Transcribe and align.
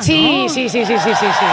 Sí, 0.00 0.42
¿no? 0.42 0.48
sí, 0.48 0.68
sí, 0.68 0.84
sí, 0.84 0.98
sí, 0.98 1.14
sí, 1.14 1.26
sí. 1.26 1.46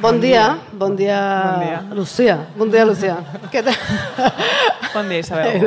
Bon 0.00 0.20
dia, 0.20 0.58
bon 0.72 0.94
dia, 0.96 1.42
Bon 1.42 1.60
dia. 1.60 1.80
Lucía. 1.90 2.46
Bon 2.56 2.70
dia, 2.70 2.84
Lucía. 2.84 3.16
Què 3.50 3.62
tal? 3.64 3.74
Bon 4.94 5.08
dia, 5.08 5.18
Isabel. 5.18 5.58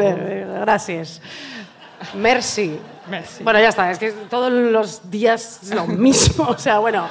Gracias. 0.62 1.20
Merci. 2.14 2.80
Merci. 3.10 3.44
Bueno, 3.44 3.60
ya 3.60 3.70
está, 3.70 3.92
es 3.92 4.00
que 4.00 4.12
todos 4.30 4.52
los 4.52 5.12
días 5.12 5.60
es 5.64 5.74
lo 5.76 5.86
mismo. 5.88 6.46
O 6.50 6.58
sea, 6.58 6.80
bueno. 6.80 7.10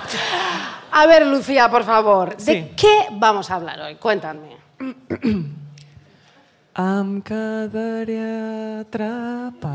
A 0.93 1.07
ver, 1.07 1.27
Lucía, 1.27 1.69
por 1.71 1.85
favor, 1.85 2.37
¿de 2.37 2.43
Sí. 2.53 2.73
qué 2.77 3.07
vamos 3.13 3.51
a 3.51 3.55
hablar 3.57 3.81
hoy? 3.81 3.95
Cuéntame. 3.97 4.57
Em 6.79 7.21
quedaré 7.27 8.23
atrapat 8.87 9.67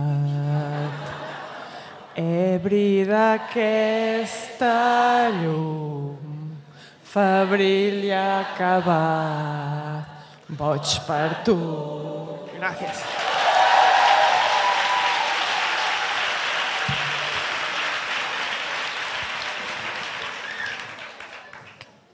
ebri 2.16 3.04
d'aquesta 3.04 4.72
llum 5.42 6.56
febril 7.04 8.08
i 8.08 8.12
acabat 8.16 10.08
boig 10.56 10.88
per 11.04 11.44
tu 11.44 11.58
Gràcies. 12.56 13.04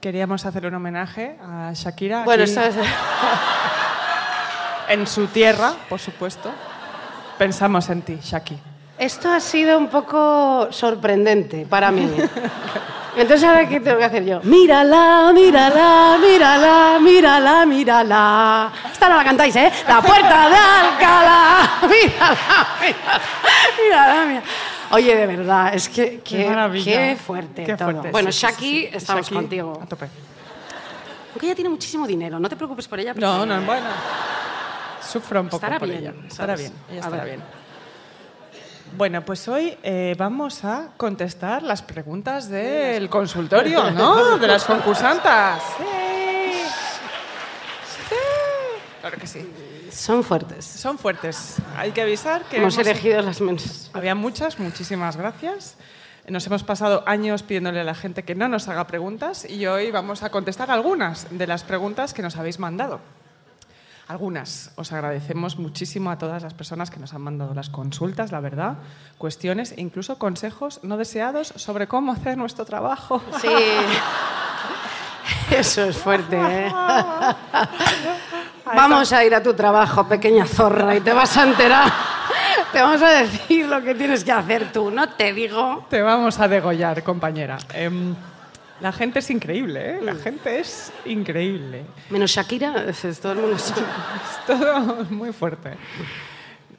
Queríamos 0.00 0.46
hacer 0.46 0.64
un 0.64 0.74
homenaje 0.74 1.36
a 1.42 1.72
Shakira. 1.74 2.24
Bueno, 2.24 2.44
aquí. 2.44 2.52
esto 2.52 2.62
es... 2.62 2.74
En 4.88 5.06
su 5.06 5.28
tierra, 5.28 5.74
por 5.88 6.00
supuesto. 6.00 6.50
Pensamos 7.38 7.88
en 7.90 8.02
ti, 8.02 8.18
Shaki. 8.20 8.58
Esto 8.98 9.30
ha 9.30 9.38
sido 9.38 9.78
un 9.78 9.86
poco 9.86 10.66
sorprendente 10.72 11.64
para 11.64 11.92
mí. 11.92 12.10
Entonces, 13.16 13.48
¿ahora 13.48 13.68
qué 13.68 13.78
tengo 13.78 13.98
que 13.98 14.04
hacer 14.04 14.24
yo? 14.24 14.40
Mírala, 14.42 15.30
mírala, 15.32 16.16
mírala, 16.20 16.98
mírala, 17.00 17.66
mírala. 17.66 18.72
Esta 18.90 19.08
no 19.08 19.16
la 19.16 19.24
cantáis, 19.24 19.54
¿eh? 19.54 19.70
La 19.86 20.02
puerta 20.02 20.48
de 20.48 20.56
Alcalá. 20.56 21.70
Mírala, 21.88 22.66
mírala, 22.80 23.20
mírala, 23.78 24.24
mírala. 24.24 24.42
Oye, 24.92 25.14
de 25.16 25.26
verdad, 25.26 25.74
es 25.74 25.88
que 25.88 26.20
Qué 26.20 26.38
qué, 26.38 26.46
maravilla. 26.48 26.92
qué 27.10 27.16
fuerte 27.16 27.64
Qué 27.64 27.76
todo. 27.76 27.90
fuerte, 27.92 28.10
Bueno, 28.10 28.32
sí, 28.32 28.40
Shaki, 28.40 28.56
sí, 28.56 28.88
sí. 28.90 28.96
estamos 28.96 29.26
Shaki, 29.26 29.34
contigo. 29.34 29.80
A 29.82 29.86
tope. 29.86 30.08
Porque 31.32 31.46
ella 31.46 31.54
tiene 31.54 31.70
muchísimo 31.70 32.06
dinero, 32.06 32.40
no 32.40 32.48
te 32.48 32.56
preocupes 32.56 32.88
por 32.88 32.98
ella. 32.98 33.12
porque- 33.12 33.24
No, 33.24 33.46
no, 33.46 33.60
bueno. 33.62 33.86
Sufro 35.00 35.40
un 35.40 35.46
poco 35.46 35.56
Estará 35.56 35.78
por 35.78 35.88
bien, 35.88 36.00
ella. 36.00 36.14
Estará 36.26 36.56
bien, 36.56 36.72
ella 36.90 37.00
estará 37.00 37.24
bien. 37.24 37.42
Bueno, 38.96 39.24
pues 39.24 39.46
hoy 39.46 39.76
eh, 39.84 40.14
vamos 40.18 40.64
a 40.64 40.88
contestar 40.96 41.62
las 41.62 41.82
preguntas 41.82 42.48
del 42.48 43.08
consultorio, 43.08 43.90
¿no? 43.92 44.38
De 44.38 44.46
las 44.48 44.64
concursantes. 44.64 45.30
Sí. 45.78 45.84
Sí. 48.08 48.14
Claro 49.00 49.16
que 49.18 49.26
sí. 49.28 49.48
Son 49.90 50.22
fuertes. 50.24 50.64
Son 50.64 50.98
fuertes. 50.98 51.56
Hay 51.76 51.92
que 51.92 52.02
avisar 52.02 52.44
que 52.44 52.56
Hemos 52.58 52.74
hemos- 52.74 52.86
elegido 52.86 53.22
las 53.22 53.40
menos. 53.40 53.90
Había 53.92 54.14
muchas, 54.14 54.58
muchísimas 54.58 55.16
gracias. 55.16 55.76
Nos 56.28 56.46
hemos 56.46 56.62
pasado 56.62 57.02
años 57.06 57.42
pidiéndole 57.42 57.80
a 57.80 57.84
la 57.84 57.94
gente 57.94 58.22
que 58.22 58.34
no 58.34 58.46
nos 58.48 58.68
haga 58.68 58.86
preguntas 58.86 59.48
y 59.48 59.66
hoy 59.66 59.90
vamos 59.90 60.22
a 60.22 60.30
contestar 60.30 60.70
algunas 60.70 61.26
de 61.30 61.46
las 61.46 61.64
preguntas 61.64 62.14
que 62.14 62.22
nos 62.22 62.36
habéis 62.36 62.58
mandado. 62.58 63.00
Algunas. 64.06 64.72
Os 64.76 64.92
agradecemos 64.92 65.58
muchísimo 65.58 66.10
a 66.10 66.18
todas 66.18 66.42
las 66.42 66.54
personas 66.54 66.90
que 66.90 67.00
nos 67.00 67.14
han 67.14 67.22
mandado 67.22 67.54
las 67.54 67.70
consultas, 67.70 68.32
la 68.32 68.40
verdad, 68.40 68.74
cuestiones 69.18 69.72
e 69.72 69.80
incluso 69.80 70.18
consejos 70.18 70.80
no 70.82 70.96
deseados 70.96 71.52
sobre 71.56 71.88
cómo 71.88 72.12
hacer 72.12 72.36
nuestro 72.36 72.64
trabajo. 72.64 73.22
Sí. 73.40 73.48
Eso 75.50 75.84
es 75.84 75.96
fuerte, 75.96 76.36
¿eh? 76.36 76.72
Vamos 78.74 79.12
a 79.12 79.24
ir 79.24 79.34
a 79.34 79.42
tu 79.42 79.54
trabajo, 79.54 80.06
pequeña 80.08 80.46
zorra, 80.46 80.94
y 80.96 81.00
te 81.00 81.12
vas 81.12 81.36
a 81.36 81.44
enterar. 81.44 81.92
Te 82.72 82.80
vamos 82.80 83.02
a 83.02 83.08
decir 83.22 83.66
lo 83.66 83.82
que 83.82 83.94
tienes 83.96 84.22
que 84.22 84.30
hacer 84.30 84.70
tú, 84.72 84.90
no 84.92 85.08
te 85.08 85.32
digo. 85.32 85.86
Te 85.90 86.02
vamos 86.02 86.38
a 86.38 86.46
degollar, 86.46 87.02
compañera. 87.02 87.58
Em, 87.74 88.14
la 88.80 88.92
gente 88.92 89.18
es 89.18 89.30
increíble, 89.30 89.96
¿eh? 89.96 90.00
La 90.00 90.14
gente 90.14 90.60
es 90.60 90.92
increíble. 91.06 91.84
Menos 92.10 92.30
Shakira, 92.30 92.84
es- 92.86 93.18
todo 93.20 93.32
el 93.32 93.38
mundo. 93.40 93.56
Es 93.56 94.46
todo 94.46 95.04
muy 95.10 95.32
fuerte. 95.32 95.70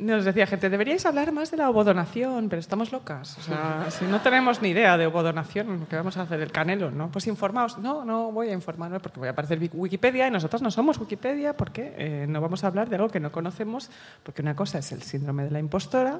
Nos 0.01 0.25
decía 0.25 0.47
gente, 0.47 0.69
deberíais 0.69 1.05
hablar 1.05 1.31
más 1.31 1.51
de 1.51 1.57
la 1.57 1.69
ovodonación, 1.69 2.49
pero 2.49 2.59
estamos 2.59 2.91
locas. 2.91 3.37
O 3.37 3.41
sea, 3.43 3.85
si 3.91 4.05
no 4.05 4.19
tenemos 4.21 4.61
ni 4.61 4.69
idea 4.69 4.97
de 4.97 5.05
ovodonación, 5.05 5.85
¿qué 5.89 5.95
vamos 5.95 6.17
a 6.17 6.23
hacer? 6.23 6.41
El 6.41 6.51
canelo, 6.51 6.89
¿no? 6.89 7.11
Pues 7.11 7.27
informaos. 7.27 7.77
No, 7.77 8.03
no 8.03 8.31
voy 8.31 8.49
a 8.49 8.53
informarme 8.53 8.99
porque 8.99 9.19
voy 9.19 9.27
a 9.27 9.31
aparecer 9.31 9.59
Wik- 9.59 9.71
Wikipedia 9.75 10.27
y 10.27 10.31
nosotros 10.31 10.61
no 10.63 10.71
somos 10.71 10.97
Wikipedia 10.97 11.55
porque 11.55 11.93
eh, 11.97 12.25
no 12.27 12.41
vamos 12.41 12.63
a 12.63 12.67
hablar 12.67 12.89
de 12.89 12.95
algo 12.95 13.09
que 13.09 13.19
no 13.19 13.31
conocemos, 13.31 13.89
porque 14.23 14.41
una 14.41 14.55
cosa 14.55 14.79
es 14.79 14.91
el 14.91 15.03
síndrome 15.03 15.43
de 15.43 15.51
la 15.51 15.59
impostora 15.59 16.19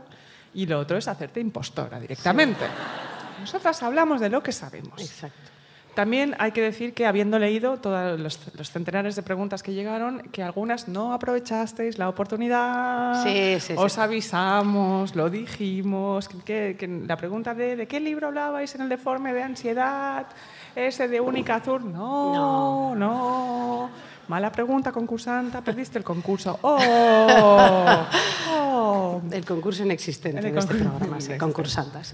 y 0.53 0.66
lo 0.68 0.78
otro 0.80 0.97
es 0.97 1.08
hacerte 1.08 1.40
impostora 1.40 2.00
directamente. 2.00 2.66
Nosotras 3.40 3.81
hablamos 3.81 4.22
de 4.22 4.30
lo 4.30 4.44
que 4.44 4.52
sabemos. 4.52 5.02
Exacto. 5.02 5.50
También 5.96 6.35
hay 6.40 6.53
que 6.53 6.62
decir 6.62 6.94
que 6.94 7.06
habiendo 7.06 7.38
leído 7.38 7.78
todos 7.78 8.18
los, 8.19 8.40
centenares 8.72 9.16
de 9.18 9.24
preguntas 9.24 9.62
que 9.62 9.74
llegaron, 9.74 10.22
que 10.31 10.41
algunas 10.41 10.88
no 10.88 11.12
aprovechasteis 11.13 11.97
la 11.97 12.07
oportunidad. 12.07 13.24
Sí, 13.24 13.59
sí, 13.59 13.59
sí. 13.59 13.74
Os 13.78 13.97
avisamos, 13.97 15.16
lo 15.16 15.29
dijimos. 15.29 16.29
Que, 16.46 17.03
la 17.06 17.18
pregunta 17.18 17.53
de 17.53 17.75
¿de 17.75 17.88
qué 17.88 18.00
libro 18.00 18.28
hablabais 18.28 18.74
en 18.75 18.81
el 18.81 18.90
deforme 18.90 19.34
de 19.34 19.44
ansiedad? 19.44 20.28
Ese 20.75 21.09
de 21.09 21.19
Única 21.19 21.56
Azur. 21.56 21.84
No, 21.84 22.96
no. 22.96 23.90
Mala 24.29 24.50
pregunta, 24.50 24.94
concursanta. 24.94 25.59
Perdiste 25.62 25.97
el 25.97 26.06
concurso. 26.06 26.58
¡Oh! 26.62 26.79
¡Oh! 26.79 28.06
El 29.31 29.46
concurso 29.46 29.84
inexistente 29.84 30.40
El 30.40 30.53
de 30.53 30.59
este 30.59 30.75
programa, 30.75 31.19
sí. 31.22 31.34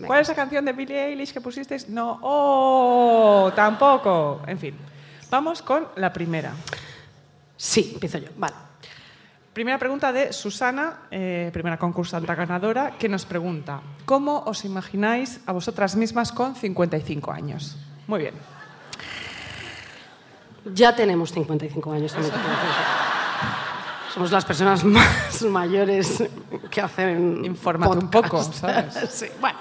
¿Cuál 0.05 0.21
es 0.21 0.27
la 0.27 0.35
canción 0.35 0.65
de 0.65 0.73
Billie 0.73 1.07
Eilish 1.07 1.33
que 1.33 1.41
pusisteis? 1.41 1.89
No. 1.89 2.19
¡Oh! 2.21 3.51
Tampoco. 3.55 4.41
En 4.47 4.57
fin. 4.57 4.75
Vamos 5.29 5.61
con 5.61 5.87
la 5.95 6.11
primera. 6.13 6.53
Sí, 7.55 7.91
empiezo 7.93 8.19
yo. 8.19 8.29
Vale. 8.37 8.55
Primera 9.57 9.79
pregunta 9.79 10.13
de 10.13 10.33
Susana, 10.33 11.07
eh, 11.09 11.49
primera 11.51 11.77
concursanta 11.77 12.35
ganadora, 12.35 12.93
que 12.99 13.09
nos 13.09 13.25
pregunta, 13.25 13.81
¿cómo 14.05 14.43
os 14.45 14.63
imagináis 14.65 15.41
a 15.47 15.51
vosotras 15.51 15.95
mismas 15.95 16.31
con 16.31 16.53
55 16.53 17.31
años? 17.31 17.75
Muy 18.05 18.19
bien. 18.19 18.35
Ya 20.73 20.95
tenemos 20.95 21.31
55 21.31 21.91
años. 21.91 22.13
también. 22.13 22.33
Somos 24.17 24.31
las 24.31 24.45
personas 24.45 24.83
más 24.83 25.43
mayores 25.43 26.23
que 26.71 26.81
hacen. 26.81 27.45
Infórmate 27.45 27.99
un 27.99 28.09
poco, 28.09 28.41
¿sabes? 28.41 28.95
sí, 29.11 29.27
bueno. 29.39 29.59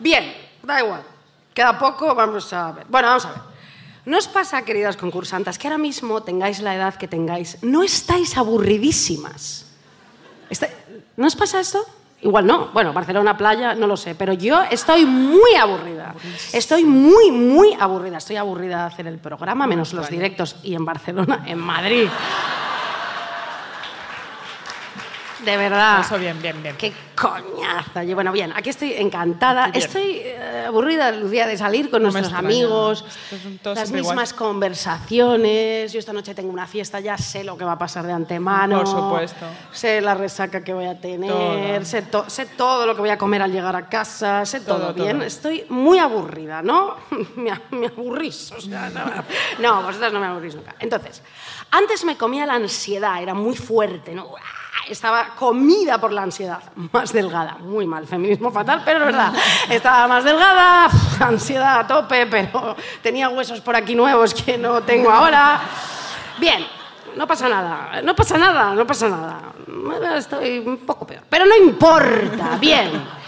Bien, 0.00 0.34
da 0.64 0.82
igual. 0.82 1.02
Queda 1.54 1.78
poco, 1.78 2.16
vamos 2.16 2.52
a 2.52 2.72
ver. 2.72 2.86
Bueno, 2.88 3.06
vamos 3.06 3.24
a 3.26 3.28
ver. 3.28 3.38
¿No 4.06 4.18
os 4.18 4.26
pasa, 4.26 4.62
queridas 4.64 4.96
concursantes, 4.96 5.56
que 5.56 5.68
ahora 5.68 5.78
mismo 5.78 6.20
tengáis 6.24 6.58
la 6.58 6.74
edad 6.74 6.96
que 6.96 7.06
tengáis, 7.06 7.58
no 7.62 7.84
estáis 7.84 8.36
aburridísimas? 8.36 9.66
Está- 10.50 10.70
¿No 11.16 11.28
os 11.28 11.36
pasa 11.36 11.60
esto? 11.60 11.78
Igual 12.22 12.44
no. 12.44 12.70
Bueno, 12.72 12.92
Barcelona, 12.92 13.36
playa, 13.36 13.76
no 13.76 13.86
lo 13.86 13.96
sé. 13.96 14.16
Pero 14.16 14.32
yo 14.32 14.62
estoy 14.64 15.06
muy 15.06 15.54
aburrida. 15.54 16.12
Estoy 16.52 16.82
muy, 16.84 17.30
muy 17.30 17.72
aburrida. 17.78 18.18
Estoy 18.18 18.34
aburrida 18.34 18.78
de 18.78 18.86
hacer 18.86 19.06
el 19.06 19.18
programa, 19.18 19.64
menos 19.68 19.92
los 19.92 20.08
directos 20.08 20.56
y 20.64 20.74
en 20.74 20.84
Barcelona, 20.84 21.44
en 21.46 21.58
Madrid. 21.60 22.08
De 25.44 25.56
verdad. 25.56 26.00
Eso 26.00 26.18
bien, 26.18 26.40
bien, 26.40 26.62
bien. 26.62 26.76
Qué 26.76 26.92
coñazo. 27.16 28.02
Y 28.02 28.14
bueno, 28.14 28.30
bien, 28.32 28.52
aquí 28.54 28.70
estoy 28.70 28.92
encantada. 28.94 29.68
Bien. 29.68 29.84
Estoy 29.84 30.20
eh, 30.24 30.64
aburrida, 30.68 31.10
Lucía, 31.12 31.46
de 31.46 31.56
salir 31.58 31.90
con 31.90 32.02
No 32.02 32.10
nuestros 32.10 32.32
amigos. 32.32 33.04
Es 33.30 33.60
todo 33.62 33.74
Las 33.74 33.90
mismas 33.90 34.30
igual. 34.32 34.34
conversaciones. 34.50 35.92
Yo 35.92 35.98
esta 35.98 36.12
noche 36.12 36.34
tengo 36.34 36.50
una 36.52 36.66
fiesta, 36.66 37.00
ya 37.00 37.16
sé 37.18 37.42
lo 37.44 37.56
que 37.56 37.64
va 37.64 37.72
a 37.72 37.78
pasar 37.78 38.06
de 38.06 38.12
antemano. 38.12 38.78
Por 38.78 38.86
supuesto. 38.86 39.46
Sé 39.72 40.00
la 40.00 40.14
resaca 40.14 40.62
que 40.62 40.72
voy 40.72 40.86
a 40.86 40.98
tener. 41.00 41.30
Todo. 41.30 41.84
Sé, 41.84 42.02
to- 42.02 42.30
sé 42.30 42.46
todo 42.46 42.86
lo 42.86 42.94
que 42.94 43.00
voy 43.00 43.10
a 43.10 43.18
comer 43.18 43.42
al 43.42 43.52
llegar 43.52 43.74
a 43.76 43.88
casa. 43.88 44.44
Sé 44.46 44.60
todo, 44.60 44.78
Todo, 44.78 44.94
todo. 44.94 45.04
bien. 45.04 45.22
Estoy 45.22 45.64
muy 45.68 45.98
aburrida, 45.98 46.62
¿no? 46.62 46.96
me, 47.36 47.52
me 47.70 47.86
aburrís. 47.88 48.52
O 48.52 48.60
sea, 48.60 48.90
no, 48.90 49.02
no, 49.58 49.82
vosotras 49.82 50.12
no 50.12 50.20
me 50.20 50.26
aburrís 50.26 50.54
nunca. 50.54 50.74
Entonces, 50.78 51.22
antes 51.70 52.04
me 52.04 52.16
comía 52.16 52.46
la 52.46 52.54
ansiedad, 52.54 53.20
era 53.22 53.34
muy 53.34 53.56
fuerte, 53.56 54.14
¿no? 54.14 54.28
Estaba 54.88 55.28
comida 55.36 55.98
por 55.98 56.12
la 56.12 56.22
ansiedad, 56.22 56.60
más 56.92 57.12
delgada, 57.12 57.56
muy 57.58 57.86
mal, 57.86 58.06
feminismo 58.06 58.50
fatal, 58.50 58.82
pero 58.84 59.00
es 59.00 59.06
verdad. 59.06 59.32
Estaba 59.70 60.08
más 60.08 60.24
delgada, 60.24 60.88
ansiedad 61.20 61.80
a 61.80 61.86
tope, 61.86 62.26
pero 62.26 62.76
tenía 63.00 63.28
huesos 63.28 63.60
por 63.60 63.76
aquí 63.76 63.94
nuevos 63.94 64.34
que 64.34 64.58
no 64.58 64.82
tengo 64.82 65.10
ahora. 65.10 65.60
Bien, 66.38 66.66
no 67.16 67.26
pasa 67.26 67.48
nada, 67.48 68.02
no 68.02 68.14
pasa 68.16 68.36
nada, 68.38 68.74
no 68.74 68.86
pasa 68.86 69.08
nada. 69.08 69.52
Estoy 70.16 70.58
un 70.58 70.78
poco 70.78 71.06
peor. 71.06 71.22
Pero 71.28 71.46
no 71.46 71.56
importa, 71.56 72.56
bien. 72.58 73.21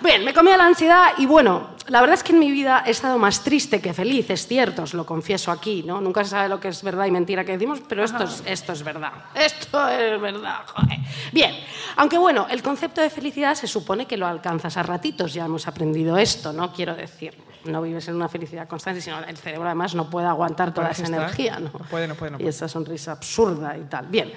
Bien, 0.00 0.24
me 0.24 0.32
comía 0.32 0.56
la 0.56 0.64
ansiedad 0.66 1.12
y 1.18 1.26
bueno, 1.26 1.70
la 1.88 2.00
verdad 2.00 2.14
es 2.14 2.22
que 2.22 2.32
en 2.32 2.38
mi 2.38 2.50
vida 2.50 2.84
he 2.86 2.90
estado 2.90 3.18
más 3.18 3.42
triste 3.42 3.80
que 3.80 3.92
feliz, 3.92 4.30
es 4.30 4.46
cierto, 4.46 4.82
os 4.82 4.94
lo 4.94 5.04
confieso 5.04 5.50
aquí, 5.50 5.82
¿no? 5.82 6.00
Nunca 6.00 6.22
se 6.22 6.30
sabe 6.30 6.48
lo 6.48 6.60
que 6.60 6.68
es 6.68 6.82
verdad 6.82 7.06
y 7.06 7.10
mentira 7.10 7.44
que 7.44 7.52
decimos, 7.52 7.80
pero 7.88 8.04
esto 8.04 8.22
es, 8.24 8.42
esto 8.46 8.72
es 8.72 8.82
verdad. 8.84 9.12
Esto 9.34 9.88
es 9.88 10.20
verdad, 10.20 10.60
joder. 10.66 10.98
Bien, 11.32 11.52
aunque 11.96 12.16
bueno, 12.18 12.46
el 12.48 12.62
concepto 12.62 13.00
de 13.00 13.10
felicidad 13.10 13.54
se 13.54 13.66
supone 13.66 14.06
que 14.06 14.16
lo 14.16 14.26
alcanzas 14.26 14.76
a 14.76 14.82
ratitos, 14.82 15.32
ya 15.34 15.46
hemos 15.46 15.66
aprendido 15.66 16.16
esto, 16.16 16.52
¿no? 16.52 16.72
Quiero 16.72 16.94
decir, 16.94 17.34
no 17.64 17.82
vives 17.82 18.06
en 18.08 18.14
una 18.14 18.28
felicidad 18.28 18.68
constante, 18.68 19.00
sino 19.00 19.18
el 19.24 19.36
cerebro 19.36 19.66
además 19.66 19.94
no 19.96 20.08
puede 20.08 20.26
aguantar 20.28 20.72
toda 20.72 20.90
esa 20.90 21.06
energía, 21.06 21.58
¿no? 21.58 21.70
No 21.76 21.84
puede, 21.90 22.06
no 22.06 22.14
puede, 22.14 22.30
no 22.32 22.36
Y 22.36 22.40
puede. 22.40 22.50
esa 22.50 22.68
sonrisa 22.68 23.12
absurda 23.12 23.76
y 23.76 23.82
tal. 23.84 24.06
Bien. 24.06 24.30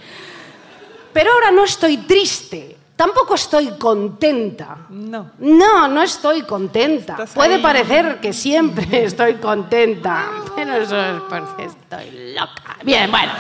Pero 1.14 1.32
ahora 1.34 1.52
no 1.52 1.66
estoy 1.66 1.98
triste, 1.98 2.78
tampoco 3.02 3.34
estoy 3.34 3.68
contenta. 3.80 4.78
No. 4.90 5.32
No, 5.40 5.88
no 5.88 6.04
estoy 6.04 6.44
contenta. 6.44 7.18
Puede 7.34 7.58
parecer 7.58 8.20
que 8.22 8.32
siempre 8.32 9.06
estoy 9.06 9.36
contenta, 9.36 10.28
pero 10.56 10.76
eso 10.76 10.96
es 11.02 11.22
porque 11.28 11.66
estoy 11.66 12.34
loca. 12.36 12.78
Bien, 12.84 13.10
bueno. 13.10 13.32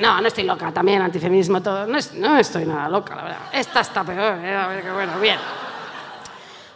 No, 0.00 0.20
no 0.20 0.26
estoy 0.26 0.42
loca, 0.44 0.72
también 0.72 1.00
antifeminismo, 1.00 1.62
todo. 1.62 1.86
No, 1.86 1.96
es- 1.96 2.12
no 2.14 2.36
estoy 2.36 2.64
nada 2.66 2.88
loca, 2.88 3.14
la 3.14 3.22
verdad. 3.22 3.40
Esta 3.52 3.80
está 3.80 4.02
peor, 4.02 4.44
eh, 4.44 4.56
a 4.56 4.66
ver 4.66 4.82
qué 4.82 4.90
bueno, 4.90 5.20
bien. 5.20 5.38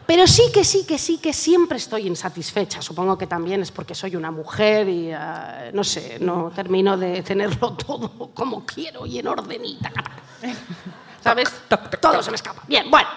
Pero 0.06 0.28
sí 0.28 0.44
que 0.54 0.62
sí, 0.64 0.84
que 0.86 0.96
sí, 0.96 1.18
que 1.18 1.32
siempre 1.32 1.78
estoy 1.78 2.06
insatisfecha. 2.06 2.80
Supongo 2.82 3.18
que 3.18 3.26
también 3.26 3.62
es 3.62 3.72
porque 3.72 3.94
soy 3.96 4.14
una 4.14 4.30
mujer 4.30 4.88
y, 4.88 5.10
ah, 5.12 5.70
no 5.72 5.82
sé, 5.82 6.18
no 6.20 6.52
termino 6.54 6.96
de 6.96 7.20
tenerlo 7.22 7.72
todo 7.86 8.30
como 8.32 8.64
quiero 8.64 9.06
y 9.06 9.18
en 9.18 9.26
ordenita. 9.26 9.90
¿Sabes? 9.90 10.00
toc, 10.00 10.31
toc, 11.68 11.98
todo 12.00 12.22
se 12.22 12.30
me 12.30 12.36
escapa. 12.36 12.62
Bien, 12.66 12.90
bueno. 12.90 13.08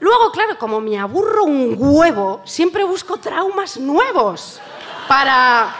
Luego, 0.00 0.32
claro, 0.32 0.58
como 0.58 0.80
me 0.80 0.98
aburro 0.98 1.44
un 1.44 1.76
huevo, 1.78 2.42
siempre 2.44 2.82
busco 2.82 3.18
traumas 3.18 3.78
nuevos 3.78 4.60
para... 5.06 5.72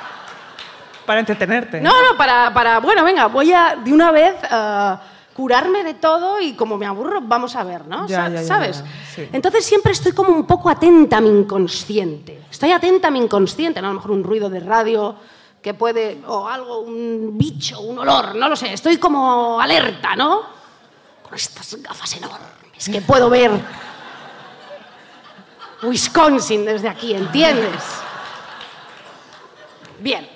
Para 1.05 1.19
entretenerte. 1.19 1.81
No, 1.81 1.91
no, 1.91 2.17
para, 2.17 2.55
para 2.55 2.79
bueno, 2.79 3.03
venga, 3.03 3.27
voy 3.27 3.53
a 3.53 3.75
de 3.83 3.93
una 3.93 4.13
vez 4.13 4.37
ah, 4.49 5.01
curarme 5.35 5.83
de 5.83 5.95
todo 5.95 6.41
y 6.41 6.53
como 6.53 6.79
me 6.79 6.87
aburro, 6.87 7.21
vamos 7.21 7.57
a 7.57 7.65
ver, 7.65 7.87
¿no? 7.89 8.07
Ya, 8.07 8.29
ya, 8.29 8.45
¿Sabes? 8.45 8.79
ya, 8.79 8.87
sí. 9.13 9.29
Entonces 9.33 9.65
siempre 9.65 9.91
estoy 9.91 10.13
como 10.13 10.31
un 10.31 10.47
poco 10.47 10.71
atenta 10.71 11.17
a 11.17 11.21
mi 11.21 11.29
inconsciente. 11.29 12.43
Estoy 12.49 12.71
atenta 12.71 13.09
a 13.09 13.11
mi 13.11 13.19
inconsciente, 13.19 13.81
¿no? 13.83 13.89
A 13.89 13.91
lo 13.91 13.97
mejor 13.97 14.13
un 14.13 14.23
ruido 14.23 14.49
de 14.49 14.61
radio 14.61 15.17
que 15.63 15.75
puede, 15.75 16.21
o 16.27 16.49
algo, 16.49 16.81
un 16.81 17.39
bicho, 17.39 17.81
un 17.81 17.99
olor, 17.99 18.35
no 18.35 18.49
lo 18.49 18.57
sé. 18.57 18.73
Estoy 18.73 18.99
como 18.99 19.61
alerta, 19.61 20.17
¿no? 20.17 20.43
Con 21.23 21.35
estas 21.35 21.81
gafas 21.81 22.17
enormes 22.17 22.63
que 22.91 23.01
puedo 23.01 23.31
ver 23.31 23.51
Wisconsin 25.83 26.65
desde 26.65 26.89
aquí, 26.89 27.15
¿entiendes? 27.15 27.83
Bien. 30.01 30.29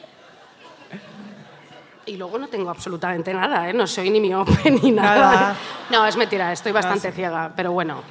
Y 2.05 2.17
luego 2.17 2.38
no 2.38 2.46
tengo 2.46 2.70
absolutamente 2.70 3.34
nada, 3.34 3.69
¿eh? 3.69 3.72
No 3.72 3.87
soy 3.87 4.11
ni 4.11 4.20
miope 4.20 4.70
ni 4.82 4.93
nada. 4.93 5.17
Nada. 5.17 5.56
No, 5.90 6.06
es 6.06 6.17
mentira, 6.17 6.52
estoy 6.52 6.72
bastante 6.72 7.11
sí. 7.11 7.17
ciega, 7.17 7.52
pero 7.55 7.72
bueno. 7.72 8.02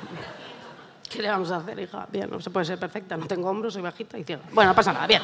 ¿Qué 1.10 1.22
le 1.22 1.30
vamos 1.30 1.50
a 1.52 1.58
hacer, 1.58 1.80
hija? 1.80 2.06
Bien, 2.12 2.30
no 2.30 2.42
se 2.42 2.50
puede 2.50 2.66
ser 2.66 2.78
perfecta, 2.78 3.16
no 3.16 3.26
tengo 3.26 3.50
hombros, 3.50 3.74
soy 3.74 3.82
bajita 3.82 4.18
y 4.18 4.26
ciega. 4.26 4.42
Bueno, 4.52 4.72
no 4.72 4.76
pasa 4.76 4.92
nada, 4.92 5.08
bien. 5.08 5.22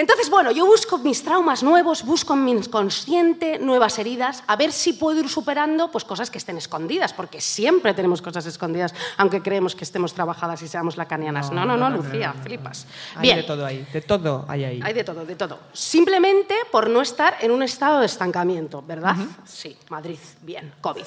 Entonces, 0.00 0.30
bueno, 0.30 0.50
yo 0.50 0.64
busco 0.64 0.96
mis 0.96 1.22
traumas 1.22 1.62
nuevos, 1.62 2.06
busco 2.06 2.32
en 2.32 2.42
mi 2.42 2.52
inconsciente 2.52 3.58
nuevas 3.58 3.98
heridas, 3.98 4.42
a 4.46 4.56
ver 4.56 4.72
si 4.72 4.94
puedo 4.94 5.20
ir 5.20 5.28
superando 5.28 5.90
pues, 5.90 6.04
cosas 6.04 6.30
que 6.30 6.38
estén 6.38 6.56
escondidas, 6.56 7.12
porque 7.12 7.42
siempre 7.42 7.92
tenemos 7.92 8.22
cosas 8.22 8.46
escondidas, 8.46 8.94
aunque 9.18 9.42
creemos 9.42 9.76
que 9.76 9.84
estemos 9.84 10.14
trabajadas 10.14 10.62
y 10.62 10.68
seamos 10.68 10.96
lacanianas. 10.96 11.52
No, 11.52 11.66
no, 11.66 11.76
no, 11.76 11.90
Lucía, 11.90 12.32
flipas. 12.32 12.86
Hay 13.14 13.24
Bien. 13.24 13.36
de 13.36 13.42
todo 13.42 13.66
ahí. 13.66 13.86
De 13.92 14.00
todo 14.00 14.46
hay 14.48 14.64
ahí. 14.64 14.80
Hay 14.82 14.94
de 14.94 15.04
todo, 15.04 15.26
de 15.26 15.36
todo. 15.36 15.58
Simplemente 15.74 16.54
por 16.72 16.88
no 16.88 17.02
estar 17.02 17.36
en 17.42 17.50
un 17.50 17.62
estado 17.62 18.00
de 18.00 18.06
estancamiento, 18.06 18.80
¿verdad? 18.80 19.16
Sí, 19.44 19.76
Madrid, 19.90 20.18
bien, 20.40 20.72
COVID. 20.80 21.04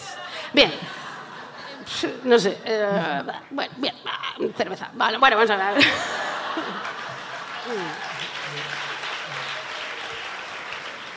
Bien. 0.54 0.72
No 2.26 2.38
sé, 2.38 2.60
eh, 2.64 3.24
bueno, 3.50 3.74
bien, 3.78 3.96
cerveza. 4.56 4.92
Vale, 4.94 5.18
bueno, 5.18 5.36
vamos 5.36 5.50
a 5.50 5.74
ver. 5.74 5.84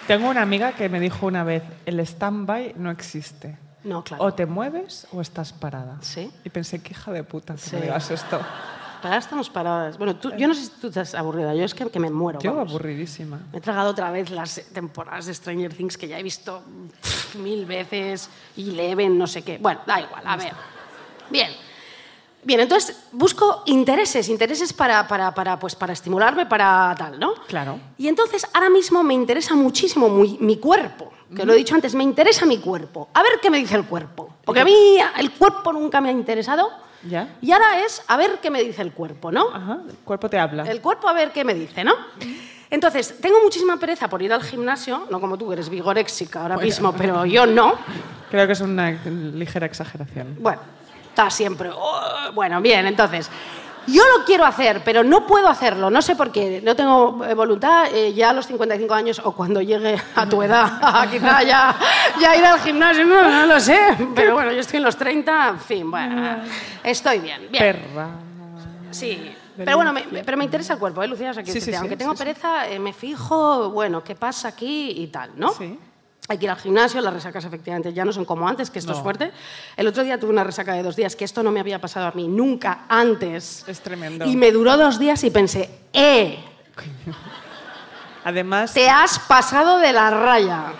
Tengo 0.06 0.29
una 0.29 0.43
amiga 0.43 0.73
que 0.73 0.88
me 0.88 1.00
dijo 1.00 1.26
una 1.26 1.43
vez, 1.43 1.62
el 1.85 1.99
stand-by 2.00 2.75
no 2.76 2.91
existe. 2.91 3.56
No, 3.85 4.03
claro. 4.05 4.25
O 4.25 4.35
te 4.35 4.47
mueves 4.47 5.06
o 5.12 5.20
estás 5.20 5.53
parada. 5.53 5.99
Sí. 6.00 6.31
Y 6.44 6.50
pensé, 6.50 6.81
qué 6.81 6.93
hija 6.93 7.12
de 7.12 7.25
puta 7.25 7.55
que 7.55 7.61
Sí. 7.61 7.76
me 7.76 7.82
digas 7.82 8.11
esto. 8.11 8.41
Ahora 9.03 9.19
estamos 9.19 9.49
paradas. 9.50 9.99
Bueno, 9.99 10.17
tú- 10.17 10.32
yo 10.37 10.49
no 10.49 10.55
sé 10.55 10.64
si 10.64 10.70
tú 10.81 10.88
estás 10.88 11.14
aburrida, 11.14 11.55
yo 11.55 11.64
es 11.64 11.75
que, 11.75 11.88
que 11.91 12.00
me 12.00 12.11
muero. 12.11 12.41
Yo 12.41 12.55
vamos. 12.55 12.70
aburridísima. 12.70 13.38
Me 13.53 13.58
he 13.58 13.61
tragado 13.61 13.91
otra 13.91 14.11
vez 14.11 14.31
las 14.31 14.61
temporadas 14.73 15.26
de 15.26 15.35
Stranger 15.35 15.73
Things 15.75 15.97
que 15.97 16.08
ya 16.08 16.19
he 16.19 16.23
visto 16.23 16.62
pff, 17.03 17.37
mil 17.37 17.67
veces, 17.67 18.29
Eleven, 18.56 19.17
no 19.19 19.26
sé 19.26 19.43
qué. 19.43 19.58
Bueno, 19.58 19.81
da 19.87 20.00
igual, 20.00 20.23
a 20.25 20.37
ver. 20.37 20.53
Bien. 21.31 21.50
Bien, 22.46 22.60
entonces 22.60 22.96
busco 23.10 23.64
intereses, 23.66 24.28
intereses 24.28 24.72
para, 24.72 25.08
para, 25.08 25.34
para, 25.34 25.58
pues, 25.58 25.75
para 25.75 25.93
estimularme, 25.93 26.46
para 26.46 26.94
tal, 26.96 27.19
¿no? 27.19 27.34
Claro. 27.48 27.81
Y 27.98 28.06
entonces 28.06 28.46
ahora 28.52 28.70
mismo 28.70 29.02
me 29.02 29.14
interesa 29.14 29.56
muchísimo 29.56 30.08
muy- 30.08 30.38
mi 30.40 30.58
cuerpo, 30.58 31.12
que 31.34 31.44
lo 31.44 31.52
he 31.52 31.56
dicho 31.56 31.75
antes, 31.75 31.93
me 31.96 32.04
interesa 32.04 32.46
mi 32.46 32.58
cuerpo. 32.58 33.08
A 33.14 33.22
ver 33.25 33.32
qué 33.43 33.50
me 33.50 33.58
dice 33.58 33.75
el 33.75 33.84
cuerpo. 33.84 34.32
Porque 34.44 34.60
a 34.60 34.65
mí 34.65 34.96
el 35.19 35.32
cuerpo 35.32 35.72
nunca 35.72 36.00
me 36.00 36.10
ha 36.10 36.12
interesado. 36.12 36.70
¿Ya? 37.03 37.36
Y 37.41 37.50
ahora 37.50 37.81
es 37.84 38.00
a 38.06 38.17
ver 38.17 38.38
qué 38.41 38.48
me 38.48 38.62
dice 38.62 38.81
el 38.82 38.93
cuerpo, 38.93 39.32
¿no? 39.32 39.48
Ajá, 39.53 39.79
el 39.88 39.96
cuerpo 39.96 40.31
te 40.31 40.38
habla. 40.38 40.62
El 40.70 40.81
cuerpo 40.81 41.08
a 41.08 41.12
ver 41.12 41.32
qué 41.32 41.43
me 41.44 41.53
dice, 41.53 41.82
¿no? 41.82 41.94
Entonces, 42.70 43.17
tengo 43.20 43.38
muchísima 43.43 43.76
pereza 43.76 44.08
por 44.08 44.22
ir 44.22 44.32
al 44.32 44.43
gimnasio, 44.43 45.06
no 45.10 45.20
como 45.20 45.36
tú, 45.36 45.48
que 45.48 45.55
eres 45.55 45.69
vigoréxica 45.69 46.43
ahora 46.43 46.56
mismo, 46.58 46.93
pero 46.93 47.24
yo 47.26 47.44
no. 47.44 47.74
Creo 48.31 48.46
que 48.46 48.53
es 48.55 48.60
una 48.60 48.91
ligera 49.15 49.67
exageración. 49.67 50.36
Bueno, 50.41 50.60
está 51.17 51.31
siempre... 51.31 51.70
"Oh", 51.75 52.01
bueno, 52.35 52.61
bien, 52.61 52.87
entonces... 52.87 53.31
Yo 53.89 54.03
lo 54.19 54.25
quiero 54.25 54.44
hacer, 54.44 54.82
pero 54.85 55.05
no 55.05 55.29
puedo 55.29 55.46
hacerlo. 55.49 55.91
No 55.91 56.03
sé 56.03 56.17
por 56.17 56.32
qué. 56.32 56.61
No 56.61 56.75
tengo 56.75 57.25
eh, 57.25 57.35
voluntad. 57.35 57.87
eh, 57.94 58.13
ya 58.13 58.31
a 58.31 58.32
los 58.32 58.44
55 58.49 58.93
años 58.93 59.20
o 59.23 59.31
cuando 59.31 59.61
llegue 59.63 59.96
a 60.17 60.29
tu 60.29 60.43
edad, 60.43 61.08
quizá 61.13 61.44
ya, 61.44 61.77
ya 62.20 62.35
ir 62.37 62.44
al 62.44 62.58
gimnasio, 62.58 63.05
no, 63.06 63.23
no 63.31 63.46
lo 63.46 63.61
sé. 63.61 63.79
Pero 64.13 64.35
bueno, 64.35 64.51
yo 64.51 64.58
estoy 64.58 64.79
en 64.79 64.82
los 64.82 64.96
30, 64.96 65.49
en 65.51 65.61
fin, 65.61 65.89
bueno, 65.89 66.39
estoy 66.82 67.20
bien. 67.20 67.43
bien. 67.49 67.63
Perra. 67.63 68.08
Sí, 68.91 69.32
pero 69.56 69.77
bueno, 69.77 69.93
me, 69.93 70.03
pero 70.25 70.37
me 70.37 70.43
interesa 70.43 70.73
el 70.73 70.81
cuerpo, 70.81 71.05
¿eh, 71.05 71.06
Lucía? 71.06 71.31
O 71.31 71.35
sea, 71.35 71.44
que 71.44 71.53
Sí, 71.53 71.61
sí, 71.61 71.70
sí, 71.70 71.77
aunque 71.77 71.96
tengo 71.96 72.17
pereza, 72.17 72.69
eh, 72.69 72.81
me 72.81 72.93
fijo, 72.93 73.70
bueno, 73.70 74.03
qué 74.03 74.17
pasa 74.17 74.49
aquí 74.49 74.94
y 74.96 75.06
tal, 75.06 75.31
¿no? 75.37 75.53
Sí. 75.53 75.79
Hay 76.29 76.39
que 76.39 76.47
ir 76.47 76.51
al 76.51 76.56
gimnasio, 76.56 77.01
las 77.01 77.15
resacas 77.15 77.45
efectivamente 77.45 77.93
ya 77.93 78.05
no 78.05 78.13
son 78.13 78.25
como 78.25 78.49
antes, 78.49 78.71
que 78.71 78.81
esto 78.81 78.93
es 78.93 78.99
fuerte. 78.99 79.31
El 79.77 79.87
otro 79.87 80.03
día 80.03 80.19
tuve 80.19 80.31
una 80.31 80.43
resaca 80.43 80.73
de 80.73 80.83
dos 80.83 80.97
días, 80.97 81.15
que 81.15 81.25
esto 81.25 81.43
no 81.43 81.53
me 81.53 81.61
había 81.61 81.81
pasado 81.81 82.06
a 82.06 82.13
mí 82.13 82.27
nunca 82.27 82.87
antes. 82.89 83.65
Es 83.69 83.81
tremendo. 83.81 84.25
Y 84.25 84.37
me 84.37 84.51
duró 84.51 84.77
dos 84.77 84.99
días 84.99 85.23
y 85.23 85.31
pensé, 85.31 85.71
¡eh! 85.93 86.39
Además, 88.25 88.75
Te 88.75 88.89
has 88.91 89.21
pasado 89.21 89.79
de 89.79 89.93
la 89.93 90.11
raya. 90.11 90.73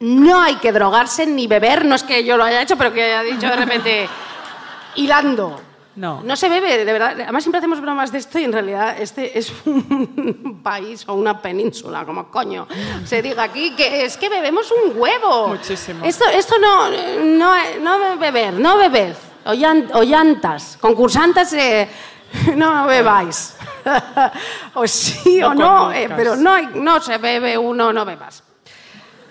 No 0.00 0.42
hay 0.42 0.56
que 0.56 0.70
drogarse 0.70 1.26
ni 1.26 1.46
beber, 1.46 1.86
no 1.86 1.94
es 1.94 2.02
que 2.02 2.22
yo 2.24 2.36
lo 2.36 2.44
haya 2.44 2.60
hecho, 2.60 2.76
pero 2.76 2.92
que 2.92 3.02
haya 3.02 3.22
dicho 3.22 3.46
de 3.46 3.56
repente, 3.56 4.08
hilando. 4.96 5.62
No. 5.96 6.20
No 6.22 6.36
se 6.36 6.48
bebe, 6.50 6.84
de 6.84 6.92
verdad. 6.92 7.12
Además, 7.20 7.42
siempre 7.42 7.58
hacemos 7.58 7.80
bromas 7.80 8.12
de 8.12 8.18
esto 8.18 8.38
y 8.38 8.44
en 8.44 8.52
realidad 8.52 8.96
este 9.00 9.38
es 9.38 9.50
un 9.64 10.60
país 10.62 11.04
o 11.08 11.14
una 11.14 11.40
península, 11.40 12.04
como 12.04 12.30
coño 12.30 12.66
se 13.04 13.22
diga 13.22 13.44
aquí, 13.44 13.74
que 13.74 14.04
es 14.04 14.16
que 14.18 14.28
bebemos 14.28 14.70
un 14.70 14.98
huevo. 14.98 15.48
Muchísimo. 15.48 16.04
Esto, 16.04 16.26
esto 16.28 16.56
no, 16.58 16.90
no, 17.24 17.54
no 17.80 18.16
beber, 18.18 18.54
no 18.54 18.76
bebed. 18.76 19.14
O, 19.46 19.52
llan- 19.54 19.88
o 19.94 20.02
llantas, 20.02 20.76
concursantes, 20.80 21.52
eh, 21.54 21.88
no 22.56 22.86
bebáis. 22.86 23.56
o 24.74 24.86
sí 24.86 25.38
No 25.38 25.48
o 25.48 25.54
no, 25.54 25.92
eh, 25.92 26.10
pero 26.14 26.36
no, 26.36 26.60
no 26.74 27.00
se 27.00 27.16
bebe 27.18 27.56
uno, 27.56 27.92
no 27.92 28.04
bebas. 28.04 28.42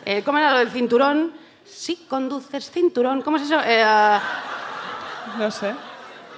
Eh, 0.06 0.24
¿Cómo 0.24 0.38
era 0.40 0.52
lo 0.52 0.60
del 0.60 0.72
cinturón? 0.72 1.34
Sí, 1.66 2.06
conduces 2.10 2.72
cinturón. 2.72 3.22
¿Cómo 3.22 3.38
es 3.38 3.44
eso? 3.44 3.58
Ah, 3.60 4.22
no 5.38 5.52
sé. 5.52 5.74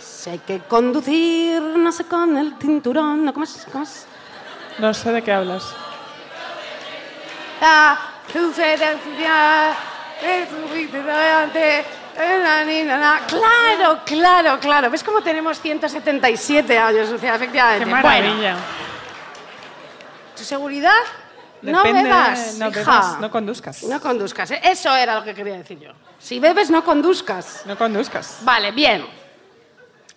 Sé 0.07 0.39
que 0.45 0.59
conducir, 0.59 1.61
no 1.61 1.91
sé 1.91 2.05
con 2.05 2.37
el 2.37 2.55
cinturón. 2.59 3.25
¿no? 3.25 3.33
¿Cómo 3.33 3.43
es? 3.43 3.67
¿Cómo 3.71 3.83
es? 3.83 4.05
No 4.79 4.93
sé 4.93 5.11
de 5.11 5.21
qué 5.21 5.31
hablas. 5.31 5.63
De 7.59 7.67
delante. 10.99 11.85
Claro, 13.27 13.99
claro, 14.05 14.59
claro. 14.59 14.89
¿Ves 14.89 15.03
cómo 15.03 15.21
tenemos 15.21 15.59
177 15.59 16.77
años, 16.77 17.09
Lucía? 17.09 17.35
Efectivamente. 17.35 17.85
Qué 17.85 17.89
Bueno, 17.91 18.07
maravilla. 18.07 18.55
tu 20.35 20.43
seguridad, 20.43 20.91
no 21.61 21.83
bebas, 21.83 22.55
no 22.55 22.69
hija. 22.69 22.79
bebas, 22.79 23.19
no 23.19 23.31
conduzcas. 23.31 23.83
No 23.83 24.01
conduzcas, 24.01 24.51
¿eh? 24.51 24.61
eso 24.63 24.95
era 24.95 25.15
lo 25.15 25.23
que 25.23 25.33
quería 25.33 25.57
decir 25.57 25.79
yo. 25.79 25.91
Si 26.19 26.39
bebes, 26.39 26.69
no 26.69 26.83
conduzcas. 26.83 27.63
No 27.65 27.77
conduzcas. 27.77 28.39
Vale, 28.41 28.71
bien. 28.71 29.05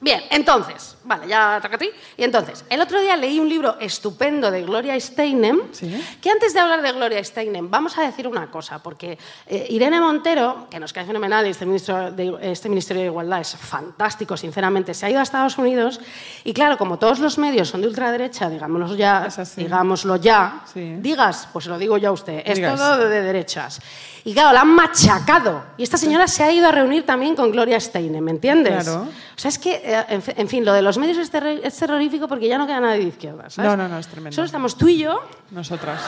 Bien, 0.02 0.22
entonces, 0.30 0.96
vale, 1.04 1.28
ya 1.28 1.58
toca 1.60 1.76
a 1.76 1.78
ti. 1.78 1.90
Y 2.16 2.24
entonces, 2.24 2.64
el 2.70 2.80
otro 2.80 2.98
día 3.02 3.18
leí 3.18 3.38
un 3.38 3.50
libro 3.50 3.76
estupendo 3.78 4.50
de 4.50 4.62
Gloria 4.62 4.98
Steinem, 4.98 5.60
Sí. 5.72 6.02
que 6.22 6.30
antes 6.30 6.54
de 6.54 6.60
hablar 6.60 6.80
de 6.80 6.90
Gloria 6.92 7.22
Steinem, 7.22 7.70
vamos 7.70 7.98
a 7.98 8.02
decir 8.02 8.26
una 8.26 8.50
cosa, 8.50 8.82
porque 8.82 9.18
eh, 9.46 9.66
Irene 9.68 10.00
Montero, 10.00 10.68
que 10.70 10.80
nos 10.80 10.94
cae 10.94 11.04
fenomenal, 11.04 11.46
y 11.46 11.50
este, 11.50 11.66
ministro 11.66 12.10
de, 12.12 12.34
este 12.40 12.70
Ministerio 12.70 13.02
de 13.02 13.08
Igualdad 13.08 13.42
es 13.42 13.54
fantástico, 13.54 14.38
sinceramente, 14.38 14.94
se 14.94 15.04
ha 15.04 15.10
ido 15.10 15.20
a 15.20 15.22
Estados 15.22 15.58
Unidos 15.58 16.00
y 16.44 16.54
claro, 16.54 16.78
como 16.78 16.98
todos 16.98 17.18
los 17.18 17.36
medios 17.36 17.68
son 17.68 17.82
de 17.82 17.88
ultraderecha, 17.88 18.48
digámoslo 18.48 18.96
ya, 18.96 19.28
digámoslo 19.56 20.16
ya, 20.16 20.62
Sí. 20.72 20.94
digas, 21.00 21.46
pues 21.52 21.64
se 21.66 21.70
lo 21.70 21.76
digo 21.78 21.98
yo 21.98 22.08
a 22.08 22.12
usted, 22.12 22.42
es 22.46 22.54
Digas. 22.56 22.78
todo 22.80 22.96
de 23.06 23.20
derechas. 23.20 23.80
Y 24.22 24.34
claro, 24.34 24.52
la 24.52 24.60
han 24.60 24.74
machacado. 24.74 25.62
Y 25.78 25.82
esta 25.82 25.96
señora 25.96 26.28
se 26.28 26.42
ha 26.44 26.52
ido 26.52 26.68
a 26.68 26.72
reunir 26.72 27.06
también 27.06 27.34
con 27.34 27.50
Gloria 27.50 27.80
Steinem, 27.80 28.22
¿me 28.22 28.30
entiendes? 28.32 28.84
Claro. 28.84 29.02
O 29.04 29.38
sea, 29.40 29.48
es 29.48 29.58
que, 29.58 29.80
en 30.08 30.22
fi- 30.22 30.32
en 30.36 30.48
fin, 30.48 30.64
lo 30.64 30.72
de 30.72 30.82
los 30.82 30.98
medios 30.98 31.18
es, 31.18 31.30
terrorífico 31.78 32.28
porque 32.28 32.48
ya 32.48 32.58
no 32.58 32.66
queda 32.66 32.80
nadie 32.80 33.00
de 33.02 33.08
izquierda, 33.08 33.50
¿sabes? 33.50 33.70
No, 33.70 33.76
no, 33.76 33.88
no, 33.88 33.98
es 33.98 34.06
tremendo. 34.08 34.34
Solo 34.34 34.46
estamos 34.46 34.76
tú 34.76 34.88
y 34.88 34.98
yo, 34.98 35.20
Nosotras. 35.50 36.00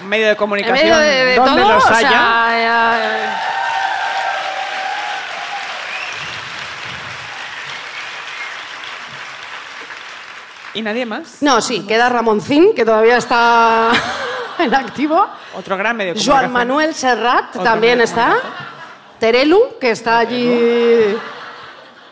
Un 0.00 0.08
medio 0.08 0.24
de 0.26 0.30
en 0.32 0.36
comunicación 0.36 0.76
medio 0.88 0.98
de, 0.98 1.24
de 1.24 1.36
donde 1.36 1.62
todo, 1.62 1.72
los 1.74 1.84
o 1.84 1.88
haya. 1.94 2.08
sea, 2.10 2.96
eh, 2.98 3.28
Y 10.74 10.82
nadie 10.82 11.04
más. 11.04 11.42
No, 11.42 11.60
sí, 11.60 11.84
queda 11.86 12.08
Ramoncín, 12.08 12.74
que 12.74 12.84
todavía 12.84 13.18
está 13.18 13.90
en 14.58 14.74
activo. 14.74 15.26
Otro 15.54 15.76
gran 15.76 15.96
medio 15.96 16.14
comunicación. 16.14 16.52
Manuel 16.52 16.94
Serrat 16.94 17.50
Otro 17.50 17.62
también 17.62 18.00
está. 18.00 18.36
Terelu, 19.18 19.76
que 19.80 19.90
está 19.90 20.18
allí. 20.18 21.16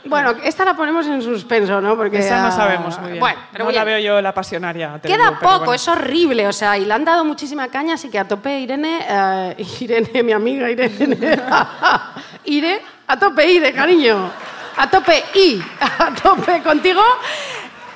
Bueno, 0.05 0.35
esta 0.43 0.65
la 0.65 0.75
ponemos 0.75 1.07
en 1.07 1.21
suspenso, 1.23 1.81
¿no? 1.81 1.97
Porque 1.97 2.19
Esa 2.19 2.43
no 2.43 2.51
sabemos 2.53 2.99
muy 3.01 3.11
bien. 3.13 3.21
Bueno, 3.21 3.39
pero 3.53 3.65
no 3.65 3.71
bien. 3.71 3.79
la 3.81 3.85
veo 3.85 3.99
yo 3.99 4.21
la 4.21 4.33
pasionaria. 4.35 4.99
Queda 5.03 5.37
pero 5.39 5.41
poco, 5.41 5.59
bueno. 5.59 5.75
es 5.75 5.89
horrible, 5.89 6.47
o 6.49 6.53
sea, 6.53 6.77
y 6.79 6.85
le 6.85 6.93
han 6.95 7.05
dado 7.05 7.25
muchísima 7.25 7.69
caña, 7.69 7.95
así 7.95 8.09
que 8.09 8.19
a 8.19 8.27
tope 8.27 8.61
Irene, 8.61 9.01
eh, 9.09 9.57
Irene, 9.81 10.23
mi 10.23 10.33
amiga 10.33 10.71
Irene, 10.71 11.17
Ire, 12.45 12.81
a 13.07 13.19
tope 13.19 13.47
Ire, 13.53 13.73
cariño, 13.73 14.31
a 14.77 14.91
tope 14.91 15.23
I, 15.35 15.63
a 15.81 16.15
tope 16.15 16.63
contigo. 16.63 17.03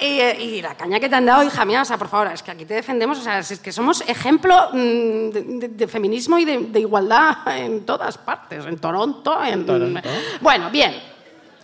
Y, 0.00 0.20
eh, 0.20 0.36
y 0.40 0.60
la 0.60 0.74
caña 0.74 0.98
que 1.00 1.08
te 1.08 1.14
han 1.14 1.24
dado, 1.24 1.42
hija 1.44 1.64
mía, 1.64 1.80
o 1.80 1.84
sea, 1.84 1.96
por 1.96 2.08
favor, 2.08 2.26
es 2.26 2.42
que 2.42 2.50
aquí 2.50 2.64
te 2.66 2.74
defendemos, 2.74 3.16
o 3.18 3.22
sea, 3.22 3.38
es 3.38 3.58
que 3.60 3.72
somos 3.72 4.02
ejemplo 4.06 4.70
mm, 4.72 5.30
de, 5.30 5.42
de- 5.60 5.68
de 5.68 5.88
feminismo 5.88 6.36
y 6.38 6.44
de, 6.44 6.58
de 6.58 6.80
igualdad 6.80 7.36
en 7.56 7.86
todas 7.86 8.18
partes, 8.18 8.66
en 8.66 8.76
Toronto, 8.78 9.42
en... 9.42 9.64
Toronto. 9.64 10.00
Bueno, 10.40 10.68
bien, 10.70 10.94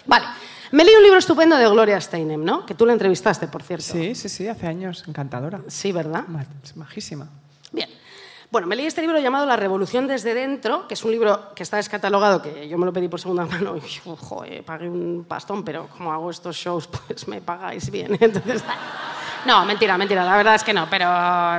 vale. 0.07 0.27
Me 0.73 0.85
leí 0.85 0.95
un 0.95 1.03
libro 1.03 1.19
estupendo 1.19 1.57
de 1.57 1.69
Gloria 1.69 2.01
Steinem, 2.01 2.45
¿no? 2.45 2.65
Que 2.65 2.75
tú 2.75 2.87
la 2.87 2.93
entrevistaste, 2.93 3.49
por 3.49 3.63
cierto. 3.63 3.85
Sí, 3.85 4.15
sí, 4.15 4.29
sí, 4.29 4.47
hace 4.47 4.69
años. 4.69 5.05
Encantadora. 5.09 5.63
Sí, 5.67 5.91
¿verdad? 5.91 6.25
Es 6.63 6.77
Majísima. 6.77 7.29
Bueno, 8.51 8.67
me 8.67 8.75
leí 8.75 8.87
este 8.87 9.01
libro 9.01 9.17
llamado 9.21 9.47
La 9.47 9.55
Revolución 9.57 10.09
desde 10.09 10.35
dentro, 10.35 10.89
que 10.89 10.95
es 10.95 11.05
un 11.05 11.13
libro 11.13 11.55
que 11.55 11.63
está 11.63 11.77
descatalogado, 11.77 12.43
que 12.43 12.69
yo 12.69 12.79
me 12.79 12.87
lo 12.87 12.93
pedí 12.93 13.07
por 13.07 13.21
segunda 13.21 13.45
mano 13.47 13.77
y, 13.77 13.81
joder, 14.05 14.65
pagué 14.65 14.89
un 14.89 15.25
pastón, 15.29 15.63
pero 15.65 15.87
como 15.97 16.13
hago 16.13 16.31
estos 16.31 16.57
shows, 16.57 16.89
pues 17.07 17.29
me 17.29 17.41
pagáis 17.41 17.89
bien. 17.93 18.17
Entonces, 18.21 18.65
no, 19.47 19.65
mentira, 19.65 19.97
mentira, 19.97 20.23
la 20.25 20.37
verdad 20.37 20.57
es 20.57 20.65
que 20.65 20.75
no, 20.75 20.87
pero 20.91 21.07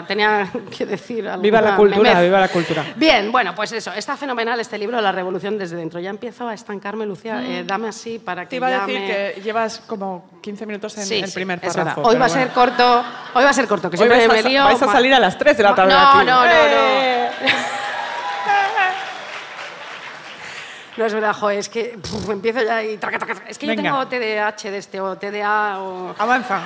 tenía 0.05 0.51
que 0.77 0.85
decir 0.85 1.27
algo. 1.27 1.41
Viva 1.41 1.61
la 1.61 1.75
cultura, 1.77 2.21
viva 2.21 2.39
la 2.41 2.47
cultura. 2.49 2.85
Bien, 2.95 3.31
bueno, 3.31 3.55
pues 3.55 3.71
eso, 3.71 3.91
está 3.93 4.15
fenomenal 4.17 4.59
este 4.59 4.77
libro, 4.77 5.01
La 5.01 5.11
Revolución 5.11 5.57
desde 5.57 5.77
dentro. 5.77 5.99
Ya 5.99 6.11
empiezo 6.11 6.47
a 6.47 6.53
estancarme, 6.53 7.07
Lucía, 7.07 7.41
eh, 7.43 7.63
dame 7.65 7.87
así 7.87 8.19
para 8.19 8.47
que 8.47 8.47
Mm. 8.47 8.49
Te 8.49 8.55
iba 8.57 8.67
a 8.67 8.85
decir 8.85 8.99
me- 8.99 9.07
que 9.07 9.41
llevas 9.43 9.79
como 9.87 10.29
15 10.41 10.65
minutos 10.67 10.95
en 10.99 11.05
Sí, 11.05 11.21
el 11.21 11.31
primer 11.31 11.57
es 11.63 11.73
párrafo. 11.75 12.01
Hoy 12.01 12.17
va 12.17 12.25
a 12.25 12.27
bueno. 12.27 12.43
ser 12.43 12.49
corto, 12.53 13.03
hoy 13.33 13.43
va 13.45 13.49
a 13.49 13.53
ser 13.53 13.67
corto, 13.67 13.89
que 13.89 13.95
Hoy 13.95 14.05
siempre 14.07 14.27
vais 14.27 14.29
a, 14.29 14.43
me 14.43 14.49
lío. 14.49 14.63
vais 14.65 14.81
a 14.83 14.87
salir 14.91 15.13
a 15.15 15.19
las 15.19 15.37
3 15.39 15.57
de 15.57 15.63
la 15.63 15.73
tarde 15.73 15.93
No, 15.93 15.99
aquí. 15.99 16.17
no, 16.19 16.23
no, 16.23 16.45
no. 16.45 16.51
¡Eh! 16.51 16.80
No 20.97 21.05
es 21.05 21.13
verdad, 21.13 21.33
joder, 21.33 21.59
es 21.59 21.69
que 21.69 21.97
puf, 22.01 22.29
empiezo 22.29 22.61
ya 22.61 22.83
y 22.83 22.97
traca, 22.97 23.17
traca, 23.17 23.35
traca. 23.35 23.49
Es 23.49 23.57
que 23.57 23.65
yo 23.65 23.71
Venga. 23.75 23.83
tengo 23.83 24.07
TDAH 24.07 24.69
de 24.71 24.77
este 24.77 24.99
o 24.99 25.15
TDA 25.17 25.79
o... 25.79 26.13
Avanza, 26.17 26.61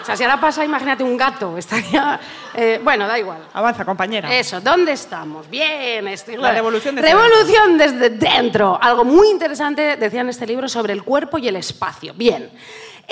O 0.00 0.04
sea, 0.04 0.16
si 0.16 0.22
ahora 0.22 0.40
pasa, 0.40 0.64
imagínate 0.64 1.02
un 1.02 1.16
gato, 1.16 1.58
estaría... 1.58 2.18
eh, 2.54 2.80
bueno, 2.82 3.08
da 3.08 3.18
igual. 3.18 3.44
avanza, 3.52 3.84
compañera. 3.84 4.32
Eso, 4.32 4.60
¿dónde 4.60 4.92
estamos? 4.92 5.50
Bien, 5.50 6.06
estoy 6.08 6.36
La 6.36 6.52
revolución 6.52 6.94
desde 6.94 7.08
Revolución 7.08 7.76
desde 7.76 8.10
dentro. 8.10 8.78
Algo 8.80 9.04
muy 9.04 9.28
interesante 9.30 9.96
decía 9.96 10.20
en 10.20 10.28
este 10.28 10.46
libro 10.46 10.68
sobre 10.68 10.92
el 10.92 11.02
cuerpo 11.02 11.36
y 11.38 11.48
el 11.48 11.56
espacio. 11.56 12.14
Bien. 12.14 12.50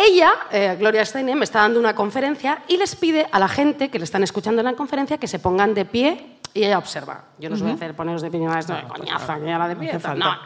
Ella, 0.00 0.32
eh, 0.52 0.76
Gloria 0.78 1.04
Steinem, 1.04 1.42
está 1.42 1.62
dando 1.62 1.80
una 1.80 1.92
conferencia 1.92 2.62
y 2.68 2.76
les 2.76 2.94
pide 2.94 3.26
a 3.32 3.40
la 3.40 3.48
gente 3.48 3.88
que 3.90 3.98
le 3.98 4.04
están 4.04 4.22
escuchando 4.22 4.60
en 4.60 4.66
la 4.66 4.74
conferencia 4.74 5.18
que 5.18 5.26
se 5.26 5.40
pongan 5.40 5.74
de 5.74 5.84
pie 5.84 6.38
y 6.54 6.62
ella 6.62 6.78
observa. 6.78 7.24
Yo 7.40 7.48
no 7.48 7.56
os 7.56 7.62
voy 7.62 7.72
a 7.72 7.74
hacer 7.74 7.96
poneros 7.96 8.22
de 8.22 8.30
pie, 8.30 8.38
no, 8.38 8.56
esto 8.56 8.74
de 8.74 8.84
coñazo, 8.84 9.34
que 9.40 9.46
ya 9.46 9.58
la 9.58 9.66
de 9.66 9.74
pie. 9.74 9.92
No, 9.94 10.14
no. 10.14 10.36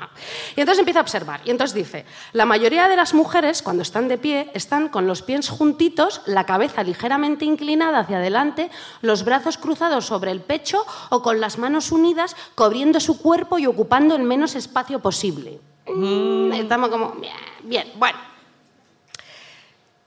Y 0.57 0.61
entonces 0.61 0.79
empieza 0.79 1.01
a 1.01 1.03
observar. 1.03 1.43
Y 1.45 1.51
entonces 1.51 1.75
dice, 1.75 2.07
la 2.33 2.47
mayoría 2.47 2.89
de 2.89 2.97
las 2.97 3.13
mujeres, 3.13 3.63
cuando 3.63 3.83
están 3.83 4.09
de 4.09 4.17
pie, 4.17 4.51
están 4.55 4.89
con 4.89 5.07
los 5.07 5.21
pies 5.21 5.51
juntitos, 5.51 6.23
la 6.25 6.47
cabeza 6.47 6.83
ligeramente 6.83 7.45
inclinada 7.45 7.99
hacia 8.01 8.17
adelante, 8.17 8.71
los 9.03 9.23
brazos 9.23 9.59
cruzados 9.59 10.07
sobre 10.07 10.31
el 10.31 10.41
pecho 10.41 10.83
o 11.11 11.21
con 11.21 11.41
las 11.41 11.59
manos 11.59 11.93
unidas, 11.93 12.37
cubriendo 12.55 13.01
su 13.01 13.19
cuerpo 13.21 13.59
y 13.59 13.67
ocupando 13.67 14.17
el 14.17 14.23
menos 14.23 14.55
espacio 14.55 15.01
posible. 15.01 15.61
Mm, 15.95 16.53
Estamos 16.55 16.89
como, 16.89 17.13
bien, 17.13 17.37
bien, 17.65 17.93
bueno. 17.97 18.32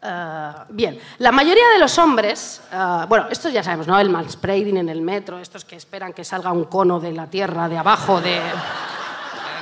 Ah, 0.08 0.66
bien, 0.70 1.00
la 1.18 1.32
mayoría 1.32 1.68
de 1.74 1.80
los 1.80 1.98
hombres, 1.98 2.62
ah, 2.72 3.06
bueno, 3.10 3.26
estos 3.32 3.52
ya 3.52 3.64
sabemos, 3.64 3.88
¿no? 3.88 4.00
El 4.00 4.10
manspreading 4.10 4.78
en 4.78 4.90
el 4.90 5.02
metro, 5.02 5.40
estos 5.40 5.66
que 5.66 5.76
esperan 5.76 6.14
que 6.14 6.24
salga 6.24 6.52
un 6.52 6.66
cono 6.66 7.00
de 7.00 7.12
la 7.12 7.26
tierra, 7.26 7.68
de 7.68 7.78
abajo, 7.80 8.22
de... 8.22 8.40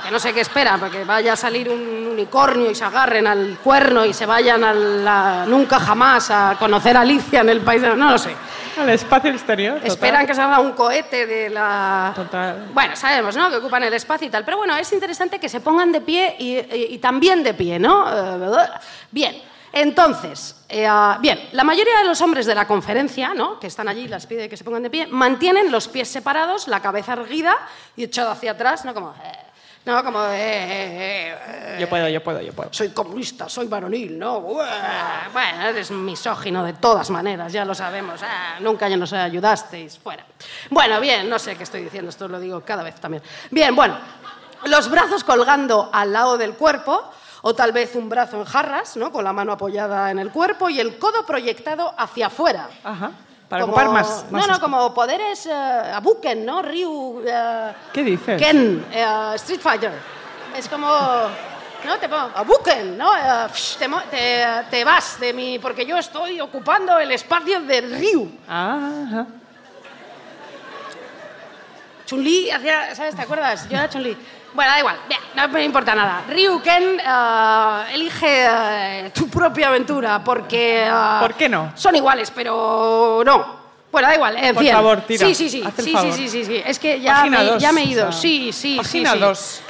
que 0.04 0.10
no 0.10 0.18
sé 0.18 0.34
qué 0.34 0.40
esperan, 0.42 0.78
porque 0.78 1.02
vaya 1.04 1.32
a 1.32 1.36
salir 1.36 1.70
un 1.70 2.06
unicornio 2.12 2.70
y 2.70 2.74
se 2.74 2.84
agarren 2.84 3.26
al 3.26 3.56
cuerno 3.64 4.04
y 4.04 4.12
se 4.12 4.26
vayan 4.26 4.62
a 4.64 4.74
la- 4.74 5.44
nunca 5.46 5.80
jamás 5.80 6.30
a 6.30 6.56
conocer 6.58 6.94
a 6.96 7.00
Alicia 7.00 7.40
en 7.40 7.48
el 7.48 7.62
país 7.62 7.80
de... 7.80 7.96
No 7.96 8.10
lo 8.10 8.18
sé. 8.18 8.34
Al 8.78 8.90
espacio 8.90 9.30
exterior. 9.30 9.74
total. 9.76 9.88
Esperan 9.92 10.26
que 10.26 10.34
salga 10.34 10.58
un 10.60 10.72
cohete 10.72 11.26
de 11.26 11.48
la... 11.48 12.12
Total. 12.14 12.66
Bueno, 12.74 12.96
sabemos, 12.96 13.34
¿no? 13.36 13.48
Que 13.48 13.56
ocupan 13.56 13.84
el 13.84 13.94
espacio 13.94 14.26
y 14.26 14.30
tal. 14.30 14.44
Pero 14.44 14.56
bueno, 14.58 14.76
es 14.76 14.92
interesante 14.92 15.38
que 15.38 15.48
se 15.48 15.60
pongan 15.60 15.90
de 15.92 16.00
pie 16.02 16.34
y, 16.38 16.58
y- 16.58 16.86
y 16.90 16.98
también 16.98 17.42
de 17.44 17.54
pie, 17.54 17.78
¿no? 17.78 18.04
Eh, 18.10 18.58
bien. 19.12 19.36
Entonces, 19.74 20.64
eh, 20.68 20.86
ah, 20.86 21.18
bien, 21.20 21.48
la 21.52 21.64
mayoría 21.64 21.98
de 21.98 22.04
los 22.04 22.20
hombres 22.20 22.46
de 22.46 22.54
la 22.54 22.66
conferencia, 22.66 23.34
¿no? 23.34 23.58
que 23.58 23.66
están 23.66 23.88
allí, 23.88 24.08
las 24.08 24.26
pide 24.26 24.48
que 24.48 24.56
se 24.56 24.64
pongan 24.64 24.84
de 24.84 24.90
pie, 24.90 25.06
mantienen 25.08 25.70
los 25.72 25.88
pies 25.88 26.08
separados, 26.08 26.68
la 26.68 26.80
cabeza 26.80 27.14
erguida 27.14 27.56
y 27.96 28.04
echado 28.04 28.30
hacia 28.30 28.52
atrás, 28.52 28.84
¿no? 28.84 28.94
Como, 28.94 29.10
eh, 29.10 29.44
no, 29.84 30.02
como, 30.02 30.24
eh, 30.24 30.32
eh, 30.32 31.38
eh, 31.46 31.76
Yo 31.78 31.88
puedo, 31.90 32.08
yo 32.08 32.22
puedo, 32.22 32.40
yo 32.40 32.54
puedo. 32.54 32.72
soy 32.72 32.88
comunista, 32.88 33.50
soy 33.50 33.66
varonil, 33.66 34.18
¿no? 34.18 34.40
Bueno, 34.40 35.62
eres 35.68 35.90
misógino 35.90 36.64
de 36.64 36.72
todas 36.72 37.10
maneras, 37.10 37.52
ya 37.52 37.66
lo 37.66 37.74
sabemos. 37.74 38.22
Ah, 38.22 38.56
nunca 38.60 38.88
ya 38.88 38.96
nos 38.96 39.12
ayudasteis, 39.12 39.98
fuera. 39.98 40.24
Bueno, 40.70 41.00
bien, 41.00 41.28
no 41.28 41.38
sé 41.38 41.56
qué 41.56 41.64
estoy 41.64 41.82
diciendo, 41.82 42.08
esto 42.08 42.28
lo 42.28 42.40
digo 42.40 42.62
cada 42.62 42.82
vez 42.82 42.94
también. 42.94 43.22
Bien, 43.50 43.76
bueno, 43.76 43.98
los 44.64 44.88
brazos 44.88 45.22
colgando 45.22 45.90
al 45.92 46.14
lado 46.14 46.38
del 46.38 46.54
cuerpo, 46.54 47.12
o 47.46 47.54
tal 47.54 47.72
vez 47.72 47.94
un 47.94 48.08
brazo 48.08 48.38
en 48.38 48.44
jarras, 48.44 48.96
¿no? 48.96 49.12
Con 49.12 49.22
la 49.22 49.32
mano 49.34 49.52
apoyada 49.52 50.10
en 50.10 50.18
el 50.18 50.30
cuerpo 50.30 50.70
y 50.70 50.80
el 50.80 50.98
codo 50.98 51.26
proyectado 51.26 51.92
hacia 51.98 52.28
afuera. 52.28 52.68
Ajá. 52.82 53.10
Para 53.50 53.62
Como- 53.64 53.74
ocupar 53.74 53.90
más. 53.92 54.24
más 54.30 54.46
no, 54.48 54.54
no, 54.54 54.60
como 54.60 54.94
poderes 54.94 55.44
eh, 55.44 55.52
Abuken, 55.52 56.46
¿no? 56.46 56.62
Ryu. 56.62 57.22
eh, 57.26 57.72
¿Qué 57.92 58.02
dices? 58.02 58.40
Ken, 58.40 58.86
eh, 58.90 59.32
Street 59.34 59.60
Fighter. 59.60 59.92
Es 60.56 60.66
como. 60.68 60.88
¿No? 61.84 61.98
Te 61.98 62.08
pongo. 62.08 62.30
Abuken, 62.34 62.96
¿no? 62.96 63.10
Psh, 63.52 63.76
te, 63.76 63.88
mo- 63.88 64.00
te, 64.10 64.42
te 64.70 64.82
vas 64.82 65.20
de 65.20 65.34
mí, 65.34 65.58
porque 65.58 65.84
yo 65.84 65.98
estoy 65.98 66.40
ocupando 66.40 66.98
el 66.98 67.12
espacio 67.12 67.60
de 67.60 67.80
Ryu. 67.82 68.30
Ajá. 68.48 69.26
Chun-Li 72.06 72.50
hacía. 72.50 72.94
¿Sabes? 72.94 73.14
¿Te 73.14 73.22
acuerdas? 73.22 73.68
Yo 73.68 73.76
era 73.76 73.88
Chun-Li. 73.90 74.16
Bueno, 74.54 74.70
da 74.70 74.78
igual, 74.78 74.96
no 75.34 75.48
me 75.48 75.64
importa 75.64 75.94
nada. 75.96 76.22
Ryu 76.28 76.62
Ken, 76.62 77.00
eh, 77.00 77.84
elige 77.94 78.46
eh, 78.46 79.10
tu 79.12 79.28
propia 79.28 79.66
aventura, 79.68 80.22
porque. 80.22 80.84
eh, 80.86 81.16
¿Por 81.20 81.34
qué 81.34 81.48
no? 81.48 81.72
Son 81.74 81.94
iguales, 81.96 82.30
pero 82.30 83.22
no. 83.26 83.64
Bueno, 83.90 84.08
da 84.08 84.14
igual, 84.14 84.36
en 84.36 84.54
Por 84.54 84.62
fin. 84.64 84.72
favor, 84.72 85.00
tira. 85.02 85.26
Sí, 85.26 85.34
sí, 85.34 85.48
sí. 85.50 85.62
Haz 85.64 85.78
el 85.78 85.84
sí, 85.84 85.90
sí, 85.90 85.96
favor. 85.96 86.12
sí, 86.14 86.28
sí, 86.28 86.44
sí. 86.44 86.62
Es 86.64 86.78
que 86.78 87.00
ya, 87.00 87.14
Página 87.16 87.38
me, 87.38 87.44
dos, 87.44 87.62
ya 87.62 87.72
me 87.72 87.82
he 87.82 87.84
ido. 87.86 88.08
o 88.08 88.12
sea, 88.12 88.20
sí, 88.20 88.52
sí, 88.52 88.76
página 88.76 89.10
sí. 89.10 89.16
sí. 89.16 89.20
dos. 89.22 89.62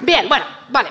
Bien, 0.00 0.28
bueno, 0.28 0.44
vale. 0.68 0.90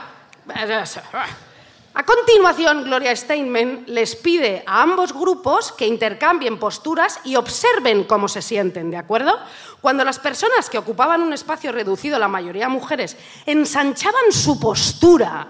A 2.00 2.06
continuación, 2.06 2.86
Gloria 2.86 3.14
Steinman 3.14 3.84
les 3.88 4.16
pide 4.16 4.64
a 4.66 4.84
ambos 4.84 5.12
grupos 5.12 5.74
que 5.74 5.86
intercambien 5.86 6.58
posturas 6.58 7.20
y 7.26 7.36
observen 7.36 8.06
cómo 8.06 8.30
se 8.30 8.42
sienten, 8.42 8.90
¿de 8.90 8.96
acuerdo? 8.96 9.38
Cuando 9.82 10.06
las 10.06 10.18
personas 10.18 10.70
que 10.70 10.78
ocupaban 10.78 11.22
un 11.22 11.34
espacio 11.34 11.74
reducido, 11.74 12.18
la 12.18 12.30
mayoría 12.30 12.70
mujeres, 12.70 13.18
ensanchaban 13.46 14.32
su 14.32 14.58
postura, 14.62 15.46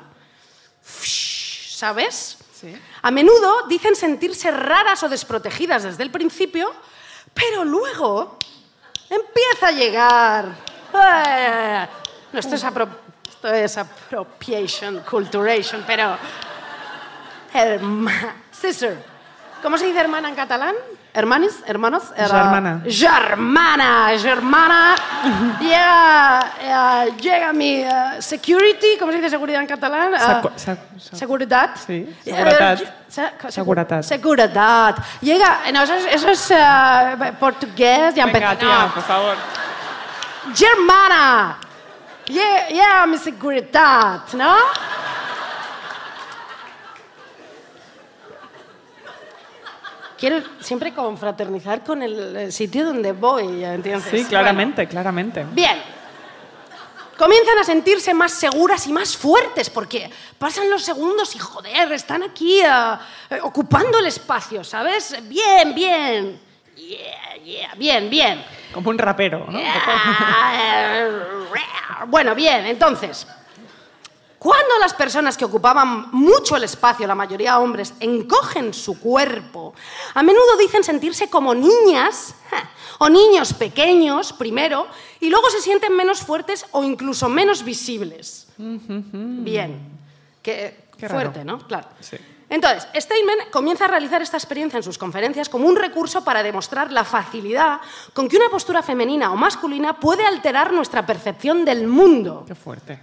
¿sabes? 0.81 2.39
Sí. 2.59 2.75
A 3.03 3.11
menudo 3.11 3.67
dicen 3.67 3.95
sentirse 3.95 4.49
raras 4.49 5.03
o 5.03 5.07
desprotegidas 5.07 5.83
desde 5.83 6.01
el 6.01 6.09
principio, 6.09 6.73
pero 7.31 7.63
luego 7.63 8.39
empieza 9.07 9.67
a 9.67 9.71
llegar. 9.71 10.45
Eh, 10.95 11.87
No, 12.33 12.39
esto 12.39 12.55
es, 12.55 12.63
esto 13.39 13.53
es 13.53 13.77
appropriation, 13.77 14.99
culturation, 15.09 15.83
pero. 15.87 16.17
Herma... 17.53 18.11
Sister. 18.51 19.01
¿Cómo 19.63 19.77
se 19.77 19.85
dice 19.85 19.99
hermana 20.01 20.27
en 20.29 20.35
catalán? 20.35 20.75
¿Hermanis? 21.13 21.63
¿Hermanos? 21.65 22.03
Era- 22.15 22.27
Germana. 22.27 22.81
Germana, 22.85 24.09
germana. 24.19 24.95
llega, 25.59 26.51
eh, 27.07 27.11
llega 27.19 27.53
mi 27.53 27.75
eh, 27.81 27.89
security, 28.19 28.97
¿cómo 28.99 29.11
se 29.13 29.17
dice 29.19 29.29
seguridad 29.29 29.61
en 29.61 29.67
catalán? 29.67 30.13
Eh, 30.13 30.19
sa- 30.19 30.41
sa- 30.57 30.77
Seguridad. 31.15 31.71
Sí, 31.87 31.93
Eh, 32.25 32.31
seguretat. 32.35 32.79
se- 33.07 33.51
Seguretat. 33.51 34.03
Seguridad. 34.03 34.95
Llega, 35.21 35.59
no, 35.73 35.81
eso 35.83 35.93
es, 35.95 36.05
eso 36.13 36.29
es, 36.29 36.51
eh, 36.51 37.33
portugués. 37.39 38.13
Ya 38.15 38.25
Venga, 38.25 38.55
tía, 38.57 38.67
no. 38.87 38.93
por 38.93 39.03
favor. 39.03 39.35
Germana. 40.53 41.57
Llega, 42.29 42.67
llega 42.67 43.05
mi 43.07 43.17
seguridad, 43.17 44.21
¿no? 44.33 44.55
Quiero 50.17 50.41
siempre 50.59 50.93
confraternizar 50.93 51.83
con 51.83 52.03
el, 52.03 52.35
el 52.35 52.53
sitio 52.53 52.85
donde 52.85 53.13
voy, 53.13 53.61
¿ya 53.61 53.73
¿entiendes? 53.73 54.11
Sí, 54.11 54.25
claramente, 54.25 54.87
claramente. 54.87 55.45
Bien. 55.51 55.81
Comienzan 57.17 57.57
a 57.57 57.63
sentirse 57.63 58.13
más 58.13 58.31
seguras 58.31 58.85
y 58.85 58.93
más 58.93 59.17
fuertes 59.17 59.69
porque 59.69 60.09
pasan 60.37 60.69
los 60.69 60.83
segundos 60.83 61.35
y 61.35 61.39
joder, 61.39 61.91
están 61.93 62.23
aquí 62.23 62.61
eh, 62.61 62.67
eh, 63.29 63.39
ocupando 63.41 63.97
el 63.97 64.05
espacio, 64.05 64.63
¿sabes? 64.63 65.17
Bien, 65.23 65.73
bien. 65.73 66.39
Yeah, 66.75 67.43
yeah, 67.43 67.75
bien, 67.75 68.09
bien. 68.09 68.45
Como 68.73 68.89
un 68.89 68.97
rapero, 68.97 69.47
¿no? 69.49 69.59
Bueno, 72.07 72.33
bien, 72.33 72.65
entonces, 72.65 73.27
cuando 74.39 74.77
las 74.79 74.93
personas 74.93 75.37
que 75.37 75.43
ocupaban 75.43 76.09
mucho 76.11 76.55
el 76.55 76.63
espacio, 76.63 77.05
la 77.05 77.13
mayoría 77.13 77.59
hombres, 77.59 77.93
encogen 77.99 78.73
su 78.73 79.01
cuerpo, 79.01 79.73
a 80.13 80.23
menudo 80.23 80.55
dicen 80.57 80.81
sentirse 80.81 81.29
como 81.29 81.53
niñas 81.53 82.35
o 82.99 83.09
niños 83.09 83.53
pequeños 83.53 84.31
primero 84.31 84.87
y 85.19 85.29
luego 85.29 85.49
se 85.49 85.61
sienten 85.61 85.93
menos 85.93 86.21
fuertes 86.21 86.65
o 86.71 86.85
incluso 86.85 87.27
menos 87.27 87.63
visibles. 87.63 88.47
Bien. 88.57 89.99
Qué, 90.41 90.85
Qué 90.97 91.09
fuerte. 91.09 91.43
¿no? 91.43 91.59
Claro. 91.59 91.89
Sí. 91.99 92.17
Entonces, 92.49 92.87
Steinman 92.95 93.37
comienza 93.51 93.85
a 93.85 93.87
realizar 93.89 94.21
esta 94.21 94.37
experiencia 94.37 94.77
en 94.77 94.83
sus 94.83 94.97
conferencias 94.97 95.49
como 95.49 95.67
un 95.67 95.75
recurso 95.75 96.23
para 96.23 96.41
demostrar 96.41 96.91
la 96.91 97.03
facilidad 97.03 97.79
con 98.13 98.27
que 98.27 98.37
una 98.37 98.49
postura 98.49 98.81
femenina 98.81 99.31
o 99.31 99.35
masculina 99.35 99.99
puede 99.99 100.25
alterar 100.25 100.73
nuestra 100.73 101.05
percepción 101.05 101.63
del 101.63 101.85
mundo. 101.87 102.45
Qué 102.47 102.55
fuerte. 102.55 102.99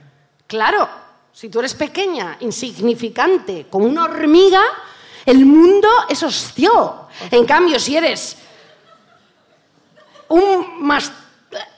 Claro, 0.48 0.88
si 1.32 1.48
tú 1.48 1.60
eres 1.60 1.74
pequeña, 1.74 2.36
insignificante, 2.40 3.66
como 3.70 3.86
una 3.86 4.04
hormiga, 4.04 4.62
el 5.24 5.44
mundo 5.46 5.88
es 6.08 6.22
hostil. 6.24 6.68
En 7.30 7.44
cambio, 7.46 7.78
si 7.78 7.96
eres 7.96 8.36
un, 10.28 10.82
mas- 10.84 11.12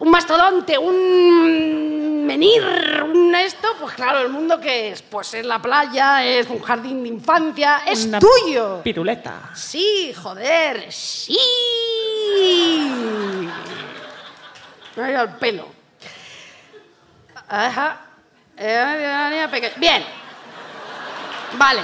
un 0.00 0.10
mastodonte, 0.10 0.76
un 0.78 2.24
menir, 2.26 2.62
un 3.04 3.34
esto, 3.34 3.68
pues 3.80 3.94
claro, 3.94 4.20
el 4.20 4.28
mundo 4.28 4.60
que 4.60 4.92
es, 4.92 5.02
pues 5.02 5.34
es 5.34 5.44
la 5.46 5.60
playa, 5.60 6.24
es 6.24 6.48
un 6.48 6.60
jardín 6.60 7.02
de 7.02 7.08
infancia, 7.08 7.82
es 7.86 8.04
Una 8.06 8.18
tuyo. 8.18 8.82
Piruleta. 8.82 9.50
Sí, 9.54 10.12
joder, 10.14 10.92
sí. 10.92 11.38
Me 14.96 15.02
ha 15.04 15.10
ido 15.10 15.20
al 15.20 15.36
pelo. 15.36 15.68
Ajá. 17.48 18.00
Eh, 18.56 19.48
peque- 19.50 19.72
Bien. 19.76 20.04
Vale. 21.54 21.80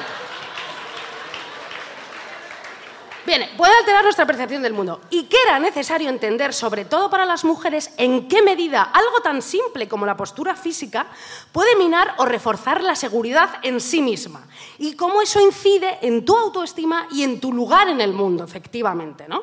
Bien, 3.27 3.49
puede 3.57 3.75
alterar 3.79 4.05
nuestra 4.05 4.27
percepción 4.27 4.63
del 4.63 4.75
mundo. 4.75 5.01
Y 5.09 5.25
que 5.25 5.37
era 5.47 5.59
necesario 5.59 6.11
entender, 6.11 6.53
sobre 6.53 6.85
todo 6.85 7.09
para 7.09 7.25
las 7.25 7.45
mujeres, 7.45 7.95
en 7.97 8.29
qué 8.29 8.43
medida 8.43 8.83
algo 8.83 9.21
tan 9.23 9.41
simple 9.41 9.89
como 9.89 10.05
la 10.05 10.17
postura 10.17 10.55
física 10.55 11.07
puede 11.51 11.75
minar 11.77 12.15
o 12.19 12.27
reforzar 12.27 12.83
la 12.83 12.95
seguridad 12.95 13.49
en 13.63 13.81
sí 13.81 14.03
misma. 14.03 14.47
Y 14.79 14.95
cómo 14.95 15.23
eso 15.23 15.41
incide 15.41 15.99
en 16.03 16.25
tu 16.25 16.37
autoestima 16.37 17.07
y 17.11 17.23
en 17.23 17.41
tu 17.41 17.53
lugar 17.53 17.89
en 17.89 18.03
el 18.03 18.13
mundo, 18.13 18.45
efectivamente, 18.45 19.27
¿no? 19.27 19.43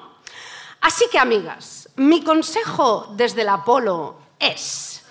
Así 0.81 1.05
que, 1.11 1.17
amigas, 1.17 1.89
mi 1.95 2.23
consejo 2.23 3.07
desde 3.15 3.41
el 3.41 3.49
Apolo 3.49 4.15
es... 4.39 5.03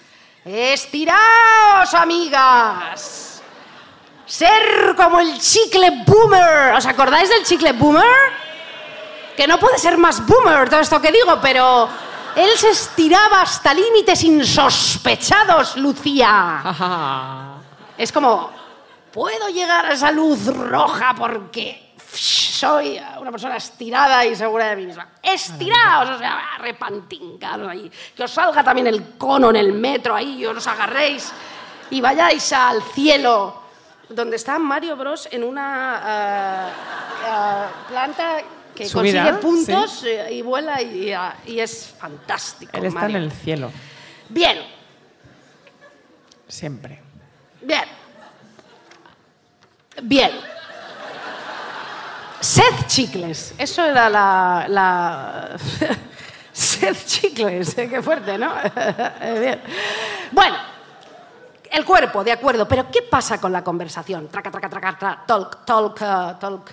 ¡Estiraos, 0.44 1.92
amigas! 1.92 3.42
Ser 4.24 4.94
como 4.96 5.18
el 5.20 5.38
chicle 5.38 6.04
boomer. 6.06 6.74
¿Os 6.74 6.86
acordáis 6.86 7.28
del 7.28 7.44
chicle 7.44 7.72
boomer? 7.72 8.49
Que 9.36 9.46
no 9.46 9.58
puede 9.58 9.78
ser 9.78 9.96
más 9.96 10.26
boomer 10.26 10.68
todo 10.68 10.80
esto 10.80 11.00
que 11.00 11.10
digo, 11.12 11.38
pero 11.40 11.88
él 12.36 12.50
se 12.56 12.70
estiraba 12.70 13.42
hasta 13.42 13.74
límites 13.74 14.22
insospechados, 14.24 15.76
Lucía. 15.76 16.60
Ajá. 16.64 17.46
Es 17.98 18.12
como, 18.12 18.50
puedo 19.12 19.50
llegar 19.50 19.84
a 19.84 19.92
esa 19.92 20.10
luz 20.10 20.46
roja 20.46 21.14
porque 21.14 21.92
soy 22.12 23.00
una 23.20 23.30
persona 23.30 23.56
estirada 23.56 24.24
y 24.24 24.34
segura 24.34 24.70
de 24.70 24.76
mí 24.76 24.86
misma. 24.86 25.08
Estiraos, 25.22 26.10
o 26.10 26.18
sea, 26.18 26.56
ahí. 27.68 27.90
Que 28.16 28.24
os 28.24 28.30
salga 28.30 28.64
también 28.64 28.86
el 28.86 29.16
cono 29.18 29.50
en 29.50 29.56
el 29.56 29.72
metro 29.72 30.14
ahí 30.14 30.40
y 30.40 30.46
os 30.46 30.66
agarréis 30.66 31.32
y 31.90 32.00
vayáis 32.00 32.52
al 32.52 32.82
cielo. 32.82 33.60
Donde 34.08 34.36
está 34.36 34.58
Mario 34.58 34.96
Bros 34.96 35.28
en 35.30 35.44
una 35.44 36.02
eh, 36.04 36.72
eh, 37.26 37.64
planta 37.88 38.38
que 38.84 38.90
consigue 38.90 39.32
puntos 39.34 40.04
eh, 40.04 40.32
y 40.34 40.42
vuela 40.42 40.80
y, 40.82 41.12
y 41.46 41.60
es 41.60 41.86
fantástico. 41.98 42.76
Él 42.76 42.84
está 42.86 43.00
Mario. 43.00 43.16
en 43.18 43.22
el 43.24 43.32
cielo. 43.32 43.70
Bien, 44.28 44.58
Siempre. 46.50 47.00
Bien. 47.62 47.84
Bien. 50.02 50.30
Sed 52.40 52.86
chicles. 52.86 53.54
Eso 53.56 53.84
era 53.84 54.08
la. 54.08 54.66
la... 54.68 55.56
Sed 56.52 56.96
chicles. 57.06 57.78
eh, 57.78 57.88
Qué 57.88 58.02
fuerte, 58.02 58.36
¿no? 58.36 58.52
Bien. 59.40 59.60
Bueno. 60.32 60.56
El 61.70 61.84
cuerpo, 61.84 62.24
de 62.24 62.32
acuerdo, 62.32 62.66
pero 62.66 62.90
¿qué 62.90 63.02
pasa 63.02 63.40
con 63.40 63.52
la 63.52 63.62
conversación? 63.62 64.26
Traca, 64.26 64.50
traca, 64.50 64.68
traca, 64.68 64.98
tra, 64.98 65.24
talk, 65.24 65.64
talk, 65.64 66.02
eh, 66.02 66.34
talk, 66.40 66.70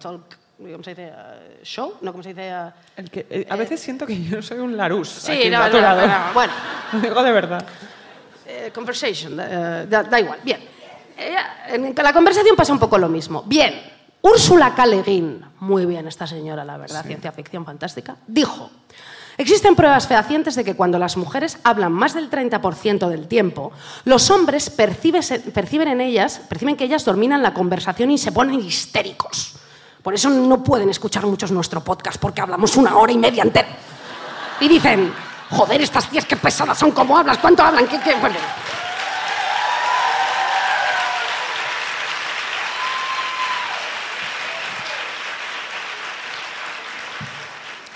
talk, 0.00 0.22
¿cómo 0.58 0.82
se 0.82 0.90
dice? 0.90 1.12
Eh, 1.14 1.60
¿Show? 1.62 1.94
No, 2.00 2.12
¿cómo 2.12 2.22
se 2.22 2.30
dice? 2.30 2.48
Eh, 2.48 2.70
El 2.96 3.10
que, 3.10 3.26
eh, 3.28 3.46
a 3.48 3.56
veces 3.56 3.80
siento 3.80 4.06
que 4.06 4.22
yo 4.22 4.42
soy 4.42 4.58
un 4.58 4.76
larús. 4.76 5.08
Sí, 5.08 5.50
no, 5.50 5.68
no, 5.68 5.80
no, 5.80 6.32
bueno. 6.32 6.52
Lo 6.92 7.00
digo 7.00 7.22
de 7.22 7.32
verdad. 7.32 7.64
Eh, 8.46 8.70
conversation, 8.74 9.38
eh, 9.40 9.86
da, 9.88 10.02
da 10.02 10.20
igual. 10.20 10.38
Bien. 10.42 10.60
Eh, 11.16 11.36
en 11.68 11.94
la 11.94 12.12
conversación 12.12 12.56
pasa 12.56 12.72
un 12.72 12.78
poco 12.78 12.98
lo 12.98 13.08
mismo. 13.08 13.42
Bien. 13.46 13.94
Úrsula 14.20 14.74
K. 14.74 14.84
Muy 15.60 15.84
bien 15.84 16.08
esta 16.08 16.26
señora, 16.26 16.64
la 16.64 16.78
verdad, 16.78 17.04
ciencia 17.04 17.30
ficción 17.30 17.66
fantástica, 17.66 18.16
dijo, 18.26 18.70
existen 19.36 19.76
pruebas 19.76 20.08
fehacientes 20.08 20.54
de 20.54 20.64
que 20.64 20.74
cuando 20.74 20.98
las 20.98 21.18
mujeres 21.18 21.58
hablan 21.62 21.92
más 21.92 22.14
del 22.14 22.30
30% 22.30 23.08
del 23.08 23.28
tiempo, 23.28 23.70
los 24.04 24.30
hombres 24.30 24.70
perciben 24.70 25.88
en 25.88 26.00
ellas, 26.00 26.40
perciben 26.48 26.76
que 26.76 26.84
ellas 26.84 27.04
dominan 27.04 27.42
la 27.42 27.52
conversación 27.52 28.10
y 28.12 28.18
se 28.18 28.32
ponen 28.32 28.60
histéricos. 28.60 29.56
Por 30.04 30.12
eso 30.12 30.28
no 30.28 30.62
pueden 30.62 30.90
escuchar 30.90 31.24
muchos 31.24 31.50
nuestro 31.50 31.80
podcast, 31.80 32.18
porque 32.18 32.42
hablamos 32.42 32.76
una 32.76 32.94
hora 32.98 33.10
y 33.10 33.16
media 33.16 33.42
entera. 33.42 33.68
Y 34.60 34.68
dicen, 34.68 35.10
joder, 35.48 35.80
estas 35.80 36.10
tías 36.10 36.26
qué 36.26 36.36
pesadas 36.36 36.76
son, 36.76 36.90
¿cómo 36.90 37.16
hablas? 37.16 37.38
¿Cuánto 37.38 37.62
hablan? 37.62 37.88
¿Qué, 37.88 37.98
qué? 38.00 38.14
Bueno. 38.16 38.36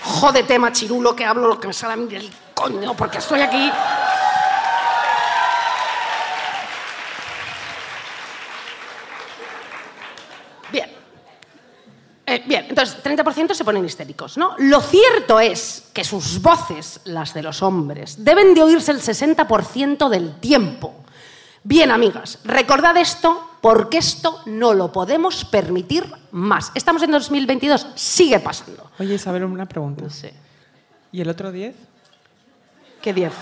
Jódete, 0.01 0.57
machirulo, 0.57 1.15
que 1.15 1.25
hablo 1.25 1.47
lo 1.47 1.59
que 1.59 1.67
me 1.67 1.73
sale 1.73 1.93
a 1.93 1.97
del 2.07 2.33
coño, 2.55 2.95
porque 2.95 3.19
estoy 3.19 3.41
aquí. 3.41 3.71
Entonces, 12.79 13.03
30% 13.03 13.53
se 13.55 13.65
ponen 13.65 13.83
histéricos, 13.83 14.37
¿no? 14.37 14.55
Lo 14.57 14.79
cierto 14.79 15.41
es 15.41 15.89
que 15.91 16.05
sus 16.05 16.41
voces, 16.41 17.01
las 17.03 17.33
de 17.33 17.43
los 17.43 17.61
hombres, 17.61 18.23
deben 18.23 18.53
de 18.53 18.63
oírse 18.63 18.93
el 18.93 19.01
60% 19.01 20.07
del 20.07 20.39
tiempo. 20.39 21.03
Bien, 21.61 21.91
amigas, 21.91 22.39
recordad 22.45 22.95
esto 22.95 23.49
porque 23.59 23.97
esto 23.97 24.43
no 24.45 24.73
lo 24.73 24.93
podemos 24.93 25.43
permitir 25.43 26.09
más. 26.31 26.71
Estamos 26.73 27.03
en 27.03 27.11
2022, 27.11 27.87
sigue 27.95 28.39
pasando. 28.39 28.89
Oye, 28.97 29.15
Isabel, 29.15 29.43
una 29.43 29.65
pregunta. 29.65 30.03
No 30.03 30.09
sé. 30.09 30.33
¿Y 31.11 31.19
el 31.19 31.27
otro 31.27 31.51
10? 31.51 31.75
¿Qué 33.01 33.13
10? 33.13 33.33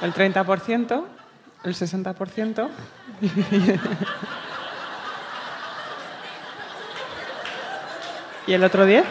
¿El 0.00 0.14
30%? 0.14 1.04
¿El 1.64 1.74
60%? 1.74 2.70
¿Y 8.50 8.54
el 8.54 8.64
otro 8.64 8.84
10? 8.84 9.04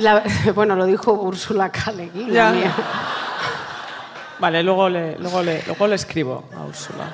La- 0.00 0.22
bueno, 0.54 0.76
lo 0.76 0.86
dijo 0.86 1.12
Úrsula 1.12 1.70
mía. 2.52 2.74
Vale, 4.38 4.62
luego 4.62 4.88
le, 4.88 5.18
luego 5.18 5.42
le, 5.42 5.62
luego 5.66 5.86
le 5.88 5.94
escribo 5.96 6.48
a 6.56 6.64
Úrsula. 6.64 7.04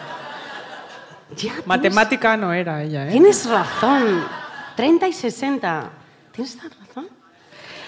Ya, 1.31 1.37
tienes- 1.37 1.67
Matemática 1.67 2.37
no 2.37 2.53
era 2.53 2.83
ella, 2.83 3.07
¿eh? 3.09 3.13
Tienes 3.13 3.47
razón. 3.49 4.25
30 4.77 5.09
y 5.09 5.13
60. 5.13 5.89
¿Tienes 6.33 6.59
tan 6.59 6.71
razón? 6.87 7.09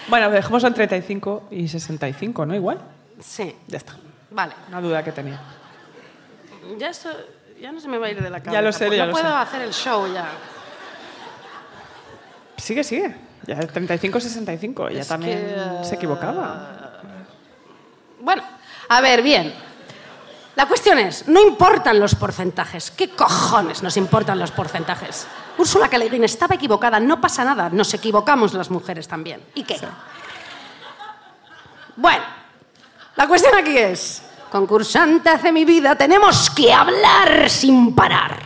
Bueno, 0.08 0.30
dejemos 0.30 0.62
en 0.64 0.72
35 0.72 1.48
y 1.50 1.68
65, 1.68 2.46
¿no? 2.46 2.54
Igual. 2.54 2.78
Sí. 3.20 3.54
Ya 3.66 3.76
está. 3.78 3.94
Vale. 4.30 4.54
Una 4.68 4.80
duda 4.80 5.04
que 5.04 5.12
tenía. 5.12 5.38
Ya, 6.78 6.88
esto- 6.88 7.10
ya 7.61 7.73
no 7.73 7.81
se 7.81 7.88
me 7.88 7.99
va 7.99 8.07
a 8.07 8.11
ir 8.11 8.23
de 8.23 8.31
la 8.31 8.40
cabeza. 8.40 8.53
Ya 8.53 8.62
lo 8.62 8.73
sé, 8.73 8.87
pues 8.87 8.99
ya 8.99 9.07
no 9.07 9.12
lo 9.12 9.12
puedo 9.12 9.29
sé. 9.29 9.35
hacer 9.35 9.62
el 9.62 9.73
show 9.73 10.12
ya. 10.12 10.29
Sigue, 12.57 12.85
sigue. 12.85 13.14
Ya 13.47 13.59
35-65. 13.59 14.90
Ella 14.90 15.05
también 15.05 15.38
que, 15.38 15.85
se 15.85 15.95
equivocaba. 15.95 17.01
Bueno, 18.21 18.42
a 18.88 19.01
ver, 19.01 19.23
bien. 19.23 19.55
La 20.57 20.66
cuestión 20.66 20.99
es, 20.99 21.29
no 21.29 21.40
importan 21.40 22.01
los 22.01 22.14
porcentajes. 22.14 22.90
¿Qué 22.90 23.11
cojones 23.11 23.83
nos 23.83 23.97
importan 23.99 24.38
los 24.38 24.51
porcentajes? 24.51 25.27
Úrsula 25.59 25.88
K. 25.88 25.99
Le 25.99 26.09
Guin 26.09 26.25
estaba 26.25 26.55
equivocada, 26.55 26.99
no 26.99 27.21
pasa 27.21 27.45
nada, 27.45 27.69
nos 27.69 27.92
equivocamos 27.92 28.55
las 28.55 28.71
mujeres 28.71 29.07
también. 29.07 29.42
¿Y 29.55 29.64
qué? 29.64 29.79
Bueno, 31.95 32.25
la 33.16 33.29
cuestión 33.29 33.55
aquí 33.55 33.77
es, 33.77 34.23
concursante 34.50 35.37
de 35.38 35.52
mi 35.52 35.64
vida, 35.64 35.96
tenemos 35.96 36.50
que 36.50 36.72
hablar 36.72 37.48
sin 37.48 37.94
parar. 37.94 38.38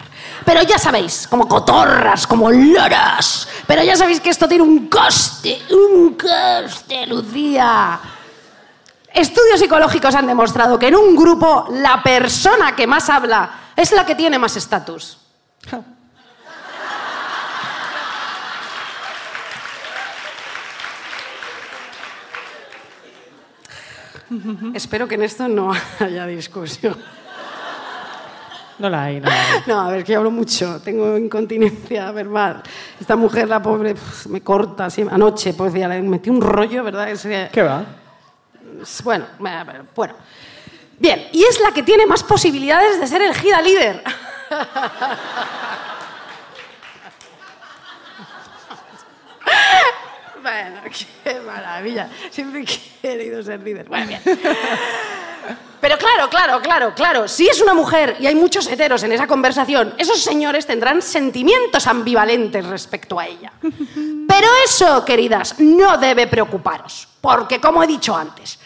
Pero 0.44 0.62
ya 0.62 0.78
sabéis, 0.78 1.26
como 1.28 1.46
cotorras, 1.46 2.26
como 2.26 2.50
loras. 2.50 3.46
Pero 3.66 3.82
ya 3.82 3.96
sabéis 3.96 4.20
que 4.20 4.30
esto 4.30 4.48
tiene 4.48 4.64
un 4.64 4.88
coste, 4.88 5.62
un 5.70 6.14
coste, 6.14 7.06
Lucía. 7.06 8.00
Estudios 9.12 9.60
psicológicos 9.60 10.14
han 10.14 10.26
demostrado 10.26 10.78
que 10.78 10.88
en 10.88 10.96
un 10.96 11.16
grupo 11.16 11.66
la 11.70 12.02
persona 12.02 12.74
que 12.74 12.86
más 12.86 13.10
habla 13.10 13.50
es 13.76 13.92
la 13.92 14.06
que 14.06 14.14
tiene 14.14 14.38
más 14.38 14.56
estatus. 14.56 15.18
Espero 24.74 25.08
que 25.08 25.16
en 25.16 25.22
esto 25.22 25.48
no 25.48 25.72
haya 26.00 26.26
discusión. 26.26 26.96
No 28.78 28.88
la 28.88 29.04
hay, 29.04 29.20
no 29.20 29.26
la 29.28 29.42
hay. 29.42 29.62
No, 29.66 29.80
a 29.80 29.90
ver, 29.90 30.04
que 30.04 30.16
hablo 30.16 30.30
mucho. 30.30 30.80
Tengo 30.82 31.18
incontinencia 31.18 32.10
verbal. 32.12 32.62
Esta 32.98 33.14
mujer, 33.16 33.48
la 33.48 33.60
pobre, 33.60 33.94
me 34.28 34.40
corta. 34.40 34.86
así. 34.86 35.04
Anoche, 35.10 35.52
pues, 35.54 35.74
ya 35.74 35.88
le 35.88 36.00
metí 36.00 36.30
un 36.30 36.40
rollo, 36.40 36.82
¿verdad? 36.82 37.10
Es 37.10 37.22
que- 37.22 37.50
¿Qué 37.52 37.62
va? 37.62 37.84
Bueno, 39.04 39.26
bueno, 39.38 39.84
bueno. 39.94 40.14
Bien, 40.98 41.28
y 41.32 41.42
es 41.44 41.60
la 41.60 41.72
que 41.72 41.82
tiene 41.82 42.06
más 42.06 42.22
posibilidades 42.22 43.00
de 43.00 43.06
ser 43.06 43.20
elegida 43.22 43.60
líder. 43.60 44.02
Bueno, 50.42 50.80
qué 51.24 51.40
maravilla. 51.40 52.08
Siempre 52.30 52.62
he 52.62 53.08
querido 53.08 53.42
ser 53.42 53.60
líder. 53.60 53.88
Bueno, 53.88 54.06
bien. 54.06 54.20
Pero 55.80 55.96
claro, 55.96 56.28
claro, 56.28 56.60
claro, 56.60 56.94
claro. 56.94 57.28
Si 57.28 57.48
es 57.48 57.60
una 57.62 57.72
mujer 57.72 58.16
y 58.20 58.26
hay 58.26 58.34
muchos 58.34 58.66
heteros 58.66 59.02
en 59.02 59.12
esa 59.12 59.26
conversación, 59.26 59.94
esos 59.96 60.22
señores 60.22 60.66
tendrán 60.66 61.00
sentimientos 61.00 61.86
ambivalentes 61.86 62.66
respecto 62.66 63.18
a 63.18 63.26
ella. 63.26 63.52
Pero 63.60 64.48
eso, 64.64 65.04
queridas, 65.04 65.58
no 65.58 65.96
debe 65.96 66.26
preocuparos. 66.26 67.08
Porque, 67.20 67.60
como 67.60 67.82
he 67.82 67.86
dicho 67.86 68.14
antes, 68.14 68.58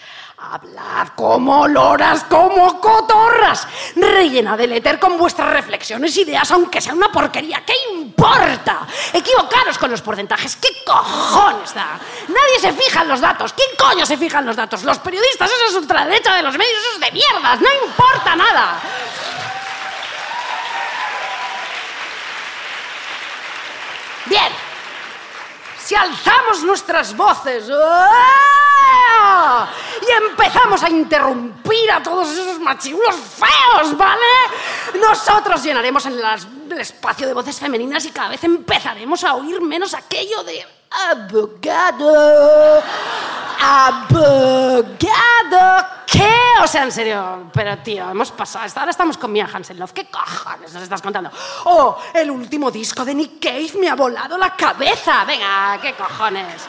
hablad 0.53 1.09
como 1.15 1.67
loras, 1.67 2.25
como 2.25 2.81
cotorras. 2.81 3.67
Rellenad 3.97 4.61
el 4.61 4.73
éter 4.73 4.99
con 4.99 5.17
vuestras 5.17 5.51
reflexiones, 5.51 6.17
ideas, 6.17 6.51
aunque 6.51 6.81
sea 6.81 6.95
una 6.95 7.11
porquería. 7.11 7.63
¿Qué 7.65 7.75
importa? 7.93 8.87
Equivocaros 9.13 9.79
con 9.79 9.91
los 9.91 10.03
porcentajes. 10.03 10.57
¿Qué 10.57 10.69
cojones 10.85 11.75
da? 11.75 11.99
Nadie 12.29 12.61
se 12.61 12.73
fija 12.73 13.03
en 13.03 13.09
los 13.09 13.21
datos. 13.21 13.53
¿Quién 13.53 13.69
coño 13.79 14.05
se 14.07 14.17
fija 14.17 14.39
en 14.39 14.47
los 14.47 14.57
datos? 14.57 14.85
Los 14.85 14.99
periodistas, 14.99 15.51
eso 15.51 15.67
es 15.69 15.75
ultraderecha 15.75 16.35
de 16.35 16.43
los 16.43 16.57
medios, 16.57 16.79
eso 16.81 16.95
es 16.95 17.01
de 17.01 17.13
mierdas. 17.13 17.61
No 17.61 17.69
importa 17.87 18.37
nada. 18.37 18.81
Bien. 24.27 24.53
Si 25.79 25.95
alzamos 25.95 26.63
nuestras 26.63 27.15
voces 27.15 27.69
¡ah! 27.71 28.63
Empezamos 30.31 30.83
a 30.83 30.90
interrumpir 30.90 31.90
a 31.90 32.03
todos 32.03 32.31
esos 32.31 32.61
machirulos 32.61 33.14
feos, 33.16 33.96
¿vale? 33.96 34.20
Nosotros 35.00 35.62
llenaremos 35.62 36.05
el, 36.07 36.20
las- 36.20 36.46
el 36.70 36.81
espacio 36.81 37.27
de 37.27 37.35
voces 37.35 37.59
femeninas 37.59 38.05
y 38.05 38.11
cada 38.11 38.29
vez 38.31 38.44
empezaremos 38.44 39.24
a 39.24 39.35
oír 39.35 39.61
menos 39.61 39.94
aquello 39.94 40.42
de 40.44 40.64
abogado, 41.11 42.83
abogado. 43.61 44.94
¿Qué? 46.07 46.31
O 46.62 46.66
sea, 46.66 46.85
en 46.85 46.92
serio, 46.92 47.50
pero 47.53 47.77
tío, 47.79 48.09
hemos 48.09 48.31
pasado. 48.31 48.70
Ahora 48.77 48.90
estamos 48.92 49.18
con 49.18 49.33
Mia 49.33 49.48
Hansen-Love. 49.53 49.92
¿Qué 49.92 50.07
cojones 50.07 50.72
nos 50.72 50.83
estás 50.85 51.03
contando? 51.03 51.31
Oh, 51.64 51.98
el 52.12 52.31
último 52.31 52.70
disco 52.70 53.05
de 53.05 53.14
Nick 53.14 53.40
Cave 53.42 53.72
me 53.81 53.88
ha 53.88 53.96
volado 53.96 54.38
la 54.38 54.55
cabeza. 54.55 55.24
Venga, 55.24 55.79
¿qué 55.83 55.94
cojones? 55.94 56.62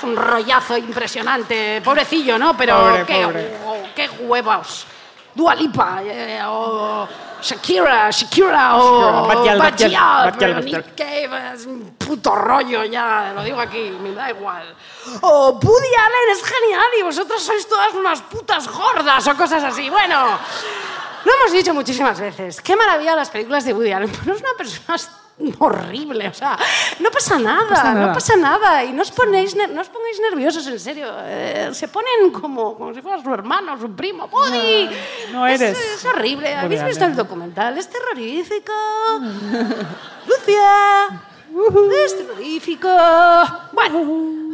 Es 0.00 0.04
un 0.04 0.16
rollazo 0.16 0.78
impresionante. 0.78 1.82
Pobrecillo, 1.84 2.38
¿no? 2.38 2.56
Pero 2.56 2.80
Pobre, 2.80 3.04
qué, 3.04 3.22
pobre. 3.22 3.58
oh, 3.66 3.76
qué 3.94 4.08
huevos. 4.20 4.86
Dua 5.34 5.54
Lipa, 5.54 6.00
eh, 6.02 6.40
o 6.46 7.06
Shakira, 7.42 8.10
Shakira, 8.10 8.78
o 8.78 9.26
Batial, 9.28 9.58
Batial, 9.58 10.34
pero 10.38 10.60
Cave 10.96 11.52
es 11.54 11.66
un 11.66 11.94
puto 11.96 12.34
rollo 12.34 12.82
ya, 12.84 13.32
lo 13.34 13.42
digo 13.44 13.60
aquí, 13.60 13.90
me 14.02 14.12
da 14.12 14.30
igual. 14.30 14.74
O 15.20 15.50
Woody 15.62 15.94
Allen 15.94 16.30
es 16.32 16.42
genial 16.42 16.86
y 16.98 17.02
vosotros 17.02 17.42
sois 17.42 17.68
todas 17.68 17.92
unas 17.94 18.22
putas 18.22 18.66
gordas 18.68 19.26
o 19.28 19.36
cosas 19.36 19.62
así. 19.62 19.88
Bueno, 19.90 20.38
lo 21.24 21.32
hemos 21.32 21.52
dicho 21.52 21.74
muchísimas 21.74 22.18
veces. 22.18 22.60
Qué 22.62 22.74
maravilla 22.74 23.14
las 23.14 23.28
películas 23.30 23.64
de 23.64 23.74
Woody 23.74 23.92
Allen. 23.92 24.12
No 24.24 24.34
es 24.34 24.40
una 24.40 24.54
persona 24.56 24.98
horrible, 25.58 26.28
o 26.28 26.34
sea, 26.34 26.58
no 27.00 27.10
pasa 27.10 27.38
nada, 27.38 27.68
pasa 27.68 27.94
no 27.94 28.12
pasa 28.12 28.36
nada. 28.36 28.84
Y 28.84 28.92
no 28.92 29.02
os, 29.02 29.10
ponéis, 29.10 29.54
no 29.56 29.80
os 29.80 29.88
pongáis 29.88 30.20
nerviosos, 30.30 30.66
en 30.66 30.78
serio. 30.80 31.08
Eh, 31.24 31.70
se 31.72 31.88
ponen 31.88 32.30
como, 32.32 32.76
como 32.76 32.92
si 32.94 33.00
fuera 33.02 33.22
su 33.22 33.32
hermano, 33.32 33.78
su 33.78 33.90
primo. 33.94 34.26
Woody, 34.30 34.88
no 35.32 35.46
Es- 35.46 35.60
eres 35.60 35.78
Es, 35.96 36.04
horrible. 36.04 36.48
Woody 36.54 36.64
¿Habéis 36.64 36.84
visto 36.84 37.04
el 37.04 37.16
documental? 37.16 37.76
Es 37.78 37.88
terrorífico. 37.88 38.72
Lucia. 40.26 41.22
Es 42.04 42.16
terrorífico. 42.16 42.88
Bueno. 43.72 44.49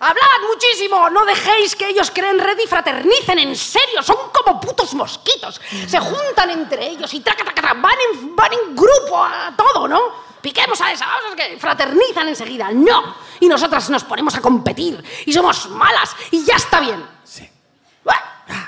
Hablad 0.00 0.48
muchísimo, 0.48 1.10
no 1.10 1.24
dejéis 1.26 1.76
que 1.76 1.88
ellos 1.88 2.10
creen 2.10 2.38
red 2.38 2.58
y 2.58 2.66
fraternicen, 2.66 3.38
en 3.38 3.54
serio, 3.54 4.02
son 4.02 4.16
como 4.32 4.58
putos 4.58 4.94
mosquitos. 4.94 5.60
Se 5.86 6.00
juntan 6.00 6.50
entre 6.50 6.88
ellos 6.88 7.12
y 7.12 7.20
traca, 7.20 7.44
traca, 7.44 7.60
traca, 7.60 7.80
van, 7.80 7.96
en, 8.10 8.34
van 8.34 8.50
en 8.52 8.74
grupo 8.74 9.22
a 9.22 9.54
todo, 9.56 9.86
¿no? 9.86 10.00
Piquemos 10.40 10.80
a 10.80 10.90
esa, 10.90 11.06
vamos, 11.06 11.36
que 11.36 11.58
fraternizan 11.58 12.28
enseguida. 12.28 12.70
No. 12.72 13.14
Y 13.40 13.46
nosotras 13.46 13.90
nos 13.90 14.04
ponemos 14.04 14.34
a 14.34 14.40
competir 14.40 15.04
y 15.26 15.32
somos 15.34 15.68
malas 15.68 16.16
y 16.30 16.44
ya 16.44 16.56
está 16.56 16.80
bien. 16.80 17.04
Sí. 17.22 17.48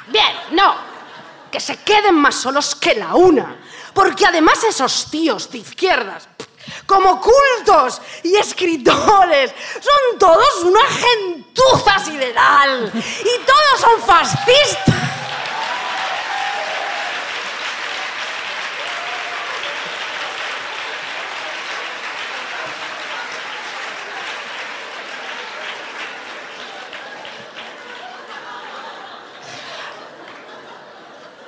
Bien, 0.09 0.37
no. 0.53 0.75
Que 1.51 1.61
se 1.61 1.79
queden 1.83 2.14
más 2.14 2.35
solos 2.35 2.75
que 2.75 2.95
la 2.95 3.14
una. 3.14 3.57
Porque 3.95 4.27
además 4.27 4.62
esos 4.64 5.11
tíos 5.11 5.51
de 5.51 5.59
izquierdas, 5.59 6.29
como 6.87 7.20
cultos 7.20 8.01
y 8.22 8.37
escritores. 8.37 9.53
Son 9.75 10.18
todos 10.18 10.64
una 10.64 10.81
gentuza 10.87 11.98
sideral 11.98 12.92
y 12.94 13.46
todos 13.46 13.81
son 13.81 14.01
fascistas. 14.03 14.94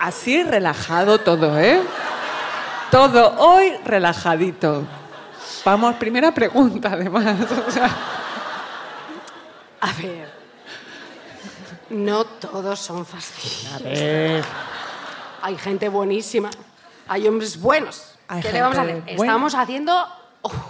Así 0.04 0.42
relajado 0.42 1.18
todo, 1.18 1.58
¿eh? 1.58 1.80
Todo 2.90 3.36
hoy 3.38 3.74
relajadito. 3.86 4.84
Vamos, 5.64 5.94
primera 5.96 6.32
pregunta, 6.32 6.90
además. 6.92 7.36
O 7.66 7.70
sea, 7.70 7.90
A 9.80 9.92
ver. 9.92 10.32
No 11.90 12.24
todos 12.24 12.80
son 12.80 13.04
fascistas. 13.04 13.80
a 13.80 13.84
ver. 13.84 14.44
Hay 15.42 15.56
gente 15.58 15.88
buenísima. 15.88 16.50
Hay 17.08 17.28
hombres 17.28 17.60
buenos. 17.60 18.14
Hay 18.28 18.40
¿Qué 18.42 18.52
le 18.52 18.62
vamos 18.62 18.78
a 18.78 18.82
hacer? 18.82 19.00
buena. 19.00 19.12
Estamos 19.12 19.54
haciendo 19.54 20.06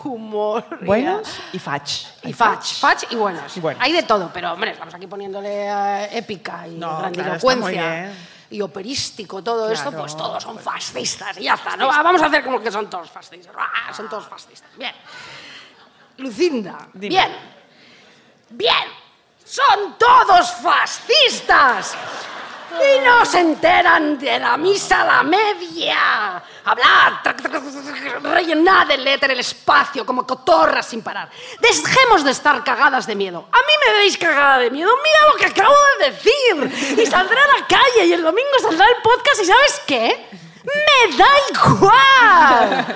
humor. 0.04 0.64
Buenos 0.84 1.28
y 1.52 1.58
fach. 1.58 2.06
Y 2.24 2.32
fach, 2.32 2.74
fach 2.80 3.04
y 3.10 3.16
buenos. 3.16 3.56
Y 3.56 3.60
buenos. 3.60 3.82
Hay 3.82 3.92
de 3.92 4.02
todo, 4.02 4.30
pero 4.34 4.52
hombre, 4.52 4.72
estamos 4.72 4.92
aquí 4.94 5.06
poniéndole 5.06 5.66
eh, 5.68 6.18
épica 6.18 6.66
y 6.66 6.72
No, 6.76 6.98
grandilocuencia. 6.98 8.12
Y 8.54 8.62
operístico, 8.62 9.42
todo 9.42 9.68
esto, 9.68 9.90
pues 9.90 10.16
todos 10.16 10.40
son 10.40 10.56
fascistas 10.60 11.36
y 11.38 11.42
ya 11.42 11.54
está. 11.54 11.76
¿no? 11.76 11.88
Vamos 11.88 12.22
a 12.22 12.26
hacer 12.26 12.44
como 12.44 12.60
que 12.60 12.70
son 12.70 12.88
todos 12.88 13.10
fascistas. 13.10 13.52
Ah, 13.58 13.92
Son 13.92 14.08
todos 14.08 14.26
fascistas. 14.28 14.70
Bien. 14.76 14.94
Lucinda. 16.18 16.86
Dime. 16.92 17.08
Bien. 17.16 17.36
Bien. 18.50 18.88
Son 19.44 19.98
todos 19.98 20.52
fascistas. 20.52 21.96
Y 22.74 23.00
no 23.00 23.24
se 23.24 23.40
enteran 23.40 24.18
de 24.18 24.38
la 24.38 24.56
misa 24.56 25.02
a 25.02 25.04
la 25.04 25.22
media. 25.22 26.42
Hablar, 26.64 27.22
rellenar 28.22 28.90
el 28.90 29.06
éter 29.06 29.30
el 29.30 29.40
espacio 29.40 30.04
como 30.04 30.26
cotorras 30.26 30.86
sin 30.86 31.02
parar. 31.02 31.30
Dejemos 31.60 32.24
de 32.24 32.30
estar 32.30 32.64
cagadas 32.64 33.06
de 33.06 33.14
miedo. 33.14 33.48
A 33.52 33.58
mí 33.58 33.72
me 33.86 33.92
veis 33.98 34.18
cagada 34.18 34.58
de 34.58 34.70
miedo. 34.70 34.90
Mira 35.02 35.32
lo 35.32 35.36
que 35.36 35.46
acabo 35.46 35.74
de 36.00 36.10
decir. 36.10 36.98
Y 37.02 37.06
saldré 37.06 37.38
a 37.38 37.60
la 37.60 37.66
calle 37.66 38.06
y 38.06 38.12
el 38.12 38.22
domingo 38.22 38.58
saldrá 38.60 38.86
el 38.86 39.02
podcast 39.02 39.42
y 39.42 39.44
¿sabes 39.44 39.82
qué? 39.86 40.28
Me 40.64 41.16
da 41.16 41.28
igual. 41.50 42.86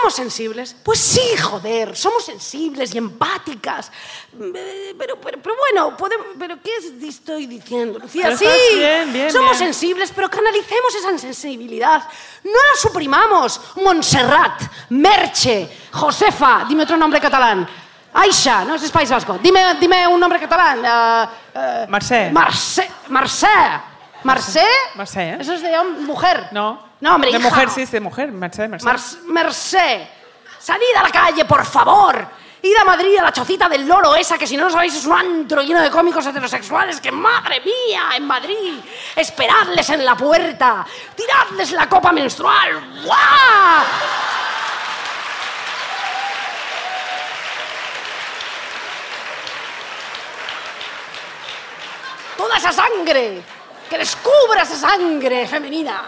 ¿Somos 0.00 0.14
sensibles? 0.14 0.74
Pues 0.82 0.98
sí, 0.98 1.36
joder, 1.42 1.94
somos 1.94 2.24
sensibles 2.24 2.94
y 2.94 2.98
empáticas. 2.98 3.92
Eh, 4.32 4.94
Pero, 4.98 5.20
pero, 5.20 5.38
pero 5.42 5.54
bueno, 5.56 5.94
podemos- 5.96 6.26
¿pero 6.38 6.56
qué 6.62 6.70
es- 6.76 6.92
estoy 7.06 7.46
diciendo, 7.46 7.98
Lucía? 7.98 8.34
Sí, 8.36 8.46
bien, 8.76 9.12
bien, 9.12 9.30
somos 9.30 9.58
bien. 9.58 9.72
sensibles, 9.74 10.10
pero 10.14 10.30
canalicemos 10.30 10.94
esa 10.94 11.18
sensibilidad. 11.18 12.02
No 12.44 12.50
la 12.50 12.80
suprimamos. 12.80 13.60
Montserrat, 13.76 14.62
Merche, 14.90 15.68
Josefa, 15.92 16.64
dime 16.66 16.84
otro 16.84 16.96
nombre 16.96 17.20
catalán. 17.20 17.68
Aisha, 18.14 18.64
no 18.64 18.76
es 18.76 18.90
País 18.90 19.10
Vasco. 19.10 19.38
Dime, 19.42 19.74
dime 19.78 20.06
un 20.08 20.18
nombre 20.18 20.40
catalán. 20.40 20.80
Marcé. 21.88 22.30
Marcé. 22.32 22.90
Marcé. 23.08 23.48
Marcé. 24.24 24.64
Marcé, 24.94 25.30
¿eh? 25.30 25.36
Eso 25.40 25.52
es 25.54 25.62
de 25.62 25.78
mujer. 26.00 26.48
No. 26.52 26.89
No, 27.00 27.14
hombre, 27.14 27.32
De 27.32 27.38
hija. 27.38 27.48
mujer, 27.48 27.70
sí, 27.70 27.84
de 27.86 28.00
mujer. 28.00 28.30
Mercedes, 28.32 28.68
Mercedes. 28.70 29.18
Mar- 29.24 29.44
Mercé, 29.44 30.08
salid 30.58 30.94
a 30.98 31.02
la 31.04 31.10
calle, 31.10 31.44
por 31.46 31.64
favor. 31.64 32.26
Id 32.62 32.76
a 32.76 32.84
Madrid 32.84 33.16
a 33.18 33.22
la 33.22 33.32
chocita 33.32 33.70
del 33.70 33.88
loro 33.88 34.14
esa, 34.14 34.36
que 34.36 34.46
si 34.46 34.54
no 34.54 34.64
lo 34.64 34.70
sabéis 34.70 34.94
es 34.94 35.06
un 35.06 35.18
antro 35.18 35.62
lleno 35.62 35.80
de 35.80 35.90
cómicos 35.90 36.26
heterosexuales, 36.26 37.00
que 37.00 37.10
madre 37.10 37.62
mía, 37.62 38.10
en 38.16 38.26
Madrid. 38.26 38.74
Esperadles 39.16 39.88
en 39.88 40.04
la 40.04 40.14
puerta. 40.14 40.84
Tiradles 41.16 41.72
la 41.72 41.88
copa 41.88 42.12
menstrual. 42.12 43.02
¡Guau! 43.02 43.84
Toda 52.36 52.56
esa 52.56 52.72
sangre. 52.72 53.42
Que 53.88 53.98
descubra 53.98 54.62
esa 54.62 54.76
sangre 54.76 55.46
femenina. 55.48 56.02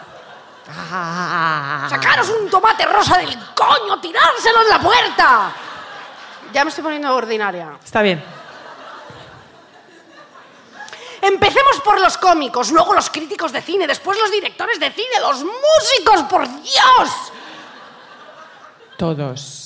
Sacaros 1.88 2.28
un 2.30 2.48
tomate 2.50 2.84
rosa 2.86 3.18
del 3.18 3.36
coño, 3.54 4.00
tirárselo 4.00 4.62
en 4.62 4.68
la 4.68 4.78
puerta. 4.78 5.52
Ya 6.52 6.64
me 6.64 6.68
estoy 6.70 6.84
poniendo 6.84 7.14
ordinaria. 7.14 7.78
Está 7.82 8.02
bien. 8.02 8.22
Empecemos 11.20 11.80
por 11.84 12.00
los 12.00 12.18
cómicos, 12.18 12.72
luego 12.72 12.94
los 12.94 13.08
críticos 13.08 13.52
de 13.52 13.62
cine, 13.62 13.86
después 13.86 14.18
los 14.18 14.30
directores 14.30 14.80
de 14.80 14.90
cine, 14.90 15.20
los 15.20 15.44
músicos, 15.44 16.22
por 16.28 16.48
Dios. 16.48 17.32
Todos. 18.98 19.58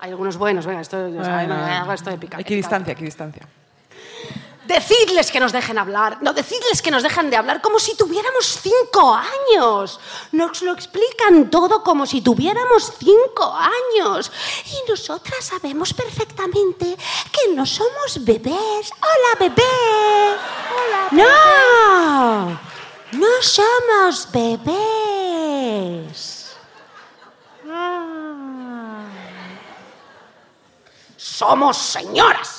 Hay 0.00 0.10
algunos 0.10 0.36
buenos, 0.36 0.66
venga, 0.66 0.80
esto, 0.80 0.96
o 0.96 1.24
sea, 1.24 1.34
Bueno, 1.34 1.92
esto 1.92 2.10
épica. 2.10 2.36
épica. 2.36 2.40
Equidistancia, 2.40 2.92
equidistancia. 2.92 3.42
Decidles 4.68 5.30
que 5.32 5.40
nos 5.40 5.50
dejen 5.50 5.78
hablar. 5.78 6.18
No, 6.20 6.34
decidles 6.34 6.82
que 6.82 6.90
nos 6.90 7.02
dejan 7.02 7.30
de 7.30 7.36
hablar 7.36 7.62
como 7.62 7.78
si 7.78 7.96
tuviéramos 7.96 8.60
cinco 8.60 9.14
años. 9.14 9.98
Nos 10.32 10.60
lo 10.60 10.72
explican 10.74 11.48
todo 11.48 11.82
como 11.82 12.04
si 12.04 12.20
tuviéramos 12.20 12.92
cinco 12.98 13.50
años. 13.54 14.30
Y 14.66 14.90
nosotras 14.90 15.42
sabemos 15.42 15.94
perfectamente 15.94 16.98
que 17.32 17.54
no 17.54 17.64
somos 17.64 18.22
bebés. 18.22 18.92
Hola, 19.00 19.38
bebé. 19.40 19.62
Hola. 20.76 21.08
No. 21.12 22.60
No 23.12 23.28
somos 23.40 24.30
bebés. 24.30 25.38
Somos 31.16 31.78
señoras. 31.78 32.57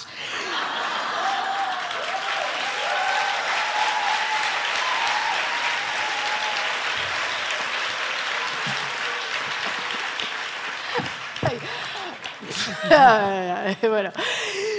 bueno, 13.82 14.12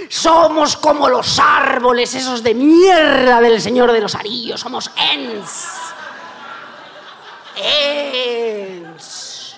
somos 0.09 0.75
como 0.77 1.09
los 1.09 1.39
árboles 1.39 2.15
esos 2.15 2.41
de 2.43 2.53
mierda 2.53 3.41
del 3.41 3.59
Señor 3.61 3.91
de 3.91 4.01
los 4.01 4.15
Anillos. 4.15 4.59
Somos 4.59 4.91
Ents. 4.97 5.67
Ents. 7.55 9.55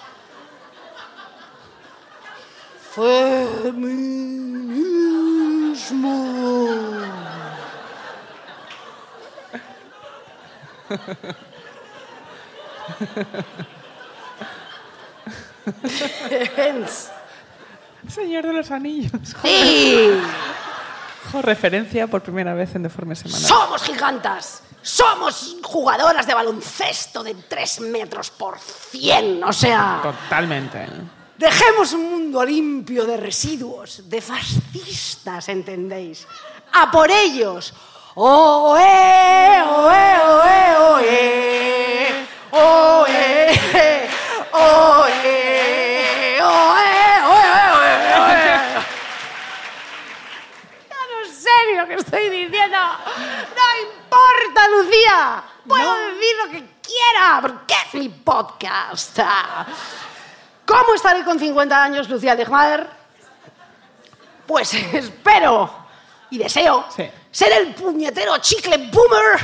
Feminismo. 2.92 4.14
Ents. 16.58 17.12
Señor 18.10 18.46
de 18.46 18.54
los 18.54 18.72
Anillos. 18.72 19.12
Sí. 19.42 20.22
Jo, 21.32 21.42
referencia 21.42 22.08
por 22.08 22.22
primera 22.22 22.54
vez 22.54 22.76
en 22.76 22.84
Deforme 22.84 23.16
Semanal. 23.16 23.42
Somos 23.48 23.82
gigantas. 23.84 24.62
Somos 24.82 25.56
jugadoras 25.64 26.28
de 26.28 26.34
baloncesto 26.34 27.24
de 27.24 27.34
3 27.36 27.80
metros 27.82 28.30
por 28.32 28.60
100. 28.60 29.44
O 29.44 29.54
sea, 29.54 30.00
Totalmente. 30.04 30.86
dejemos 31.38 31.94
un 31.94 32.12
mundo 32.12 32.44
limpio 32.44 33.06
de 33.06 33.16
residuos, 33.18 34.10
de 34.10 34.20
fascistas, 34.22 35.48
¿entendéis? 35.50 36.28
A 36.74 36.92
por 36.92 37.10
ellos. 37.10 37.74
Oh, 38.16 38.76
eh, 38.78 39.64
oh, 39.66 39.90
eh, 39.92 40.16
oh, 40.22 40.42
eh, 40.44 40.76
oh, 40.78 41.00
eh. 41.00 42.26
Oh, 42.52 43.06
eh, 43.08 43.60
oh, 43.72 43.76
eh, 43.76 44.10
oh, 44.52 45.06
eh, 45.08 46.40
oh, 46.44 46.76
eh, 46.78 47.20
oh, 47.26 47.34
eh, 47.34 48.16
oh, 48.20 48.30
eh. 48.30 48.84
Ya 50.90 51.02
no 51.10 51.34
sé 51.34 51.50
ni 51.72 51.73
lo 51.84 51.88
que 51.90 51.96
estoy 51.96 52.30
diciendo. 52.30 52.78
No 52.78 53.90
importa, 53.92 54.68
Lucía. 54.70 55.44
Puedo 55.68 55.96
decir 55.96 56.36
lo 56.46 56.52
que 56.52 56.66
quiera, 56.82 57.40
porque 57.42 57.74
es 57.88 57.94
mi 57.96 58.10
podcast. 58.10 59.20
¿Cómo 60.66 60.94
estaré 60.96 61.24
con 61.24 61.38
50 61.40 61.84
años, 61.84 62.10
Lucía 62.10 62.36
Ligmaer? 62.36 62.88
Pues 64.48 64.74
espero 64.74 65.84
y 66.30 66.38
deseo 66.38 66.86
Sí. 66.96 67.10
ser 67.32 67.52
el 67.54 67.74
puñetero 67.76 68.38
chicle 68.40 68.78
boomer, 68.92 69.40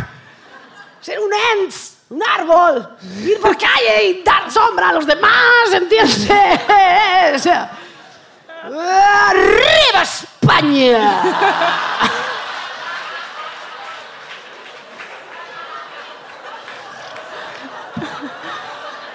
ser 1.02 1.20
un 1.20 1.32
ents, 1.34 1.98
un 2.10 2.22
árbol, 2.24 2.98
ir 3.22 3.40
por 3.40 3.58
calle 3.58 4.04
y 4.06 4.24
dar 4.24 4.52
sombra 4.52 4.90
a 4.90 4.94
los 4.94 5.06
demás, 5.06 5.72
¿entiendes? 5.72 6.28
¡Arriba 8.64 10.02
España! 10.04 11.22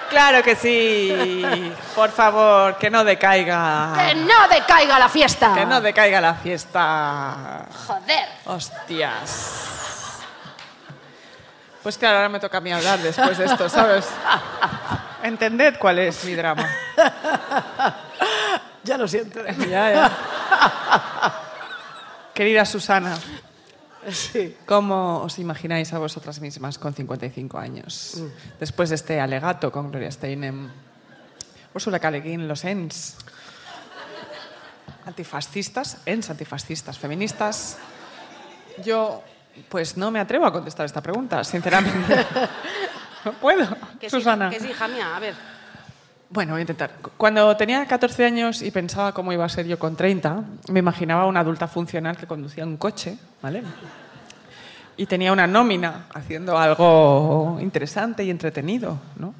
Claro 0.09 0.41
que 0.43 0.55
sí. 0.55 1.73
Por 1.93 2.09
favor, 2.09 2.77
que 2.77 2.89
no 2.89 3.03
decaiga. 3.03 3.93
¡Que 3.97 4.15
no 4.15 4.47
decaiga 4.47 4.97
la 4.97 5.09
fiesta! 5.09 5.53
Que 5.53 5.65
no 5.65 5.81
decaiga 5.81 6.21
la 6.21 6.35
fiesta. 6.35 7.65
Joder. 7.85 8.29
Hostias. 8.45 9.65
Pues 11.83 11.97
claro, 11.97 12.15
ahora 12.15 12.29
me 12.29 12.39
toca 12.39 12.57
a 12.57 12.61
mí 12.61 12.71
hablar 12.71 12.97
después 12.99 13.37
de 13.37 13.45
esto, 13.45 13.67
¿sabes? 13.69 14.07
Entended 15.23 15.77
cuál 15.77 15.99
es 15.99 16.23
mi 16.23 16.33
drama. 16.33 16.67
Ya 18.85 18.97
lo 18.97 19.07
siento. 19.07 19.39
Ya, 19.69 19.91
ya. 19.91 20.11
Querida 22.33 22.65
Susana, 22.65 23.15
Sí. 24.11 24.55
¿cómo 24.67 25.21
os 25.23 25.39
imagináis 25.39 25.91
a 25.93 25.97
vosotras 25.97 26.39
mismas 26.39 26.77
con 26.77 26.93
55 26.93 27.57
años? 27.57 28.21
Después 28.59 28.89
de 28.89 28.95
este 28.95 29.19
alegato 29.19 29.71
con 29.71 29.89
Gloria 29.89 30.11
Steinem. 30.11 30.69
Le 31.73 32.21
Guin, 32.21 32.47
los 32.47 32.63
ENS, 32.63 33.17
antifascistas, 35.07 35.97
ENS 36.05 36.29
antifascistas, 36.29 36.99
feministas. 36.99 37.79
Yo, 38.83 39.23
pues 39.69 39.97
no 39.97 40.11
me 40.11 40.19
atrevo 40.19 40.45
a 40.45 40.53
contestar 40.53 40.85
esta 40.85 41.01
pregunta, 41.01 41.43
sinceramente. 41.43 42.15
No 43.25 43.33
puedo, 43.33 43.67
Que 43.99 44.07
sí, 44.07 44.17
Susana. 44.17 44.51
que 44.51 44.59
sí, 44.59 44.67
hija 44.67 44.87
mía, 44.87 45.15
a 45.15 45.19
ver. 45.19 45.33
Bueno, 46.29 46.53
voy 46.53 46.59
a 46.59 46.61
intentar. 46.61 46.91
Cuando 47.17 47.55
tenía 47.55 47.85
14 47.85 48.25
años 48.25 48.61
y 48.61 48.71
pensaba 48.71 49.13
cómo 49.13 49.31
iba 49.31 49.45
a 49.45 49.49
ser 49.49 49.67
yo 49.67 49.77
con 49.77 49.95
30, 49.95 50.43
me 50.69 50.79
imaginaba 50.79 51.25
una 51.27 51.41
adulta 51.41 51.67
funcional 51.67 52.17
que 52.17 52.25
conducía 52.25 52.65
un 52.65 52.77
coche, 52.77 53.17
¿vale? 53.41 53.63
Y 54.97 55.05
tenía 55.05 55.31
una 55.31 55.45
nómina 55.45 56.07
haciendo 56.13 56.57
algo 56.57 57.57
interesante 57.61 58.23
y 58.23 58.29
entretenido, 58.31 58.97
¿no? 59.17 59.33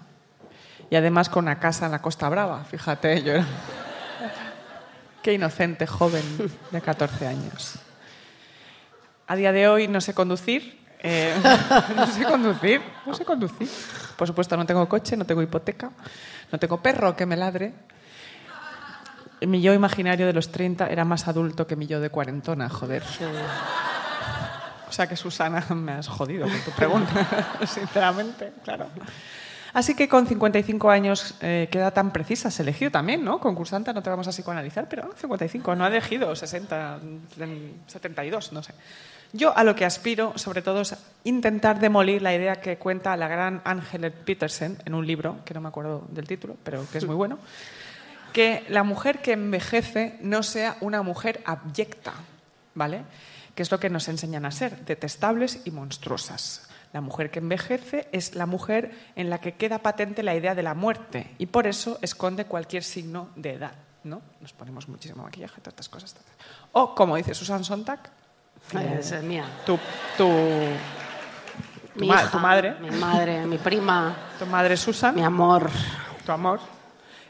Y 0.90 0.96
además 0.96 1.30
con 1.30 1.46
una 1.46 1.60
casa 1.60 1.88
en 1.88 1.92
la 1.94 2.02
Costa 2.02 2.30
Brava, 2.30 2.64
fíjate, 2.64 3.24
yo 3.24 3.34
era... 3.34 3.46
Qué 5.24 5.34
inocente 5.34 5.88
joven 5.88 6.24
de 6.70 6.82
14 6.82 7.26
años. 7.26 7.80
A 9.28 9.36
día 9.36 9.52
de 9.52 9.68
hoy 9.68 9.88
no 9.88 10.00
sé 10.00 10.14
conducir. 10.14 10.86
eh, 11.02 11.34
no 11.96 12.06
sé 12.08 12.24
conducir, 12.26 12.82
no 13.08 13.14
sé 13.16 13.26
conducir. 13.26 13.68
Por 14.16 14.28
supuesto, 14.28 14.56
no 14.56 14.66
tengo 14.66 14.88
coche, 14.88 15.18
no 15.18 15.26
tengo 15.26 15.42
hipoteca, 15.42 15.90
no 16.52 16.60
tengo 16.60 16.82
perro 16.82 17.16
que 17.16 17.26
me 17.26 17.36
ladre. 17.36 17.74
Mi 19.42 19.62
yo 19.62 19.74
imaginario 19.74 20.26
de 20.26 20.34
los 20.34 20.52
30 20.52 20.88
era 20.88 21.06
más 21.06 21.28
adulto 21.28 21.68
que 21.68 21.76
mi 21.76 21.88
yo 21.88 22.00
de 22.00 22.10
cuarentona, 22.10 22.70
joder. 22.70 23.04
O 24.88 24.92
sea 24.92 25.08
que 25.08 25.16
Susana, 25.16 25.66
me 25.76 25.94
has 25.94 26.08
jodido 26.08 26.48
con 26.48 26.60
tu 26.62 26.72
pregunta, 26.72 27.58
sinceramente, 27.68 28.54
claro. 28.64 28.88
Así 29.74 29.94
que 29.94 30.08
con 30.08 30.26
55 30.26 30.90
años, 30.90 31.36
eh, 31.42 31.68
qué 31.70 31.80
edad 31.80 31.94
tan 31.94 32.14
precisa 32.14 32.48
has 32.48 32.58
elegido 32.62 32.92
también, 32.92 33.26
¿no? 33.26 33.42
Concursanta, 33.42 33.92
no 33.92 34.02
te 34.02 34.10
vamos 34.10 34.26
a 34.30 34.32
psicoanalizar, 34.32 34.88
pero 34.88 35.14
55, 35.18 35.76
no 35.76 35.84
ha 35.84 35.90
elegido 35.90 36.34
60, 36.34 37.00
72, 37.88 38.54
no 38.54 38.64
sé. 38.64 38.74
Yo 39.36 39.56
a 39.56 39.66
lo 39.66 39.76
que 39.76 39.84
aspiro, 39.84 40.32
sobre 40.38 40.62
todo, 40.62 40.80
es 40.80 40.96
intentar 41.26 41.78
demolir 41.78 42.22
la 42.22 42.34
idea 42.34 42.62
que 42.62 42.78
cuenta 42.78 43.18
la 43.18 43.28
gran 43.28 43.62
Angela 43.66 44.10
Petersen 44.10 44.78
en 44.86 44.94
un 44.94 45.06
libro, 45.06 45.44
que 45.44 45.54
no 45.54 45.60
me 45.60 45.68
acuerdo 45.68 46.08
del 46.10 46.26
título, 46.26 46.56
pero 46.64 46.90
que 46.90 47.00
es 47.00 47.06
muy 47.06 47.16
bueno, 47.16 47.38
que 48.32 48.64
la 48.70 48.84
mujer 48.84 49.22
que 49.22 49.34
envejece 49.34 50.18
no 50.22 50.42
sea 50.42 50.78
una 50.80 51.02
mujer 51.02 51.42
abyecta, 51.44 52.14
¿vale? 52.76 53.04
Que 53.54 53.64
es 53.64 53.72
lo 53.72 53.78
que 53.78 53.90
nos 53.90 54.08
enseñan 54.08 54.46
a 54.46 54.52
ser, 54.52 54.86
detestables 54.86 55.60
y 55.66 55.72
monstruosas. 55.72 56.70
La 56.94 57.02
mujer 57.02 57.30
que 57.30 57.40
envejece 57.40 58.08
es 58.14 58.36
la 58.36 58.46
mujer 58.46 58.96
en 59.18 59.30
la 59.30 59.42
que 59.42 59.56
queda 59.56 59.80
patente 59.80 60.24
la 60.24 60.34
idea 60.34 60.56
de 60.56 60.64
la 60.64 60.76
muerte 60.76 61.36
y 61.40 61.48
por 61.48 61.68
eso 61.68 62.00
esconde 62.02 62.46
cualquier 62.46 62.86
signo 62.86 63.32
de 63.36 63.56
edad, 63.56 63.74
¿no? 64.06 64.22
Nos 64.40 64.54
ponemos 64.54 64.88
muchísimo 64.88 65.24
maquillaje, 65.24 65.60
todas 65.60 65.90
cosas. 65.90 66.16
O, 66.72 66.96
como 66.96 67.18
dice 67.18 67.34
Susan 67.34 67.66
Sontag, 67.66 68.00
Esa 68.74 69.18
es 69.18 69.24
mía. 69.24 69.46
tu, 69.66 69.78
tu, 70.18 70.28
tu, 71.94 72.00
Mi 72.02 72.08
ma- 72.08 72.16
hija, 72.16 72.32
tu 72.32 72.40
madre, 72.40 72.76
Mi 72.82 72.92
madre, 72.92 73.46
mi 73.46 73.58
prima, 73.58 74.16
tu 74.40 74.46
madre 74.46 74.76
Susan, 74.78 75.16
mi 75.16 75.24
amor. 75.24 75.70
tu 76.26 76.32
amor. 76.32 76.60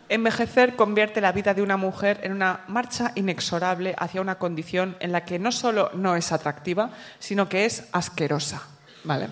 Envejecer 0.07 0.75
convierte 0.75 1.19
la 1.19 1.31
vida 1.31 1.53
de 1.55 1.61
una 1.63 1.77
mujer 1.77 2.19
en 2.23 2.31
una 2.31 2.61
marcha 2.67 3.11
inexorable 3.15 3.95
hacia 3.97 4.21
una 4.21 4.35
condición 4.35 4.95
en 4.99 5.11
la 5.11 5.25
que 5.25 5.39
no 5.39 5.51
solo 5.51 5.89
no 5.93 6.15
es 6.15 6.31
atractiva, 6.31 6.91
sino 7.19 7.49
que 7.49 7.65
es 7.65 7.87
asquerosa. 7.91 8.61
¿Vale? 9.03 9.27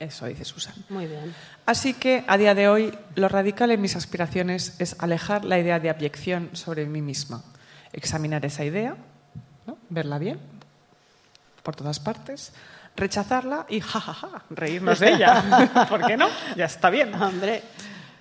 Eso 0.00 0.26
dice 0.26 0.44
Susan. 0.44 0.74
Muy 0.88 1.06
bien. 1.06 1.32
Así 1.66 1.94
que 1.94 2.24
a 2.26 2.36
día 2.36 2.56
de 2.56 2.68
hoy 2.68 2.92
lo 3.14 3.28
radical 3.28 3.70
en 3.70 3.80
mis 3.80 3.94
aspiraciones 3.94 4.74
es 4.80 4.96
alejar 4.98 5.44
la 5.44 5.58
idea 5.60 5.78
de 5.78 5.90
abyección 5.90 6.50
sobre 6.54 6.84
mí 6.86 7.00
misma, 7.00 7.44
examinar 7.92 8.44
esa 8.44 8.64
idea, 8.64 8.96
¿no? 9.66 9.78
verla 9.88 10.18
bien 10.18 10.40
por 11.62 11.76
todas 11.76 12.00
partes, 12.00 12.52
rechazarla 12.96 13.66
y 13.68 13.80
jajaja, 13.80 14.42
reírnos 14.50 14.98
de 15.00 15.12
ella. 15.14 15.86
¿Por 15.88 16.06
qué 16.06 16.16
no? 16.16 16.28
Ya 16.56 16.66
está 16.66 16.90
bien. 16.90 17.14
Hombre, 17.14 17.62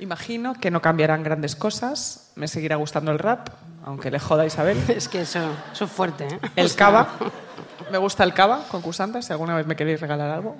Imagino 0.01 0.55
que 0.55 0.71
no 0.71 0.81
cambiarán 0.81 1.21
grandes 1.21 1.55
cosas, 1.55 2.31
me 2.33 2.47
seguirá 2.47 2.75
gustando 2.75 3.11
el 3.11 3.19
rap, 3.19 3.49
aunque 3.85 4.09
le 4.09 4.17
joda 4.19 4.41
a 4.41 4.45
Isabel. 4.47 4.75
es 4.87 5.07
que 5.07 5.21
eso, 5.21 5.39
eso 5.71 5.85
es 5.85 5.91
fuerte, 5.91 6.25
¿eh? 6.25 6.39
O 6.41 6.47
El 6.55 6.69
sea, 6.69 6.77
cava, 6.77 7.09
me 7.91 7.99
gusta 7.99 8.23
el 8.23 8.33
cava, 8.33 8.63
concursantes, 8.71 9.25
si 9.25 9.31
alguna 9.31 9.55
vez 9.55 9.67
me 9.67 9.75
queréis 9.75 10.01
regalar 10.01 10.31
algo. 10.31 10.57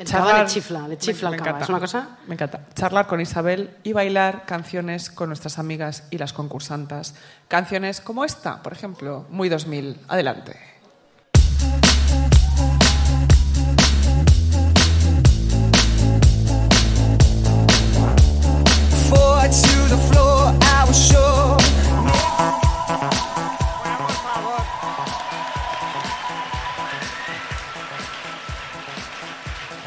El 0.00 0.08
cava 0.08 0.42
le 0.42 0.46
chifla, 0.46 0.88
le 0.88 0.98
chifla 0.98 1.30
me, 1.30 1.36
el 1.36 1.42
me 1.42 1.44
cava. 1.44 1.58
encanta. 1.58 1.64
Es 1.64 1.68
una 1.68 1.78
cosa... 1.78 2.08
Me 2.26 2.34
encanta. 2.34 2.60
Charlar 2.74 3.06
con 3.06 3.20
Isabel 3.20 3.70
y 3.84 3.92
bailar 3.92 4.46
canciones 4.46 5.08
con 5.08 5.28
nuestras 5.28 5.60
amigas 5.60 6.02
y 6.10 6.18
las 6.18 6.32
concursantas. 6.32 7.14
Canciones 7.46 8.00
como 8.00 8.24
esta, 8.24 8.64
por 8.64 8.72
ejemplo, 8.72 9.26
Muy 9.28 9.48
2000. 9.48 10.00
Adelante. 10.08 10.58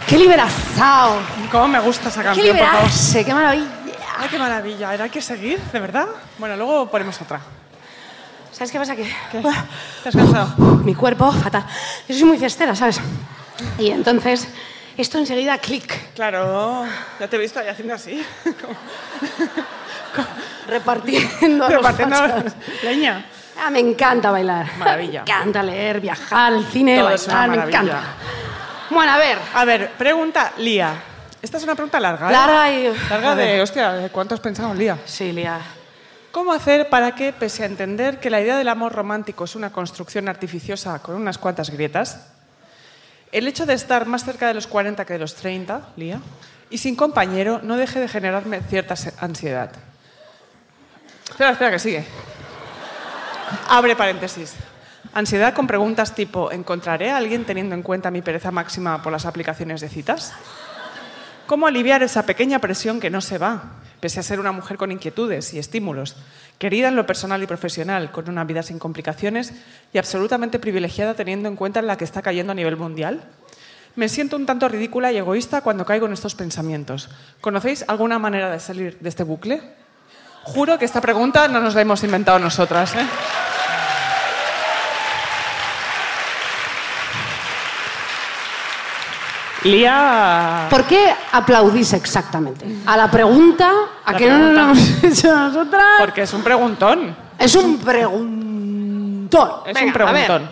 ¡Qué 0.08 0.18
liberazao! 0.18 1.18
¿Cómo 1.52 1.68
me 1.70 1.80
gusta 1.80 2.10
esa 2.10 2.22
¡Qué 2.22 2.26
canción, 2.28 2.48
por 2.48 2.58
favor? 2.58 2.74
liberarse! 2.76 3.26
¡Qué 3.26 3.34
maravilla! 3.34 3.68
Ay, 4.20 4.28
qué 4.30 4.38
maravilla. 4.38 4.90
Hay 4.92 5.10
que 5.10 5.22
seguir, 5.22 5.60
¿de 5.60 5.80
verdad? 5.80 6.08
Bueno, 6.38 6.56
luego 6.56 6.90
ponemos 6.90 7.20
otra. 7.22 7.42
¿Sabes 8.52 8.72
qué 8.72 8.78
pasa? 8.78 8.96
Que 8.96 9.04
¿Qué? 9.32 9.42
¿Te 10.04 10.10
has 10.10 10.16
cansado? 10.16 10.56
mi 10.84 10.94
cuerpo, 10.94 11.32
fatal. 11.32 11.66
Yo 12.08 12.16
soy 12.16 12.26
muy 12.26 12.38
fiestera, 12.38 12.76
¿sabes? 12.76 13.00
Y 13.80 13.90
entonces, 13.90 14.48
esto 14.98 15.18
enseguida, 15.18 15.58
clic, 15.58 16.14
Claro, 16.14 16.86
ya 17.20 17.28
te 17.28 17.36
he 17.38 17.40
visto 17.40 17.60
ahí 17.60 17.68
haciendo 17.68 17.96
así. 17.96 18.24
repartiendo 20.68 21.68
Repartiendo 21.68 22.16
leña. 22.84 23.26
Ah, 23.64 23.70
me 23.70 23.80
encanta 23.80 24.32
bailar. 24.32 24.66
Maravilla. 24.78 25.24
Me 25.26 25.32
encanta 25.32 25.64
leer, 25.64 26.02
viajar, 26.02 26.54
el 26.54 26.66
cine, 26.66 26.98
Todo 26.98 27.06
bailar, 27.06 27.50
me 27.50 27.56
encanta. 27.58 28.02
Bueno, 28.90 29.12
a 29.12 29.18
ver. 29.18 29.38
A 29.54 29.66
ver, 29.66 29.92
pregunta 29.92 30.54
Lía. 30.58 30.94
Esta 31.42 31.58
es 31.58 31.64
una 31.64 31.76
pregunta 31.76 32.00
larga. 32.00 32.30
¿eh? 32.30 32.32
Larga 32.32 32.72
y- 32.72 32.94
Larga 33.10 33.36
de, 33.36 33.62
hostia, 33.62 33.92
¿de 33.94 34.10
¿cuánto 34.10 34.34
has 34.34 34.40
pensado, 34.40 34.74
Lía? 34.74 34.98
Sí, 35.06 35.32
Lía. 35.32 35.60
¿Cómo 36.32 36.52
hacer 36.52 36.90
para 36.90 37.14
que, 37.14 37.32
pese 37.32 37.64
a 37.64 37.66
entender 37.68 38.20
que 38.20 38.30
la 38.30 38.42
idea 38.42 38.58
del 38.58 38.68
amor 38.70 38.94
romántico 38.94 39.44
es 39.44 39.56
una 39.56 39.72
construcción 39.72 40.28
artificiosa 40.30 40.98
con 41.00 41.16
unas 41.16 41.38
cuantas 41.38 41.70
grietas, 41.70 42.28
el 43.32 43.48
hecho 43.48 43.66
de 43.66 43.74
estar 43.74 44.06
más 44.08 44.24
cerca 44.26 44.48
de 44.48 44.54
los 44.56 44.66
40 44.66 45.06
que 45.06 45.14
de 45.14 45.20
los 45.20 45.36
30, 45.36 45.90
Lía, 45.96 46.20
y 46.70 46.80
sin 46.80 46.96
compañero, 46.96 47.60
no 47.62 47.78
deje 47.78 48.00
de 48.00 48.08
generarme 48.08 48.62
cierta 48.62 48.96
ansiedad? 49.20 49.72
Espera, 51.34 51.50
espera, 51.50 51.72
que 51.72 51.80
sigue. 51.80 52.06
Abre 53.68 53.96
paréntesis. 53.96 54.54
Ansiedad 55.16 55.56
con 55.56 55.66
preguntas 55.66 56.14
tipo, 56.14 56.52
¿encontraré 56.52 57.10
a 57.10 57.18
alguien 57.18 57.44
teniendo 57.44 57.74
en 57.74 57.82
cuenta 57.82 58.12
mi 58.12 58.22
pereza 58.22 58.52
máxima 58.52 59.02
por 59.02 59.12
las 59.12 59.26
aplicaciones 59.26 59.82
de 59.82 59.90
citas? 59.90 60.32
¿Cómo 61.48 61.66
aliviar 61.66 62.04
esa 62.04 62.28
pequeña 62.28 62.60
presión 62.60 63.00
que 63.00 63.10
no 63.10 63.20
se 63.20 63.40
va, 63.40 63.64
pese 64.00 64.20
a 64.20 64.24
ser 64.24 64.40
una 64.40 64.52
mujer 64.52 64.78
con 64.78 64.92
inquietudes 64.92 65.56
y 65.56 65.60
estímulos, 65.60 66.16
querida 66.60 66.90
en 66.90 66.96
lo 66.96 67.08
personal 67.08 67.42
y 67.42 67.48
profesional, 67.48 68.12
con 68.12 68.30
una 68.30 68.44
vida 68.44 68.62
sin 68.62 68.78
complicaciones 68.78 69.54
y 69.92 69.98
absolutamente 69.98 70.60
privilegiada 70.60 71.16
teniendo 71.16 71.50
en 71.50 71.56
cuenta 71.56 71.82
la 71.82 71.98
que 71.98 72.06
está 72.06 72.22
cayendo 72.22 72.52
a 72.52 72.56
nivel 72.56 72.78
mundial? 72.78 73.24
Me 73.96 74.08
siento 74.08 74.36
un 74.36 74.46
tanto 74.46 74.70
ridícula 74.70 75.12
y 75.12 75.18
egoísta 75.18 75.62
cuando 75.62 75.84
caigo 75.84 76.06
en 76.06 76.14
estos 76.14 76.36
pensamientos. 76.36 77.10
¿Conocéis 77.42 77.86
alguna 77.88 78.20
manera 78.20 78.52
de 78.52 78.60
salir 78.60 79.00
de 79.00 79.10
este 79.10 79.24
bucle? 79.24 79.82
Juro 80.44 80.78
que 80.78 80.86
esta 80.86 81.02
pregunta 81.02 81.48
no 81.48 81.60
nos 81.60 81.74
la 81.76 81.82
hemos 81.82 82.04
inventado 82.04 82.38
nosotras. 82.40 82.96
¿eh? 82.96 83.06
Lía. 89.64 90.68
¿Por 90.70 90.84
qué 90.84 91.14
aplaudís 91.32 91.94
exactamente? 91.94 92.66
A 92.86 92.98
la 92.98 93.10
pregunta, 93.10 93.72
¿a 94.04 94.12
La 94.12 94.18
que 94.18 94.30
no 94.30 94.38
nos 94.38 94.54
la 94.54 94.62
hemos 94.64 95.04
hecho 95.04 95.34
nosotras? 95.36 95.84
Porque 96.00 96.24
es 96.24 96.34
un 96.34 96.44
preguntón. 96.44 97.16
Es 97.40 97.56
un 97.56 97.78
preguntón. 97.78 99.52
Es 99.66 99.74
Venga, 99.74 100.04
un 100.04 100.10
a 100.10 100.12
ver. 100.12 100.26
preguntón. 100.26 100.50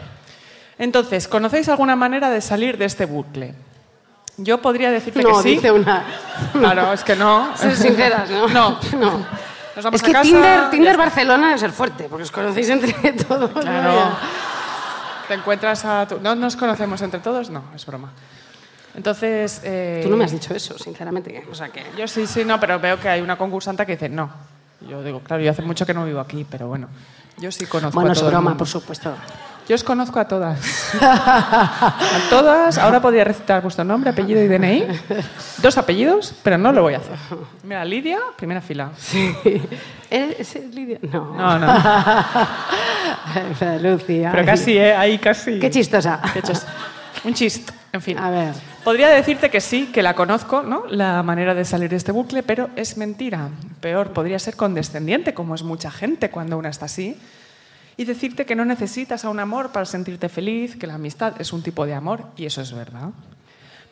Entonces, 0.77 1.27
¿conocéis 1.27 1.67
alguna 1.69 1.95
manera 1.95 2.29
de 2.29 2.39
salir 2.41 2.77
de 2.77 2.85
este 2.85 3.05
bucle? 3.05 3.53
Yo 4.37 4.59
podría 4.61 4.89
decirte 4.91 5.21
No, 5.21 5.37
que 5.37 5.43
sí. 5.43 5.49
dice 5.55 5.71
una. 5.71 6.03
Claro, 6.53 6.93
es 6.93 7.03
que 7.03 7.15
no. 7.15 7.51
Ser 7.57 7.75
sinceras, 7.75 8.29
¿no? 8.29 8.47
No. 8.47 8.79
no. 8.97 9.25
Nos 9.75 9.85
vamos 9.85 10.01
Es 10.01 10.05
que 10.05 10.11
casa, 10.11 10.23
Tinder, 10.23 10.69
Tinder. 10.69 10.97
Barcelona 10.97 11.47
debe 11.47 11.59
ser 11.59 11.71
fuerte, 11.71 12.05
porque 12.09 12.23
os 12.23 12.31
conocéis 12.31 12.69
entre 12.69 12.93
todos. 13.27 13.53
¿no? 13.53 13.61
Claro. 13.61 14.17
Te 15.27 15.33
encuentras 15.35 15.85
a 15.85 16.07
tu... 16.07 16.19
¿No 16.19 16.35
nos 16.35 16.55
conocemos 16.57 17.01
entre 17.01 17.19
todos? 17.21 17.49
No, 17.49 17.63
es 17.75 17.85
broma. 17.85 18.09
Entonces... 18.95 19.61
eh, 19.63 20.01
Tú 20.03 20.09
no 20.09 20.17
me 20.17 20.25
has 20.25 20.31
dicho 20.31 20.53
eso, 20.53 20.77
sinceramente. 20.77 21.45
O 21.49 21.55
sea 21.55 21.69
que. 21.69 21.85
Yo 21.97 22.05
sí, 22.07 22.27
sí, 22.27 22.43
no, 22.43 22.59
pero 22.59 22.79
veo 22.79 22.99
que 22.99 23.07
hay 23.07 23.21
una 23.21 23.37
concursante 23.37 23.85
que 23.85 23.93
dice 23.93 24.09
no. 24.09 24.29
Yo 24.81 25.01
digo, 25.03 25.21
claro, 25.21 25.41
yo 25.43 25.51
hace 25.51 25.61
mucho 25.61 25.85
que 25.85 25.93
no 25.93 26.03
vivo 26.05 26.19
aquí, 26.19 26.45
pero 26.49 26.67
bueno, 26.67 26.87
yo 27.37 27.51
sí 27.51 27.65
conozco 27.67 27.93
Bueno, 27.95 28.09
a 28.09 28.13
es 28.13 28.19
todo 28.19 28.29
el 28.29 28.33
broma, 28.33 28.49
mundo. 28.49 28.57
por 28.57 28.67
supuesto. 28.67 29.13
Yo 29.71 29.75
os 29.75 29.85
conozco 29.85 30.19
a 30.19 30.27
todas. 30.27 30.59
a 31.01 32.27
todas. 32.29 32.77
Ahora 32.77 33.01
podría 33.01 33.23
recitar 33.23 33.61
vuestro 33.61 33.85
nombre, 33.85 34.09
apellido 34.09 34.43
y 34.43 34.49
DNI. 34.49 34.83
Dos 35.63 35.77
apellidos, 35.77 36.35
pero 36.43 36.57
no 36.57 36.73
lo 36.73 36.81
voy 36.81 36.95
a 36.95 36.97
hacer. 36.97 37.15
Mira, 37.63 37.85
Lidia, 37.85 38.19
primera 38.35 38.59
fila. 38.59 38.91
¿Es, 40.09 40.57
es 40.57 40.75
Lidia? 40.75 40.99
No. 41.03 41.37
No, 41.37 41.57
no. 41.57 41.73
Lucía. 43.81 44.31
Pero 44.33 44.45
casi, 44.45 44.77
¿eh? 44.77 44.93
Ahí 44.93 45.17
casi. 45.19 45.57
Qué 45.57 45.69
chistosa. 45.69 46.21
Qué 46.33 46.41
Un 47.23 47.33
chist, 47.33 47.71
en 47.93 48.01
fin. 48.01 48.17
A 48.17 48.29
ver. 48.29 48.53
Podría 48.83 49.07
decirte 49.07 49.49
que 49.49 49.61
sí, 49.61 49.85
que 49.93 50.03
la 50.03 50.15
conozco, 50.15 50.63
¿no? 50.63 50.83
La 50.89 51.23
manera 51.23 51.53
de 51.55 51.63
salir 51.63 51.89
de 51.89 51.95
este 51.95 52.11
bucle, 52.11 52.43
pero 52.43 52.71
es 52.75 52.97
mentira. 52.97 53.47
Peor, 53.79 54.11
podría 54.11 54.37
ser 54.37 54.57
condescendiente, 54.57 55.33
como 55.33 55.55
es 55.55 55.63
mucha 55.63 55.91
gente 55.91 56.29
cuando 56.29 56.57
una 56.57 56.67
está 56.67 56.87
así. 56.87 57.17
Y 57.97 58.05
decirte 58.05 58.45
que 58.45 58.55
no 58.55 58.65
necesitas 58.65 59.25
a 59.25 59.29
un 59.29 59.39
amor 59.39 59.71
para 59.71 59.85
sentirte 59.85 60.29
feliz, 60.29 60.75
que 60.75 60.87
la 60.87 60.95
amistad 60.95 61.39
es 61.39 61.53
un 61.53 61.61
tipo 61.61 61.85
de 61.85 61.93
amor, 61.93 62.25
y 62.37 62.45
eso 62.45 62.61
es 62.61 62.73
verdad. 62.73 63.09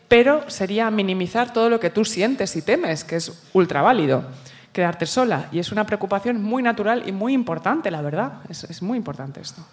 Pero 0.07 0.49
sería 0.49 0.89
minimizar 0.89 1.53
todo 1.53 1.69
lo 1.69 1.79
que 1.79 1.91
tú 1.91 2.03
sientes 2.03 2.55
y 2.55 2.61
temes, 2.61 3.03
que 3.03 3.17
es 3.17 3.49
ultra 3.53 3.81
válido. 3.81 4.25
Quedarte 4.73 5.05
sola. 5.05 5.47
Y 5.51 5.59
es 5.59 5.71
una 5.71 5.85
preocupación 5.85 6.41
muy 6.41 6.63
natural 6.63 7.03
y 7.07 7.11
muy 7.11 7.33
importante, 7.33 7.91
la 7.91 8.01
verdad. 8.01 8.41
Es, 8.49 8.63
es 8.63 8.81
muy 8.81 8.97
importante 8.97 9.41
esto. 9.41 9.63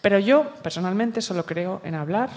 Pero 0.00 0.18
yo, 0.18 0.54
personalmente, 0.62 1.20
solo 1.20 1.44
creo 1.46 1.80
en 1.84 1.94
hablar, 1.94 2.30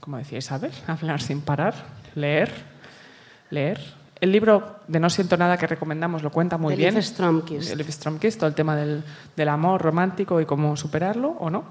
como 0.00 0.18
decía 0.18 0.38
Isabel, 0.38 0.72
hablar 0.86 1.20
sin 1.20 1.40
parar, 1.40 1.74
leer, 2.14 2.52
leer. 3.50 3.80
El 4.20 4.32
libro 4.32 4.76
de 4.88 4.98
No 4.98 5.10
siento 5.10 5.36
nada 5.36 5.58
que 5.58 5.66
recomendamos 5.66 6.22
lo 6.22 6.30
cuenta 6.30 6.56
muy 6.56 6.72
De 6.74 6.78
bien. 6.78 6.94
Liv 6.94 7.02
Stromkist. 7.04 7.74
Liv 7.74 7.92
Stromkist, 7.92 8.38
todo 8.38 8.48
el 8.48 8.54
tema 8.54 8.74
del, 8.74 9.04
del 9.36 9.48
amor 9.48 9.82
romántico 9.82 10.40
y 10.40 10.46
cómo 10.46 10.76
superarlo 10.76 11.36
o 11.38 11.50
no. 11.50 11.64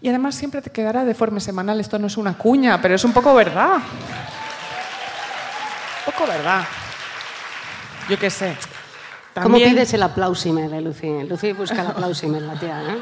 Y 0.00 0.08
además 0.08 0.34
siempre 0.36 0.62
te 0.62 0.70
quedará 0.70 1.04
de 1.04 1.14
forma 1.14 1.40
semanal. 1.40 1.80
Esto 1.80 1.98
no 1.98 2.06
es 2.06 2.16
una 2.16 2.38
cuña, 2.38 2.80
pero 2.80 2.94
es 2.94 3.04
un 3.04 3.12
poco 3.12 3.34
verdad. 3.34 3.74
Un 6.06 6.12
poco 6.12 6.26
verdad. 6.26 6.62
Yo 8.08 8.18
qué 8.18 8.30
sé. 8.30 8.56
¿Cómo 9.34 9.44
También- 9.56 9.70
pides 9.70 9.92
el 9.94 10.02
aplausímel, 10.02 10.72
eh, 10.74 10.80
Lucy? 10.80 11.22
Lucy 11.24 11.52
busca 11.52 11.80
el 11.80 11.86
aplausímel, 11.88 12.46
la 12.46 12.54
tía, 12.54 12.82
¿eh? 12.82 12.98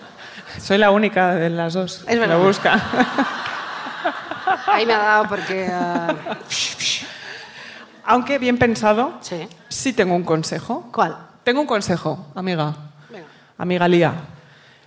Soy 0.60 0.78
la 0.78 0.90
única 0.90 1.34
de 1.34 1.50
las 1.50 1.74
dos 1.74 1.98
Es 2.00 2.04
que 2.06 2.18
verdad. 2.18 2.38
lo 2.38 2.44
busca. 2.44 2.80
Ahí 4.66 4.86
me 4.86 4.94
ha 4.94 4.98
dado 4.98 5.28
porque... 5.28 5.68
ah, 5.72 6.14
Aunque 8.06 8.38
bien 8.38 8.56
pensado, 8.58 9.14
sí. 9.20 9.48
sí 9.68 9.92
tengo 9.92 10.14
un 10.14 10.22
consejo. 10.24 10.88
¿Cuál? 10.92 11.16
Tengo 11.44 11.60
un 11.60 11.66
consejo, 11.66 12.26
amiga. 12.34 12.74
Venga. 13.10 13.26
Amiga 13.58 13.88
Lía. 13.88 14.12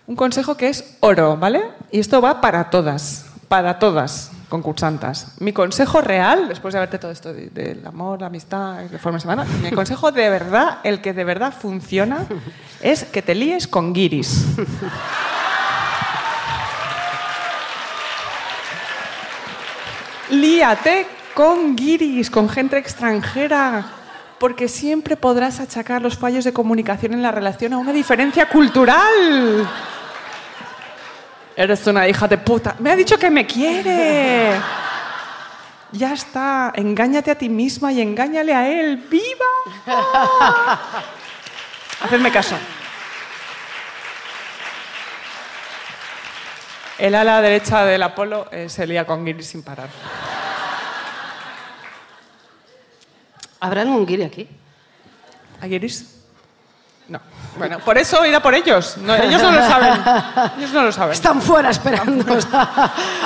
Un 0.07 0.15
consejo 0.15 0.55
que 0.57 0.69
es 0.69 0.97
oro, 1.01 1.37
¿vale? 1.37 1.61
Y 1.91 1.99
esto 1.99 2.21
va 2.21 2.41
para 2.41 2.69
todas, 2.69 3.25
para 3.47 3.77
todas 3.77 4.31
concursantas. 4.49 5.33
Mi 5.39 5.53
consejo 5.53 6.01
real, 6.01 6.47
después 6.47 6.73
de 6.73 6.79
verte 6.79 6.97
todo 6.97 7.11
esto 7.11 7.31
de- 7.31 7.49
del 7.51 7.85
amor, 7.85 8.19
la 8.21 8.27
amistad, 8.27 8.77
de 8.79 8.97
forma 8.97 9.19
semana, 9.19 9.43
mi 9.61 9.69
consejo 9.71 10.11
de 10.11 10.27
verdad, 10.29 10.79
el 10.83 11.01
que 11.01 11.13
de 11.13 11.23
verdad 11.23 11.53
funciona, 11.53 12.25
es 12.81 13.03
que 13.03 13.21
te 13.21 13.35
líes 13.35 13.67
con 13.67 13.93
guiris. 13.93 14.45
Líate 20.31 21.07
con 21.33 21.75
guiris, 21.75 22.29
con 22.29 22.49
gente 22.49 22.77
extranjera, 22.77 23.85
porque 24.39 24.67
siempre 24.67 25.15
podrás 25.15 25.59
achacar 25.59 26.01
los 26.01 26.17
fallos 26.17 26.43
de 26.43 26.53
comunicación 26.53 27.13
en 27.13 27.21
la 27.21 27.31
relación 27.31 27.73
a 27.73 27.77
una 27.77 27.93
diferencia 27.93 28.47
cultural. 28.47 29.69
Eres 31.55 31.85
una 31.87 32.07
hija 32.07 32.27
de 32.27 32.37
puta. 32.37 32.75
Me 32.79 32.91
ha 32.91 32.95
dicho 32.95 33.17
que 33.17 33.29
me 33.29 33.45
quiere. 33.45 34.53
Ya 35.91 36.13
está, 36.13 36.71
engáñate 36.75 37.31
a 37.31 37.35
ti 37.35 37.49
misma 37.49 37.91
y 37.91 38.01
engáñale 38.01 38.53
a 38.53 38.69
él. 38.69 38.97
¡Viva! 39.09 39.45
Hacedme 42.01 42.31
caso. 42.31 42.55
El 46.97 47.15
ala 47.15 47.41
derecha 47.41 47.85
del 47.85 48.03
Apolo 48.03 48.47
eh, 48.51 48.69
se 48.69 48.85
lía 48.85 49.05
con 49.05 49.25
Guiris 49.25 49.47
sin 49.47 49.63
parar. 49.63 49.89
¿Habrá 53.59 53.81
algún 53.81 54.05
guiri 54.05 54.23
aquí? 54.23 54.47
¿Hay 55.61 55.69
Guiris? 55.69 56.15
No. 57.09 57.19
Bueno, 57.57 57.79
por 57.79 57.97
eso 57.97 58.23
ir 58.25 58.35
a 58.35 58.39
por 58.41 58.53
ellos. 58.53 58.95
No, 58.97 59.15
ellos 59.15 59.41
no 59.41 59.51
lo 59.51 59.67
saben. 59.67 59.93
Ellos 60.57 60.71
no 60.71 60.83
lo 60.83 60.91
saben. 60.91 61.13
Están 61.13 61.41
fuera 61.41 61.71
esperando. 61.71 62.23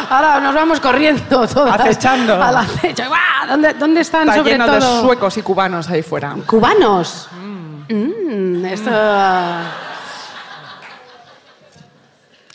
Ahora 0.10 0.40
nos 0.40 0.56
vamos 0.56 0.80
corriendo 0.80 1.46
todas. 1.48 1.80
Acechando. 1.80 2.42
Al 2.42 2.56
acecho. 2.58 3.04
¿Dónde, 3.48 3.74
¿Dónde 3.74 4.02
están 4.02 4.22
Está 4.30 4.38
sobre 4.38 4.52
lleno 4.54 4.66
todo? 4.66 4.76
de 4.76 5.02
suecos 5.02 5.38
y 5.38 5.42
cubanos 5.42 5.90
ahí 5.90 6.02
fuera. 6.02 6.34
¿Cubanos? 6.48 7.28
Mm, 7.90 8.66
esto... 8.66 8.90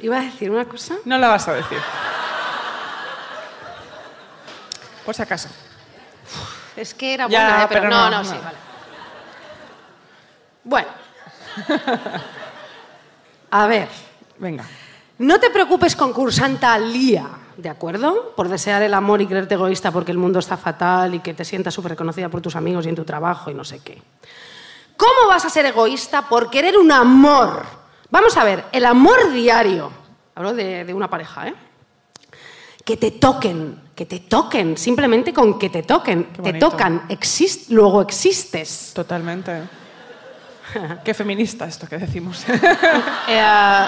Iba 0.01 0.17
a 0.19 0.21
decir 0.23 0.51
una 0.51 0.65
cosa. 0.65 0.95
No 1.05 1.19
la 1.19 1.29
vas 1.29 1.47
a 1.49 1.55
decir. 1.55 1.79
Por 5.05 5.15
si 5.15 5.23
acaso. 5.23 5.49
Es 6.79 6.95
que 6.95 7.15
era 7.15 7.29
Ya, 7.29 7.41
buena, 7.49 7.63
¿eh? 7.63 7.67
pero, 7.69 7.81
pero 7.83 7.91
no, 7.95 8.11
no, 8.11 8.19
no, 8.19 8.25
sí, 8.25 8.35
no. 8.35 8.43
vale. 8.43 8.59
Bueno. 10.65 10.89
A 13.51 13.67
ver. 13.67 13.89
Venga. 14.39 14.65
No 15.19 15.41
te 15.41 15.51
preocupes, 15.51 15.97
concursanta 15.97 16.79
Lía, 16.79 17.27
¿de 17.57 17.69
acuerdo? 17.69 18.33
Por 18.37 18.49
desear 18.49 18.83
el 18.83 18.95
amor 18.95 19.21
y 19.21 19.27
creerte 19.27 19.55
egoísta 19.55 19.91
porque 19.91 20.13
el 20.13 20.19
mundo 20.19 20.39
está 20.39 20.57
fatal 20.57 21.15
y 21.17 21.21
que 21.21 21.35
te 21.35 21.45
sientas 21.45 21.75
súper 21.75 21.91
reconocida 21.93 22.29
por 22.29 22.41
tus 22.41 22.55
amigos 22.55 22.87
y 22.87 22.91
en 22.91 22.95
tu 22.95 23.05
trabajo 23.05 23.51
y 23.51 23.55
no 23.55 23.65
sé 23.65 23.81
qué. 23.81 24.01
¿Cómo 24.97 25.29
vas 25.29 25.45
a 25.45 25.51
ser 25.51 25.67
egoísta 25.67 26.23
por 26.29 26.51
querer 26.51 26.77
un 26.79 26.93
amor? 26.93 27.65
Vamos 28.11 28.37
a 28.37 28.45
ver, 28.45 28.65
el 28.71 28.85
amor 28.87 29.33
diario. 29.33 29.91
Hablo 30.37 30.55
de, 30.55 30.85
de 30.85 30.95
una 30.95 31.11
pareja, 31.11 31.49
¿eh? 31.49 31.55
Que 32.85 32.97
te 32.97 33.11
toquen, 33.11 33.88
que 33.99 34.07
te 34.07 34.21
toquen, 34.21 34.79
simplemente 34.79 35.33
con 35.35 35.59
que 35.59 35.71
te 35.71 35.83
toquen. 35.83 36.27
Te 36.33 36.53
tocan, 36.53 37.03
exist, 37.09 37.69
luego 37.71 38.01
existes. 38.01 38.93
Totalmente. 38.95 39.63
Qué 41.05 41.15
feminista 41.15 41.65
esto 41.67 41.89
que 41.89 41.99
decimos. 41.99 42.45
Eh, 43.29 43.87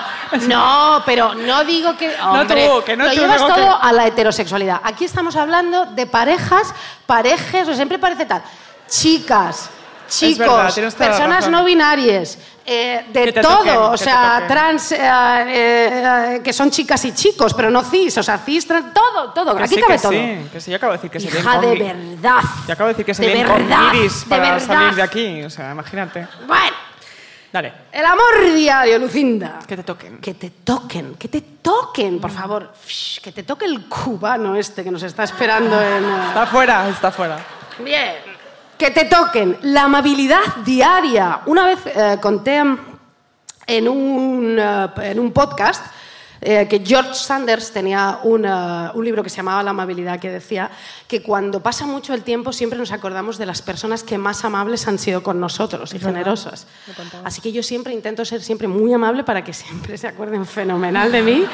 no, 0.49 1.01
pero 1.07 1.35
no 1.35 1.63
digo 1.63 1.97
que. 1.97 2.13
Hombre, 2.21 2.67
tú, 2.67 2.85
que 2.85 2.97
no 2.97 3.05
lo 3.05 3.11
tú, 3.13 3.21
llevas 3.21 3.39
todo 3.39 3.55
que- 3.55 3.87
a 3.89 3.93
la 3.93 4.07
heterosexualidad. 4.09 4.81
Aquí 4.83 5.05
estamos 5.05 5.37
hablando 5.37 5.87
de 5.87 6.07
parejas, 6.07 6.75
parejes, 7.07 7.69
o 7.69 7.75
siempre 7.75 8.01
parece 8.01 8.27
tal. 8.27 8.43
Chicas, 8.89 9.71
chicos, 10.11 10.77
verdad, 10.77 10.95
personas 10.95 11.49
no 11.49 11.65
binarias, 11.65 12.39
eh, 12.67 13.05
de 13.13 13.33
todo. 13.33 13.59
toquen, 13.59 13.77
o 13.77 13.97
sea, 13.97 14.45
trans, 14.47 14.93
eh, 14.93 14.99
eh, 14.99 16.35
eh, 16.37 16.41
que 16.45 16.53
son 16.53 16.71
chicas 16.71 17.05
y 17.07 17.13
chicos, 17.13 17.55
pero 17.55 17.71
no 17.71 17.83
cis, 17.83 18.19
o 18.19 18.23
sea, 18.23 18.39
cis, 18.39 18.67
trans, 18.67 18.93
todo, 18.93 19.31
todo. 19.33 19.57
Que 19.57 19.63
Aquí 19.65 19.75
sí, 19.77 19.81
cabe 19.81 19.95
que 19.95 20.03
todo. 20.03 20.13
sí, 20.13 20.49
que 20.53 20.61
sí, 20.61 20.71
yo 20.71 20.77
acabo 20.77 20.93
de 20.93 20.99
decir 20.99 21.11
que 21.11 21.21
se 21.21 21.39
Hija 21.39 21.61
de 21.61 21.75
verdad. 21.79 22.43
Yo 22.67 22.73
acabo 22.75 22.89
de 22.89 22.95
decir 22.95 23.07
que 23.07 23.15
se 23.15 23.27
De 23.27 23.45
verdad, 23.45 23.93
guiris 23.93 24.25
de 24.25 24.29
para 24.29 24.43
verdad. 24.53 24.67
salir 24.67 24.95
de 24.95 25.03
aquí. 25.03 25.43
O 25.43 25.51
sea, 25.51 25.73
imagínate. 25.73 26.27
Bueno. 26.47 26.77
Dale. 27.53 27.73
El 27.91 28.05
amor 28.07 28.55
diario, 28.55 28.97
Lucinda. 29.01 29.59
Que 29.67 29.77
te 29.77 29.83
toquen. 29.83 30.19
Que 30.19 30.35
te 30.35 30.51
toquen, 30.51 31.17
que 31.17 31.27
te 31.27 31.41
toquen, 31.41 32.21
por 32.21 32.31
favor. 32.31 32.73
Shh, 32.87 33.19
que 33.21 33.33
te 33.33 33.43
toque 33.43 33.65
el 33.65 33.87
cubano 33.89 34.55
este 34.55 34.85
que 34.85 34.91
nos 34.93 35.03
está 35.03 35.25
esperando 35.25 35.81
en... 35.83 36.05
Está 36.29 36.47
fuera, 36.47 36.89
está 36.89 37.11
fuera. 37.11 37.39
Bien. 37.81 38.30
Que 38.81 38.91
te 38.91 39.05
toquen. 39.05 39.59
La 39.61 39.83
amabilidad 39.83 40.41
diaria. 40.65 41.43
Una 41.45 41.67
vez 41.67 41.81
eh, 41.85 42.17
conté 42.19 42.63
en 43.67 43.89
un, 43.89 44.57
eh, 44.59 44.89
en 45.03 45.21
un 45.21 45.33
podcast 45.33 45.85
eh, 46.43 46.67
que 46.69 46.83
George 46.85 47.15
Sanders 47.15 47.71
tenía 47.73 48.21
una- 48.23 48.93
un 48.95 49.05
libro 49.05 49.23
que 49.23 49.29
se 49.31 49.37
llamaba 49.37 49.63
La 49.63 49.71
amabilidad, 49.71 50.19
que 50.19 50.31
decía 50.31 50.71
que 51.07 51.23
cuando 51.23 51.61
pasa 51.63 51.85
mucho 51.87 52.15
el 52.15 52.23
tiempo 52.23 52.53
siempre 52.53 52.79
nos 52.79 52.93
acordamos 52.93 53.37
de 53.39 53.47
las 53.47 53.61
personas 53.63 54.03
que 54.03 54.17
más 54.19 54.45
amables 54.45 54.87
han 54.89 54.99
sido 54.99 55.23
con 55.23 55.39
nosotros 55.41 55.93
y 55.95 55.99
generosas. 55.99 56.67
Así 57.25 57.41
que 57.41 57.53
yo 57.53 57.63
siempre 57.63 57.93
intento 57.93 58.25
ser 58.25 58.43
siempre 58.43 58.69
muy 58.69 58.93
amable 58.93 59.25
para 59.25 59.45
que 59.45 59.53
siempre 59.55 59.99
se 59.99 60.09
acuerden 60.09 60.47
fenomenal 60.47 61.13
de 61.13 61.23
mí. 61.23 61.45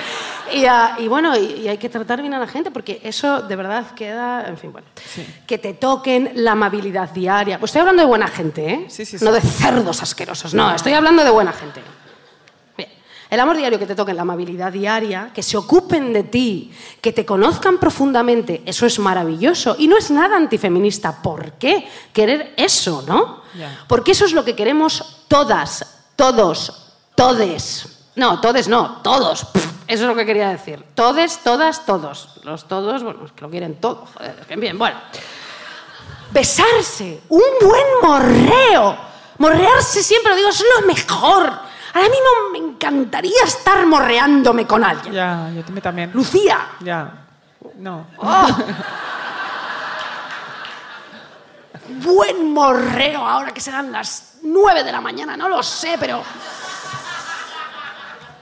Y, 0.52 0.64
ah, 0.66 0.96
y 0.98 1.08
bueno, 1.08 1.36
y, 1.36 1.62
y 1.62 1.68
hay 1.68 1.78
que 1.78 1.88
tratar 1.88 2.20
bien 2.20 2.34
a 2.34 2.38
la 2.38 2.46
gente 2.46 2.70
porque 2.70 3.00
eso 3.02 3.42
de 3.42 3.56
verdad 3.56 3.90
queda, 3.96 4.44
en 4.46 4.56
fin, 4.56 4.70
bueno. 4.72 4.86
Que 5.46 5.58
te 5.58 5.74
toquen 5.74 6.30
la 6.34 6.52
amabilidad 6.52 7.10
diaria. 7.10 7.58
Pues 7.58 7.70
estoy 7.70 7.80
hablando 7.80 8.02
de 8.02 8.08
buena 8.08 8.28
gente, 8.28 8.70
¿eh? 8.72 8.84
Sí, 8.88 9.04
sí, 9.04 9.16
no 9.20 9.34
sí. 9.34 9.40
de 9.40 9.40
cerdos 9.40 10.02
asquerosos, 10.02 10.54
no, 10.54 10.72
estoy 10.74 10.92
hablando 10.92 11.24
de 11.24 11.30
buena 11.30 11.52
gente. 11.52 11.80
El 13.28 13.40
amor 13.40 13.56
diario 13.56 13.78
que 13.78 13.86
te 13.86 13.94
toquen, 13.94 14.16
la 14.16 14.22
amabilidad 14.22 14.72
diaria, 14.72 15.30
que 15.34 15.42
se 15.42 15.56
ocupen 15.56 16.12
de 16.12 16.22
ti, 16.22 16.72
que 17.00 17.12
te 17.12 17.26
conozcan 17.26 17.78
profundamente, 17.78 18.62
eso 18.66 18.86
es 18.86 18.98
maravilloso. 18.98 19.74
Y 19.78 19.88
no 19.88 19.96
es 19.96 20.10
nada 20.10 20.36
antifeminista. 20.36 21.22
¿Por 21.22 21.52
qué 21.52 21.88
querer 22.12 22.54
eso, 22.56 23.02
no? 23.06 23.42
Porque 23.88 24.12
eso 24.12 24.26
es 24.26 24.32
lo 24.32 24.44
que 24.44 24.54
queremos 24.54 25.24
todas, 25.28 26.04
todos, 26.14 26.92
todes. 27.14 28.10
No, 28.14 28.40
todes 28.40 28.68
no, 28.68 29.02
todos. 29.02 29.44
Pff, 29.46 29.66
Eso 29.88 30.04
es 30.04 30.08
lo 30.08 30.14
que 30.14 30.24
quería 30.24 30.48
decir. 30.48 30.82
Todes, 30.94 31.40
todas, 31.42 31.84
todos. 31.84 32.40
Los 32.44 32.66
todos, 32.66 33.02
bueno, 33.02 33.24
es 33.24 33.32
que 33.32 33.42
lo 33.42 33.50
quieren 33.50 33.76
todo. 33.76 34.06
Joder, 34.14 34.56
bien, 34.56 34.78
bueno. 34.78 34.98
Besarse, 36.32 37.20
un 37.28 37.42
buen 37.60 37.84
morreo. 38.02 38.96
Morrearse 39.38 40.02
siempre, 40.02 40.30
lo 40.30 40.36
digo, 40.36 40.48
es 40.48 40.64
lo 40.80 40.86
mejor. 40.86 41.65
Ahora 41.96 42.08
mismo 42.10 42.26
me 42.52 42.58
encantaría 42.58 43.42
estar 43.46 43.86
morreándome 43.86 44.66
con 44.66 44.84
alguien. 44.84 45.14
Ya, 45.14 45.50
yo 45.54 45.62
también- 45.64 45.82
también. 45.82 46.10
Lucía, 46.12 46.58
Ya. 46.80 47.10
No. 47.78 48.06
¡Oh! 48.18 48.46
Buen 51.88 52.52
morreo 52.52 53.26
ahora 53.26 53.52
que 53.52 53.60
serán 53.62 53.90
las 53.92 54.34
nueve 54.42 54.84
de 54.84 54.92
la 54.92 55.00
mañana, 55.00 55.38
no 55.38 55.48
lo 55.48 55.62
sé, 55.62 55.96
pero. 55.98 56.22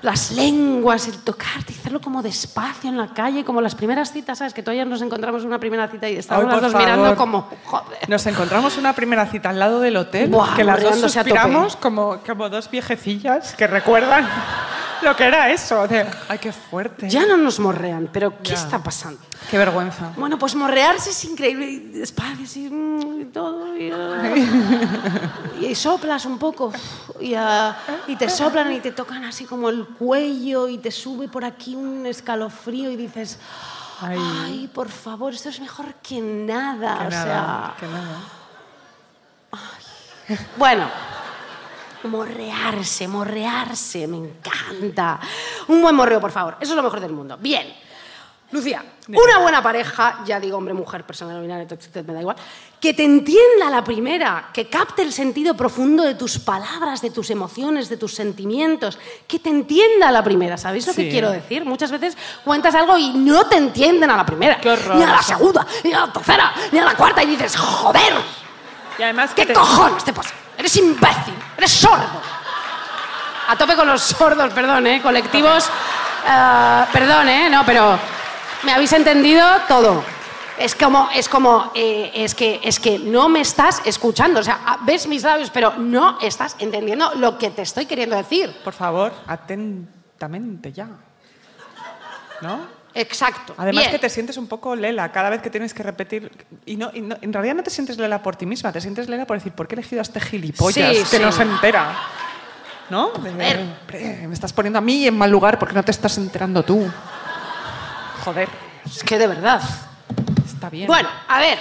Las 0.05 0.33
lenguas, 0.33 1.09
el 1.09 1.17
tocarte 1.23 1.73
hacerlo 1.73 1.99
como 1.99 2.23
despacio 2.23 2.91
en 2.91 2.99
la 2.99 3.09
calle, 3.15 3.43
como 3.43 3.63
las 3.63 3.75
primeras 3.75 4.13
citas, 4.13 4.37
¿sabes? 4.37 4.53
Que 4.53 4.63
todavía 4.63 4.85
nos 4.85 5.01
encontramos 5.01 5.41
en 5.41 5.49
una 5.49 5.59
primera 5.59 5.89
cita 5.89 6.11
y 6.11 6.17
estamos 6.17 6.45
Ay, 6.45 6.51
las 6.61 6.61
dos 6.73 6.75
mirando 6.81 7.05
favor. 7.05 7.17
como. 7.17 7.49
Joder. 7.65 8.09
Nos 8.11 8.27
encontramos 8.27 8.77
una 8.77 8.93
primera 8.93 9.25
cita 9.27 9.49
al 9.49 9.59
lado 9.59 9.81
del 9.81 9.97
hotel, 9.97 10.29
Buah, 10.29 10.57
que 10.57 10.65
las 10.65 10.83
dos 10.83 11.01
suspiramos 11.01 11.77
como, 11.77 12.19
como 12.27 12.51
dos 12.51 12.71
viejecillas 12.71 13.55
que 13.55 13.67
recuerdan 13.67 14.29
lo 15.03 15.17
que 15.17 15.25
era 15.25 15.51
eso. 15.51 15.87
De, 15.89 16.07
Ay, 16.29 16.39
qué 16.39 16.53
fuerte. 16.53 17.09
Ya 17.09 17.27
no 17.27 17.37
nos 17.37 17.59
morrean, 17.59 18.09
pero 18.13 18.39
¿qué 18.43 18.51
Ya. 18.51 18.57
está 18.57 18.83
pasando? 18.83 19.21
Qué 19.51 19.59
vergüenza. 19.59 20.13
Bueno, 20.17 20.39
pues 20.39 20.55
morrearse 20.55 21.11
es 21.11 21.25
increíble. 21.25 21.67
y 21.67 21.79
Despacio, 21.99 22.45
así, 22.45 22.69
mm, 22.71 23.21
y 23.21 23.25
todo. 23.27 23.77
Y, 23.77 23.91
ah, 23.91 24.33
y 25.61 25.75
soplas 25.75 26.25
un 26.25 26.39
poco. 26.39 26.73
Y, 27.21 27.35
ah, 27.35 27.77
y 28.07 28.17
te 28.17 28.31
soplan 28.31 28.73
y 28.73 28.81
te 28.81 28.93
tocan 28.93 29.25
así 29.25 29.45
como 29.45 29.69
el 29.69 29.85
cuello 29.99 30.69
y 30.69 30.79
te 30.79 30.91
sube 30.91 31.29
por 31.29 31.45
aquí 31.45 31.75
un 31.75 32.07
escalofrío 32.07 32.91
y 32.91 32.97
dices, 32.97 33.39
Ay. 34.01 34.19
ay, 34.21 34.71
por 34.73 34.89
favor, 34.89 35.33
esto 35.35 35.49
es 35.49 35.61
mejor 35.61 35.95
que 35.97 36.21
nada. 36.21 36.99
Que 36.99 37.07
o 37.07 37.11
nada, 37.11 37.25
sea, 37.25 37.75
que 37.79 37.87
nada. 37.87 38.19
bueno. 40.57 40.89
Morrearse, 42.05 43.09
morrearse, 43.09 44.07
me 44.07 44.19
encanta. 44.19 45.19
Un 45.69 45.81
buen 45.81 45.95
morreo, 45.97 46.21
por 46.21 46.33
favor. 46.33 46.59
Eso 46.61 46.73
es 46.73 46.77
lo 46.77 46.83
mejor 46.83 47.01
del 47.01 47.13
mundo. 47.13 47.39
Bien. 47.39 47.75
Lucía, 48.55 48.85
una 49.09 49.39
buena 49.39 49.61
pareja, 49.61 50.21
ya 50.25 50.39
digo 50.39 50.57
hombre, 50.59 50.73
mujer, 50.75 51.03
persona 51.03 51.35
no 51.35 51.41
binaria, 51.41 51.67
me 52.07 52.13
da 52.15 52.21
igual, 52.21 52.37
que 52.81 52.95
te 52.95 53.03
entienda 53.03 53.69
la 53.69 53.83
primera, 53.83 54.51
que 54.53 54.69
capte 54.69 55.03
el 55.03 55.13
sentido 55.13 55.57
profundo 55.57 56.05
de 56.05 56.15
tus 56.15 56.39
palabras, 56.39 57.03
de 57.03 57.11
tus 57.11 57.31
emociones, 57.31 57.89
de 57.89 57.97
tus 57.97 58.15
sentimientos, 58.15 58.97
que 59.27 59.41
te 59.41 59.49
entienda 59.51 60.13
la 60.13 60.23
primera. 60.23 60.57
¿Sabéis 60.57 60.87
lo 60.87 60.95
que 60.95 61.09
quiero 61.11 61.33
decir? 61.33 61.65
Muchas 61.65 61.91
veces 61.91 62.17
cuentas 62.45 62.77
algo 62.77 62.97
y 62.97 63.09
no 63.15 63.45
te 63.49 63.57
entienden 63.57 64.09
a 64.13 64.17
la 64.17 64.25
primera, 64.25 64.61
Qué 64.61 64.71
horror 64.71 64.95
ni 64.99 65.03
a 65.03 65.07
la 65.09 65.23
segunda, 65.23 65.67
ni 65.83 65.93
a 65.93 66.07
la 66.07 66.13
tercera, 66.13 66.55
ni 66.71 66.79
a 66.79 66.85
la 66.85 66.95
cuarta 66.95 67.25
y 67.25 67.27
dices, 67.27 67.57
joder, 67.57 68.15
Y 69.01 69.03
además 69.03 69.33
¿Qué 69.35 69.47
te- 69.47 69.53
cojones 69.53 70.05
te 70.05 70.13
pasa? 70.13 70.31
Eres 70.57 70.77
imbécil, 70.77 71.35
eres 71.59 71.73
sordo. 71.73 72.21
A 73.49 73.57
tope 73.59 73.75
con 73.75 73.89
los 73.89 74.01
sordos, 74.01 74.53
perdón, 74.55 74.87
¿eh? 74.87 75.03
Colectivos. 75.03 75.69
eh, 76.29 76.85
perdón, 76.93 77.29
¿eh? 77.29 77.51
No, 77.51 77.67
pero 77.67 77.99
me 78.65 78.73
habéis 78.73 78.93
entendido 78.93 79.47
todo. 79.69 80.03
Es 80.59 80.75
como, 80.77 81.09
es 81.15 81.29
como, 81.29 81.73
eh, 81.75 82.13
es, 82.15 82.35
que, 82.35 82.61
es 82.63 82.79
que 82.79 82.99
no 83.01 83.29
me 83.29 83.41
estás 83.41 83.83
escuchando. 83.87 84.39
O 84.39 84.43
sea, 84.43 84.61
ah, 84.65 84.79
ves 84.83 85.07
mis 85.09 85.23
labios, 85.25 85.51
pero 85.51 85.75
no 85.79 86.19
estás 86.21 86.55
entendiendo 86.61 87.13
lo 87.17 87.37
que 87.39 87.51
te 87.51 87.63
estoy 87.63 87.87
queriendo 87.87 88.15
decir. 88.17 88.55
Por 88.63 88.73
favor, 88.73 89.13
atentamente 89.27 90.73
ya. 90.73 90.89
¿No? 92.41 92.61
Exacto. 92.95 93.55
Además 93.59 93.83
Bien. 93.85 93.91
que 93.93 93.99
te 93.99 94.09
sientes 94.09 94.37
un 94.37 94.47
poco 94.47 94.77
lela 94.77 95.11
cada 95.11 95.29
vez 95.29 95.43
que 95.43 95.51
tienes 95.51 95.75
que 95.75 95.83
repetir. 95.83 96.31
Y, 96.65 96.77
no, 96.77 96.91
y 96.95 97.01
no- 97.01 97.17
en 97.21 97.33
realidad 97.33 97.57
no 97.57 97.65
te 97.65 97.71
sientes 97.71 97.99
lela 97.99 98.23
por 98.23 98.37
ti 98.37 98.47
misma, 98.47 98.71
te 98.71 98.81
sientes 98.81 99.09
lela 99.09 99.27
por 99.27 99.37
decir, 99.37 99.53
¿por 99.53 99.67
qué 99.67 99.75
he 99.75 99.79
elegido 99.79 100.01
a 100.01 100.03
este 100.03 100.21
gilipollas 100.21 100.97
Sí, 100.97 101.03
que 101.11 101.17
sí. 101.17 101.23
no 101.23 101.33
se 101.33 101.43
entera? 101.43 101.93
¿No? 102.91 103.11
De- 103.13 103.31
Joder. 103.33 103.59
"Hombre, 103.59 104.27
me 104.29 104.35
estás 104.35 104.53
poniendo 104.53 104.79
a 104.79 104.83
mí 104.83 105.07
en 105.09 105.19
mal 105.19 105.31
lugar 105.31 105.59
porque 105.59 105.75
no 105.75 105.83
te 105.83 105.91
estás 105.91 106.17
enterando 106.19 106.63
tú. 106.63 106.89
Joder, 108.25 108.49
Es 108.87 109.03
que 109.05 109.19
de 109.19 109.27
verdad. 109.27 109.61
está 110.47 110.71
bien. 110.71 110.87
Bueno, 110.87 111.09
a 111.29 111.39
ver, 111.39 111.59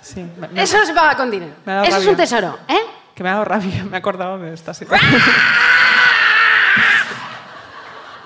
Sí, 0.00 0.20
me- 0.36 0.48
me- 0.48 0.62
eso 0.62 0.76
no 0.78 0.84
se 0.84 0.92
paga 0.94 1.16
con 1.16 1.30
dinero. 1.30 1.54
Me 1.64 1.72
ha 1.72 1.74
dado 1.76 1.86
Eso 1.86 1.96
es 1.98 2.02
rabia. 2.04 2.10
un 2.10 2.16
tesoro, 2.16 2.58
¿eh? 2.68 2.80
que 3.14 3.22
me 3.22 3.28
ha 3.28 3.32
dado 3.32 3.44
rabia, 3.44 3.84
me 3.84 3.96
he 3.96 3.98
acordado 3.98 4.36
de 4.38 4.52
esta 4.52 4.74
situación. 4.74 5.10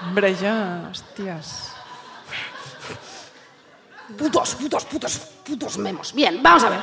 Hombre, 0.02 0.34
ya, 0.36 0.88
hostias. 0.90 1.72
Putos, 4.16 4.54
putos, 4.54 4.84
putos, 4.84 5.18
putos 5.44 5.78
memos. 5.78 6.12
Bien, 6.14 6.40
vamos 6.42 6.62
a 6.64 6.68
ver. 6.70 6.80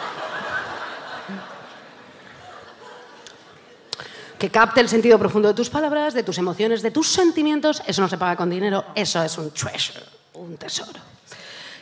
Que 4.43 4.49
capte 4.49 4.81
el 4.81 4.89
sentido 4.89 5.17
profundo 5.17 5.47
de 5.47 5.53
tus 5.53 5.69
palabras, 5.69 6.13
de 6.13 6.21
tus 6.21 6.37
emociones, 6.37 6.81
de 6.81 6.91
tus 6.91 7.07
sentimientos, 7.07 7.81
eso 7.87 8.01
no 8.01 8.09
se 8.09 8.17
paga 8.17 8.35
con 8.35 8.49
dinero, 8.49 8.83
eso 8.93 9.23
es 9.23 9.37
un 9.37 9.51
treasure, 9.51 10.03
un 10.33 10.57
tesoro. 10.57 10.99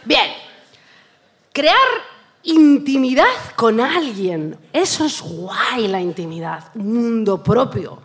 Bien, 0.06 0.30
crear 1.52 1.76
intimidad 2.44 3.26
con 3.56 3.82
alguien, 3.82 4.60
eso 4.72 5.06
es 5.06 5.24
guay 5.24 5.88
la 5.88 6.00
intimidad, 6.00 6.66
un 6.76 6.94
mundo 6.94 7.42
propio. 7.42 8.04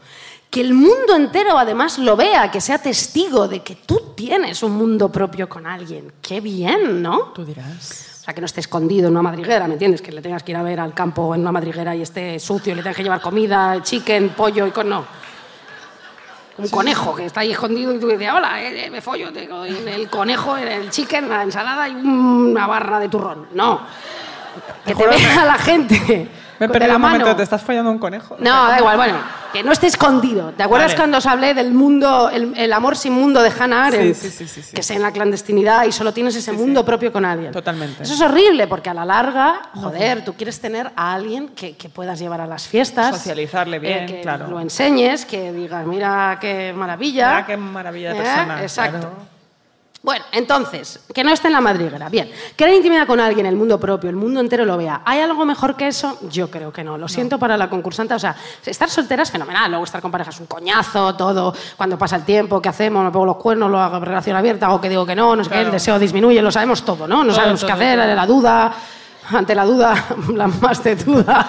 Que 0.48 0.62
el 0.62 0.72
mundo 0.72 1.14
entero 1.14 1.58
además 1.58 1.98
lo 1.98 2.16
vea, 2.16 2.50
que 2.50 2.62
sea 2.62 2.78
testigo 2.78 3.46
de 3.48 3.62
que 3.62 3.74
tú 3.74 4.14
tienes 4.16 4.62
un 4.62 4.72
mundo 4.72 5.12
propio 5.12 5.50
con 5.50 5.66
alguien. 5.66 6.14
Qué 6.22 6.40
bien, 6.40 7.02
¿no? 7.02 7.24
Tú 7.34 7.44
dirás. 7.44 8.15
O 8.26 8.28
sea, 8.28 8.34
que 8.34 8.40
no 8.40 8.46
esté 8.46 8.58
escondido 8.58 9.06
en 9.06 9.12
una 9.12 9.22
madriguera, 9.22 9.68
¿me 9.68 9.74
entiendes? 9.74 10.02
Que 10.02 10.10
le 10.10 10.20
tengas 10.20 10.42
que 10.42 10.50
ir 10.50 10.56
a 10.56 10.62
ver 10.64 10.80
al 10.80 10.92
campo 10.92 11.32
en 11.32 11.42
una 11.42 11.52
madriguera 11.52 11.94
y 11.94 12.02
esté 12.02 12.40
sucio, 12.40 12.72
y 12.72 12.74
le 12.74 12.82
tengas 12.82 12.96
que 12.96 13.04
llevar 13.04 13.20
comida, 13.20 13.80
chicken, 13.84 14.30
pollo 14.30 14.66
y 14.66 14.72
con 14.72 14.88
no. 14.88 15.04
Un 16.58 16.68
conejo 16.68 17.14
que 17.14 17.26
está 17.26 17.42
ahí 17.42 17.52
escondido 17.52 17.94
y 17.94 18.00
tú 18.00 18.08
dices, 18.08 18.28
hola, 18.34 18.60
eh, 18.60 18.86
eh, 18.86 18.90
me 18.90 19.00
follo. 19.00 19.32
te 19.32 19.46
doy 19.46 19.70
el 19.70 20.10
conejo, 20.10 20.56
el 20.56 20.90
chicken, 20.90 21.28
la 21.28 21.44
ensalada 21.44 21.88
y 21.88 21.94
una 21.94 22.66
barra 22.66 22.98
de 22.98 23.08
turrón. 23.08 23.46
No. 23.52 23.82
Que 24.84 24.92
te 24.92 25.06
vea 25.06 25.44
la 25.44 25.58
gente. 25.58 26.28
Me 26.58 26.66
he 26.66 26.68
perdido 26.68 26.96
un 26.96 27.02
momento. 27.02 27.36
¿te 27.36 27.42
estás 27.42 27.62
follando 27.62 27.90
un 27.90 27.98
conejo? 27.98 28.36
No, 28.38 28.68
da 28.68 28.78
igual, 28.78 28.96
bueno, 28.96 29.14
que 29.52 29.62
no 29.62 29.72
esté 29.72 29.86
escondido. 29.86 30.52
¿Te 30.56 30.62
acuerdas 30.62 30.88
Vale. 30.92 30.96
cuando 30.98 31.18
os 31.18 31.26
hablé 31.26 31.54
del 31.54 31.72
mundo, 31.72 32.30
el, 32.30 32.52
el 32.56 32.72
amor 32.72 32.96
sin 32.96 33.12
mundo 33.12 33.42
de 33.42 33.50
Hannah 33.58 33.86
Arendt? 33.86 34.16
Sí, 34.16 34.30
sí, 34.30 34.46
sí. 34.46 34.62
Que 34.74 34.80
es 34.80 34.90
en 34.90 35.02
la 35.02 35.12
clandestinidad 35.12 35.84
y 35.84 35.92
solo 35.92 36.12
tienes 36.12 36.34
ese 36.36 36.52
mundo 36.52 36.84
propio 36.84 37.12
con 37.12 37.24
alguien. 37.24 37.52
Totalmente. 37.52 38.02
Eso 38.02 38.14
es 38.14 38.20
horrible 38.20 38.66
porque 38.66 38.90
a 38.90 38.94
la 38.94 39.04
larga, 39.04 39.60
joder, 39.74 40.24
tú 40.24 40.34
quieres 40.34 40.60
tener 40.60 40.90
a 40.96 41.14
alguien 41.14 41.48
que, 41.48 41.76
que 41.76 41.88
puedas 41.88 42.18
llevar 42.18 42.40
a 42.40 42.46
las 42.46 42.66
fiestas. 42.66 43.14
eh, 43.14 43.18
Socializarle 43.18 43.78
bien, 43.78 44.06
que 44.06 44.20
claro. 44.22 44.48
lo 44.48 44.60
enseñes, 44.60 45.24
que 45.26 45.52
digas, 45.52 45.86
mira 45.86 46.38
qué 46.40 46.72
maravilla. 46.76 47.30
Mira 47.30 47.46
qué 47.46 47.56
maravilla 47.56 48.12
de 48.12 48.18
¿Eh? 48.18 48.22
persona, 48.22 48.62
Exacto. 48.62 48.98
claro. 48.98 49.35
Bueno, 50.06 50.24
entonces, 50.30 51.00
que 51.12 51.24
no 51.24 51.32
esté 51.32 51.48
en 51.48 51.54
la 51.54 51.60
madriguera. 51.60 52.08
Bien, 52.08 52.30
crear 52.54 52.72
intimidad 52.72 53.08
con 53.08 53.18
alguien, 53.18 53.44
el 53.44 53.56
mundo 53.56 53.80
propio, 53.80 54.08
el 54.08 54.14
mundo 54.14 54.38
entero 54.38 54.64
lo 54.64 54.76
vea. 54.76 55.02
¿Hay 55.04 55.18
algo 55.18 55.44
mejor 55.44 55.74
que 55.74 55.88
eso? 55.88 56.16
Yo 56.30 56.48
creo 56.48 56.72
que 56.72 56.84
no. 56.84 56.96
Lo 56.96 57.08
siento 57.08 57.40
para 57.40 57.56
la 57.56 57.68
concursante. 57.68 58.14
O 58.14 58.18
sea, 58.20 58.36
estar 58.64 58.88
soltera 58.88 59.24
es 59.24 59.32
fenomenal. 59.32 59.68
Luego 59.68 59.84
estar 59.84 60.00
con 60.00 60.12
pareja 60.12 60.30
es 60.30 60.38
un 60.38 60.46
coñazo, 60.46 61.16
todo. 61.16 61.52
Cuando 61.76 61.98
pasa 61.98 62.14
el 62.14 62.24
tiempo, 62.24 62.62
¿qué 62.62 62.68
hacemos? 62.68 63.02
¿Me 63.02 63.10
pongo 63.10 63.26
los 63.26 63.36
cuernos? 63.38 63.68
¿Lo 63.68 63.80
hago 63.80 63.98
relación 63.98 64.36
abierta? 64.36 64.70
¿O 64.70 64.80
que 64.80 64.88
digo 64.88 65.04
que 65.04 65.16
no? 65.16 65.34
No 65.34 65.42
sé 65.42 65.50
qué. 65.50 65.62
El 65.62 65.72
deseo 65.72 65.98
disminuye. 65.98 66.40
Lo 66.40 66.52
sabemos 66.52 66.84
todo, 66.84 67.08
¿no? 67.08 67.24
No 67.24 67.30
Todo, 67.30 67.34
sabemos 67.34 67.60
todo, 67.62 67.66
qué 67.66 67.72
hacer. 67.72 67.98
todo. 67.98 68.14
La 68.14 68.26
duda. 68.26 68.72
Ante 69.32 69.56
la 69.56 69.64
duda, 69.64 70.04
la 70.34 70.46
más 70.46 70.80
tetuda. 70.84 71.48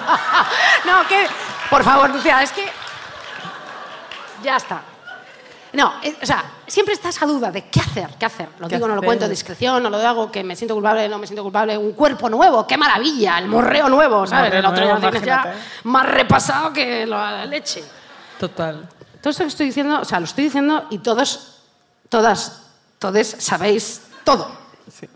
no, 0.87 1.07
que... 1.07 1.27
Por 1.69 1.83
favor, 1.83 2.09
Lucía, 2.09 2.41
es 2.41 2.51
que... 2.53 2.65
Ya 4.41 4.55
está. 4.57 4.81
No, 5.73 5.93
o 6.23 6.25
sea, 6.25 6.43
siempre 6.67 6.93
está 6.93 7.09
esa 7.09 7.25
duda 7.25 7.49
de 7.49 7.69
qué 7.69 7.79
hacer, 7.79 8.09
qué 8.19 8.25
hacer. 8.25 8.49
Lo 8.59 8.67
¿Qué 8.67 8.75
digo, 8.75 8.87
no 8.87 8.95
lo 8.95 9.01
cuento, 9.01 9.27
discreción, 9.27 9.81
no 9.81 9.89
lo 9.89 9.97
hago, 9.97 10.31
que 10.31 10.43
me 10.43 10.55
siento 10.55 10.73
culpable, 10.73 11.07
no 11.09 11.17
me 11.17 11.25
siento 11.25 11.43
culpable. 11.43 11.77
Un 11.77 11.93
cuerpo 11.93 12.29
nuevo, 12.29 12.67
qué 12.67 12.77
maravilla, 12.77 13.39
el 13.39 13.47
morreo 13.47 13.89
nuevo, 13.89 14.27
¿sabes? 14.27 14.45
Morreo 14.45 14.59
el 14.59 14.65
otro 14.65 14.83
ya 14.83 14.91
nuevo, 14.91 15.09
imagínate. 15.09 15.57
más 15.85 16.05
repasado 16.05 16.73
que 16.73 17.05
la 17.05 17.45
leche. 17.45 17.83
Total. 18.39 18.87
Todo 19.21 19.31
esto 19.31 19.43
que 19.43 19.49
estoy 19.49 19.65
diciendo, 19.67 19.99
o 20.01 20.05
sea, 20.05 20.19
lo 20.19 20.25
estoy 20.25 20.45
diciendo 20.45 20.85
y 20.89 20.99
todos, 20.99 21.61
todas, 22.09 22.63
todos 22.99 23.27
sabéis 23.39 24.01
todo. 24.23 24.51
Sí. 24.91 25.07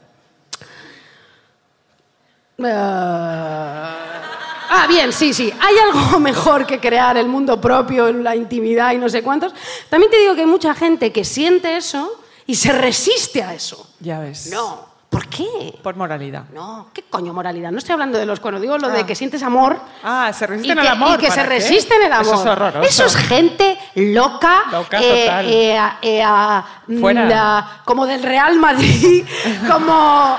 Eh, 2.63 4.30
Ah, 4.73 4.87
bien, 4.87 5.11
sí, 5.11 5.33
sí. 5.33 5.51
Hay 5.59 5.75
algo 5.77 6.19
mejor 6.19 6.65
que 6.65 6.79
crear 6.79 7.17
el 7.17 7.27
mundo 7.27 7.59
propio, 7.59 8.11
la 8.13 8.35
intimidad 8.35 8.93
y 8.93 8.97
no 8.97 9.09
sé 9.09 9.21
cuántos. 9.21 9.53
También 9.89 10.09
te 10.11 10.17
digo 10.19 10.33
que 10.33 10.41
hay 10.41 10.47
mucha 10.47 10.73
gente 10.73 11.11
que 11.11 11.25
siente 11.25 11.75
eso 11.75 12.09
y 12.47 12.55
se 12.55 12.71
resiste 12.71 13.43
a 13.43 13.53
eso. 13.53 13.85
Ya 13.99 14.19
ves. 14.19 14.47
No. 14.51 14.89
¿Por 15.09 15.27
qué? 15.27 15.77
Por 15.83 15.97
moralidad. 15.97 16.45
No, 16.53 16.87
¿qué 16.93 17.03
coño 17.03 17.33
moralidad? 17.33 17.69
No 17.71 17.79
estoy 17.79 17.91
hablando 17.91 18.17
de 18.17 18.25
los 18.25 18.39
cuernos, 18.39 18.61
digo 18.61 18.77
lo 18.77 18.87
de 18.87 19.01
Ah. 19.01 19.05
que 19.05 19.13
sientes 19.13 19.43
amor. 19.43 19.77
Ah, 20.05 20.31
se 20.31 20.47
resisten 20.47 20.79
al 20.79 20.87
amor. 20.87 21.15
y 21.15 21.17
que 21.17 21.29
se 21.29 21.35
¿para 21.35 21.43
qué? 21.49 21.49
resisten 21.49 22.01
al 22.03 22.13
amor. 22.13 22.33
Eso 22.33 22.41
es 22.43 22.47
horroroso. 22.49 22.87
Eso 22.87 23.05
es 23.07 23.15
gente 23.17 23.77
loca. 23.95 24.63
Loca 24.71 24.99
eh, 25.01 25.25
total. 25.25 25.45
eh, 25.49 25.79
eh, 26.01 26.23
ah, 26.25 26.65
Fuera. 27.01 27.25
mm, 27.25 27.31
ah, 27.35 27.81
como 27.83 28.05
del 28.05 28.23
Real 28.23 28.57
Madrid. 28.57 29.25
como. 29.69 30.37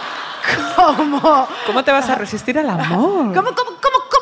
Como. 0.74 1.48
¿Cómo 1.66 1.84
te 1.84 1.92
vas 1.92 2.08
a 2.08 2.14
resistir 2.14 2.58
al 2.58 2.70
amor? 2.70 3.34
¿Cómo, 3.34 3.50
cómo, 3.54 3.54
cómo, 3.54 3.98
cómo, 4.10 4.21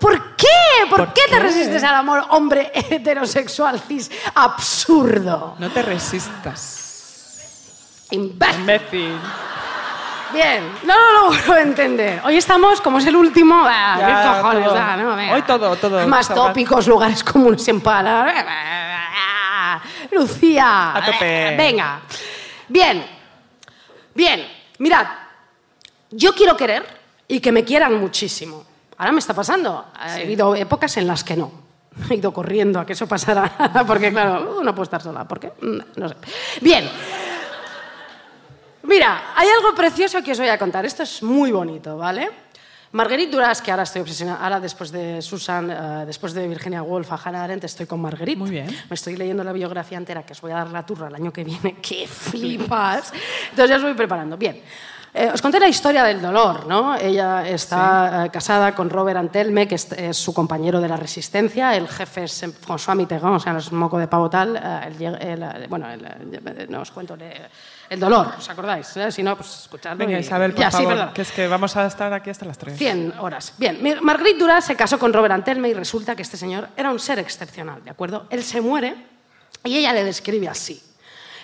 por, 0.00 0.36
qué? 0.36 0.46
¿Por, 0.88 0.98
¿Por 0.98 1.12
qué, 1.12 1.22
te 1.30 1.38
resistes 1.38 1.84
al 1.84 1.94
amor, 1.94 2.24
hombre 2.30 2.72
heterosexual 2.74 3.80
cis 3.80 4.10
absurdo? 4.34 5.54
No 5.58 5.70
te 5.70 5.82
resistas. 5.82 6.78
Imbécil. 8.10 8.60
Imbécil. 8.60 9.18
Bien, 10.32 10.72
no 10.84 10.94
lo 11.12 11.30
logro 11.30 11.56
entender. 11.56 12.20
Hoy 12.24 12.36
estamos, 12.36 12.80
como 12.80 12.98
es 12.98 13.06
el 13.06 13.16
último, 13.16 13.64
ah, 13.66 13.96
Ya, 13.98 14.06
¿qué 14.06 14.42
cojones 14.42 15.04
no? 15.04 15.16
Venga. 15.16 15.34
Hoy 15.34 15.42
todo, 15.42 15.74
todo. 15.76 16.06
Más 16.06 16.28
tópicos, 16.28 16.86
lugares 16.86 17.24
comunes 17.24 17.66
en 17.68 17.80
pala. 17.80 19.80
Lucía. 20.10 20.96
A 20.96 21.04
tope. 21.04 21.56
Venga. 21.56 22.00
Bien. 22.68 23.04
Bien. 24.14 24.48
Mirad, 24.78 25.06
yo 26.10 26.34
quiero 26.34 26.56
querer 26.56 26.86
y 27.28 27.40
que 27.40 27.52
me 27.52 27.64
quieran 27.64 28.00
muchísimo. 28.00 28.64
Ahora 29.00 29.12
me 29.12 29.18
está 29.18 29.32
pasando. 29.32 29.86
Ha 29.94 30.16
habido 30.16 30.54
épocas 30.54 30.94
en 30.98 31.06
las 31.06 31.24
que 31.24 31.34
no. 31.34 31.50
He 32.10 32.16
ido 32.16 32.34
corriendo 32.34 32.78
a 32.78 32.84
que 32.84 32.92
eso 32.92 33.06
pasara, 33.06 33.82
porque 33.86 34.12
claro, 34.12 34.58
uh, 34.58 34.62
no 34.62 34.74
puedo 34.74 34.82
estar 34.82 35.00
sola. 35.00 35.26
¿Por 35.26 35.40
qué? 35.40 35.52
Mm, 35.62 35.78
No 35.96 36.06
sé. 36.10 36.16
Bien. 36.60 36.86
Mira, 38.82 39.32
hay 39.34 39.48
algo 39.56 39.74
precioso 39.74 40.22
que 40.22 40.32
os 40.32 40.38
voy 40.38 40.48
a 40.48 40.58
contar. 40.58 40.84
Esto 40.84 41.02
es 41.02 41.22
muy 41.22 41.50
bonito, 41.50 41.96
¿vale? 41.96 42.30
Marguerite 42.92 43.32
Duras, 43.32 43.62
que 43.62 43.70
ahora 43.70 43.84
estoy 43.84 44.02
obsesionada, 44.02 44.42
ahora 44.44 44.60
después 44.60 44.92
de 44.92 45.22
Susan, 45.22 45.70
eh, 45.70 46.04
después 46.04 46.34
de 46.34 46.46
Virginia 46.46 46.82
Woolf, 46.82 47.10
a 47.10 47.20
Hannah 47.24 47.44
Arendt, 47.44 47.64
estoy 47.64 47.86
con 47.86 48.02
Marguerite. 48.02 48.38
Muy 48.38 48.50
bien. 48.50 48.66
Me 48.66 48.94
estoy 48.94 49.16
leyendo 49.16 49.42
la 49.42 49.54
biografía 49.54 49.96
entera, 49.96 50.26
que 50.26 50.34
os 50.34 50.40
voy 50.42 50.52
a 50.52 50.56
dar 50.56 50.68
la 50.70 50.84
turra 50.84 51.08
el 51.08 51.14
año 51.14 51.32
que 51.32 51.42
viene. 51.42 51.76
¡Qué 51.82 52.06
flipas! 52.06 53.14
Entonces 53.48 53.70
ya 53.70 53.76
os 53.76 53.82
voy 53.82 53.94
preparando. 53.94 54.36
Bien. 54.36 54.60
Eh, 55.12 55.28
os 55.34 55.42
conté 55.42 55.58
la 55.58 55.66
historia 55.66 56.04
del 56.04 56.22
dolor, 56.22 56.66
¿no? 56.68 56.94
Ella 56.94 57.42
está 57.48 58.26
eh, 58.26 58.30
casada 58.30 58.74
con 58.76 58.88
Robert 58.88 59.18
Antelme, 59.18 59.66
que 59.66 59.74
es, 59.74 59.90
es 59.90 60.16
su 60.16 60.32
compañero 60.32 60.80
de 60.80 60.88
la 60.88 60.96
resistencia. 60.96 61.74
El 61.74 61.88
jefe 61.88 62.24
es 62.24 62.42
eh, 62.44 62.48
François 62.48 62.94
Mitterrand, 62.94 63.34
o 63.34 63.40
sea, 63.40 63.52
no 63.52 63.58
es 63.58 63.72
moco 63.72 63.98
de 63.98 64.06
pavo 64.06 64.30
tal. 64.30 64.54
eh, 64.56 64.86
el 64.86 65.02
el, 65.02 65.42
eh, 65.42 65.66
bueno, 65.68 65.86
eh, 65.90 66.66
no 66.68 66.80
os 66.82 66.92
cuento 66.92 67.16
el 67.88 67.98
dolor, 67.98 68.34
¿os 68.38 68.48
acordáis? 68.50 68.96
eh? 68.98 69.10
Si 69.10 69.24
no, 69.24 69.34
pues 69.36 69.62
escuchadlo. 69.62 69.96
Venga, 70.06 70.16
Isabel, 70.20 70.52
por 70.52 70.60
Ya, 70.60 70.70
sí, 70.70 70.76
favor, 70.76 70.92
perdón. 70.94 71.12
que 71.14 71.22
es 71.22 71.32
que 71.32 71.48
vamos 71.48 71.76
a 71.76 71.86
estar 71.86 72.12
aquí 72.12 72.30
hasta 72.30 72.44
las 72.46 72.56
3. 72.58 72.78
100 72.78 73.14
horas. 73.18 73.54
Bien, 73.58 73.80
Marguerite 74.02 74.38
Duras 74.38 74.64
se 74.64 74.76
casó 74.76 74.96
con 75.00 75.12
Robert 75.12 75.34
Antelme 75.34 75.68
y 75.70 75.74
resulta 75.74 76.14
que 76.14 76.22
este 76.22 76.36
señor 76.36 76.68
era 76.76 76.92
un 76.92 77.00
ser 77.00 77.18
excepcional, 77.18 77.82
¿de 77.82 77.90
acuerdo? 77.90 78.26
Él 78.30 78.44
se 78.44 78.60
muere 78.60 78.94
y 79.64 79.76
ella 79.76 79.92
le 79.92 80.04
describe 80.04 80.48
así. 80.48 80.80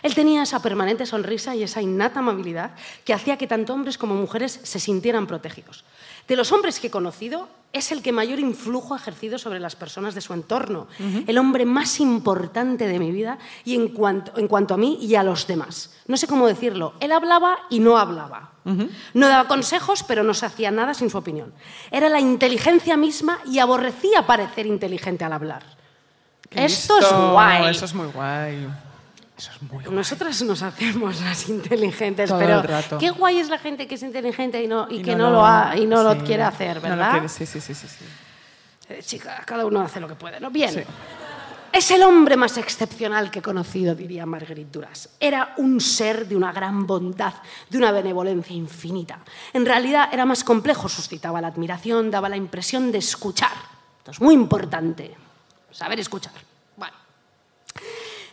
Él 0.06 0.14
tenía 0.14 0.44
esa 0.44 0.62
permanente 0.62 1.04
sonrisa 1.04 1.56
y 1.56 1.64
esa 1.64 1.82
innata 1.82 2.20
amabilidad 2.20 2.76
que 3.04 3.12
hacía 3.12 3.36
que 3.36 3.48
tanto 3.48 3.74
hombres 3.74 3.98
como 3.98 4.14
mujeres 4.14 4.60
se 4.62 4.78
sintieran 4.78 5.26
protegidos. 5.26 5.82
De 6.28 6.36
los 6.36 6.52
hombres 6.52 6.78
que 6.78 6.86
he 6.86 6.90
conocido, 6.92 7.48
es 7.72 7.90
el 7.90 8.02
que 8.02 8.12
mayor 8.12 8.38
influjo 8.38 8.94
ha 8.94 8.98
ejercido 8.98 9.36
sobre 9.36 9.58
las 9.58 9.74
personas 9.74 10.14
de 10.14 10.20
su 10.20 10.32
entorno, 10.32 10.86
el 11.26 11.38
hombre 11.38 11.64
más 11.66 11.98
importante 11.98 12.86
de 12.86 13.00
mi 13.00 13.10
vida 13.10 13.38
y 13.64 13.74
en 13.74 13.88
cuanto, 13.88 14.38
en 14.38 14.46
cuanto 14.46 14.74
a 14.74 14.76
mí 14.76 14.96
y 15.02 15.16
a 15.16 15.24
los 15.24 15.48
demás. 15.48 15.96
No 16.06 16.16
sé 16.16 16.28
cómo 16.28 16.46
decirlo, 16.46 16.94
él 17.00 17.10
hablaba 17.10 17.58
y 17.68 17.80
no 17.80 17.98
hablaba. 17.98 18.52
No 19.12 19.26
daba 19.26 19.48
consejos, 19.48 20.04
pero 20.04 20.22
no 20.22 20.34
se 20.34 20.46
hacía 20.46 20.70
nada 20.70 20.94
sin 20.94 21.10
su 21.10 21.18
opinión. 21.18 21.52
Era 21.90 22.08
la 22.08 22.20
inteligencia 22.20 22.96
misma 22.96 23.40
y 23.44 23.58
aborrecía 23.58 24.24
parecer 24.24 24.66
inteligente 24.66 25.24
al 25.24 25.32
hablar. 25.32 25.64
Qué 26.48 26.64
Esto 26.64 27.00
es 27.00 27.12
guay. 27.12 27.70
Eso 27.70 27.86
es 27.86 27.94
muy 27.94 28.06
guay. 28.06 28.68
Eso 29.36 29.50
es 29.54 29.62
muy 29.62 29.84
guay. 29.84 29.94
Nosotras 29.94 30.40
nos 30.42 30.62
hacemos 30.62 31.20
las 31.20 31.48
inteligentes, 31.48 32.28
Todo 32.30 32.38
pero 32.38 32.60
el 32.60 32.62
rato. 32.68 32.98
qué 32.98 33.10
guay 33.10 33.38
es 33.38 33.48
la 33.50 33.58
gente 33.58 33.86
que 33.86 33.96
es 33.96 34.02
inteligente 34.02 34.62
y, 34.62 34.66
no, 34.66 34.86
y, 34.90 34.96
Y 34.96 35.02
que 35.02 35.14
no, 35.14 35.30
lo, 35.30 35.44
ha- 35.44 35.76
y 35.76 35.86
no 35.86 36.02
lo 36.02 36.16
quiere 36.24 36.42
hacer, 36.42 36.76
No 36.76 36.88
lo 36.88 36.96
¿verdad? 36.96 37.10
quiere, 37.12 37.28
sí, 37.28 37.44
sí, 37.44 37.60
sí, 37.60 37.74
sí, 37.74 37.86
sí. 37.86 38.04
Eh, 38.88 39.02
chica, 39.04 39.42
cada 39.44 39.66
uno 39.66 39.80
hace 39.82 40.00
lo 40.00 40.08
que 40.08 40.14
puede, 40.14 40.40
¿no? 40.40 40.50
Bien. 40.50 40.70
Sí. 40.72 40.80
Es 41.72 41.90
el 41.90 42.02
hombre 42.04 42.36
más 42.38 42.56
excepcional 42.56 43.30
que 43.30 43.40
he 43.40 43.42
conocido, 43.42 43.94
diría 43.94 44.24
Marguerite 44.24 44.70
Duras. 44.70 45.10
Era 45.20 45.52
un 45.58 45.78
ser 45.82 46.26
de 46.26 46.34
una 46.34 46.50
gran 46.52 46.86
bondad, 46.86 47.34
de 47.68 47.76
una 47.76 47.92
benevolencia 47.92 48.56
infinita. 48.56 49.18
En 49.52 49.66
realidad 49.66 50.08
era 50.10 50.24
más 50.24 50.42
complejo, 50.44 50.88
suscitaba 50.88 51.42
la 51.42 51.48
admiración, 51.48 52.10
daba 52.10 52.30
la 52.30 52.36
impresión 52.36 52.90
de 52.90 52.98
escuchar. 52.98 53.52
Esto 53.98 54.12
es 54.12 54.20
muy 54.22 54.32
importante, 54.32 55.14
saber 55.70 56.00
escuchar. 56.00 56.32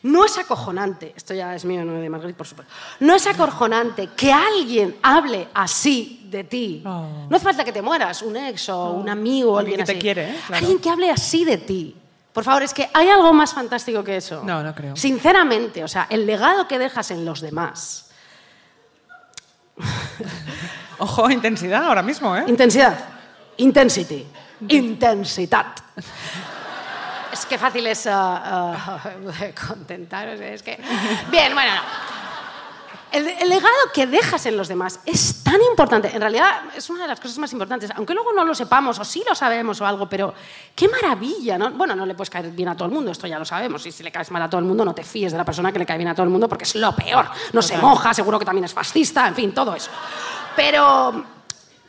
No 0.04 0.26
es 0.26 0.38
acojonante, 0.38 1.14
esto 1.16 1.34
ya 1.34 1.56
es 1.56 1.64
mío, 1.64 1.86
no 1.86 1.94
de 1.94 2.10
Marguerite, 2.10 2.38
por 2.38 2.46
supuesto. 2.48 2.74
No 3.00 3.16
es 3.16 3.26
acojonante 3.26 4.10
que 4.16 4.34
alguien 4.34 4.98
hable 5.02 5.48
así 5.54 6.28
de 6.30 6.44
ti. 6.44 6.84
Oh. 6.86 7.28
No 7.30 7.36
hace 7.36 7.46
falta 7.46 7.64
que 7.64 7.72
te 7.72 7.82
mueras, 7.82 8.22
un 8.22 8.36
ex 8.36 8.68
o 8.70 8.92
un 8.92 9.08
amigo, 9.08 9.58
Alguien 9.58 9.80
alguien, 9.80 9.88
que 9.88 9.94
te 9.94 10.00
quiere, 10.00 10.30
¿eh? 10.32 10.40
Claro. 10.46 10.60
Alguien 10.60 10.80
que 10.80 10.90
hable 10.90 11.10
así 11.10 11.46
de 11.46 11.58
ti. 11.58 11.96
Por 12.34 12.44
favor, 12.44 12.64
es 12.64 12.74
que 12.74 12.90
hay 12.94 13.08
algo 13.08 13.32
más 13.32 13.54
fantástico 13.54 14.04
que 14.04 14.18
eso. 14.18 14.44
No, 14.44 14.62
no 14.62 14.76
creo. 14.76 14.96
Sinceramente, 14.96 15.84
o 15.84 15.88
sea, 15.88 16.08
el 16.10 16.26
legado 16.26 16.68
que 16.68 16.80
dejas 16.80 17.12
en 17.12 17.24
los 17.24 17.40
demás. 17.40 18.10
Ojo, 20.98 21.30
intensidad 21.30 21.86
ahora 21.86 22.02
mismo, 22.04 22.36
¿eh? 22.36 22.44
Intensidad. 22.48 22.98
Intensity. 23.58 24.26
Intensidad. 24.68 25.68
Que 27.46 27.58
fácil 27.58 27.86
es 27.88 28.08
ah, 28.08 28.74
ah, 28.76 29.00
contentaros. 29.68 30.40
Es 30.40 30.64
que... 30.64 30.80
Bien, 31.30 31.54
bueno, 31.54 31.76
no. 31.76 31.82
El, 33.12 33.28
el 33.28 33.48
legado 33.48 33.76
que 33.94 34.08
dejas 34.08 34.44
en 34.48 34.58
los 34.58 34.68
demás 34.68 35.00
es 35.06 35.44
tan 35.44 35.62
importante. 35.62 36.10
En 36.12 36.20
realidad 36.20 36.64
es 36.76 36.90
una 36.90 37.04
de 37.04 37.10
las 37.10 37.20
cosas 37.20 37.38
más 37.38 37.54
importantes. 37.54 37.92
Aunque 37.96 38.16
luego 38.16 38.34
no 38.34 38.44
lo 38.44 38.56
sepamos 38.56 38.98
o 38.98 39.06
sí 39.06 39.24
lo 39.28 39.36
sabemos 39.36 39.80
o 39.82 39.86
algo, 39.86 40.10
pero 40.10 40.34
qué 40.76 40.88
maravilla, 40.88 41.60
¿no? 41.60 41.70
Bueno, 41.72 41.96
no 41.96 42.08
le 42.08 42.16
puedes 42.16 42.32
caer 42.32 42.50
bien 42.50 42.70
a 42.70 42.76
todo 42.76 42.88
el 42.88 42.94
mundo, 42.94 43.12
esto 43.12 43.28
ya 43.28 43.38
lo 43.38 43.46
sabemos. 43.46 43.86
Y 43.86 43.92
si 43.92 44.02
le 44.02 44.12
caes 44.12 44.32
mal 44.32 44.42
a 44.42 44.50
todo 44.50 44.60
el 44.60 44.66
mundo, 44.66 44.84
no 44.84 44.96
te 44.96 45.04
fíes 45.04 45.32
de 45.32 45.38
la 45.38 45.46
persona 45.46 45.72
que 45.72 45.78
le 45.78 45.86
cae 45.86 45.98
bien 45.98 46.10
a 46.10 46.16
todo 46.16 46.24
el 46.24 46.32
mundo 46.32 46.50
porque 46.50 46.64
es 46.64 46.74
lo 46.74 46.96
peor. 46.96 47.28
No 47.52 47.62
se 47.62 47.78
moja, 47.78 48.16
seguro 48.16 48.40
que 48.40 48.46
también 48.46 48.66
es 48.66 48.74
fascista, 48.74 49.28
en 49.28 49.36
fin, 49.36 49.54
todo 49.54 49.76
eso. 49.76 49.92
Pero 50.56 51.24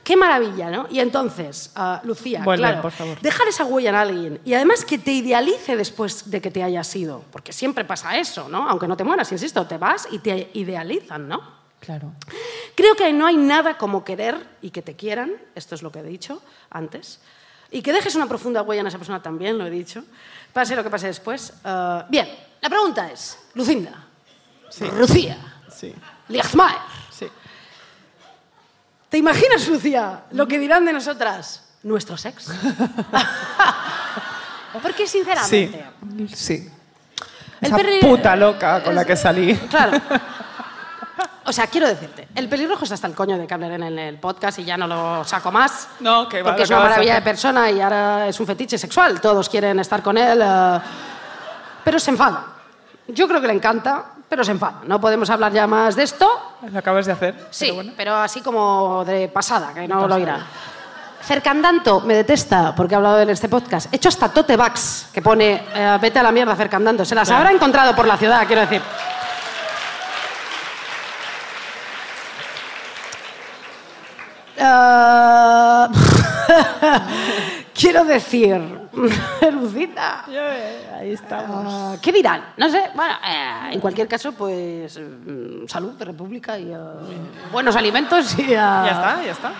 qué 0.05 0.16
maravilla, 0.16 0.70
¿no? 0.70 0.86
Y 0.90 1.00
entonces, 1.00 1.72
ah, 1.74 2.00
Lucía, 2.05 2.42
Vuelve, 2.44 2.62
claro, 2.62 2.82
por 2.82 2.92
favor. 2.92 3.20
dejar 3.20 3.48
esa 3.48 3.64
huella 3.64 3.88
en 3.90 3.96
alguien 3.96 4.40
y 4.44 4.55
además 4.55 4.84
que 4.84 4.98
te 4.98 5.12
idealice 5.12 5.76
después 5.76 6.30
de 6.30 6.40
que 6.40 6.50
te 6.50 6.62
hayas 6.62 6.94
ido, 6.94 7.24
porque 7.32 7.52
siempre 7.52 7.84
pasa 7.84 8.16
eso, 8.18 8.48
¿no? 8.48 8.68
Aunque 8.68 8.86
no 8.86 8.96
te 8.96 9.02
mueras, 9.05 9.32
insisto, 9.32 9.66
te 9.66 9.78
vas 9.78 10.07
y 10.11 10.18
te 10.20 10.50
idealizan, 10.55 11.26
¿no? 11.26 11.64
Claro. 11.80 12.12
Creo 12.74 12.94
que 12.94 13.12
no 13.12 13.26
hay 13.26 13.36
nada 13.36 13.76
como 13.76 14.05
querer 14.05 14.46
y 14.62 14.70
que 14.70 14.82
te 14.82 14.94
quieran, 14.94 15.32
esto 15.55 15.74
es 15.74 15.82
lo 15.82 15.90
que 15.90 15.98
he 16.00 16.02
dicho 16.02 16.42
antes, 16.70 17.20
y 17.70 17.82
que 17.82 17.92
dejes 17.92 18.14
una 18.14 18.26
profunda 18.26 18.62
huella 18.62 18.82
en 18.82 18.86
esa 18.86 18.98
persona 18.98 19.20
también, 19.22 19.59
lo 19.59 19.66
he 19.66 19.70
dicho, 19.70 20.05
pase 20.52 20.76
lo 20.76 20.82
que 20.84 20.90
pase 20.90 21.09
después. 21.09 21.52
Ah, 21.64 22.07
bien, 22.09 22.28
la 22.61 22.68
pregunta 22.68 23.11
es, 23.11 23.38
Lucinda, 23.55 24.07
Lucía, 24.96 25.38
Sí, 25.68 25.92
Liechmaer, 26.28 26.76
sí. 26.76 27.03
¿Te 29.14 29.18
imaginas, 29.18 29.68
Lucía, 29.68 30.24
lo 30.32 30.48
que 30.48 30.58
dirán 30.58 30.84
de 30.84 30.92
nosotras 30.92 31.62
nuestros 31.84 32.24
ex? 32.24 32.46
Porque 34.82 35.06
Sí, 35.06 35.18
sinceramente... 35.18 35.86
sí. 36.34 36.68
El 37.60 37.68
Esa 37.68 37.76
perri- 37.78 38.00
puta 38.00 38.34
loca 38.34 38.82
con 38.82 38.92
la 38.92 39.04
que 39.04 39.14
salí. 39.14 39.54
Claro. 39.70 40.00
O 41.46 41.52
sea, 41.52 41.66
quiero 41.66 41.86
decirte, 41.86 42.26
el 42.34 42.48
pelirrojo 42.48 42.84
está 42.84 42.94
hasta 42.94 43.06
el 43.06 43.14
coño 43.14 43.36
de 43.36 43.46
que 43.46 43.52
hablen 43.52 43.82
en 43.82 43.98
el 43.98 44.18
podcast 44.18 44.58
y 44.60 44.64
ya 44.64 44.78
no 44.78 44.86
lo 44.86 45.22
saco 45.24 45.52
más. 45.52 45.88
No, 46.00 46.26
que 46.26 46.40
va, 46.42 46.52
Porque 46.52 46.62
es 46.62 46.70
una 46.70 46.78
maravilla 46.80 47.16
de 47.16 47.20
persona 47.20 47.70
y 47.70 47.82
ahora 47.82 48.28
es 48.28 48.40
un 48.40 48.46
fetiche 48.46 48.78
sexual. 48.78 49.20
Todos 49.20 49.50
quieren 49.50 49.78
estar 49.78 50.02
con 50.02 50.16
él. 50.16 50.40
eh, 50.42 50.78
pero 51.84 51.98
se 52.00 52.12
enfada. 52.12 52.46
Yo 53.08 53.28
creo 53.28 53.42
que 53.42 53.46
le 53.48 53.52
encanta, 53.52 54.06
pero 54.28 54.44
se 54.44 54.50
enfada. 54.50 54.80
No 54.86 55.00
podemos 55.00 55.28
hablar 55.30 55.52
ya 55.52 55.66
más 55.66 55.96
de 55.96 56.02
esto. 56.02 56.28
Lo 56.70 56.78
acabas 56.78 57.06
de 57.06 57.12
hacer. 57.12 57.34
Sí, 57.50 57.66
pero 57.66 57.74
bueno. 57.74 57.92
pero 57.96 58.14
así 58.16 58.40
como 58.40 59.04
de 59.04 59.28
pasada, 59.28 59.72
que 59.72 59.86
no 59.86 60.06
lo 60.06 60.14
oirá. 60.14 60.40
Cercandanto 61.22 62.02
me 62.02 62.14
detesta 62.14 62.74
porque 62.74 62.94
he 62.94 62.96
hablado 62.96 63.20
en 63.20 63.30
este 63.30 63.48
podcast. 63.48 63.92
He 63.92 63.96
hecho 63.96 64.10
hasta 64.10 64.28
tote 64.28 64.56
bags 64.56 65.08
que 65.12 65.22
pone 65.22 65.62
eh, 65.74 65.98
vete 66.00 66.18
a 66.18 66.22
la 66.22 66.32
mierda 66.32 66.54
Cercandanto. 66.54 67.04
Se 67.04 67.14
las 67.14 67.30
habrá 67.30 67.50
encontrado 67.50 67.96
por 67.96 68.06
la 68.06 68.18
ciudad, 68.18 68.46
quiero 68.46 68.60
decir. 68.62 68.82
Eh, 74.56 75.86
quiero 77.74 78.04
decir, 78.04 78.84
Lucita. 79.53 80.24
Ahí 80.95 81.12
estamos. 81.12 81.64
Ah, 81.68 81.97
¿Qué 82.01 82.12
dirán? 82.12 82.53
No 82.57 82.68
sé. 82.68 82.90
Bueno, 82.95 83.14
eh, 83.24 83.70
en 83.72 83.80
cualquier 83.80 84.09
caso, 84.09 84.32
pues 84.32 84.99
mm, 84.99 85.66
salud, 85.66 85.95
república 86.01 86.59
y 86.59 86.72
eh, 86.72 86.76
buenos 87.53 87.76
alimentos 87.76 88.38
y, 88.38 88.49
ya 88.49 88.86
está, 88.86 89.22
ya 89.24 89.32
está. 89.32 89.53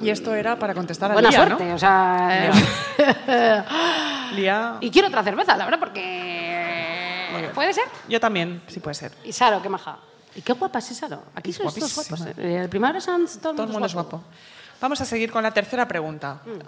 y, 0.00 0.06
Y 0.06 0.10
esto 0.10 0.34
era 0.34 0.58
para 0.58 0.74
contestar 0.74 1.10
a 1.10 1.14
buena 1.14 1.30
Lía, 1.30 1.38
suerte. 1.38 1.72
O 1.72 1.78
sea, 1.78 2.28
eh, 2.30 3.64
¿no? 4.30 4.36
Lía. 4.36 4.76
y 4.80 4.90
quiero 4.90 5.08
otra 5.08 5.22
cerveza, 5.22 5.56
la 5.56 5.64
verdad, 5.64 5.80
porque 5.80 7.32
bien. 7.38 7.52
puede 7.52 7.72
ser. 7.72 7.84
Yo 8.08 8.20
también, 8.20 8.62
sí 8.66 8.80
puede 8.80 8.94
ser. 8.94 9.12
Y 9.24 9.32
Saro, 9.32 9.62
qué 9.62 9.68
maja. 9.68 9.98
Y 10.34 10.42
qué 10.42 10.52
guapa 10.52 10.80
es 10.80 10.84
Saro. 10.86 11.22
Aquí 11.34 11.50
Es 11.50 11.56
sois 11.56 11.74
todos 11.74 11.94
guapos. 11.94 12.26
¿eh? 12.26 12.62
El 12.62 12.68
primero 12.68 13.00
son 13.00 13.26
todo, 13.40 13.54
Todo 13.54 13.66
el 13.66 13.72
mundo 13.72 13.86
es 13.86 13.94
guapo. 13.94 14.22
Vamos 14.80 15.00
a 15.00 15.04
seguir 15.04 15.30
con 15.30 15.42
la 15.42 15.50
tercera 15.50 15.86
pregunta. 15.88 16.38
Mm. 16.44 16.58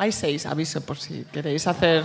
Hay 0.00 0.12
seis, 0.12 0.46
aviso 0.46 0.80
por 0.80 0.96
si 0.98 1.24
queréis 1.32 1.66
hacer. 1.66 2.04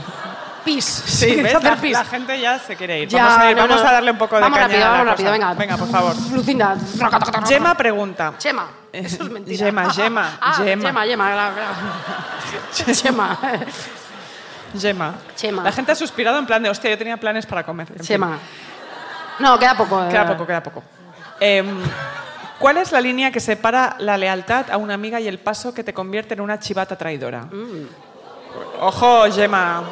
Pis. 0.66 0.86
Sí, 1.06 1.36
¿ves? 1.36 1.56
hacer 1.56 1.64
La, 1.72 1.76
pis. 1.76 1.92
la 1.92 2.06
gente 2.06 2.40
ya 2.40 2.58
se 2.58 2.76
quiere 2.76 3.02
ir. 3.02 3.10
Ya, 3.10 3.24
vamos 3.26 3.38
a, 3.40 3.52
ir, 3.52 3.58
no, 3.58 3.64
vamos 3.64 3.82
no. 3.84 3.88
a 3.90 3.92
darle 3.92 4.12
un 4.12 4.18
poco 4.18 4.36
de 4.36 4.42
Vamos 4.42 4.58
caña 4.58 4.68
rápido, 4.68 4.86
a 4.86 4.88
la 4.88 4.92
vamos 4.98 5.08
rápido, 5.08 5.32
venga. 5.32 5.54
Venga, 5.54 5.78
por 5.78 5.90
favor. 5.90 6.16
Lucinda. 6.32 6.78
Gemma 7.48 7.76
pregunta. 7.76 8.34
Chema. 8.38 8.68
Eso 8.92 9.24
es 9.24 9.30
mentira. 9.30 9.66
Gemma, 9.66 9.92
Gemma, 9.94 10.38
Ah, 10.42 10.54
Gemma. 10.64 11.04
Gemma, 11.06 11.26
Gemma. 12.94 13.38
Gemma. 14.80 15.14
Gemma. 15.38 15.64
La 15.64 15.72
gente 15.72 15.92
ha 15.92 15.96
suspirado 15.96 16.40
en 16.40 16.46
plan 16.46 16.64
de, 16.64 16.70
hostia, 16.70 16.90
yo 16.90 16.98
tenía 16.98 17.18
planes 17.18 17.46
para 17.46 17.64
comer. 17.64 17.88
En 17.92 17.98
fin, 17.98 18.06
Chema. 18.06 18.40
No, 19.40 19.60
queda 19.60 19.76
poco. 19.76 20.04
eh. 20.04 20.10
Queda 20.10 20.26
poco, 20.28 20.48
queda 20.48 20.64
poco. 20.64 20.84
Em, 21.40 21.68
¿Cuál 22.64 22.78
es 22.78 22.94
la 22.94 23.02
línea 23.02 23.30
que 23.30 23.42
separa 23.42 23.98
la 24.00 24.16
lealtad 24.16 24.72
a 24.72 24.78
una 24.78 24.94
amiga 24.94 25.20
y 25.20 25.28
el 25.28 25.38
paso 25.38 25.74
que 25.74 25.84
te 25.84 25.94
convierte 25.94 26.34
en 26.34 26.40
una 26.40 26.62
chivata 26.62 26.98
traidora? 26.98 27.42
Mm. 27.42 27.90
Ojo, 28.80 29.26
Gemma. 29.30 29.84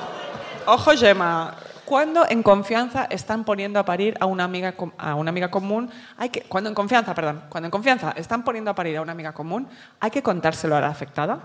Ojo, 0.67 0.91
Gemma. 0.91 1.53
Cuando 1.83 2.25
en 2.29 2.41
confianza 2.41 3.07
están 3.09 3.43
poniendo 3.43 3.77
a 3.77 3.83
parir 3.83 4.15
a 4.21 4.25
una 4.25 4.45
amiga 4.45 4.73
a 4.97 5.15
una 5.15 5.31
amiga 5.31 5.51
común, 5.51 5.91
hay 6.17 6.29
que 6.29 6.43
cuando 6.43 6.69
en 6.69 6.73
confianza, 6.73 7.13
perdón, 7.13 7.43
cuando 7.49 7.67
en 7.67 7.71
confianza 7.71 8.13
están 8.15 8.41
poniendo 8.45 8.71
a 8.71 8.73
parir 8.73 8.95
a 8.95 9.01
una 9.01 9.11
amiga 9.11 9.33
común, 9.33 9.67
hay 9.99 10.09
que 10.09 10.23
contárselo 10.23 10.77
a 10.77 10.79
la 10.79 10.87
afectada. 10.87 11.39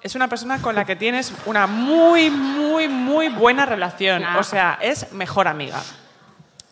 Es 0.00 0.14
una 0.14 0.28
persona 0.28 0.62
con 0.62 0.76
la 0.76 0.84
que 0.84 0.94
tienes 0.94 1.32
una 1.46 1.66
muy, 1.66 2.30
muy, 2.30 2.86
muy 2.86 3.28
buena 3.28 3.66
relación. 3.66 4.22
Claro. 4.22 4.38
O 4.38 4.44
sea, 4.44 4.78
es 4.80 5.12
mejor 5.14 5.48
amiga. 5.48 5.82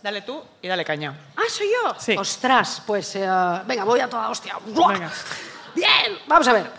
Dale 0.03 0.23
tú 0.23 0.41
y 0.63 0.69
dale 0.69 0.85
caña. 0.85 1.13
Ah, 1.37 1.43
soy 1.49 1.67
yo. 1.69 1.95
Sí. 1.99 2.15
Ostras, 2.17 2.83
pues 2.87 3.17
eh, 3.17 3.29
venga, 3.67 3.85
voy 3.85 4.01
a 4.01 4.09
toda 4.09 4.29
hostia. 4.31 4.57
Venga. 4.65 5.11
Bien, 5.75 6.19
vamos 6.27 6.47
a 6.49 6.53
ver. 6.53 6.71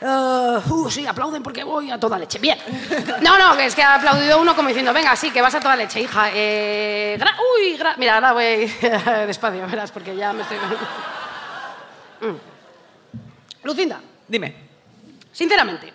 Eh, 0.00 0.60
uh, 0.70 0.90
sí, 0.90 1.06
aplauden 1.06 1.42
porque 1.42 1.62
voy 1.62 1.90
a 1.90 1.98
toda 1.98 2.18
leche. 2.18 2.38
Bien. 2.40 2.58
No, 3.22 3.38
no, 3.38 3.56
que 3.56 3.66
es 3.66 3.74
que 3.74 3.82
ha 3.82 3.94
aplaudido 3.94 4.40
uno 4.40 4.56
como 4.56 4.68
diciendo, 4.68 4.92
venga, 4.92 5.14
sí, 5.14 5.30
que 5.30 5.40
vas 5.40 5.54
a 5.54 5.60
toda 5.60 5.76
leche, 5.76 6.00
hija. 6.00 6.30
Eh, 6.34 7.16
gra- 7.18 7.36
uy, 7.56 7.78
gra- 7.78 7.94
mira, 7.96 8.16
ahora 8.16 8.32
voy 8.32 8.66
despacio, 9.26 9.66
verás, 9.66 9.90
porque 9.92 10.14
ya 10.16 10.32
me 10.32 10.42
estoy... 10.42 10.58
Mm. 12.20 12.36
Lucinda, 13.64 14.00
Dime. 14.26 14.54
Sinceramente, 15.32 15.92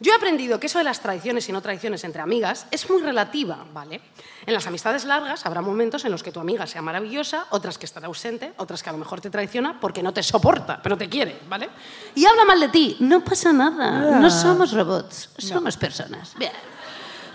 yo 0.00 0.12
he 0.12 0.16
aprendido 0.16 0.58
que 0.58 0.66
eso 0.66 0.78
de 0.78 0.84
las 0.84 1.00
traiciones 1.00 1.46
y 1.48 1.52
no 1.52 1.60
traiciones 1.60 2.02
entre 2.04 2.22
amigas 2.22 2.66
es 2.70 2.88
muy 2.88 3.02
relativa, 3.02 3.58
¿vale? 3.72 4.00
En 4.46 4.54
las 4.54 4.66
amistades 4.66 5.04
largas 5.04 5.44
habrá 5.44 5.60
momentos 5.60 6.06
en 6.06 6.10
los 6.10 6.22
que 6.22 6.32
tu 6.32 6.40
amiga 6.40 6.66
sea 6.66 6.80
maravillosa, 6.80 7.46
otras 7.50 7.76
que 7.76 7.84
estará 7.84 8.06
ausente, 8.06 8.54
otras 8.56 8.82
que 8.82 8.88
a 8.88 8.92
lo 8.92 8.98
mejor 8.98 9.20
te 9.20 9.28
traiciona 9.28 9.78
porque 9.78 10.02
no 10.02 10.14
te 10.14 10.22
soporta, 10.22 10.80
pero 10.82 10.96
te 10.96 11.08
quiere, 11.08 11.40
¿vale? 11.48 11.68
Y 12.14 12.24
habla 12.24 12.46
mal 12.46 12.58
de 12.58 12.68
ti. 12.68 12.96
No 13.00 13.22
pasa 13.22 13.52
nada, 13.52 14.18
no 14.18 14.30
somos 14.30 14.72
robots, 14.72 15.30
somos 15.36 15.76
personas. 15.76 16.34
Bien. 16.38 16.52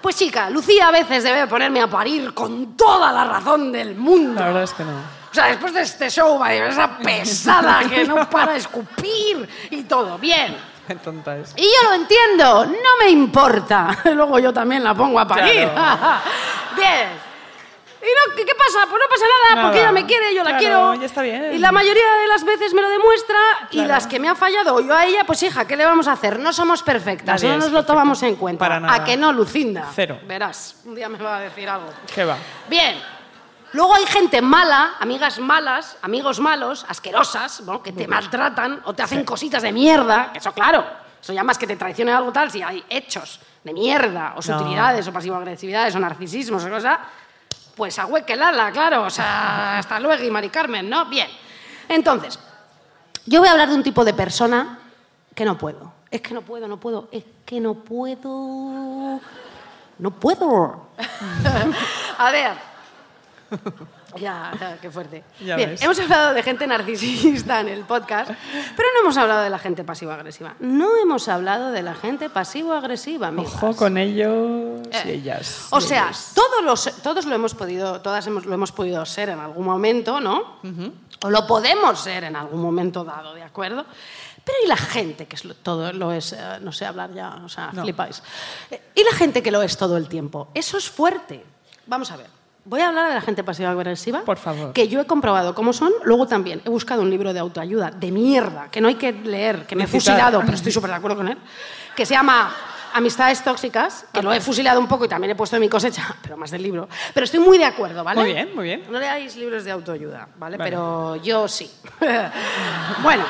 Pues 0.02 0.16
chica, 0.16 0.50
Lucía 0.50 0.88
a 0.88 0.92
veces 0.92 1.24
debe 1.24 1.46
ponerme 1.46 1.82
a 1.82 1.88
parir 1.88 2.34
con 2.34 2.76
toda 2.76 3.12
la 3.12 3.26
razón 3.26 3.72
del 3.72 3.96
mundo. 3.96 4.40
La 4.40 4.48
verdad 4.48 4.64
es 4.64 4.74
que 4.74 4.84
no. 4.84 4.92
O 5.32 5.34
sea, 5.34 5.48
después 5.48 5.74
de 5.74 5.82
este 5.82 6.10
show, 6.10 6.44
esa 6.46 6.98
pesada 6.98 7.88
que 7.90 8.06
no 8.06 8.30
para 8.30 8.54
de 8.54 8.60
escupir 8.60 9.48
y 9.70 9.84
todo. 9.84 10.18
Bien. 10.18 10.75
Qué 10.88 10.96
tonta 10.96 11.38
es. 11.38 11.54
Y 11.58 11.64
yo 11.64 11.90
lo 11.90 11.94
entiendo, 11.96 12.66
no 12.66 12.98
me 13.04 13.10
importa. 13.10 13.98
Luego 14.14 14.40
yo 14.40 14.54
también 14.54 14.84
la 14.84 14.94
pongo 14.94 15.20
a 15.20 15.28
parir. 15.28 15.68
Bien. 16.76 17.26
¿Y 18.02 18.08
no, 18.08 18.36
¿qué, 18.36 18.46
pasa? 18.54 18.86
Pues 18.88 19.02
no 19.02 19.10
pasa 19.10 19.26
nada, 19.50 19.64
porque 19.64 19.80
Nada. 19.80 19.90
ella 19.90 19.92
me 19.92 20.06
quiere, 20.06 20.36
yo 20.36 20.44
la 20.44 20.52
Claro, 20.58 20.60
quiero. 20.60 20.94
ya 20.94 21.06
está 21.08 21.24
bien. 21.24 21.54
Y 21.56 21.58
la 21.58 21.72
mayoría 21.72 22.04
de 22.22 22.28
las 22.28 22.44
veces 22.44 22.72
me 22.76 22.84
lo 22.84 22.90
demuestra 22.90 23.36
y 23.72 23.78
Claro. 23.78 23.90
las 23.90 24.06
que 24.06 24.20
me 24.20 24.30
ha 24.30 24.36
fallado 24.36 24.80
yo 24.80 24.94
a 24.94 25.08
ella, 25.08 25.24
pues 25.26 25.42
hija, 25.42 25.66
¿qué 25.66 25.76
le 25.76 25.88
vamos 25.88 26.08
a 26.08 26.12
hacer? 26.12 26.38
No 26.38 26.54
somos 26.54 26.84
perfectas, 26.84 27.42
Nadie 27.42 27.50
no 27.56 27.56
nos 27.64 27.72
lo 27.72 27.78
perfecto. 27.78 27.94
tomamos 27.94 28.22
en 28.22 28.36
cuenta. 28.36 28.60
Para 28.60 28.80
nada. 28.80 28.94
¿A 28.94 29.04
que 29.04 29.18
no, 29.18 29.34
Lucinda? 29.34 29.88
Cero. 29.96 30.20
Verás, 30.28 30.76
un 30.86 30.94
día 30.94 31.10
me 31.10 31.18
va 31.18 31.38
a 31.38 31.40
decir 31.40 31.68
algo. 31.68 31.88
¿Qué 32.14 32.24
va? 32.26 32.38
Bien. 32.70 33.15
Luego 33.76 33.94
hay 33.94 34.06
gente 34.06 34.42
mala, 34.42 34.94
amigas 35.02 35.38
malas, 35.38 35.98
amigos 36.02 36.40
malos, 36.40 36.86
asquerosas, 36.88 37.60
¿no? 37.60 37.84
que 37.84 37.92
te 37.92 38.08
maltratan 38.08 38.82
o 38.86 38.94
te 38.94 39.04
hacen 39.04 39.26
cositas 39.26 39.64
de 39.64 39.74
mierda. 39.74 40.32
que 40.32 40.40
Eso, 40.40 40.54
claro. 40.54 40.86
Eso 41.22 41.34
ya 41.34 41.44
más 41.44 41.58
que 41.58 41.68
te 41.68 41.76
traicione 41.76 42.14
algo 42.14 42.32
tal, 42.32 42.50
si 42.50 42.62
hay 42.62 42.82
hechos 42.88 43.42
de 43.66 43.74
mierda, 43.74 44.36
o 44.38 44.42
sutilidades, 44.42 45.06
o 45.10 45.12
pasivo-agresividades, 45.12 45.94
o 45.94 46.00
narcisismos, 46.00 46.64
o 46.64 46.70
cosa, 46.70 47.02
pues 47.76 48.00
ahuequelala, 48.00 48.72
claro. 48.72 49.04
O 49.04 49.10
sea, 49.10 49.78
hasta 49.80 50.00
luego, 50.00 50.24
y 50.24 50.32
Mari 50.32 50.48
Carmen, 50.48 50.90
¿no? 50.90 51.08
Bien. 51.08 51.28
Entonces, 51.90 52.40
yo 53.26 53.42
voy 53.42 53.50
a 53.50 53.52
hablar 53.52 53.68
de 53.68 53.76
un 53.76 53.84
tipo 53.84 54.06
de 54.06 54.14
persona 54.14 54.80
que 55.36 55.44
no 55.44 55.58
puedo. 55.58 55.92
Es 56.10 56.22
que 56.22 56.34
no 56.34 56.44
puedo, 56.44 56.70
no 56.70 56.78
puedo, 56.78 57.10
es 57.12 57.26
que 57.46 57.60
no 57.60 57.74
puedo. 57.74 59.20
No 60.00 60.12
puedo. 60.12 60.88
a 62.18 62.32
ver. 62.32 62.75
Ya, 64.20 64.52
ya, 64.60 64.78
qué 64.82 64.90
fuerte. 64.90 65.24
Ya 65.40 65.56
Bien, 65.56 65.72
ves. 65.72 65.82
hemos 65.84 66.00
hablado 66.00 66.34
de 66.34 66.42
gente 66.44 66.66
narcisista 66.68 67.60
en 67.62 67.68
el 67.70 67.84
podcast, 67.84 68.32
pero 68.76 68.90
no 68.94 69.02
hemos 69.02 69.18
hablado 69.18 69.42
de 69.44 69.50
la 69.50 69.60
gente 69.60 69.84
pasivo-agresiva. 69.84 70.56
No 70.60 70.96
hemos 70.98 71.28
hablado 71.28 71.72
de 71.72 71.82
la 71.84 71.94
gente 71.96 72.30
pasivo-agresiva. 72.30 73.32
Ojo 73.38 73.76
con 73.76 73.98
ellos 73.98 74.82
y 74.92 74.96
Eh, 75.10 75.14
ellas. 75.16 75.68
O 75.72 75.80
y 75.80 75.82
sea, 75.82 76.06
ellos. 76.06 76.32
todos, 76.34 76.64
los, 76.64 77.02
todos 77.02 77.26
lo 77.26 77.36
hemos 77.36 77.54
podido, 77.54 78.02
todas 78.02 78.26
hemos, 78.28 78.46
lo 78.46 78.54
hemos 78.54 78.72
podido 78.72 79.06
ser 79.06 79.30
en 79.30 79.40
algún 79.40 79.66
momento, 79.66 80.20
¿no? 80.22 80.60
O 81.24 81.30
lo 81.30 81.48
podemos 81.48 82.00
ser 82.00 82.24
en 82.26 82.36
algún 82.36 82.62
momento 82.62 83.04
dado, 83.04 83.34
¿de 83.34 83.44
acuerdo? 83.44 83.86
Pero 84.44 84.58
¿y 84.64 84.68
la 84.68 84.78
gente 84.78 85.26
que 85.28 85.36
es 85.38 85.44
lo- 85.46 85.56
todo 85.56 85.92
lo 85.92 86.12
es, 86.12 86.34
eh, 86.34 86.38
no 86.62 86.72
sé 86.72 86.86
hablar 86.86 87.12
ya, 87.14 87.36
o 87.44 87.50
sea, 87.50 87.72
No. 87.74 87.82
flipáis? 87.82 88.22
Eh, 88.70 88.80
¿Y 88.94 89.04
la 89.04 89.12
gente 89.18 89.42
que 89.42 89.50
lo 89.50 89.62
es 89.64 89.76
todo 89.76 89.98
el 89.98 90.08
tiempo? 90.08 90.50
Eso 90.54 90.78
es 90.78 90.88
fuerte. 90.90 91.44
Vamos 91.88 92.12
a 92.12 92.18
ver. 92.18 92.28
Voy 92.68 92.82
a 92.82 92.88
hablar 92.88 93.10
de 93.10 93.14
la 93.14 93.22
gente 93.22 93.44
pasiva-agresiva. 93.44 94.24
Por 94.24 94.38
favor. 94.38 94.74
Que 94.74 94.88
yo 94.88 95.00
he 95.00 95.06
comprobado 95.06 95.54
cómo 95.54 95.72
son. 95.72 95.94
Luego 96.04 96.26
también 96.26 96.62
he 96.66 96.70
buscado 96.70 97.04
un 97.04 97.12
libro 97.12 97.32
de 97.32 97.40
autoayuda 97.40 97.92
de 97.92 98.12
mierda, 98.12 98.70
que 98.72 98.82
no 98.82 98.88
hay 98.88 98.96
que 98.96 99.12
leer, 99.12 99.68
que 99.68 99.76
me 99.76 99.84
he 99.84 99.88
fusilado, 99.88 100.40
pero 100.42 100.54
estoy 100.54 100.72
súper 100.72 100.90
de 100.90 100.96
acuerdo 100.96 101.18
con 101.18 101.28
él, 101.28 101.38
que 101.96 102.08
se 102.08 102.16
llama 102.16 102.52
Amistades 102.94 103.44
Tóxicas, 103.44 104.08
que 104.12 104.24
lo 104.24 104.34
he 104.34 104.42
fusilado 104.42 104.80
un 104.80 104.88
poco 104.88 105.06
y 105.06 105.08
también 105.08 105.30
he 105.32 105.36
puesto 105.36 105.58
en 105.58 105.62
mi 105.62 105.70
cosecha, 105.70 106.16
pero 106.24 106.38
más 106.38 106.50
del 106.50 106.64
libro. 106.64 106.90
Pero 107.14 107.26
estoy 107.26 107.40
muy 107.40 107.60
de 107.60 107.66
acuerdo, 107.66 108.04
¿vale? 108.04 108.22
Muy 108.22 108.34
bien, 108.34 108.56
muy 108.56 108.64
bien. 108.64 108.84
No 108.90 108.98
leáis 108.98 109.36
libros 109.36 109.64
de 109.64 109.70
autoayuda, 109.70 110.28
¿vale? 110.38 110.58
Vale. 110.58 110.72
Pero 110.72 111.18
yo 111.18 111.48
sí. 111.48 111.70
bueno. 113.04 113.26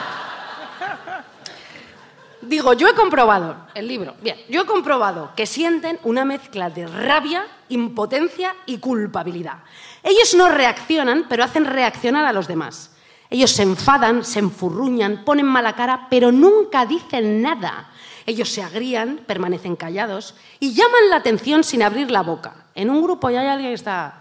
Digo, 2.48 2.74
yo 2.74 2.88
he 2.88 2.94
comprobado, 2.94 3.56
el 3.74 3.88
libro, 3.88 4.16
bien, 4.22 4.38
yo 4.50 4.62
he 4.62 4.66
comprobado 4.66 5.32
que 5.36 5.46
sienten 5.46 6.00
una 6.04 6.26
mezcla 6.26 6.70
de 6.70 6.88
rabia, 6.88 7.46
impotencia 7.70 8.56
y 8.66 8.78
culpabilidad. 8.78 9.60
Ellos 10.04 10.36
no 10.36 10.50
reaccionan, 10.50 11.26
pero 11.28 11.44
hacen 11.44 11.66
reaccionar 11.66 12.26
a 12.26 12.34
los 12.34 12.48
demás. 12.48 12.92
Ellos 13.30 13.52
se 13.52 13.64
enfadan, 13.64 14.24
se 14.24 14.40
enfurruñan, 14.40 15.26
ponen 15.26 15.46
mala 15.46 15.76
cara, 15.76 16.08
pero 16.10 16.32
nunca 16.32 16.86
dicen 16.86 17.42
nada. 17.42 17.90
Ellos 18.26 18.50
se 18.50 18.64
agrían, 18.64 19.22
permanecen 19.26 19.76
callados 19.76 20.36
y 20.60 20.74
llaman 20.74 21.10
la 21.10 21.18
atención 21.18 21.64
sin 21.64 21.84
abrir 21.84 22.12
la 22.12 22.22
boca. 22.22 22.66
En 22.76 22.90
un 22.90 23.02
grupo 23.02 23.30
ya 23.30 23.42
hay 23.42 23.48
alguien 23.48 23.72
que 23.72 23.76
está... 23.76 24.20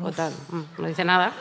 o 0.00 0.10
tal, 0.10 0.32
no 0.78 0.88
dice 0.88 1.04
nada. 1.04 1.32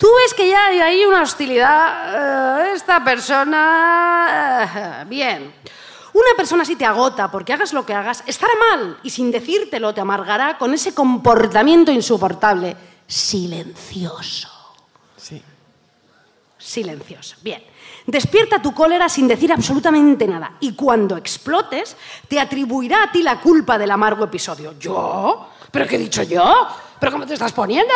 Tú 0.00 0.08
ves 0.24 0.32
que 0.32 0.48
ya 0.48 0.68
hay 0.68 0.80
ahí 0.80 1.04
una 1.04 1.20
hostilidad. 1.20 2.70
eh, 2.70 2.72
esta 2.74 3.04
persona. 3.04 5.02
eh, 5.02 5.04
bien. 5.06 5.54
Una 6.14 6.30
persona 6.34 6.62
así 6.62 6.74
te 6.74 6.86
agota 6.86 7.30
porque 7.30 7.52
hagas 7.52 7.74
lo 7.74 7.84
que 7.84 7.92
hagas, 7.92 8.24
estará 8.26 8.52
mal 8.70 8.98
y 9.02 9.10
sin 9.10 9.30
decírtelo 9.30 9.92
te 9.92 10.00
amargará 10.00 10.56
con 10.56 10.72
ese 10.72 10.94
comportamiento 10.94 11.92
insoportable, 11.92 12.74
silencioso. 13.06 14.48
Sí. 15.18 15.40
Silencioso. 16.56 17.36
Bien. 17.42 17.62
Despierta 18.06 18.60
tu 18.62 18.72
cólera 18.74 19.06
sin 19.10 19.28
decir 19.28 19.52
absolutamente 19.52 20.26
nada 20.26 20.54
y 20.60 20.72
cuando 20.74 21.18
explotes 21.18 21.94
te 22.26 22.40
atribuirá 22.40 23.02
a 23.02 23.12
ti 23.12 23.22
la 23.22 23.38
culpa 23.38 23.76
del 23.76 23.90
amargo 23.90 24.24
episodio. 24.24 24.78
¿Yo? 24.80 25.50
¿Pero 25.70 25.86
qué 25.86 25.96
he 25.96 25.98
dicho 25.98 26.22
yo? 26.22 26.66
¿Pero 26.98 27.12
cómo 27.12 27.26
te 27.26 27.34
estás 27.34 27.52
poniendo? 27.52 27.94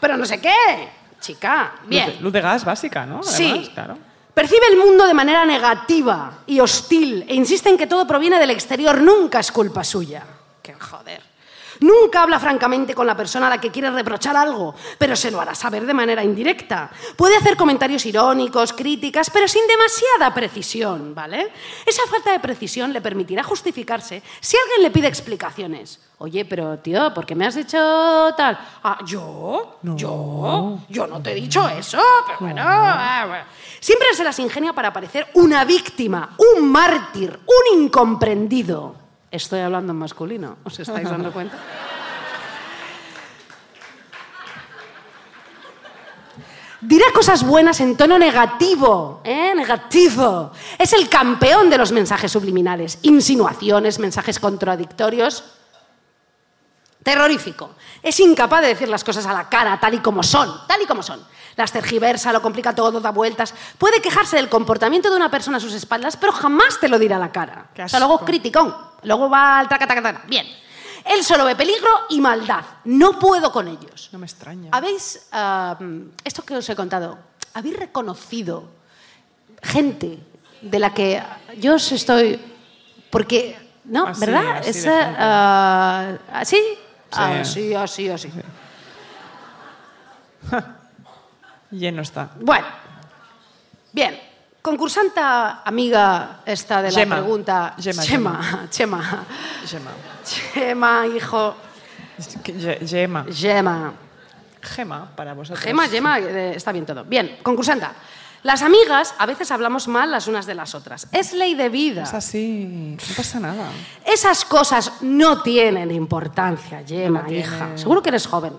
¿Pero 0.00 0.16
no 0.16 0.26
sé 0.26 0.40
qué? 0.40 1.03
Chica, 1.24 1.72
bien. 1.86 2.06
Luz 2.06 2.16
de, 2.16 2.22
luz 2.22 2.32
de 2.34 2.40
gas 2.42 2.64
básica, 2.66 3.06
¿no? 3.06 3.22
Sí. 3.22 3.70
Claro. 3.72 3.96
Percibe 4.34 4.66
el 4.70 4.76
mundo 4.76 5.06
de 5.06 5.14
manera 5.14 5.46
negativa 5.46 6.40
y 6.46 6.60
hostil 6.60 7.24
e 7.26 7.34
insiste 7.34 7.70
en 7.70 7.78
que 7.78 7.86
todo 7.86 8.06
proviene 8.06 8.38
del 8.38 8.50
exterior, 8.50 9.00
nunca 9.00 9.40
es 9.40 9.50
culpa 9.50 9.82
suya. 9.84 10.22
¡Qué 10.62 10.74
joder! 10.74 11.33
Nunca 11.80 12.22
habla 12.22 12.38
francamente 12.38 12.94
con 12.94 13.06
la 13.06 13.16
persona 13.16 13.46
a 13.46 13.50
la 13.50 13.60
que 13.60 13.70
quiere 13.70 13.90
reprochar 13.90 14.36
algo, 14.36 14.74
pero 14.98 15.16
se 15.16 15.30
lo 15.30 15.40
hará 15.40 15.54
saber 15.54 15.86
de 15.86 15.94
manera 15.94 16.22
indirecta. 16.22 16.90
Puede 17.16 17.36
hacer 17.36 17.56
comentarios 17.56 18.04
irónicos, 18.06 18.72
críticas, 18.72 19.30
pero 19.30 19.48
sin 19.48 19.66
demasiada 19.66 20.32
precisión, 20.32 21.14
¿vale? 21.14 21.52
Esa 21.84 22.02
falta 22.10 22.32
de 22.32 22.40
precisión 22.40 22.92
le 22.92 23.00
permitirá 23.00 23.42
justificarse 23.42 24.22
si 24.40 24.56
alguien 24.56 24.82
le 24.82 24.90
pide 24.90 25.08
explicaciones. 25.08 26.00
Oye, 26.18 26.44
pero 26.44 26.78
tío, 26.78 27.12
¿por 27.12 27.26
qué 27.26 27.34
me 27.34 27.46
has 27.46 27.56
dicho 27.56 27.76
tal? 28.36 28.58
Ah, 28.82 28.98
¿yo? 29.04 29.78
¿Yo? 29.82 30.78
Yo 30.88 31.06
no 31.06 31.20
te 31.20 31.32
he 31.32 31.34
dicho 31.34 31.68
eso, 31.68 32.00
pero 32.26 32.38
bueno, 32.40 32.62
ah, 32.64 33.24
bueno. 33.26 33.44
Siempre 33.80 34.08
se 34.14 34.24
las 34.24 34.38
ingenia 34.38 34.72
para 34.72 34.92
parecer 34.92 35.26
una 35.34 35.64
víctima, 35.64 36.34
un 36.56 36.70
mártir, 36.70 37.38
un 37.46 37.82
incomprendido. 37.82 39.03
Estoy 39.34 39.58
hablando 39.58 39.92
en 39.92 39.98
masculino, 39.98 40.58
¿os 40.62 40.78
estáis 40.78 41.10
dando 41.10 41.32
cuenta? 41.32 41.58
Dirá 46.80 47.06
cosas 47.12 47.44
buenas 47.44 47.80
en 47.80 47.96
tono 47.96 48.16
negativo, 48.16 49.22
¿eh? 49.24 49.52
Negativo. 49.56 50.52
Es 50.78 50.92
el 50.92 51.08
campeón 51.08 51.68
de 51.68 51.78
los 51.78 51.90
mensajes 51.90 52.30
subliminales, 52.30 53.00
insinuaciones, 53.02 53.98
mensajes 53.98 54.38
contradictorios. 54.38 55.42
Terrorífico. 57.02 57.70
Es 58.04 58.20
incapaz 58.20 58.60
de 58.60 58.68
decir 58.68 58.88
las 58.88 59.02
cosas 59.02 59.26
a 59.26 59.32
la 59.32 59.48
cara, 59.48 59.80
tal 59.80 59.94
y 59.94 59.98
como 59.98 60.22
son, 60.22 60.64
tal 60.68 60.80
y 60.80 60.86
como 60.86 61.02
son. 61.02 61.20
Las 61.56 61.72
tergiversa, 61.72 62.32
lo 62.32 62.40
complica 62.40 62.72
todo, 62.72 63.00
da 63.00 63.10
vueltas. 63.10 63.52
Puede 63.78 64.00
quejarse 64.00 64.36
del 64.36 64.48
comportamiento 64.48 65.10
de 65.10 65.16
una 65.16 65.28
persona 65.28 65.56
a 65.56 65.60
sus 65.60 65.72
espaldas, 65.72 66.16
pero 66.16 66.32
jamás 66.32 66.78
te 66.78 66.88
lo 66.88 67.00
dirá 67.00 67.16
a 67.16 67.18
la 67.18 67.32
cara. 67.32 67.70
Qué 67.74 67.82
O 67.82 67.88
sea, 67.88 67.98
luego 67.98 68.20
criticón. 68.20 68.93
Luego 69.04 69.28
va 69.30 69.58
al 69.58 69.68
taca, 69.68 69.86
taca, 69.86 70.02
taca. 70.02 70.22
Bien. 70.26 70.46
Él 71.04 71.22
solo 71.22 71.44
ve 71.44 71.54
peligro 71.54 71.90
y 72.08 72.20
maldad. 72.20 72.64
No 72.84 73.18
puedo 73.18 73.52
con 73.52 73.68
ellos. 73.68 74.08
No 74.12 74.18
me 74.18 74.26
extraña. 74.26 74.70
¿Habéis, 74.72 75.28
ah, 75.32 75.78
esto 76.24 76.42
que 76.44 76.56
os 76.56 76.68
he 76.68 76.74
contado, 76.74 77.18
habéis 77.52 77.76
reconocido 77.76 78.68
gente 79.62 80.18
de 80.62 80.78
la 80.78 80.94
que 80.94 81.22
yo 81.58 81.74
os 81.74 81.92
estoy, 81.92 82.40
porque, 83.10 83.56
¿no? 83.84 84.06
Así, 84.06 84.20
¿Verdad? 84.20 84.56
así 84.58 84.70
Esa, 84.70 85.04
gente. 85.04 85.16
ah, 85.18 86.12
¿Así? 86.32 86.62
Así, 87.10 87.74
así, 87.74 88.08
así. 88.08 88.30
Lleno 91.70 92.02
está. 92.02 92.30
Bueno, 92.40 92.66
bien. 93.92 94.18
Concursanta 94.64 95.60
amiga 95.62 96.40
esta 96.46 96.80
de 96.80 96.90
la 96.90 96.98
Gemma. 96.98 97.16
pregunta. 97.16 97.74
Gemma, 97.78 98.02
Chema, 98.02 98.66
Chema. 98.70 99.24
Gema. 99.66 99.90
Chema, 100.24 101.06
hijo. 101.06 101.54
Ge- 102.42 102.78
Gema. 102.88 103.26
Gema. 104.62 105.06
Para 105.14 105.34
vosotros. 105.34 105.62
Gema, 105.62 105.86
Gema, 105.86 106.18
está 106.18 106.72
bien 106.72 106.86
todo. 106.86 107.04
Bien, 107.04 107.36
concursanta. 107.42 107.92
Las 108.42 108.62
amigas 108.62 109.14
a 109.18 109.26
veces 109.26 109.50
hablamos 109.50 109.86
mal 109.86 110.10
las 110.10 110.28
unas 110.28 110.46
de 110.46 110.54
las 110.54 110.74
otras. 110.74 111.08
Es 111.12 111.34
ley 111.34 111.54
de 111.54 111.68
vida. 111.68 112.04
Es 112.04 112.14
así. 112.14 112.96
No 113.06 113.14
pasa 113.18 113.40
nada. 113.40 113.68
Esas 114.06 114.46
cosas 114.46 114.92
no 115.02 115.42
tienen 115.42 115.90
importancia, 115.90 116.82
Gemma, 116.86 117.20
No 117.24 117.30
hija. 117.30 117.68
Seguro 117.76 118.00
que 118.02 118.08
eres 118.08 118.26
joven. 118.26 118.54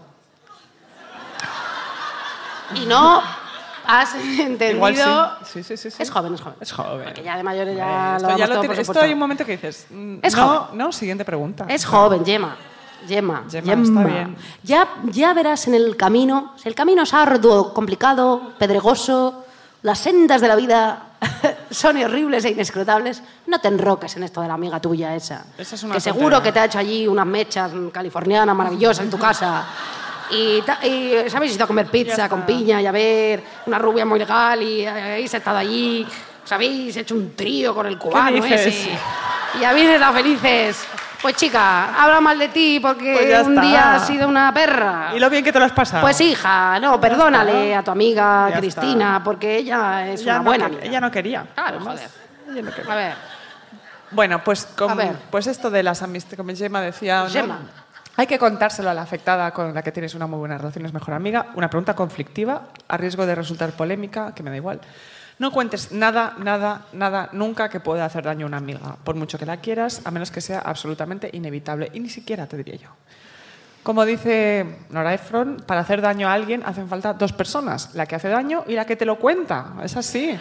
Y 2.76 2.86
no 2.86 3.24
has 3.88 4.15
entendido. 4.39 4.71
Igual 4.71 4.95
sí. 5.45 5.63
Sí, 5.63 5.77
sí. 5.77 5.89
Es 5.99 6.09
joven, 6.09 6.33
es 6.33 6.41
joven. 6.41 6.57
Es 6.61 6.71
joven. 6.71 7.05
Porque 7.05 7.23
ya 7.23 7.38
de 7.38 7.43
mayores 7.43 7.75
ya 7.77 7.86
lo 7.86 8.15
esto, 8.15 8.27
damos 8.27 8.39
ya 8.39 8.47
lo 8.47 8.61
todo 8.61 8.73
esto 8.73 8.99
hay 9.01 9.13
un 9.13 9.19
momento 9.19 9.45
que 9.45 9.53
dices. 9.53 9.88
mm, 9.89 10.17
Es 10.21 10.36
no, 10.36 10.47
joven. 10.47 10.77
no, 10.77 10.91
siguiente 10.91 11.25
pregunta. 11.25 11.65
Es 11.69 11.86
joven, 11.86 12.25
Gemma. 12.25 12.55
Gemma, 13.07 13.43
Gemma, 13.51 13.83
está 13.83 14.03
bien. 14.03 14.36
Ya, 14.63 14.88
ya 15.03 15.33
verás 15.33 15.67
en 15.67 15.75
el 15.75 15.95
camino, 15.95 16.53
si 16.55 16.67
el 16.67 16.73
camino 16.73 17.03
es 17.03 17.13
arduo, 17.13 17.71
complicado, 17.71 18.53
pedregoso, 18.57 19.45
las 19.83 19.99
sendas 19.99 20.41
de 20.41 20.47
la 20.47 20.55
vida 20.55 21.03
son 21.69 21.97
horribles 21.97 22.45
e 22.45 22.49
inescrutables, 22.49 23.21
no 23.45 23.59
te 23.59 23.67
enroques 23.67 24.15
en 24.17 24.23
esto 24.23 24.41
de 24.41 24.47
la 24.47 24.55
amiga 24.55 24.79
tuya 24.79 25.15
esa. 25.15 25.45
Esa 25.55 25.75
es 25.75 25.83
una 25.83 25.93
que 25.95 26.01
seguro 26.01 26.41
que 26.41 26.51
te 26.51 26.59
ha 26.59 26.65
hecho 26.65 26.79
allí 26.79 27.07
unas 27.07 27.27
mechas 27.27 27.71
californianas 27.91 28.55
maravillosas 28.55 29.03
en 29.05 29.11
tu 29.11 29.19
casa. 29.19 29.65
Y, 30.32 30.63
y 30.88 31.30
¿sabéis? 31.30 31.55
Ido 31.55 31.65
a 31.65 31.67
comer 31.67 31.88
pizza 31.88 32.28
con 32.30 32.43
piña 32.43 32.82
y 32.82 32.86
a 32.88 32.91
ver 32.91 33.43
una 33.67 33.78
rubia 33.78 34.05
muy 34.05 34.17
legal 34.19 34.61
y 34.61 34.86
habéis 34.86 35.34
estado 35.34 35.57
allí, 35.57 36.05
os 36.43 36.51
habéis 36.51 36.95
hecho 36.97 37.13
un 37.15 37.36
trío 37.36 37.73
con 37.76 37.86
el 37.86 37.97
cubano 37.97 38.43
ese. 38.43 38.97
Y 39.59 39.63
habéis 39.63 39.89
estado 39.89 40.13
felices. 40.13 40.86
Pues 41.21 41.36
chica, 41.38 41.95
habla 42.03 42.21
mal 42.21 42.38
de 42.38 42.49
ti 42.49 42.80
porque 42.80 43.13
Pues 43.17 43.47
un 43.47 43.59
día 43.59 43.95
has 43.95 44.05
sido 44.05 44.28
una 44.28 44.53
perra. 44.53 45.11
¿Y 45.15 45.19
lo 45.19 45.28
bien 45.30 45.43
que 45.43 45.51
te 45.51 45.57
lo 45.57 45.65
has 45.65 45.71
pasado? 45.71 46.01
Pues 46.01 46.19
hija, 46.21 46.80
no, 46.80 46.99
perdónale 47.01 47.73
a 47.73 47.82
tu 47.84 47.89
amiga 47.91 48.49
Ya 48.51 48.57
Cristina 48.59 49.13
está. 49.13 49.23
porque 49.23 49.57
ella 49.57 50.07
es 50.11 50.21
Ella 50.21 50.34
una 50.34 50.39
no 50.39 50.45
buena 50.45 50.65
amiga. 50.65 50.84
Ella 50.84 51.01
no 51.01 51.09
quería. 51.11 51.45
Claro, 51.55 51.78
Además, 51.78 51.95
joder. 51.95 52.09
ella 52.51 52.61
no 52.69 52.76
quería. 52.76 52.91
A 52.93 52.95
ver, 52.95 53.13
Bueno, 54.11 54.43
pues, 54.43 54.65
con- 54.78 54.91
A 54.91 54.95
ver. 54.95 55.13
pues 55.32 55.47
esto 55.47 55.71
de 55.71 55.82
las 55.82 56.03
amistades, 56.03 56.38
como 56.38 56.53
Gemma 56.55 56.82
decía, 56.82 57.23
¿no? 57.23 57.30
Gemma. 57.30 57.59
Hay 58.18 58.28
que 58.28 58.39
contárselo 58.39 58.89
a 58.89 58.93
la 58.93 59.01
afectada 59.01 59.51
con 59.51 59.74
la 59.74 59.84
que 59.84 59.91
tienes 59.91 60.16
una 60.16 60.28
muy 60.28 60.39
buena 60.39 60.57
relación, 60.57 60.86
es 60.86 60.93
mejor 60.93 61.13
amiga. 61.13 61.47
Una 61.55 61.70
pregunta 61.70 61.95
conflictiva, 61.95 62.70
a 62.88 62.97
riesgo 62.97 63.26
de 63.26 63.36
resultar 63.36 63.72
polémica, 63.74 64.34
que 64.34 64.43
me 64.43 64.49
da 64.49 64.55
igual. 64.55 64.80
No 65.38 65.51
cuentes 65.51 65.91
nada, 65.91 66.34
nada, 66.38 66.86
nada, 66.93 67.30
nunca 67.34 67.68
que 67.68 67.82
pueda 67.82 68.05
hacer 68.05 68.24
daño 68.24 68.45
a 68.45 68.47
una 68.47 68.57
amiga, 68.57 68.95
por 69.03 69.16
mucho 69.16 69.38
que 69.38 69.45
la 69.45 69.57
quieras, 69.57 70.01
a 70.05 70.11
menos 70.11 70.32
que 70.32 70.39
sea 70.39 70.59
absolutamente 70.59 71.30
inevitable. 71.34 71.91
Y 71.93 71.99
ni 71.99 72.09
siquiera 72.09 72.47
te 72.47 72.55
diría 72.55 72.76
yo. 72.76 72.89
Como 73.84 74.05
dice 74.05 74.66
Nora 74.89 75.13
Ephron, 75.13 75.57
para 75.57 75.82
hacer 75.82 76.01
daño 76.01 76.28
a 76.30 76.34
alguien 76.34 76.63
hacen 76.66 76.88
falta 76.88 77.13
dos 77.13 77.34
personas, 77.34 77.93
la 77.93 78.05
que 78.05 78.16
hace 78.16 78.30
daño 78.30 78.63
y 78.66 78.74
la 78.74 78.86
que 78.86 78.95
te 78.95 79.05
lo 79.05 79.20
cuenta. 79.20 79.74
Es 79.84 79.97
así. 79.97 80.39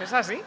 Es 0.00 0.12
así. 0.12 0.40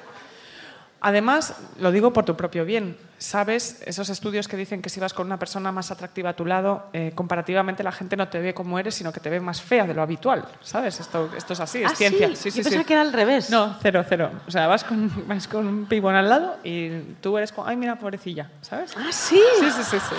Además, 1.02 1.54
lo 1.80 1.91
digo 1.91 2.12
por 2.12 2.26
tu 2.26 2.36
propio 2.36 2.66
bien. 2.66 2.97
Sabes, 3.18 3.82
esos 3.86 4.10
estudios 4.10 4.47
que 4.47 4.56
dicen 4.58 4.82
que 4.82 4.89
si 4.89 5.00
vas 5.00 5.14
con 5.14 5.28
una 5.28 5.38
persona 5.39 5.72
más 5.74 5.91
atractiva 5.91 6.30
a 6.32 6.34
tu 6.34 6.45
lado, 6.45 6.88
eh, 6.93 7.12
comparativamente 7.16 7.84
la 7.84 7.91
gente 7.91 8.16
no 8.16 8.28
te 8.30 8.39
ve 8.39 8.54
como 8.54 8.80
eres, 8.80 8.95
sino 8.95 9.12
que 9.12 9.20
te 9.20 9.30
ve 9.30 9.39
más 9.41 9.62
fea 9.62 9.86
de 9.86 9.93
lo 9.93 10.02
habitual. 10.02 10.45
¿Sabes? 10.62 11.00
Esto, 11.00 11.30
esto 11.38 11.54
es 11.54 11.60
así, 11.60 11.84
es 11.84 11.91
Ah, 11.91 11.95
ciencia. 11.95 12.34
sí. 12.36 12.50
Yo 12.52 12.64
pensaba 12.64 12.84
que 12.86 12.93
era 12.93 13.02
al 13.02 13.12
revés. 13.14 13.50
No, 13.50 13.76
cero, 13.82 14.04
cero. 14.08 14.32
O 14.47 14.52
sea, 14.52 14.68
vas 14.68 14.84
con, 14.86 15.28
vas 15.28 15.47
con 15.47 15.68
un 15.68 15.86
pibón 15.86 16.16
al 16.16 16.30
lado 16.30 16.58
y 16.64 16.89
tú 17.22 17.38
eres 17.38 17.52
como, 17.52 17.68
ay, 17.68 17.76
mira, 17.78 17.95
pobrecilla, 17.97 18.50
¿sabes? 18.62 18.93
Ah, 18.97 19.08
sí. 19.12 19.39
Sí, 19.60 19.72
sí, 19.72 19.84
sí, 19.84 20.00
sí. 20.00 20.16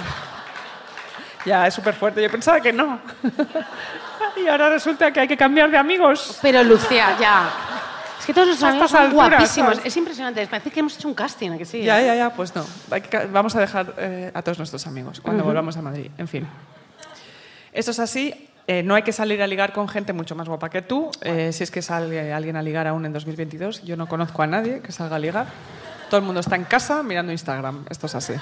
Ya, 1.47 1.67
es 1.67 1.73
súper 1.75 1.95
fuerte. 1.95 2.23
Yo 2.23 2.31
pensaba 2.31 2.61
que 2.61 2.71
no. 2.73 3.01
y 4.37 4.47
ahora 4.47 4.69
resulta 4.69 5.11
que 5.11 5.21
hay 5.21 5.29
que 5.29 5.37
cambiar 5.39 5.71
de 5.71 5.79
amigos. 5.79 6.39
Pero 6.43 6.63
Lucía, 6.63 7.17
ya. 7.19 7.51
Es 8.21 8.27
que 8.27 8.35
todos 8.35 8.49
los 8.49 8.63
amigos 8.63 8.91
son 8.91 9.03
alturas, 9.03 9.31
guapísimos. 9.31 9.77
¿sabes? 9.77 9.87
Es 9.87 9.97
impresionante. 9.97 10.47
Parece 10.47 10.71
que 10.71 10.81
hemos 10.81 10.95
hecho 10.97 11.09
un 11.09 11.15
casting, 11.15 11.53
¿a 11.53 11.59
que 11.59 11.65
sí? 11.65 11.83
Ya, 11.83 12.01
ya, 12.03 12.15
ya, 12.15 12.31
pues 12.31 12.55
no. 12.55 12.65
Vamos 13.33 13.57
a 13.57 13.61
dejar 13.61 13.95
eh, 13.99 14.31
a 14.35 14.43
todos 14.43 14.59
nuestros 14.59 14.87
amigos 14.87 15.21
cuando 15.21 15.43
volvamos 15.43 15.77
a 15.77 15.83
Madrid. 15.83 16.11
En 16.19 16.29
fin. 16.29 16.47
Eso 17.73 17.91
es 17.93 17.99
así. 17.99 18.49
Eh, 18.67 18.83
no 18.83 18.95
hay 18.95 19.03
que 19.03 19.13
salir 19.13 19.43
a 19.43 19.47
ligar 19.47 19.73
con 19.73 19.89
gente 19.89 20.13
mucho 20.13 20.37
más 20.37 20.49
guapa 20.49 20.69
que 20.69 20.83
tú. 20.83 21.11
Eh, 21.23 21.53
si 21.53 21.65
es 21.65 21.71
que 21.71 21.83
sale 21.83 22.33
alguien 22.33 22.57
a 22.57 22.63
ligar 22.63 22.87
aún 22.87 23.07
en 23.07 23.13
2022, 23.13 23.85
yo 23.85 23.97
no 23.97 24.07
conozco 24.07 24.43
a 24.43 24.47
nadie 24.47 24.81
que 24.81 24.93
salga 24.93 25.17
a 25.17 25.19
ligar. 25.19 25.47
Todo 26.11 26.21
el 26.21 26.27
mundo 26.27 26.41
está 26.41 26.57
en 26.57 26.65
casa 26.65 27.03
mirando 27.03 27.33
Instagram. 27.33 27.87
Esto 27.89 28.07
es 28.07 28.15
así. 28.15 28.35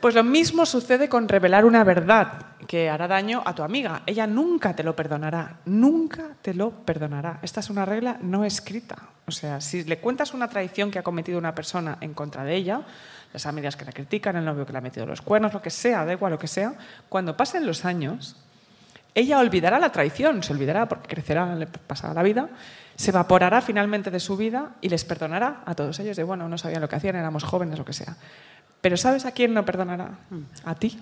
Pues 0.00 0.14
lo 0.14 0.22
mismo 0.22 0.66
sucede 0.66 1.08
con 1.08 1.28
revelar 1.28 1.64
una 1.64 1.82
verdad 1.82 2.46
que 2.68 2.90
hará 2.90 3.08
daño 3.08 3.42
a 3.44 3.54
tu 3.54 3.62
amiga. 3.62 4.02
Ella 4.06 4.26
nunca 4.26 4.74
te 4.74 4.82
lo 4.82 4.94
perdonará, 4.94 5.56
nunca 5.64 6.24
te 6.42 6.52
lo 6.52 6.70
perdonará. 6.70 7.38
Esta 7.42 7.60
es 7.60 7.70
una 7.70 7.84
regla 7.84 8.18
no 8.20 8.44
escrita. 8.44 8.96
O 9.26 9.32
sea, 9.32 9.60
si 9.60 9.84
le 9.84 9.98
cuentas 9.98 10.34
una 10.34 10.48
traición 10.48 10.90
que 10.90 10.98
ha 10.98 11.02
cometido 11.02 11.38
una 11.38 11.54
persona 11.54 11.98
en 12.00 12.14
contra 12.14 12.44
de 12.44 12.54
ella, 12.54 12.82
las 13.32 13.46
amigas 13.46 13.74
que 13.74 13.84
la 13.84 13.92
critican, 13.92 14.36
el 14.36 14.44
novio 14.44 14.66
que 14.66 14.72
le 14.72 14.78
ha 14.78 14.82
metido 14.82 15.06
los 15.06 15.22
cuernos, 15.22 15.54
lo 15.54 15.62
que 15.62 15.70
sea, 15.70 16.04
da 16.04 16.12
igual 16.12 16.32
lo 16.32 16.38
que 16.38 16.46
sea, 16.46 16.74
cuando 17.08 17.36
pasen 17.36 17.66
los 17.66 17.84
años, 17.84 18.36
ella 19.14 19.38
olvidará 19.38 19.78
la 19.78 19.90
traición, 19.90 20.42
se 20.42 20.52
olvidará 20.52 20.86
porque 20.86 21.08
crecerá, 21.08 21.54
le 21.54 21.66
pasará 21.66 22.12
la 22.12 22.22
vida, 22.22 22.50
se 22.96 23.10
evaporará 23.10 23.62
finalmente 23.62 24.10
de 24.10 24.20
su 24.20 24.36
vida 24.36 24.72
y 24.80 24.90
les 24.90 25.04
perdonará 25.04 25.62
a 25.64 25.74
todos 25.74 25.98
ellos 26.00 26.16
de, 26.16 26.22
bueno, 26.22 26.48
no 26.48 26.58
sabían 26.58 26.82
lo 26.82 26.88
que 26.88 26.96
hacían, 26.96 27.16
éramos 27.16 27.42
jóvenes, 27.42 27.78
lo 27.78 27.84
que 27.84 27.94
sea. 27.94 28.16
Pero 28.80 28.96
¿sabes 28.96 29.24
a 29.26 29.32
quién 29.32 29.54
no 29.54 29.64
perdonará? 29.64 30.18
A 30.64 30.74
ti. 30.74 30.98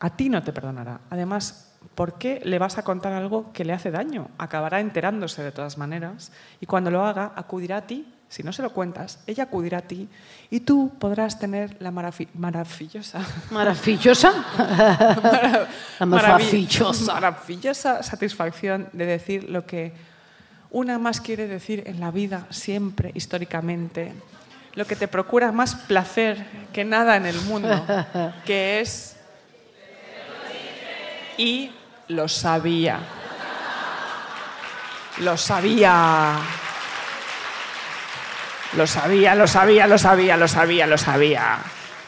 A 0.00 0.10
ti 0.10 0.28
no 0.28 0.42
te 0.42 0.52
perdonará. 0.52 1.00
Además, 1.10 1.72
¿por 1.94 2.18
qué 2.18 2.40
le 2.44 2.58
vas 2.58 2.78
a 2.78 2.82
contar 2.82 3.12
algo 3.12 3.52
que 3.52 3.64
le 3.64 3.72
hace 3.72 3.90
daño? 3.90 4.28
Acabará 4.38 4.80
enterándose 4.80 5.42
de 5.42 5.52
todas 5.52 5.78
maneras 5.78 6.32
y 6.60 6.66
cuando 6.66 6.90
lo 6.90 7.04
haga 7.04 7.32
acudirá 7.36 7.78
a 7.78 7.86
ti. 7.86 8.06
Si 8.28 8.42
no 8.42 8.50
se 8.54 8.62
lo 8.62 8.72
cuentas, 8.72 9.18
ella 9.26 9.44
acudirá 9.44 9.78
a 9.78 9.82
ti 9.82 10.08
y 10.48 10.60
tú 10.60 10.90
podrás 10.98 11.38
tener 11.38 11.76
la 11.80 11.90
maravi- 11.92 12.28
maravillosa, 12.32 13.20
Maravillosa. 13.50 14.32
La 16.00 16.06
maravillosa. 16.06 17.12
maravillosa 17.12 18.02
satisfacción 18.02 18.88
de 18.94 19.04
decir 19.04 19.50
lo 19.50 19.66
que 19.66 19.92
una 20.70 20.98
más 20.98 21.20
quiere 21.20 21.46
decir 21.46 21.82
en 21.86 22.00
la 22.00 22.10
vida 22.10 22.46
siempre, 22.48 23.10
históricamente, 23.14 24.14
lo 24.74 24.86
que 24.86 24.96
te 24.96 25.08
procura 25.08 25.52
más 25.52 25.74
placer 25.74 26.46
que 26.72 26.84
nada 26.84 27.16
en 27.16 27.26
el 27.26 27.40
mundo, 27.42 27.84
que 28.44 28.80
es... 28.80 29.16
Y 31.36 31.72
lo 32.08 32.28
sabía. 32.28 33.00
Lo 35.18 35.36
sabía. 35.36 36.38
Lo 38.74 38.86
sabía, 38.86 39.34
lo 39.34 39.46
sabía, 39.46 39.86
lo 39.86 39.98
sabía, 39.98 40.36
lo 40.36 40.48
sabía, 40.48 40.86
lo 40.86 40.98
sabía. 40.98 41.58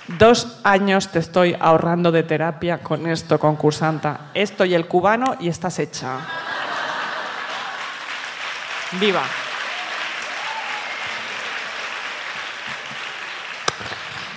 Dos 0.07 0.61
años 0.65 1.09
te 1.09 1.19
estoy 1.19 1.57
ahorrando 1.59 2.13
de 2.13 2.23
terapia 2.23 2.79
con 2.79 3.07
esto, 3.07 3.39
concursanta. 3.39 4.29
Esto 4.35 4.65
y 4.65 4.75
el 4.75 4.87
cubano 4.87 5.37
y 5.41 5.49
estás 5.49 5.79
hecha. 5.79 6.19
Viva. 8.93 9.23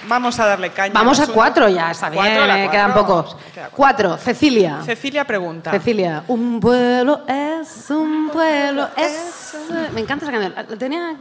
Vamos 0.08 0.40
a 0.40 0.46
darle 0.46 0.72
caña. 0.72 0.94
Vamos 0.94 1.20
a 1.20 1.28
cuatro 1.28 1.68
ya, 1.68 1.92
está 1.92 2.10
bien, 2.10 2.24
Cuatro, 2.24 2.46
la 2.46 2.64
eh, 2.64 2.70
quedan 2.70 2.94
pocos. 2.94 3.36
Queda 3.54 3.70
cuatro. 3.70 3.76
Cuatro, 3.76 4.18
Cecilia. 4.18 4.82
Cecilia 4.86 5.26
pregunta. 5.26 5.72
Cecilia, 5.72 6.24
un 6.28 6.60
pueblo 6.60 7.22
es, 7.28 7.90
un 7.90 8.30
pueblo 8.30 8.90
es. 8.96 9.56
Me 9.94 10.02
encanta 10.02 10.26
esa 10.26 10.32
canción. 10.32 10.54
La 10.56 10.78
tenía 10.78 11.16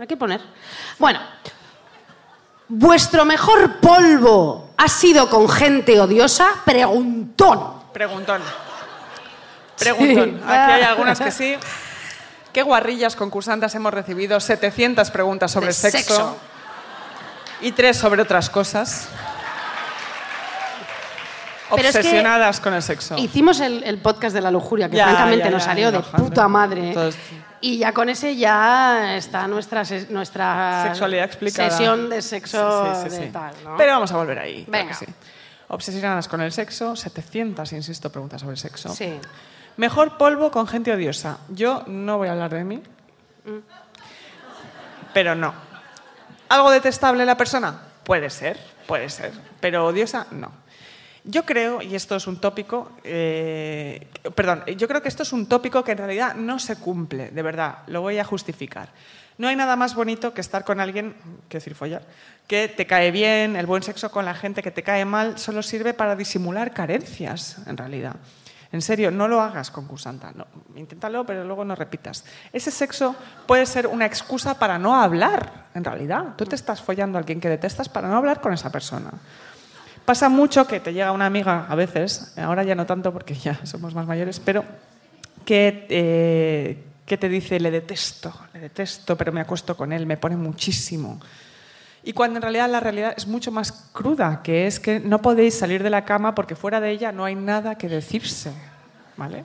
hay 0.00 0.06
que 0.06 0.16
poner. 0.16 0.40
Bueno, 0.98 1.20
vuestro 2.68 3.24
mejor 3.24 3.76
polvo 3.76 4.70
ha 4.76 4.88
sido 4.88 5.30
con 5.30 5.48
gente 5.48 6.00
odiosa. 6.00 6.48
Preguntón. 6.64 7.82
Preguntón. 7.92 8.42
Preguntón. 9.78 10.30
Sí. 10.30 10.42
Aquí 10.46 10.72
hay 10.72 10.82
algunas 10.82 11.20
que 11.20 11.30
sí. 11.30 11.56
¿Qué 12.52 12.62
guarrillas 12.62 13.16
concursantes 13.16 13.74
hemos 13.74 13.92
recibido? 13.92 14.38
700 14.38 15.10
preguntas 15.10 15.50
sobre 15.50 15.68
De 15.68 15.72
sexo, 15.72 15.98
sexo. 15.98 16.36
Y 17.60 17.72
tres 17.72 17.96
sobre 17.96 18.22
otras 18.22 18.50
cosas. 18.50 19.08
Pero 21.74 21.88
es 21.88 21.92
que 21.94 21.98
Obsesionadas 22.00 22.60
con 22.60 22.74
el 22.74 22.82
sexo. 22.82 23.16
Hicimos 23.18 23.58
el, 23.60 23.82
el 23.84 23.98
podcast 23.98 24.34
de 24.34 24.40
la 24.40 24.50
lujuria, 24.50 24.88
que 24.88 24.96
Ya, 24.96 25.06
francamente 25.06 25.44
ya, 25.46 25.50
nos 25.50 25.62
salió 25.64 25.90
de 25.90 26.00
puta 26.00 26.46
madre. 26.46 26.88
Entonces- 26.88 27.20
y 27.60 27.78
ya 27.78 27.92
con 27.92 28.10
ese 28.10 28.36
ya 28.36 29.16
está 29.16 29.48
nuestra, 29.48 29.82
nuestra 30.10 30.82
Sexualidad 30.88 31.24
explicada. 31.24 31.70
sesión 31.70 32.10
de 32.10 32.20
sexo 32.20 32.94
Sí, 32.96 33.04
sí, 33.04 33.10
sí, 33.10 33.16
de 33.20 33.26
sí. 33.28 33.32
tal. 33.32 33.54
¿no? 33.64 33.76
Pero 33.78 33.92
vamos 33.92 34.12
a 34.12 34.16
volver 34.18 34.38
ahí. 34.38 34.66
Venga. 34.68 34.94
Obsesionadas 35.68 36.28
con 36.28 36.42
el 36.42 36.52
sexo, 36.52 36.94
700, 36.94 37.72
insisto, 37.72 38.12
preguntas 38.12 38.42
sobre 38.42 38.52
el 38.52 38.58
sexo. 38.58 38.94
Sí. 38.94 39.18
Mejor 39.78 40.18
polvo 40.18 40.50
con 40.50 40.66
gente 40.68 40.92
odiosa. 40.92 41.38
Yo 41.48 41.82
no 41.86 42.18
voy 42.18 42.28
a 42.28 42.32
hablar 42.32 42.52
de 42.52 42.64
mí. 42.64 42.82
Pero 45.14 45.34
no. 45.34 45.54
¿Algo 46.48 46.70
detestable 46.70 47.24
la 47.24 47.36
persona? 47.36 47.80
Puede 48.04 48.30
ser, 48.30 48.58
puede 48.86 49.08
ser. 49.08 49.32
Pero 49.60 49.86
odiosa, 49.86 50.26
no. 50.30 50.52
Yo 51.24 51.46
creo, 51.46 51.80
y 51.80 51.94
esto 51.94 52.16
es 52.16 52.26
un 52.26 52.38
tópico, 52.38 52.92
eh, 53.02 54.08
perdón, 54.34 54.62
yo 54.76 54.86
creo 54.86 55.00
que 55.00 55.08
esto 55.08 55.22
es 55.22 55.32
un 55.32 55.46
tópico 55.46 55.82
que 55.82 55.92
en 55.92 55.98
realidad 55.98 56.34
no 56.34 56.58
se 56.58 56.76
cumple, 56.76 57.30
de 57.30 57.42
verdad, 57.42 57.78
lo 57.86 58.02
voy 58.02 58.18
a 58.18 58.24
justificar. 58.24 58.90
No 59.38 59.48
hay 59.48 59.56
nada 59.56 59.74
más 59.74 59.94
bonito 59.94 60.34
que 60.34 60.42
estar 60.42 60.64
con 60.64 60.80
alguien, 60.80 61.16
que 61.48 61.56
decir 61.56 61.74
follar, 61.74 62.02
que 62.46 62.68
te 62.68 62.86
cae 62.86 63.10
bien, 63.10 63.56
el 63.56 63.64
buen 63.64 63.82
sexo 63.82 64.10
con 64.10 64.26
la 64.26 64.34
gente 64.34 64.62
que 64.62 64.70
te 64.70 64.82
cae 64.82 65.06
mal 65.06 65.38
solo 65.38 65.62
sirve 65.62 65.94
para 65.94 66.14
disimular 66.14 66.74
carencias, 66.74 67.56
en 67.66 67.78
realidad. 67.78 68.16
En 68.74 68.82
serio, 68.82 69.12
no 69.12 69.28
lo 69.28 69.40
hagas, 69.40 69.70
concursanta. 69.70 70.32
No, 70.34 70.48
inténtalo, 70.74 71.24
pero 71.24 71.44
luego 71.44 71.64
no 71.64 71.76
repitas. 71.76 72.24
Ese 72.52 72.72
sexo 72.72 73.14
puede 73.46 73.66
ser 73.66 73.86
una 73.86 74.04
excusa 74.04 74.58
para 74.58 74.80
no 74.80 75.00
hablar, 75.00 75.66
en 75.74 75.84
realidad. 75.84 76.34
Tú 76.36 76.44
te 76.44 76.56
estás 76.56 76.82
follando 76.82 77.16
a 77.16 77.20
alguien 77.20 77.40
que 77.40 77.48
detestas 77.48 77.88
para 77.88 78.08
no 78.08 78.16
hablar 78.16 78.40
con 78.40 78.52
esa 78.52 78.72
persona. 78.72 79.12
Pasa 80.04 80.28
mucho 80.28 80.66
que 80.66 80.80
te 80.80 80.92
llega 80.92 81.12
una 81.12 81.26
amiga, 81.26 81.66
a 81.68 81.74
veces, 81.76 82.34
ahora 82.36 82.64
ya 82.64 82.74
no 82.74 82.84
tanto 82.84 83.12
porque 83.12 83.34
ya 83.34 83.64
somos 83.64 83.94
más 83.94 84.08
mayores, 84.08 84.40
pero 84.40 84.64
que, 85.44 85.86
eh, 85.88 86.84
que 87.06 87.16
te 87.16 87.28
dice, 87.28 87.60
le 87.60 87.70
detesto, 87.70 88.34
le 88.54 88.58
detesto, 88.58 89.16
pero 89.16 89.30
me 89.30 89.40
acuesto 89.40 89.76
con 89.76 89.92
él, 89.92 90.04
me 90.04 90.16
pone 90.16 90.36
muchísimo. 90.36 91.20
Y 92.06 92.12
cuando 92.12 92.36
en 92.36 92.42
realidad 92.42 92.68
la 92.68 92.80
realidad 92.80 93.14
es 93.16 93.26
mucho 93.26 93.50
más 93.50 93.72
cruda, 93.92 94.42
que 94.42 94.66
es 94.66 94.78
que 94.78 95.00
no 95.00 95.22
podéis 95.22 95.54
salir 95.54 95.82
de 95.82 95.88
la 95.88 96.04
cama 96.04 96.34
porque 96.34 96.54
fuera 96.54 96.78
de 96.78 96.90
ella 96.90 97.12
no 97.12 97.24
hay 97.24 97.34
nada 97.34 97.76
que 97.76 97.88
decirse. 97.88 98.52
¿Vale? 99.16 99.44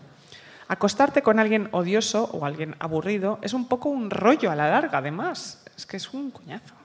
Acostarte 0.67 1.21
con 1.21 1.39
alguien 1.39 1.69
odioso 1.71 2.29
o 2.33 2.45
alguien 2.45 2.75
aburrido 2.79 3.39
es 3.41 3.53
un 3.53 3.67
poco 3.67 3.89
un 3.89 4.09
rollo 4.09 4.51
a 4.51 4.55
la 4.55 4.69
larga, 4.69 4.97
además. 4.97 5.63
Es 5.77 5.85
que 5.85 5.97
es 5.97 6.13
un 6.13 6.31
coñazo. 6.31 6.78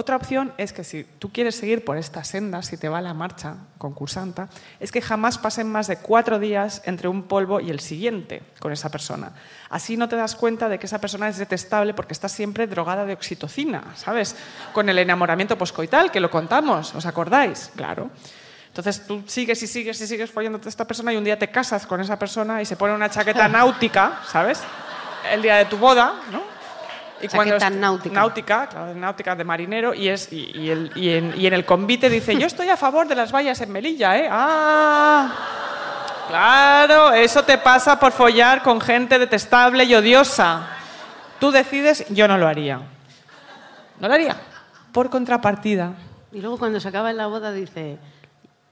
Otra 0.00 0.14
opción 0.14 0.52
es 0.58 0.72
que 0.72 0.84
si 0.84 1.02
tú 1.02 1.32
quieres 1.32 1.56
seguir 1.56 1.84
por 1.84 1.96
esta 1.96 2.22
senda, 2.22 2.62
si 2.62 2.76
te 2.76 2.88
va 2.88 3.00
la 3.00 3.14
marcha 3.14 3.56
concursanta, 3.78 4.48
es 4.78 4.92
que 4.92 5.02
jamás 5.02 5.38
pasen 5.38 5.68
más 5.68 5.88
de 5.88 5.96
cuatro 5.96 6.38
días 6.38 6.82
entre 6.84 7.08
un 7.08 7.24
polvo 7.24 7.58
y 7.58 7.70
el 7.70 7.80
siguiente 7.80 8.42
con 8.60 8.70
esa 8.70 8.92
persona. 8.92 9.32
Así 9.70 9.96
no 9.96 10.08
te 10.08 10.14
das 10.14 10.36
cuenta 10.36 10.68
de 10.68 10.78
que 10.78 10.86
esa 10.86 11.00
persona 11.00 11.26
es 11.26 11.38
detestable 11.38 11.94
porque 11.94 12.12
está 12.12 12.28
siempre 12.28 12.68
drogada 12.68 13.04
de 13.06 13.14
oxitocina, 13.14 13.82
¿sabes? 13.96 14.36
Con 14.72 14.88
el 14.88 15.00
enamoramiento 15.00 15.58
poscoital, 15.58 16.12
que 16.12 16.20
lo 16.20 16.30
contamos, 16.30 16.94
¿os 16.94 17.04
acordáis? 17.04 17.72
Claro. 17.74 18.08
Entonces 18.68 19.04
tú 19.04 19.24
sigues 19.26 19.60
y 19.64 19.66
sigues 19.66 20.00
y 20.00 20.06
sigues 20.06 20.30
follándote 20.30 20.68
a 20.68 20.70
esta 20.70 20.86
persona 20.86 21.12
y 21.12 21.16
un 21.16 21.24
día 21.24 21.40
te 21.40 21.50
casas 21.50 21.86
con 21.86 22.00
esa 22.00 22.16
persona 22.16 22.62
y 22.62 22.66
se 22.66 22.76
pone 22.76 22.94
una 22.94 23.10
chaqueta 23.10 23.48
náutica, 23.48 24.20
¿sabes? 24.30 24.60
El 25.28 25.42
día 25.42 25.56
de 25.56 25.64
tu 25.64 25.76
boda, 25.76 26.20
¿no? 26.30 26.47
Y 27.20 27.28
Chaqueta 27.28 27.66
est- 27.68 27.76
náutica. 27.76 28.14
náutica, 28.14 28.66
claro, 28.68 28.94
náutica 28.94 29.34
de 29.34 29.44
marinero, 29.44 29.92
y, 29.94 30.08
es, 30.08 30.32
y, 30.32 30.50
y 30.54 30.70
el- 30.70 30.92
y 30.94 31.10
en, 31.10 31.34
y 31.36 31.46
en 31.46 31.52
el 31.54 31.64
convite 31.64 32.08
dice, 32.08 32.36
yo 32.38 32.46
estoy 32.46 32.68
a 32.68 32.76
favor 32.76 33.08
de 33.08 33.14
las 33.16 33.32
vallas 33.34 33.60
en 33.60 33.72
Melilla, 33.72 34.16
¿eh? 34.18 34.28
Ah, 34.30 35.32
claro, 36.28 37.12
eso 37.12 37.42
te 37.44 37.58
pasa 37.58 37.98
por 37.98 38.12
follar 38.12 38.62
con 38.62 38.80
gente 38.80 39.18
detestable 39.18 39.84
y 39.84 39.94
odiosa. 39.94 40.68
Tú 41.40 41.50
decides, 41.50 42.04
yo 42.10 42.28
no 42.28 42.36
lo 42.38 42.46
haría. 42.46 42.80
No 44.00 44.08
lo 44.08 44.14
haría. 44.14 44.36
Por 44.92 45.10
contrapartida, 45.10 45.92
Y 46.32 46.40
luego 46.40 46.58
cuando 46.58 46.78
se 46.78 46.88
acaba 46.88 47.12
la 47.12 47.26
boda 47.26 47.52
dice, 47.52 47.98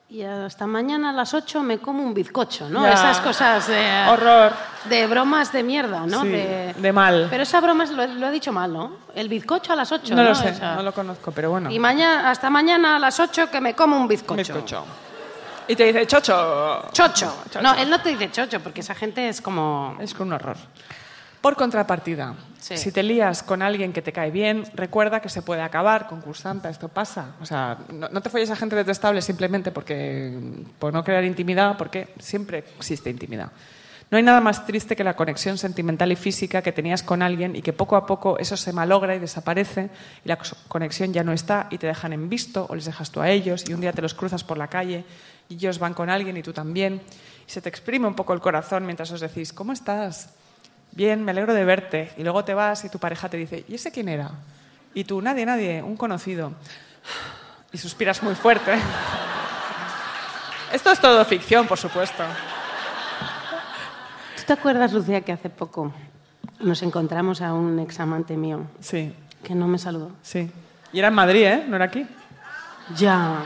y 0.08 0.22
hasta 0.22 0.66
mañana 0.68 1.10
a 1.10 1.12
las 1.12 1.34
8 1.34 1.62
me 1.62 1.78
como 1.78 2.02
un 2.04 2.14
bizcocho, 2.14 2.68
¿no? 2.68 2.82
Ya. 2.82 2.92
Esas 2.94 3.18
cosas 3.20 3.66
de, 3.66 4.04
horror. 4.08 4.52
de 4.88 5.06
bromas 5.08 5.52
de 5.52 5.62
mierda, 5.64 6.06
¿no? 6.06 6.22
Sí, 6.22 6.28
de, 6.28 6.74
de 6.76 6.92
mal. 6.92 7.26
Pero 7.28 7.42
esa 7.42 7.60
broma 7.60 7.84
es- 7.84 7.90
lo, 7.90 8.06
lo 8.06 8.26
ha 8.26 8.30
dicho 8.30 8.52
mal, 8.52 8.72
¿no? 8.72 8.92
El 9.14 9.28
bizcocho 9.28 9.72
a 9.72 9.76
las 9.76 9.90
8, 9.90 10.14
No 10.14 10.22
¿no? 10.22 10.28
lo 10.28 10.34
sé, 10.36 10.50
Esa. 10.50 10.76
no 10.76 10.82
lo 10.84 10.92
conozco, 10.94 11.32
pero 11.32 11.50
bueno. 11.50 11.70
Y 11.70 11.78
mañana, 11.80 12.30
hasta 12.30 12.48
mañana 12.50 12.96
a 12.96 12.98
las 13.00 13.18
8 13.18 13.50
que 13.50 13.60
me 13.60 13.74
como 13.74 13.96
un 13.96 14.06
bizcocho. 14.06 14.36
Bizcocho. 14.54 14.84
Y 15.68 15.74
te 15.74 15.84
dice, 15.84 16.06
chocho. 16.06 16.84
Chocho. 16.92 17.42
Chocho. 17.50 17.60
No, 17.60 17.74
él 17.74 17.90
no 17.90 18.00
te 18.00 18.10
dice 18.10 18.30
chocho, 18.30 18.60
porque 18.60 18.82
esa 18.82 18.94
gente 18.94 19.28
es 19.28 19.40
como... 19.40 19.96
Es 20.00 20.14
un 20.14 20.32
horror. 20.32 20.56
Por 21.46 21.54
contrapartida, 21.54 22.34
Sí. 22.58 22.76
si 22.76 22.90
te 22.90 23.04
lías 23.04 23.44
con 23.44 23.62
alguien 23.62 23.92
que 23.92 24.02
te 24.02 24.12
cae 24.12 24.32
bien, 24.32 24.64
recuerda 24.74 25.20
que 25.20 25.28
se 25.28 25.42
puede 25.42 25.62
acabar, 25.62 26.08
concursanta, 26.08 26.68
esto 26.68 26.88
pasa. 26.88 27.36
O 27.40 27.46
sea, 27.46 27.78
no, 27.92 28.08
no 28.08 28.20
te 28.20 28.30
folles 28.30 28.50
a 28.50 28.56
gente 28.56 28.74
detestable 28.74 29.22
simplemente 29.22 29.70
porque, 29.70 30.36
por 30.80 30.92
no 30.92 31.04
crear 31.04 31.22
intimidad, 31.22 31.78
porque 31.78 32.08
siempre 32.18 32.64
existe 32.76 33.10
intimidad. 33.10 33.52
No 34.10 34.16
hay 34.16 34.24
nada 34.24 34.40
más 34.40 34.66
triste 34.66 34.96
que 34.96 35.04
la 35.04 35.14
conexión 35.14 35.56
sentimental 35.56 36.10
y 36.10 36.16
física 36.16 36.62
que 36.62 36.72
tenías 36.72 37.04
con 37.04 37.22
alguien 37.22 37.54
y 37.54 37.62
que 37.62 37.72
poco 37.72 37.94
a 37.94 38.06
poco 38.06 38.40
eso 38.40 38.56
se 38.56 38.72
malogra 38.72 39.14
y 39.14 39.20
desaparece 39.20 39.90
y 40.24 40.28
la 40.28 40.38
conexión 40.66 41.12
ya 41.12 41.22
no 41.22 41.32
está 41.32 41.68
y 41.70 41.78
te 41.78 41.86
dejan 41.86 42.12
en 42.12 42.28
visto 42.28 42.66
o 42.68 42.74
les 42.74 42.86
dejas 42.86 43.12
tú 43.12 43.20
a 43.20 43.30
ellos 43.30 43.62
y 43.68 43.72
un 43.72 43.80
día 43.80 43.92
te 43.92 44.02
los 44.02 44.14
cruzas 44.14 44.42
por 44.42 44.58
la 44.58 44.66
calle 44.66 45.04
y 45.48 45.54
ellos 45.54 45.78
van 45.78 45.94
con 45.94 46.10
alguien 46.10 46.36
y 46.36 46.42
tú 46.42 46.52
también 46.52 47.02
y 47.46 47.50
se 47.52 47.62
te 47.62 47.68
exprime 47.68 48.08
un 48.08 48.16
poco 48.16 48.32
el 48.32 48.40
corazón 48.40 48.84
mientras 48.84 49.12
os 49.12 49.20
decís, 49.20 49.52
¿cómo 49.52 49.72
estás? 49.72 50.34
Bien, 50.96 51.22
me 51.22 51.30
alegro 51.32 51.52
de 51.52 51.62
verte. 51.64 52.10
Y 52.16 52.22
luego 52.22 52.42
te 52.42 52.54
vas 52.54 52.82
y 52.84 52.88
tu 52.88 52.98
pareja 52.98 53.28
te 53.28 53.36
dice, 53.36 53.64
¿y 53.68 53.74
ese 53.74 53.92
quién 53.92 54.08
era? 54.08 54.30
Y 54.94 55.04
tú, 55.04 55.20
nadie, 55.20 55.44
nadie, 55.44 55.82
un 55.82 55.94
conocido. 55.94 56.52
Y 57.70 57.76
suspiras 57.76 58.22
muy 58.22 58.34
fuerte. 58.34 58.72
Esto 60.72 60.90
es 60.90 60.98
todo 60.98 61.22
ficción, 61.26 61.66
por 61.66 61.76
supuesto. 61.76 62.24
te 64.46 64.52
acuerdas, 64.54 64.92
Lucía, 64.94 65.20
que 65.20 65.32
hace 65.32 65.50
poco 65.50 65.92
nos 66.60 66.82
encontramos 66.82 67.42
a 67.42 67.52
un 67.52 67.78
examante 67.78 68.34
mío 68.38 68.62
Sí, 68.80 69.14
que 69.44 69.54
no 69.54 69.68
me 69.68 69.78
saludó? 69.78 70.12
sí. 70.22 70.50
Y 70.92 71.00
era 71.00 71.08
en 71.08 71.14
Madrid, 71.14 71.42
¿eh? 71.44 71.64
No 71.68 71.76
era 71.76 71.84
aquí. 71.86 72.06
Ya. 72.96 73.42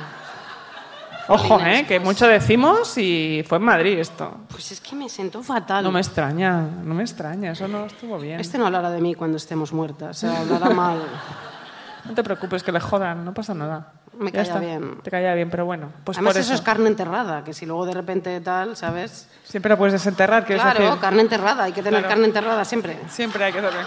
Ojo, 1.32 1.60
¿eh? 1.60 1.84
Que 1.86 2.00
mucho 2.00 2.26
decimos 2.26 2.96
y 2.98 3.44
fue 3.48 3.58
en 3.58 3.64
Madrid 3.64 3.98
esto. 3.98 4.36
Pues 4.50 4.72
es 4.72 4.80
que 4.80 4.96
me 4.96 5.08
siento 5.08 5.42
fatal. 5.42 5.84
No 5.84 5.90
me 5.92 6.00
extraña, 6.00 6.60
no 6.60 6.94
me 6.94 7.02
extraña, 7.02 7.52
eso 7.52 7.68
no 7.68 7.86
estuvo 7.86 8.18
bien. 8.18 8.40
Este 8.40 8.58
no 8.58 8.66
hablará 8.66 8.90
de 8.90 9.00
mí 9.00 9.14
cuando 9.14 9.36
estemos 9.36 9.72
muertas, 9.72 10.16
o 10.24 10.28
sea, 10.28 10.40
hablará 10.40 10.70
mal. 10.74 10.98
No 12.04 12.14
te 12.14 12.24
preocupes, 12.24 12.62
que 12.62 12.72
le 12.72 12.80
jodan, 12.80 13.24
no 13.24 13.32
pasa 13.34 13.54
nada. 13.54 13.92
Me 14.18 14.26
Ya 14.26 14.32
caía 14.32 14.42
está. 14.42 14.58
bien. 14.58 14.98
Te 15.02 15.10
caía 15.10 15.34
bien, 15.34 15.50
pero 15.50 15.64
bueno, 15.66 15.88
pues 16.04 16.18
Además, 16.18 16.34
por 16.34 16.40
eso. 16.40 16.52
eso. 16.52 16.60
es 16.60 16.66
carne 16.66 16.88
enterrada, 16.88 17.44
que 17.44 17.52
si 17.54 17.64
luego 17.64 17.86
de 17.86 17.94
repente 17.94 18.40
tal, 18.40 18.76
¿sabes? 18.76 19.28
Siempre 19.44 19.68
la 19.70 19.76
puedes 19.78 19.92
desenterrar, 19.92 20.44
quieres 20.44 20.62
Claro, 20.64 20.82
decir. 20.84 20.98
carne 21.00 21.22
enterrada, 21.22 21.64
hay 21.64 21.72
que 21.72 21.82
tener 21.82 22.00
Claro. 22.00 22.08
carne 22.08 22.26
enterrada 22.26 22.64
siempre. 22.64 22.98
Siempre 23.08 23.44
hay 23.44 23.52
que 23.52 23.60
saber. 23.60 23.86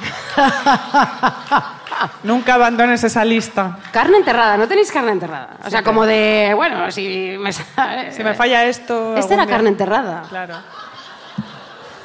Nunca 2.22 2.54
abandones 2.54 3.04
esa 3.04 3.24
lista. 3.24 3.78
Carne 3.92 4.18
enterrada, 4.18 4.56
¿no 4.56 4.66
tenéis 4.66 4.90
carne 4.90 5.12
enterrada? 5.12 5.50
O 5.64 5.70
sea, 5.70 5.82
como 5.82 6.06
de, 6.06 6.52
bueno, 6.56 6.90
si 6.90 7.36
me, 7.38 7.52
Si 7.52 8.24
me 8.24 8.34
falla 8.34 8.64
esto. 8.64 9.10
Esta 9.16 9.20
algún 9.20 9.32
era 9.34 9.46
día- 9.46 9.54
carne 9.54 9.68
enterrada. 9.68 10.22
Claro. 10.28 10.54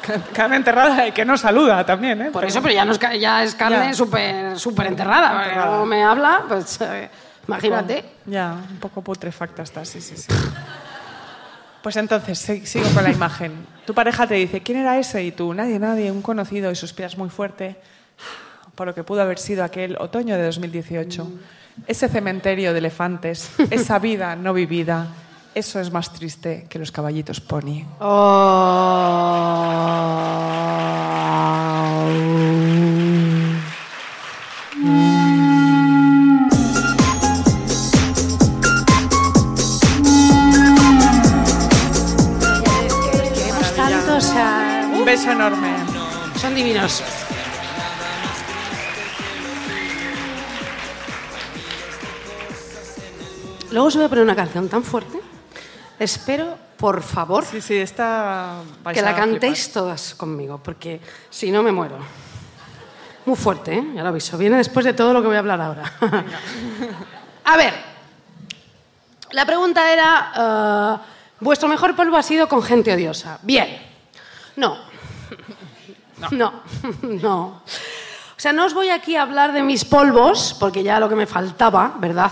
Ca- 0.02 0.20
Carne 0.34 0.58
enterrada 0.58 1.08
y 1.08 1.12
que 1.14 1.24
no 1.26 1.38
saluda 1.38 1.86
también, 1.86 2.22
¿eh? 2.22 2.26
Por 2.26 2.42
Pero- 2.42 2.48
eso, 2.50 2.62
pero 2.62 2.74
ya, 2.74 2.86
no 2.86 2.92
es, 2.92 3.00
ca- 3.00 3.16
ya 3.16 3.44
es 3.44 3.56
carne 3.56 3.88
Ya. 3.88 3.94
súper 3.94 4.60
súper 4.60 4.88
enterrada. 4.88 5.30
porque 5.32 5.48
Enterrada. 5.50 5.72
como 5.72 5.86
me 5.86 6.04
habla, 6.04 6.42
pues 6.48 6.80
eh, 6.82 7.10
imagínate. 7.48 8.06
Ya, 8.26 8.54
un 8.70 8.78
poco 8.80 9.02
putrefacta 9.02 9.64
está, 9.64 9.86
sí, 9.86 10.02
sí, 10.02 10.18
sí. 10.18 10.28
Pues 11.82 11.96
entonces, 11.96 12.38
si- 12.38 12.66
sigo 12.66 12.90
con 12.90 13.04
la 13.04 13.12
imagen. 13.12 13.66
Tu 13.86 13.94
pareja 13.94 14.28
te 14.28 14.36
dice, 14.36 14.62
¿quién 14.62 14.80
era 14.80 14.98
ese? 14.98 15.24
Y 15.24 15.32
tú, 15.32 15.54
nadie, 15.54 15.80
nadie, 15.80 16.12
un 16.12 16.22
conocido, 16.22 16.72
y 16.72 16.76
suspiras 16.76 17.18
muy 17.18 17.30
fuerte 17.30 17.76
por 18.76 18.88
lo 18.88 18.94
que 18.94 19.04
pudo 19.04 19.22
haber 19.22 19.40
sido 19.40 19.64
aquel 19.64 19.96
otoño 20.00 20.36
de 20.38 20.44
2018. 20.44 21.28
Ese 21.88 22.10
cementerio 22.10 22.74
de 22.74 22.80
elefantes, 22.80 23.52
esa 23.70 24.00
vida 24.00 24.36
no 24.36 24.54
vivida, 24.54 25.08
eso 25.54 25.80
es 25.80 25.92
más 25.92 26.12
triste 26.14 26.68
que 26.70 26.80
los 26.80 26.92
caballitos 26.92 27.40
pony. 27.42 27.86
Oh. 28.00 28.66
Beso 45.16 45.32
enorme. 45.32 45.72
son 46.36 46.54
divinos. 46.54 47.02
Luego 53.72 53.88
os 53.88 53.96
voy 53.96 54.04
a 54.04 54.10
poner 54.10 54.26
una 54.26 54.36
canción 54.36 54.68
tan 54.68 54.84
fuerte. 54.84 55.18
Espero, 56.00 56.58
por 56.76 57.02
favor, 57.02 57.46
Sí, 57.46 57.62
sí, 57.62 57.78
esta... 57.78 58.60
que 58.94 59.02
la 59.02 59.16
cantéis 59.16 59.72
todas 59.72 60.16
conmigo, 60.16 60.60
porque 60.62 61.00
si 61.30 61.50
no 61.50 61.64
me 61.64 61.72
muero. 61.72 61.98
Muy 63.26 63.38
fuerte, 63.38 63.74
¿eh? 63.74 63.86
Ya 63.96 64.04
lo 64.04 64.10
aviso. 64.10 64.38
Viene 64.38 64.58
después 64.58 64.86
de 64.86 64.92
todo 64.92 65.14
lo 65.14 65.22
que 65.22 65.28
voy 65.28 65.38
a 65.38 65.40
hablar 65.40 65.62
ahora. 65.62 65.94
a 67.46 67.56
ver, 67.56 67.74
la 69.32 69.46
pregunta 69.46 69.94
era, 69.94 71.00
eh, 71.00 71.08
¿vuestro 71.40 71.70
mejor 71.70 71.96
polvo 71.96 72.18
ha 72.18 72.24
sido 72.24 72.50
con 72.50 72.62
gente 72.62 72.94
odiosa? 72.94 73.40
Bien. 73.44 73.96
No. 74.58 74.85
No. 76.32 76.54
No. 77.02 77.62
O 78.38 78.40
sea, 78.46 78.52
no 78.52 78.66
os 78.66 78.74
voy 78.74 78.90
aquí 78.90 79.16
a 79.16 79.22
hablar 79.22 79.54
de 79.54 79.62
mis 79.64 79.86
polvos, 79.86 80.56
porque 80.60 80.84
ya 80.84 81.00
lo 81.00 81.08
que 81.08 81.16
me 81.16 81.26
faltaba, 81.26 81.94
¿verdad? 82.00 82.32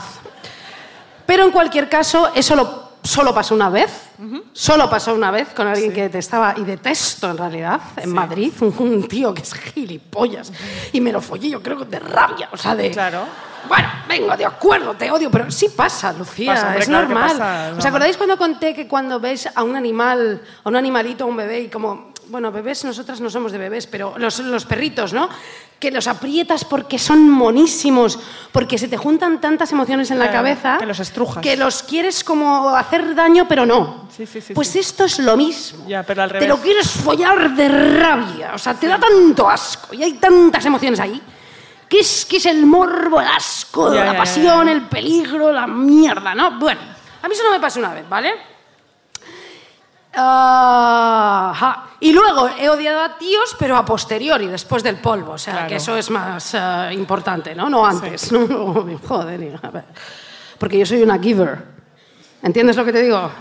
Pero 1.25 1.43
en 1.45 1.51
cualquier 1.51 1.87
caso, 1.89 2.29
eso 2.35 2.55
lo- 2.55 2.91
solo 3.01 3.33
pasó 3.33 3.55
una 3.55 3.69
vez. 3.69 4.09
Solo 4.53 4.89
pasó 4.89 5.13
una 5.13 5.31
vez 5.31 5.49
con 5.53 5.67
alguien 5.67 5.91
que 5.93 6.03
detestaba 6.03 6.53
y 6.57 6.63
detesto 6.63 7.29
en 7.29 7.37
realidad 7.37 7.79
en 7.97 8.13
Madrid. 8.13 8.51
Un, 8.61 8.73
un 8.77 9.07
tío 9.07 9.33
que 9.33 9.41
es 9.41 9.53
gilipollas. 9.53 10.51
Y 10.93 11.01
me 11.01 11.11
lo 11.11 11.19
follé, 11.21 11.49
yo 11.49 11.61
creo 11.61 11.77
que 11.79 11.85
de 11.85 11.99
rabia. 11.99 12.49
O 12.51 12.57
sea, 12.57 12.75
de. 12.75 12.91
Claro. 12.91 13.25
Bueno, 13.67 13.87
vengo, 14.07 14.35
de 14.37 14.45
acuerdo, 14.45 14.93
te 14.93 15.09
odio, 15.09 15.31
pero 15.31 15.49
sí 15.49 15.69
pasa, 15.69 16.11
Lucía, 16.13 16.53
Pasa, 16.53 16.65
hombre, 16.67 16.79
es 16.81 16.87
claro 16.87 17.07
normal. 17.07 17.29
pasa, 17.31 17.73
¿Os 17.77 17.85
acordáis 17.85 18.17
cuando 18.17 18.37
conté 18.37 18.73
que 18.73 18.87
cuando 18.89 19.21
ves 19.21 19.47
a 19.55 19.63
un 19.63 19.75
animal, 19.77 20.41
a 20.65 20.69
un 20.69 20.75
animalito, 20.75 21.23
a 21.23 21.27
un 21.27 21.37
bebé, 21.37 21.61
y 21.61 21.69
como, 21.69 22.12
bueno, 22.33 22.51
bebés, 22.51 22.83
nosotras 22.83 23.21
no 23.21 23.29
somos 23.29 23.51
de 23.51 23.59
bebés, 23.59 23.85
pero 23.85 24.15
los, 24.17 24.39
los 24.39 24.65
perritos, 24.65 25.13
¿no? 25.13 25.29
Que 25.79 25.91
los 25.91 26.07
aprietas 26.07 26.65
porque 26.65 26.97
son 26.97 27.29
monísimos, 27.29 28.17
porque 28.51 28.79
se 28.79 28.87
te 28.87 28.97
juntan 28.97 29.39
tantas 29.39 29.71
emociones 29.71 30.09
en 30.09 30.17
la 30.17 30.25
Claro, 30.25 30.39
cabeza. 30.39 30.77
que 30.79 30.87
los 30.87 30.99
estrujas. 30.99 31.43
Que 31.43 31.55
los 31.55 31.83
quieres 31.83 32.23
como 32.23 32.69
hacer 32.75 33.13
daño, 33.13 33.47
pero 33.47 33.67
no. 33.67 34.09
Sí, 34.17 34.25
sí, 34.25 34.41
sí, 34.41 34.55
pues 34.55 34.69
sí. 34.69 34.79
esto 34.79 35.05
es 35.05 35.19
lo 35.19 35.37
mismo. 35.37 35.85
Ya, 35.87 36.01
pero 36.01 36.23
al 36.23 36.29
Te 36.31 36.47
lo 36.47 36.55
revés. 36.55 36.61
quieres 36.63 36.89
follar 36.89 37.51
de 37.55 37.69
rabia. 37.69 38.51
O 38.55 38.57
sea, 38.57 38.73
te 38.73 38.87
da 38.87 38.99
tanto 38.99 39.47
asco 39.47 39.93
y 39.93 40.01
hay 40.01 40.13
tantas 40.13 40.65
emociones 40.65 40.99
ahí. 40.99 41.21
¿Qué 41.87 41.99
es, 41.99 42.25
qué 42.25 42.37
es 42.37 42.47
el 42.47 42.65
morbo, 42.65 43.21
el 43.21 43.27
asco, 43.27 43.93
Ya, 43.93 44.05
la 44.05 44.17
pasión, 44.17 44.65
ya. 44.65 44.71
el 44.71 44.81
peligro, 44.87 45.51
la 45.51 45.67
mierda, 45.67 46.33
¿no? 46.33 46.57
Bueno, 46.57 46.81
a 47.21 47.27
mí 47.27 47.35
eso 47.35 47.43
no 47.43 47.51
me 47.51 47.59
pasó 47.59 47.77
una 47.77 47.93
vez, 47.93 48.09
¿vale? 48.09 48.33
Ajá. 50.15 51.87
Y 51.99 52.11
luego 52.13 52.49
he 52.59 52.69
odiado 52.69 53.01
a 53.01 53.17
tíos, 53.17 53.55
pero 53.57 53.77
a 53.77 53.85
posteriori, 53.85 54.47
después 54.47 54.83
del 54.83 54.97
polvo. 54.97 55.33
O 55.33 55.37
sea, 55.37 55.53
Claro. 55.53 55.69
que 55.69 55.75
eso 55.77 55.95
es 55.95 56.09
más 56.09 56.53
eh, 56.53 56.89
importante, 56.93 57.55
¿no? 57.55 57.69
No 57.69 57.85
antes. 57.85 58.31
¿no? 58.31 58.85
Joder, 59.07 59.59
a 59.61 59.69
ver. 59.69 59.85
Porque 60.57 60.77
yo 60.79 60.85
soy 60.85 61.01
una 61.01 61.17
giver. 61.19 61.63
¿Entiendes 62.41 62.75
lo 62.75 62.85
que 62.85 62.91
te 62.93 63.01
digo? 63.01 63.31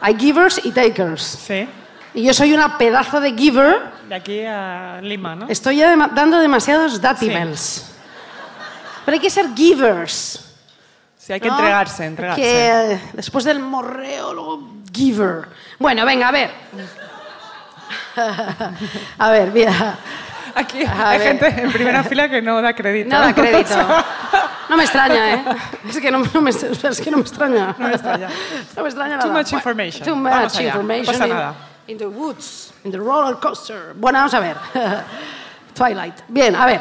Hay 0.00 0.16
givers 0.18 0.60
y 0.64 0.72
takers. 0.72 1.22
Sí. 1.22 1.68
Y 2.14 2.24
yo 2.24 2.34
soy 2.34 2.52
una 2.52 2.76
pedazo 2.78 3.20
de 3.20 3.32
giver. 3.32 3.80
De 4.08 4.14
aquí 4.14 4.44
a 4.44 5.00
Lima, 5.02 5.34
¿no? 5.36 5.46
Estoy 5.48 5.80
dando 5.80 6.38
demasiados 6.38 7.00
datibels. 7.00 7.92
Pero 9.04 9.14
hay 9.14 9.20
que 9.20 9.30
ser 9.30 9.54
givers. 9.54 10.47
Sí, 11.28 11.34
hay 11.34 11.40
que 11.40 11.48
¿no? 11.48 11.56
entregarse, 11.58 12.06
entregarse. 12.06 12.40
Que 12.40 12.92
eh, 12.94 13.00
después 13.12 13.44
del 13.44 13.58
morreo, 13.60 14.32
luego 14.32 14.66
giver. 14.90 15.46
Bueno, 15.78 16.06
venga, 16.06 16.28
a 16.28 16.32
ver. 16.32 16.50
a 19.18 19.30
ver, 19.30 19.50
mira. 19.52 19.98
Aquí 20.54 20.86
A 20.86 21.10
hay 21.10 21.18
ver. 21.18 21.38
gente 21.38 21.62
en 21.64 21.70
primera 21.70 22.02
fila 22.02 22.30
que 22.30 22.40
no 22.40 22.62
da 22.62 22.72
crédito. 22.72 23.10
Nada 23.10 23.34
crédito. 23.34 23.74
O 23.74 23.74
sea, 23.74 24.04
No 24.70 24.76
me 24.78 24.84
extraña, 24.84 25.34
¿eh? 25.34 25.44
Es 25.86 25.98
que 26.00 26.10
no, 26.10 26.22
no 26.32 26.40
me, 26.40 26.48
es 26.48 27.00
que 27.02 27.10
no 27.10 27.18
me 27.18 27.22
extraña. 27.24 27.74
No 27.78 27.88
me 27.88 27.94
extraña. 27.94 28.28
No 28.76 28.82
me 28.82 28.88
extraña 28.88 29.18
Too 29.18 29.28
nada. 29.28 29.38
much 29.38 29.52
information. 29.52 30.04
Too 30.06 30.14
Vamos 30.14 30.32
much 30.54 30.54
no 30.54 30.66
information. 30.66 31.06
pasa 31.12 31.24
in- 31.26 31.30
nada. 31.34 31.54
In 31.88 31.98
the 31.98 32.06
woods, 32.06 32.72
in 32.84 32.90
the 32.90 32.98
roller 32.98 33.36
coaster. 33.38 33.92
Bueno, 33.94 34.18
vamos 34.20 34.32
a 34.32 34.40
ver. 34.40 34.56
Twilight. 35.74 36.20
Bien, 36.28 36.56
a 36.56 36.64
ver. 36.64 36.80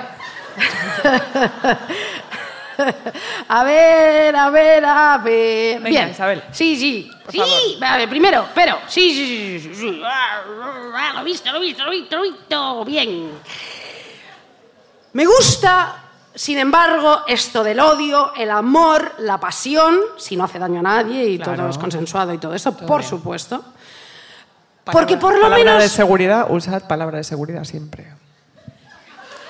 A 3.50 3.64
ver, 3.64 4.36
a 4.36 4.50
ver, 4.50 4.86
a 4.86 5.18
ver. 5.20 5.76
Venga, 5.82 5.90
Bien. 5.90 6.10
Isabel. 6.10 6.44
Sí, 6.52 6.76
sí. 6.76 7.12
Por 7.24 7.32
sí, 7.32 7.40
favor. 7.40 7.84
a 7.86 7.98
ver, 7.98 8.10
primero, 8.10 8.48
pero. 8.54 8.78
Sí, 8.88 9.12
sí, 9.12 9.60
sí, 9.60 9.76
sí. 9.76 10.02
Ah, 10.06 10.42
ah, 10.96 11.12
Lo 11.16 11.22
he 11.22 11.24
visto, 11.24 11.52
lo 11.52 11.58
he 11.58 11.62
visto, 11.62 11.84
lo 11.86 11.92
he 11.92 11.96
visto, 12.00 12.16
lo 12.18 12.24
he 12.26 12.30
visto. 12.32 12.86
Bien. 12.86 13.32
Me 15.14 15.26
gusta, 15.26 16.04
sin 16.36 16.60
embargo, 16.60 17.24
esto 17.28 17.64
del 17.64 17.80
odio, 17.80 18.34
el 18.36 18.52
amor, 18.52 19.14
la 19.20 19.40
pasión, 19.40 19.98
si 20.18 20.36
no 20.38 20.44
hace 20.44 20.60
daño 20.60 20.80
a 20.80 20.84
nadie 20.84 21.26
y 21.26 21.38
Claro. 21.40 21.56
todo 21.64 21.70
es 21.70 21.78
consensuado 21.78 22.34
y 22.34 22.38
todo 22.38 22.54
esto, 22.54 22.76
por 22.76 23.04
supuesto. 23.04 23.58
palabra- 24.84 24.92
Porque 24.92 25.18
por 25.18 25.34
lo 25.36 25.42
palabra 25.42 25.64
menos- 25.66 25.82
de 25.84 25.90
seguridad, 25.90 26.48
usad 26.50 26.84
palabra 26.88 27.18
de 27.18 27.24
seguridad 27.24 27.64
siempre. 27.64 28.08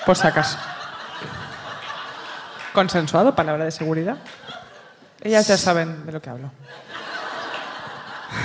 Por 0.06 0.16
si 0.16 0.26
acaso. 0.26 0.56
Consensuado, 2.78 3.34
palabra 3.34 3.64
de 3.64 3.72
seguridad. 3.72 4.18
Ellas 5.20 5.48
ya 5.48 5.56
saben 5.56 6.06
de 6.06 6.12
lo 6.12 6.22
que 6.22 6.30
hablo. 6.30 6.52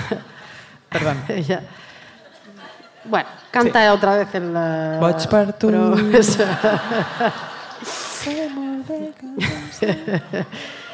Perdón. 0.89 1.23
Bueno, 3.05 3.29
canta 3.51 3.93
otra 3.93 4.17
vez 4.17 4.33
el. 4.33 4.51
Vaig 4.51 5.29
per 5.29 5.53
tu. 5.53 5.69
Esa. 6.17 6.59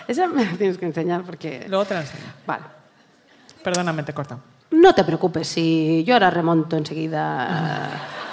Esa 0.06 0.28
me 0.28 0.44
la 0.44 0.52
tienes 0.58 0.78
que 0.78 0.88
enseñar 0.88 1.22
porque. 1.24 1.66
Luego 1.70 1.86
te 1.86 1.94
la 1.94 2.02
enseño. 2.02 2.26
Vale. 2.46 2.66
Perdóname, 3.64 4.04
te 4.04 4.12
he 4.12 4.14
cortado. 4.14 4.42
No 4.72 4.94
te 4.94 5.06
preocupes, 5.06 5.48
si 5.48 6.04
yo 6.04 6.16
ahora 6.16 6.30
remonto 6.30 6.76
enseguida. 6.76 8.02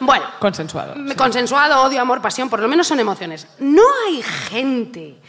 Bueno, 0.00 0.24
Consensuado. 0.38 0.94
consensuado, 1.16 1.82
odio, 1.82 2.00
amor, 2.00 2.20
pasión, 2.20 2.48
por 2.50 2.60
lo 2.60 2.68
menos 2.68 2.86
son 2.86 3.00
emociones. 3.00 3.46
No 3.58 3.82
hay 4.06 4.22
gente 4.22 5.20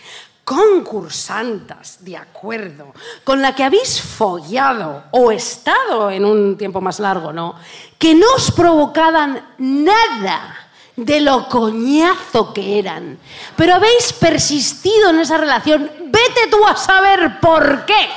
concursantas, 0.44 1.98
de 2.06 2.16
acuerdo, 2.16 2.94
con 3.24 3.42
la 3.42 3.56
que 3.56 3.64
habéis 3.64 4.00
follado 4.00 5.04
o 5.12 5.32
estado 5.32 6.12
en 6.12 6.24
un 6.24 6.56
tiempo 6.56 6.80
más 6.82 7.00
largo, 7.00 7.34
¿no? 7.34 7.56
Que 7.98 8.14
no 8.14 8.28
os 8.36 8.52
provocaban 8.52 9.44
nada 9.58 10.56
de 10.96 11.20
lo 11.20 11.50
coñazo 11.50 12.54
que 12.54 12.80
eran, 12.80 13.18
pero 13.58 13.74
habéis 13.76 14.14
persistido 14.14 15.10
en 15.10 15.20
esa 15.20 15.38
relación, 15.38 15.92
vete 16.06 16.48
tú 16.50 16.66
a 16.66 16.76
saber 16.78 17.40
por 17.40 17.86
qué. 17.86 18.08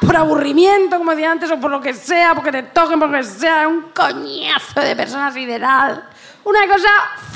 Por 0.00 0.16
aburrimiento, 0.16 0.96
como 0.98 1.10
decía 1.10 1.30
antes, 1.30 1.50
o 1.50 1.60
por 1.60 1.70
lo 1.70 1.80
que 1.80 1.92
sea, 1.92 2.34
porque 2.34 2.50
te 2.50 2.62
toquen, 2.64 2.98
por 2.98 3.10
lo 3.10 3.18
que 3.18 3.24
sea, 3.24 3.68
un 3.68 3.90
coñazo 3.92 4.80
de 4.80 4.96
persona 4.96 5.30
sideral. 5.30 6.08
Una 6.44 6.66
cosa 6.66 6.88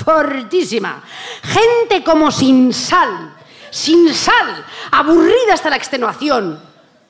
fortísima. 0.03 1.03
Gente 1.43 2.03
como 2.03 2.31
sin 2.31 2.73
sal, 2.73 3.35
sin 3.69 4.13
sal, 4.13 4.65
aburrida 4.91 5.53
hasta 5.53 5.69
la 5.69 5.75
extenuación. 5.75 6.59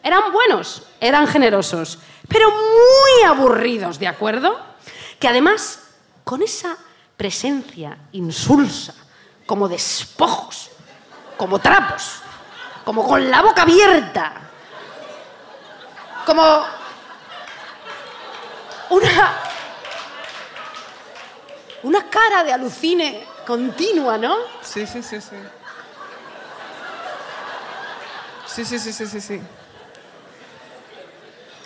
Eran 0.03 0.31
buenos, 0.31 0.83
eran 0.99 1.25
generosos, 1.27 1.99
pero 2.27 2.49
muy 2.51 3.23
aburridos, 3.25 3.97
¿de 3.97 4.07
acuerdo? 4.07 4.59
Que 5.19 5.27
además, 5.27 5.79
con 6.23 6.41
esa 6.41 6.77
presencia 7.15 7.97
insulsa, 8.11 8.93
como 9.45 9.69
despojos, 9.69 10.69
como 11.37 11.59
trapos, 11.59 12.19
como 12.83 13.07
con 13.07 13.29
la 13.29 13.41
boca 13.41 13.63
abierta, 13.63 14.44
como 16.25 16.65
una 18.89 19.33
una 21.83 22.09
cara 22.09 22.43
de 22.43 22.51
alucine 22.53 23.23
continua, 23.45 24.17
¿no? 24.17 24.35
Sí, 24.61 24.87
sí, 24.87 25.03
sí, 25.03 25.21
sí. 25.21 25.35
Sí, 28.47 28.65
sí, 28.65 28.79
sí, 28.79 28.93
sí, 28.93 29.05
sí, 29.05 29.21
sí. 29.21 29.41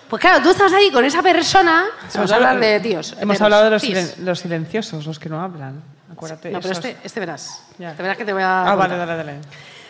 Pues 0.09 0.19
claro, 0.19 0.41
tú 0.41 0.49
estás 0.49 0.73
ahí 0.73 0.91
con 0.91 1.05
esa 1.05 1.21
persona. 1.21 1.85
Vamos 2.15 2.31
a 2.31 2.35
hablar 2.35 2.59
de 2.59 2.79
tíos. 2.79 3.15
Hemos 3.19 3.39
hablado 3.39 3.65
de 3.65 3.69
los, 3.69 3.81
cis. 3.81 3.91
silen- 3.95 4.25
los 4.25 4.39
silenciosos, 4.39 5.05
los 5.05 5.19
que 5.19 5.29
no 5.29 5.39
hablan. 5.41 5.81
Acuérdate. 6.11 6.49
No, 6.49 6.59
pero 6.59 6.71
esos- 6.73 6.83
este, 6.83 6.99
este 7.05 7.19
verás. 7.19 7.63
Ya. 7.77 7.91
Este 7.91 8.01
verás 8.01 8.17
que 8.17 8.25
te 8.25 8.33
voy 8.33 8.41
a. 8.41 8.63
Ah, 8.71 8.75
vale, 8.75 8.97
dale, 8.97 9.15
dale. 9.15 9.39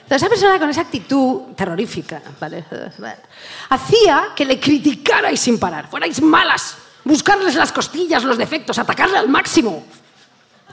Entonces, 0.09 0.25
esa 0.25 0.29
persona 0.29 0.59
con 0.59 0.71
esa 0.71 0.81
actitud 0.81 1.53
terrorífica, 1.55 2.19
¿vale? 2.39 2.65
Hacía 3.69 4.29
que 4.35 4.43
le 4.43 4.59
criticarais 4.59 5.39
sin 5.39 5.59
parar, 5.59 5.87
fuerais 5.87 6.19
malas, 6.19 6.77
buscarles 7.03 7.53
las 7.53 7.71
costillas, 7.71 8.23
los 8.23 8.35
defectos, 8.35 8.79
atacarle 8.79 9.19
al 9.19 9.29
máximo, 9.29 9.83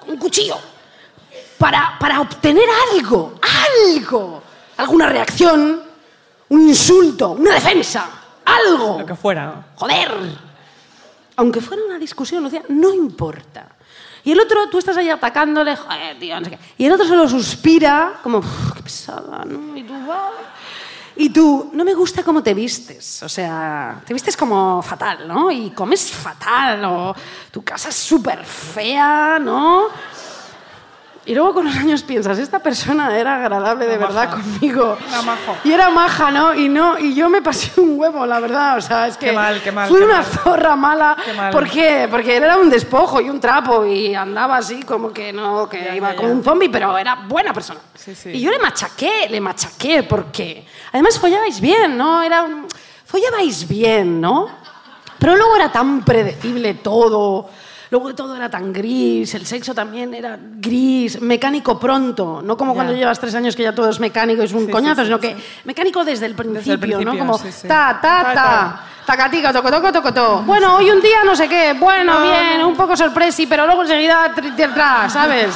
con 0.01 0.09
un 0.09 0.17
cuchillo, 0.17 0.57
para, 1.59 1.99
para 2.01 2.23
obtener 2.23 2.65
algo, 2.95 3.35
algo, 3.93 4.43
alguna 4.79 5.07
reacción, 5.07 5.83
un 6.49 6.69
insulto, 6.69 7.33
una 7.33 7.53
defensa, 7.53 8.09
algo. 8.43 9.01
Lo 9.01 9.05
que 9.05 9.17
fuera. 9.17 9.67
Joder. 9.75 10.15
Aunque 11.37 11.61
fuera 11.61 11.83
una 11.85 11.99
discusión, 11.99 12.43
Lucía, 12.43 12.63
no 12.71 12.95
importa. 12.95 13.76
Y 14.27 14.33
el 14.33 14.41
otro, 14.41 14.69
tú 14.69 14.79
estás 14.79 14.97
ahí 14.97 15.09
atacándole, 15.09 15.77
joder, 15.77 16.19
tío, 16.19 16.37
no 16.41 16.45
sé 16.45 16.51
qué. 16.51 16.59
Y 16.79 16.87
el 16.87 16.93
otro 16.93 17.07
solo 17.07 17.29
suspira, 17.29 18.19
como, 18.25 18.39
"Uf, 18.39 18.73
qué 18.75 18.83
pesada, 18.83 19.45
¿no? 19.45 19.77
Y 19.77 19.85
tú, 19.85 19.93
"Va". 20.05 20.31
Y 21.15 21.31
tú, 21.31 21.71
no 21.73 21.85
me 21.85 21.95
gusta 21.95 22.25
cómo 22.25 22.43
te 22.43 22.53
vistes. 22.53 23.23
O 23.23 23.29
sea, 23.29 24.03
te 24.05 24.13
vistes 24.13 24.37
como 24.37 24.83
fatal, 24.83 25.29
¿no? 25.29 25.49
Y 25.53 25.71
comes 25.71 26.11
fatal, 26.11 26.85
o 26.87 27.15
tu 27.53 27.63
casa 27.63 27.89
es 27.91 27.95
súper 27.95 28.45
fea, 28.45 29.39
¿no? 29.41 29.85
Y 31.29 31.35
luego 31.35 31.55
con 31.55 31.65
los 31.65 31.75
años 31.75 32.05
piensas, 32.05 32.39
esta 32.39 32.61
persona 32.61 33.19
era 33.19 33.35
agradable 33.37 33.85
de 33.87 33.95
Era 33.95 34.07
verdad 34.07 34.29
maja. 34.31 34.43
conmigo. 34.43 34.97
Y 35.65 35.73
era 35.73 35.91
maja, 35.91 36.31
¿no? 36.31 36.55
Y 36.55 36.69
no, 36.69 36.97
y 37.01 37.15
yo 37.17 37.29
me 37.29 37.43
pasé 37.43 37.81
un 37.81 37.99
huevo, 37.99 38.25
la 38.25 38.39
verdad. 38.39 38.79
O 38.79 38.81
sea, 38.81 39.09
es 39.09 39.17
que 39.17 39.27
Qué 39.27 39.33
mal, 39.33 39.61
qué 39.61 39.73
mal, 39.73 39.89
fui 39.89 39.99
qué 39.99 40.05
una 40.05 40.15
mal. 40.19 40.25
zorra 40.25 40.77
mala. 40.77 41.17
Qué 41.25 41.33
mal. 41.33 41.51
¿Por 41.53 41.69
qué? 41.69 42.07
Porque 42.09 42.37
él 42.37 42.45
era 42.45 42.57
un 42.57 42.71
despojo 42.71 43.21
y 43.21 43.29
un 43.29 43.41
trapo 43.41 43.85
y 43.85 44.15
andaba 44.15 44.57
así 44.59 44.85
como 44.85 45.13
que 45.13 45.33
no, 45.33 45.69
que 45.69 45.83
Ya, 45.83 45.97
iba 45.97 46.11
ya, 46.11 46.17
como 46.17 46.29
ya. 46.29 46.35
un 46.37 46.45
zombie, 46.45 46.69
pero 46.69 46.97
era 46.97 47.17
buena 47.27 47.53
persona. 47.53 47.81
Sí, 47.95 48.15
sí. 48.15 48.31
Y 48.31 48.41
yo 48.41 48.53
le 48.53 48.61
machaqué, 48.61 49.27
le 49.29 49.41
machaqué, 49.41 50.05
porque 50.05 50.65
además 50.93 51.19
follabais 51.19 51.61
bien, 51.61 51.99
¿no? 51.99 52.23
Era 52.23 52.45
un... 52.45 52.69
Follabais 53.05 53.67
bien, 53.67 54.21
¿no? 54.21 54.49
Pero 55.19 55.35
luego 55.35 55.57
era 55.57 55.73
tan 55.73 56.05
predecible 56.05 56.75
todo. 56.75 57.49
Luego 57.91 58.15
todo 58.15 58.35
era 58.35 58.49
tan 58.51 58.73
gris, 58.73 59.33
el 59.35 59.47
sexo 59.47 59.73
también 59.75 60.13
era 60.13 60.37
gris, 60.41 61.21
mecánico 61.21 61.79
pronto, 61.79 62.43
no 62.43 62.57
como 62.57 62.73
Ya. 62.73 62.75
cuando 62.77 62.93
llevas 62.95 63.21
tres 63.21 63.35
años 63.37 63.55
que 63.55 63.63
ya 63.63 63.75
todo 63.75 63.89
es 63.91 64.01
mecánico, 64.01 64.43
es 64.43 64.53
un 64.53 64.67
Sí, 64.67 64.73
coñazo, 64.73 64.97
sí, 64.97 65.01
sí, 65.03 65.07
sino 65.07 65.21
que 65.21 65.37
mecánico 65.65 66.05
desde 66.05 66.27
el 66.27 66.35
principio, 66.35 66.73
el 66.75 66.81
principio, 66.81 67.13
¿no? 67.13 67.19
Como 67.19 67.39
ta, 67.39 67.49
ta, 67.63 67.99
Ta, 68.01 68.01
ta, 68.01 68.35
ta. 68.35 68.81
tacatica, 69.07 69.53
toco, 69.53 69.71
toco, 69.71 69.93
toco, 69.93 70.13
toco. 70.13 70.43
Bueno, 70.43 70.77
hoy 70.77 70.91
un 70.91 71.01
día 71.01 71.19
no 71.25 71.37
sé 71.37 71.49
qué, 71.49 71.75
bueno, 71.79 72.23
bien, 72.23 72.65
un 72.65 72.75
poco 72.77 72.97
sorpresi, 72.97 73.47
pero 73.47 73.67
luego 73.67 73.83
enseguida 73.83 74.25
atrás, 74.25 75.13
¿sabes? 75.13 75.55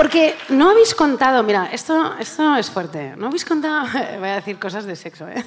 Porque 0.00 0.34
no 0.48 0.70
habéis 0.70 0.94
contado, 0.94 1.42
mira, 1.42 1.68
esto, 1.70 2.14
esto 2.18 2.56
es 2.56 2.70
fuerte, 2.70 3.12
no 3.18 3.26
habéis 3.26 3.44
contado, 3.44 3.86
voy 4.18 4.30
a 4.30 4.36
decir 4.36 4.58
cosas 4.58 4.86
de 4.86 4.96
sexo, 4.96 5.28
¿eh? 5.28 5.44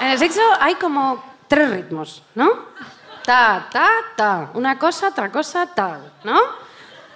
En 0.00 0.06
el 0.10 0.18
sexo 0.20 0.40
hay 0.60 0.76
como 0.76 1.20
tres 1.48 1.68
ritmos, 1.68 2.22
¿no? 2.36 2.48
Ta, 3.24 3.66
ta, 3.72 3.90
ta, 4.14 4.50
una 4.54 4.78
cosa, 4.78 5.08
otra 5.08 5.32
cosa, 5.32 5.66
tal, 5.66 6.12
¿no? 6.22 6.38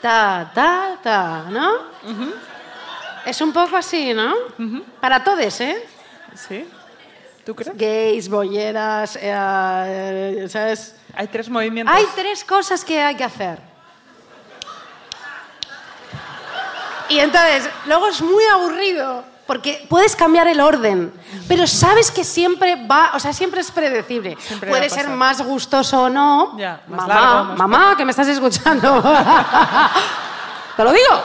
Ta, 0.03 0.51
ta, 0.53 0.99
ta, 1.01 1.45
¿no? 1.51 1.71
Es 3.25 3.41
un 3.41 3.53
poco 3.53 3.77
así, 3.77 4.13
¿no? 4.13 4.35
Para 5.01 5.23
todos, 5.23 5.61
¿eh? 5.61 5.87
¿Sí? 6.35 6.69
¿Tú 7.47 7.55
crees? 7.55 7.79
Gays, 7.79 8.29
bolleras, 8.29 9.15
eh, 9.15 9.23
eh, 9.23 10.49
¿sabes? 10.49 10.97
Hay 11.15 11.29
tres 11.29 11.49
movimientos. 11.49 11.95
Hay 11.95 12.07
tres 12.17 12.43
cosas 12.43 12.85
que 12.85 13.01
hay 13.01 13.15
que 13.15 13.23
hacer. 13.23 13.68
Y 17.09 17.19
entonces, 17.21 17.69
luego 17.87 18.09
es 18.09 18.21
muy 18.21 18.45
aburrido, 18.53 19.25
porque 19.47 19.87
puedes 19.89 20.15
cambiar 20.15 20.47
el 20.49 20.61
orden, 20.61 21.13
pero 21.49 21.67
sabes 21.67 22.11
que 22.11 22.23
siempre 22.23 22.87
va, 22.87 23.13
o 23.15 23.21
sea, 23.21 23.33
siempre 23.33 23.61
es 23.63 23.71
predecible. 23.71 24.37
Siempre 24.41 24.69
Puede 24.69 24.91
ser 24.91 25.09
más 25.09 25.41
gustoso 25.43 26.03
o 26.03 26.09
no. 26.11 26.57
Ya, 26.59 26.81
más 26.89 27.01
mamá, 27.07 27.15
largo, 27.15 27.45
más 27.45 27.59
mamá, 27.59 27.95
que 27.97 28.05
me 28.05 28.11
estás 28.11 28.29
escuchando. 28.29 29.03
Te 30.77 30.85
lo 30.85 30.93
digo. 30.93 31.23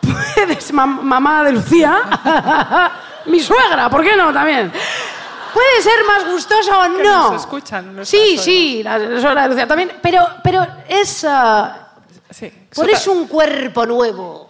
Puedes, 0.00 0.72
mam- 0.72 1.00
mamá 1.02 1.42
de 1.44 1.52
Lucía. 1.52 2.02
Mi 3.26 3.40
suegra, 3.40 3.90
¿por 3.90 4.02
qué 4.04 4.14
no? 4.16 4.32
También. 4.32 4.70
Puede 5.52 5.82
ser 5.82 6.04
más 6.06 6.24
gustoso 6.30 6.70
o 6.78 6.82
Que 6.96 7.02
no. 7.02 7.30
nos 7.32 7.40
escuchan, 7.40 8.00
Sí, 8.04 8.36
sí, 8.38 8.82
la 8.84 8.98
suegra 9.20 9.42
de 9.42 9.48
Lucía 9.48 9.66
también. 9.66 9.92
Pero, 10.02 10.28
pero 10.44 10.64
es. 10.88 11.24
ah, 11.28 11.82
Sí. 12.30 12.52
pones 12.74 13.06
un 13.06 13.26
cuerpo 13.26 13.86
nuevo. 13.86 14.45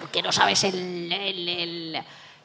Porque 0.00 0.22
no 0.22 0.32
sabes 0.32 0.64
el, 0.64 1.12
el, 1.12 1.48
el, 1.48 1.94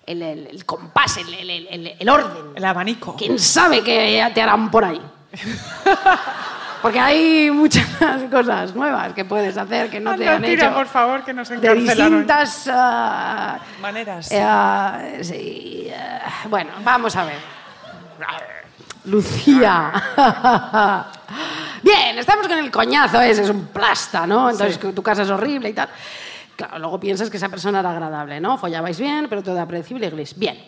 el- 0.07 0.21
el- 0.21 0.47
el 0.47 0.65
compás, 0.65 1.17
el, 1.17 2.09
orden. 2.09 2.53
El 2.55 2.65
abanico. 2.65 3.15
¿Quién 3.15 3.37
sabe 3.39 3.83
qué 3.83 4.29
te 4.33 4.41
harán 4.41 4.69
por 4.71 4.83
ahí? 4.85 5.01
Porque 6.81 6.99
hay 6.99 7.51
muchas 7.51 7.85
cosas 8.31 8.73
nuevas 8.73 9.13
que 9.13 9.23
puedes 9.23 9.55
hacer 9.55 9.89
que 9.91 9.99
no 9.99 10.15
te 10.15 10.23
Anda, 10.27 10.35
han 10.37 10.41
tira, 10.43 10.65
hecho. 10.67 10.75
por 10.75 10.87
favor, 10.87 11.23
que 11.23 11.31
nos 11.31 11.47
de 11.49 11.75
distintas 11.75 12.67
ah, 12.73 13.59
Maneras. 13.79 14.29
eh, 14.31 15.19
sí, 15.23 15.87
eh, 15.91 16.19
bueno, 16.49 16.71
vamos 16.83 17.15
a 17.15 17.23
ver. 17.25 17.37
Lucía. 19.05 19.91
Bien, 21.83 22.17
estamos 22.19 22.47
con 22.47 22.57
el 22.57 22.69
coñazo 22.71 23.21
ese, 23.21 23.43
es 23.43 23.49
un 23.49 23.67
plasta, 23.67 24.25
¿no? 24.27 24.49
Entonces 24.49 24.79
tu 24.79 25.01
casa 25.03 25.23
es 25.23 25.29
horrible 25.29 25.69
y 25.69 25.73
tal. 25.73 25.89
Claro, 26.55 26.79
luego 26.79 26.99
piensas 26.99 27.29
que 27.29 27.37
esa 27.37 27.49
persona 27.49 27.79
era 27.79 27.91
agradable, 27.91 28.39
¿no? 28.39 28.57
Follabais 28.57 28.99
bien, 28.99 29.27
pero 29.29 29.41
todo 29.41 29.55
era 29.55 29.67
predecible 29.67 30.07
y 30.07 30.09
gris. 30.09 30.37
Bien. 30.37 30.63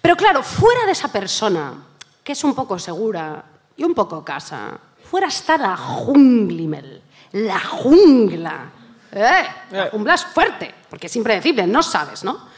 Pero 0.00 0.16
claro, 0.16 0.42
fuera 0.42 0.86
de 0.86 0.92
esa 0.92 1.08
persona, 1.08 1.74
que 2.22 2.32
es 2.32 2.44
un 2.44 2.54
poco 2.54 2.78
segura 2.78 3.42
y 3.76 3.84
un 3.84 3.94
poco 3.94 4.24
casa, 4.24 4.78
fuera 5.10 5.28
está 5.28 5.56
la 5.56 5.76
junglimel. 5.76 7.02
La 7.32 7.60
jungla. 7.60 8.70
¿Eh? 9.12 9.44
La 9.72 9.90
jungla 9.90 10.14
es 10.14 10.24
fuerte, 10.24 10.72
porque 10.88 11.06
es 11.06 11.16
impredecible, 11.16 11.66
no 11.66 11.82
sabes, 11.82 12.24
¿no? 12.24 12.48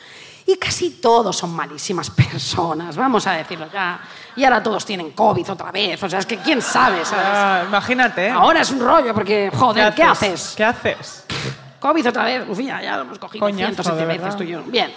Y 0.47 0.57
casi 0.57 0.91
todos 1.01 1.37
son 1.37 1.55
malísimas 1.55 2.11
personas, 2.11 2.97
vamos 2.97 3.27
a 3.27 3.33
decirlo 3.33 3.69
ya. 3.73 4.01
Y 4.37 4.45
ahora 4.45 4.63
todos 4.63 4.85
tienen 4.85 5.13
COVID 5.13 5.53
otra 5.53 5.71
vez, 5.71 6.03
o 6.03 6.09
sea, 6.09 6.19
es 6.19 6.27
que 6.27 6.39
quién 6.39 6.61
sabe, 6.61 7.05
¿sabes? 7.05 7.27
Ah, 7.27 7.65
imagínate. 7.67 8.27
¿eh? 8.27 8.31
Ahora 8.31 8.61
es 8.61 8.71
un 8.71 8.81
rollo, 8.81 9.15
porque, 9.15 9.51
joder, 9.55 9.95
¿qué 9.95 10.03
haces? 10.03 10.55
¿Qué 10.57 10.65
haces? 10.65 11.25
COVID 11.83 12.09
otra 12.09 12.25
vez, 12.25 12.47
Lucía, 12.49 12.81
ya 12.83 12.97
lo 12.97 13.03
hemos 13.03 13.19
cogido 13.19 13.45
Coñazo, 13.45 13.83
cientos 13.83 13.87
de 13.95 14.01
de 14.01 14.07
veces 14.07 14.23
verdad. 14.23 14.39
tú 14.39 14.45
y 14.45 14.49
yo. 14.49 14.63
Bien. 14.63 14.93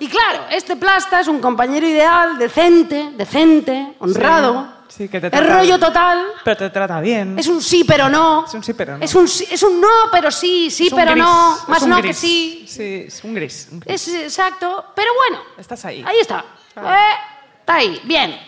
Y 0.00 0.08
claro, 0.08 0.46
este 0.50 0.74
plasta 0.74 1.20
es 1.20 1.28
un 1.28 1.38
compañero 1.40 1.86
ideal, 1.86 2.36
decente, 2.38 3.12
decente, 3.14 3.94
honrado, 4.00 4.80
Sí, 4.88 5.08
que 5.08 5.20
te 5.22 5.28
Es 5.28 5.32
trata- 5.32 5.58
rollo 5.60 5.78
total. 5.78 6.26
Pero 6.44 6.56
te 6.58 6.68
trata 6.68 7.00
bien. 7.00 7.38
Es 7.38 7.46
un 7.46 7.62
sí, 7.62 7.82
pero 7.82 8.10
no. 8.10 8.44
Es 8.44 8.52
un 8.52 8.62
sí, 8.62 8.74
pero 8.74 8.98
no. 8.98 9.02
Es 9.04 9.14
un, 9.14 9.26
sí- 9.26 9.46
es 9.50 9.62
un 9.62 9.80
no, 9.80 9.88
pero 10.10 10.30
sí, 10.30 10.70
sí, 10.70 10.88
Es 10.88 10.92
un 10.92 10.98
pero 10.98 11.12
gris, 11.12 11.24
no. 11.24 11.56
es 11.62 11.68
Más 11.68 11.82
un 11.82 11.88
no 11.90 11.96
gris. 11.96 12.06
que 12.08 12.12
sí. 12.14 12.64
Sí, 12.68 13.04
es 13.06 13.24
un 13.24 13.32
gris. 13.34 13.68
un 13.72 13.80
gris. 13.80 14.08
Es 14.08 14.14
exacto. 14.14 14.84
Pero 14.94 15.08
bueno, 15.14 15.44
Estás 15.56 15.82
ahí. 15.86 16.04
ahí 16.06 16.18
está. 16.20 16.44
Eh, 16.76 17.14
está 17.60 17.74
ahí. 17.76 18.02
Bien. 18.04 18.38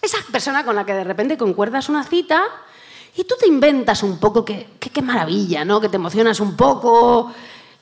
Esa 0.00 0.18
persona 0.30 0.64
con 0.64 0.76
la 0.76 0.84
que 0.86 0.94
de 0.94 1.02
repente 1.02 1.36
concuerdas 1.36 1.88
una 1.88 2.04
cita 2.04 2.44
y 3.16 3.24
tú 3.24 3.34
te 3.38 3.46
inventas 3.46 4.02
un 4.02 4.18
poco 4.18 4.44
que, 4.44 4.68
qué 4.78 5.02
maravilla, 5.02 5.64
¿no? 5.64 5.80
Que 5.80 5.88
te 5.88 5.96
emocionas 5.96 6.40
un 6.40 6.56
poco. 6.56 7.32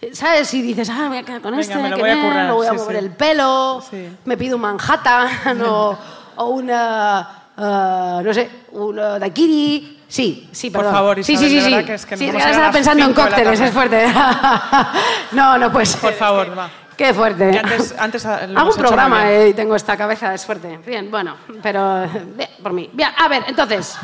eh, 0.00 0.10
¿Sabes? 0.14 0.52
Y 0.54 0.62
dices, 0.62 0.90
ah, 0.90 1.06
voy 1.08 1.18
a 1.18 1.22
quedar 1.22 1.40
con 1.40 1.52
Venga, 1.52 1.60
este, 1.62 1.76
me 1.76 1.88
lo 1.90 1.98
voy 1.98 2.10
a 2.10 2.20
currar, 2.22 2.46
lo 2.48 2.54
voy 2.56 2.66
a 2.66 2.70
sí, 2.70 2.76
mover 2.76 2.98
sí. 2.98 3.04
el 3.04 3.10
pelo, 3.12 3.82
Sí. 3.90 4.08
me 4.24 4.36
pido 4.36 4.56
un 4.56 4.62
Manhattan 4.62 5.62
o, 5.66 5.96
o 6.36 6.44
una. 6.46 7.20
ah, 7.56 8.20
no 8.24 8.34
sé, 8.34 8.50
una 8.72 9.18
daiquiri. 9.18 10.00
Sí, 10.08 10.50
sí, 10.52 10.68
Por 10.68 10.80
perdón. 10.82 10.94
favor, 10.94 11.24
sí, 11.24 11.32
Isabel, 11.32 11.50
sí, 11.50 11.60
sí, 11.62 11.74
sí. 11.78 11.84
que 11.86 11.94
es 11.94 12.04
que 12.06 12.16
Sí, 12.18 12.26
estaba 12.26 12.50
las 12.58 12.72
pensando 12.76 13.02
en 13.06 13.14
cócteles, 13.14 13.58
es 13.60 13.70
fuerte. 13.70 14.06
no, 15.32 15.56
no 15.58 15.72
puede 15.72 15.86
ser. 15.86 16.00
Por 16.00 16.12
favor, 16.12 16.58
va. 16.58 16.68
Qué 16.96 17.14
fuerte. 17.14 17.50
Que 17.50 17.58
antes- 17.58 17.94
antes, 17.98 18.24
lo 18.24 18.60
Hago 18.60 18.70
un 18.70 18.76
programa 18.76 19.24
bien. 19.24 19.40
eh, 19.40 19.48
y 19.48 19.54
tengo 19.54 19.74
esta 19.74 19.96
cabeza, 19.96 20.34
es 20.34 20.44
fuerte. 20.44 20.78
Bien, 20.86 21.10
bueno, 21.10 21.36
pero 21.62 22.06
bien, 22.36 22.50
por 22.62 22.72
mí. 22.74 22.90
Bien, 22.92 23.08
a 23.16 23.28
ver, 23.28 23.44
entonces, 23.46 23.96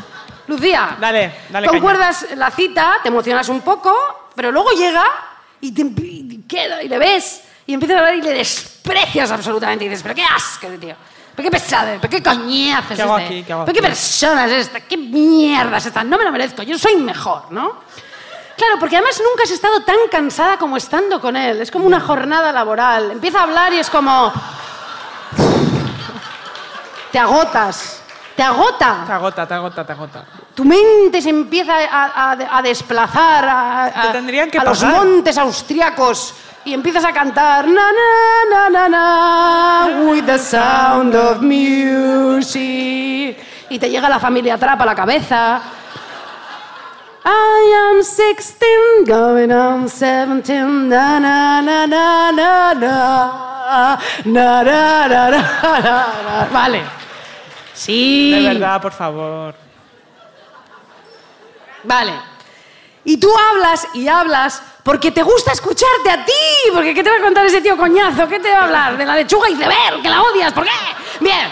Lucía. 0.49 0.97
Dale, 0.99 1.31
dale 1.49 1.67
Concuerdas 1.67 2.25
la 2.35 2.49
cita, 2.49 2.97
te 3.03 3.09
emocionas 3.09 3.47
un 3.49 3.61
poco, 3.61 3.93
pero 4.35 4.51
luego 4.51 4.71
llega 4.71 5.05
y 5.61 5.71
te 5.71 5.83
y 5.83 6.43
queda 6.47 6.81
y 6.81 6.87
le 6.87 6.97
ves 6.97 7.43
y 7.67 7.73
empiezas 7.73 7.97
a 7.97 7.99
hablar 7.99 8.15
y 8.15 8.21
le 8.21 8.33
desprecias 8.33 9.29
absolutamente. 9.29 9.85
Y 9.85 9.89
dices, 9.89 10.01
pero 10.01 10.15
qué 10.15 10.23
asco 10.23 10.67
tío. 10.79 10.95
Pero 11.35 11.47
qué 11.47 11.51
pesado, 11.51 11.97
pero 12.01 12.09
qué 12.09 12.23
coñazo 12.23 12.93
es 12.93 12.97
¿Qué 12.97 13.01
hago 13.03 13.17
este. 13.19 13.45
pero 13.47 13.73
qué 13.73 13.81
persona 13.81 14.45
es 14.47 14.51
esta, 14.53 14.81
qué 14.81 14.97
mierda 14.97 15.77
es 15.77 15.85
esta. 15.85 16.03
No 16.03 16.17
me 16.17 16.23
lo 16.23 16.31
merezco, 16.31 16.63
yo 16.63 16.77
soy 16.79 16.95
mejor, 16.97 17.51
¿no? 17.51 17.75
Claro, 18.57 18.77
porque 18.77 18.97
además 18.97 19.21
nunca 19.23 19.43
has 19.43 19.51
estado 19.51 19.83
tan 19.83 19.95
cansada 20.11 20.57
como 20.57 20.75
estando 20.75 21.21
con 21.21 21.37
él. 21.37 21.61
Es 21.61 21.71
como 21.71 21.85
una 21.85 22.01
jornada 22.01 22.51
laboral. 22.51 23.11
Empieza 23.11 23.39
a 23.39 23.43
hablar 23.43 23.71
y 23.71 23.79
es 23.79 23.89
como... 23.89 24.33
Te 27.11 27.19
agotas. 27.19 28.01
Te 28.39 28.43
agota. 28.45 29.03
Te 29.05 29.11
agota, 29.11 29.45
te 29.45 29.53
agota, 29.53 29.83
te 29.85 29.91
agota. 29.91 30.23
Tu 30.55 30.63
mente 30.63 31.21
se 31.21 31.29
empieza 31.29 31.73
a, 31.91 32.31
a- 32.31 32.57
a 32.57 32.61
desplazar 32.61 33.43
a, 33.45 33.85
a- 33.85 34.01
Te 34.03 34.07
tendrían 34.13 34.49
que 34.49 34.57
a 34.57 34.63
los 34.63 34.81
montes 34.83 35.37
austriacos 35.37 36.33
y 36.63 36.73
empiezas 36.73 37.03
a 37.03 37.11
cantar 37.11 37.67
na 37.67 37.91
na 37.91 38.09
na 38.51 38.69
na 38.69 38.87
na 38.87 39.87
with 40.09 40.25
the 40.25 40.39
sound 40.39 41.15
of 41.15 41.41
music 41.41 43.37
y 43.69 43.77
te 43.77 43.89
llega 43.89 44.07
la 44.07 44.19
familia 44.19 44.57
trap 44.57 44.81
a 44.81 44.85
la 44.85 44.95
cabeza. 44.95 45.61
I 47.25 47.91
am 47.91 48.01
16, 48.01 49.03
going 49.05 49.51
on 49.51 49.89
17, 49.89 50.87
na 50.87 51.19
na 51.19 51.61
na 51.61 51.85
na 51.85 52.31
na 52.31 52.73
na 52.73 53.97
na 54.23 54.63
na 54.63 54.63
na 54.63 55.07
na 55.07 55.29
na 55.29 55.29
na. 55.83 56.47
Vale. 56.51 56.81
Sí. 57.79 58.31
De 58.31 58.41
verdad, 58.41 58.81
por 58.81 58.91
favor. 58.91 59.55
Vale. 61.83 62.11
Y 63.05 63.15
tú 63.15 63.31
hablas 63.37 63.87
y 63.93 64.05
hablas 64.09 64.61
porque 64.83 65.11
te 65.11 65.23
gusta 65.23 65.53
escucharte 65.53 66.09
a 66.09 66.25
ti. 66.25 66.33
Porque 66.73 66.93
¿qué 66.93 67.01
te 67.01 67.09
va 67.09 67.15
a 67.15 67.21
contar 67.21 67.45
ese 67.45 67.61
tío 67.61 67.77
coñazo? 67.77 68.27
¿Qué 68.27 68.41
te 68.41 68.51
va 68.51 68.59
a 68.59 68.63
hablar? 68.65 68.97
De 68.97 69.05
la 69.05 69.15
lechuga 69.15 69.49
iceberg, 69.49 70.01
que 70.01 70.09
la 70.09 70.21
odias. 70.21 70.51
¿Por 70.51 70.65
qué? 70.65 70.71
Bien. 71.21 71.47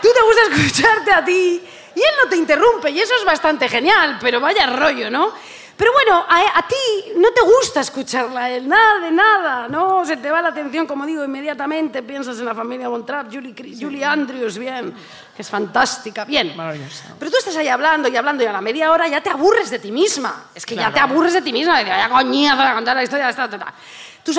Tú 0.00 0.08
te 0.14 0.22
gusta 0.22 0.42
escucharte 0.50 1.12
a 1.12 1.22
ti 1.22 1.62
y 1.94 2.00
él 2.00 2.14
no 2.22 2.30
te 2.30 2.36
interrumpe 2.36 2.90
y 2.90 2.98
eso 3.00 3.12
es 3.14 3.24
bastante 3.26 3.68
genial, 3.68 4.16
pero 4.18 4.40
vaya 4.40 4.66
rollo, 4.66 5.10
¿no? 5.10 5.30
Pero 5.76 5.92
bueno, 5.92 6.24
a, 6.26 6.58
a 6.58 6.66
ti 6.66 7.12
no 7.16 7.32
te 7.32 7.42
gusta 7.42 7.80
escucharla 7.80 8.48
él, 8.48 8.66
nada 8.66 9.00
de 9.00 9.10
nada, 9.10 9.68
¿no? 9.68 10.06
Se 10.06 10.16
te 10.16 10.30
va 10.30 10.40
la 10.40 10.48
atención, 10.48 10.86
como 10.86 11.04
digo, 11.04 11.22
inmediatamente 11.22 12.02
piensas 12.02 12.38
en 12.38 12.46
la 12.46 12.54
familia 12.54 12.88
Von 12.88 13.04
Trapp, 13.04 13.30
Julie, 13.30 13.54
Julie 13.78 14.02
Andrews, 14.02 14.56
bien, 14.56 14.94
que 15.36 15.42
es 15.42 15.50
fantástica, 15.50 16.24
bien. 16.24 16.56
Maravillosa. 16.56 17.14
Pero 17.18 17.30
tú 17.30 17.36
estás 17.36 17.54
ahí 17.56 17.68
hablando 17.68 18.08
y 18.08 18.16
hablando 18.16 18.42
y 18.42 18.46
a 18.46 18.52
la 18.52 18.62
media 18.62 18.90
hora 18.90 19.06
ya 19.06 19.22
te 19.22 19.28
aburres 19.28 19.68
de 19.68 19.78
ti 19.78 19.92
misma. 19.92 20.46
Es 20.54 20.64
que 20.64 20.74
ya 20.74 20.90
te 20.90 20.98
aburres 20.98 21.34
de 21.34 21.42
ti 21.42 21.52
misma. 21.52 21.78
De, 21.78 21.84
ya 21.84 22.08
coñazo 22.08 22.62
de 22.62 22.72
contar 22.72 22.96
la 22.96 23.02
historia. 23.02 23.34
Tus 24.24 24.34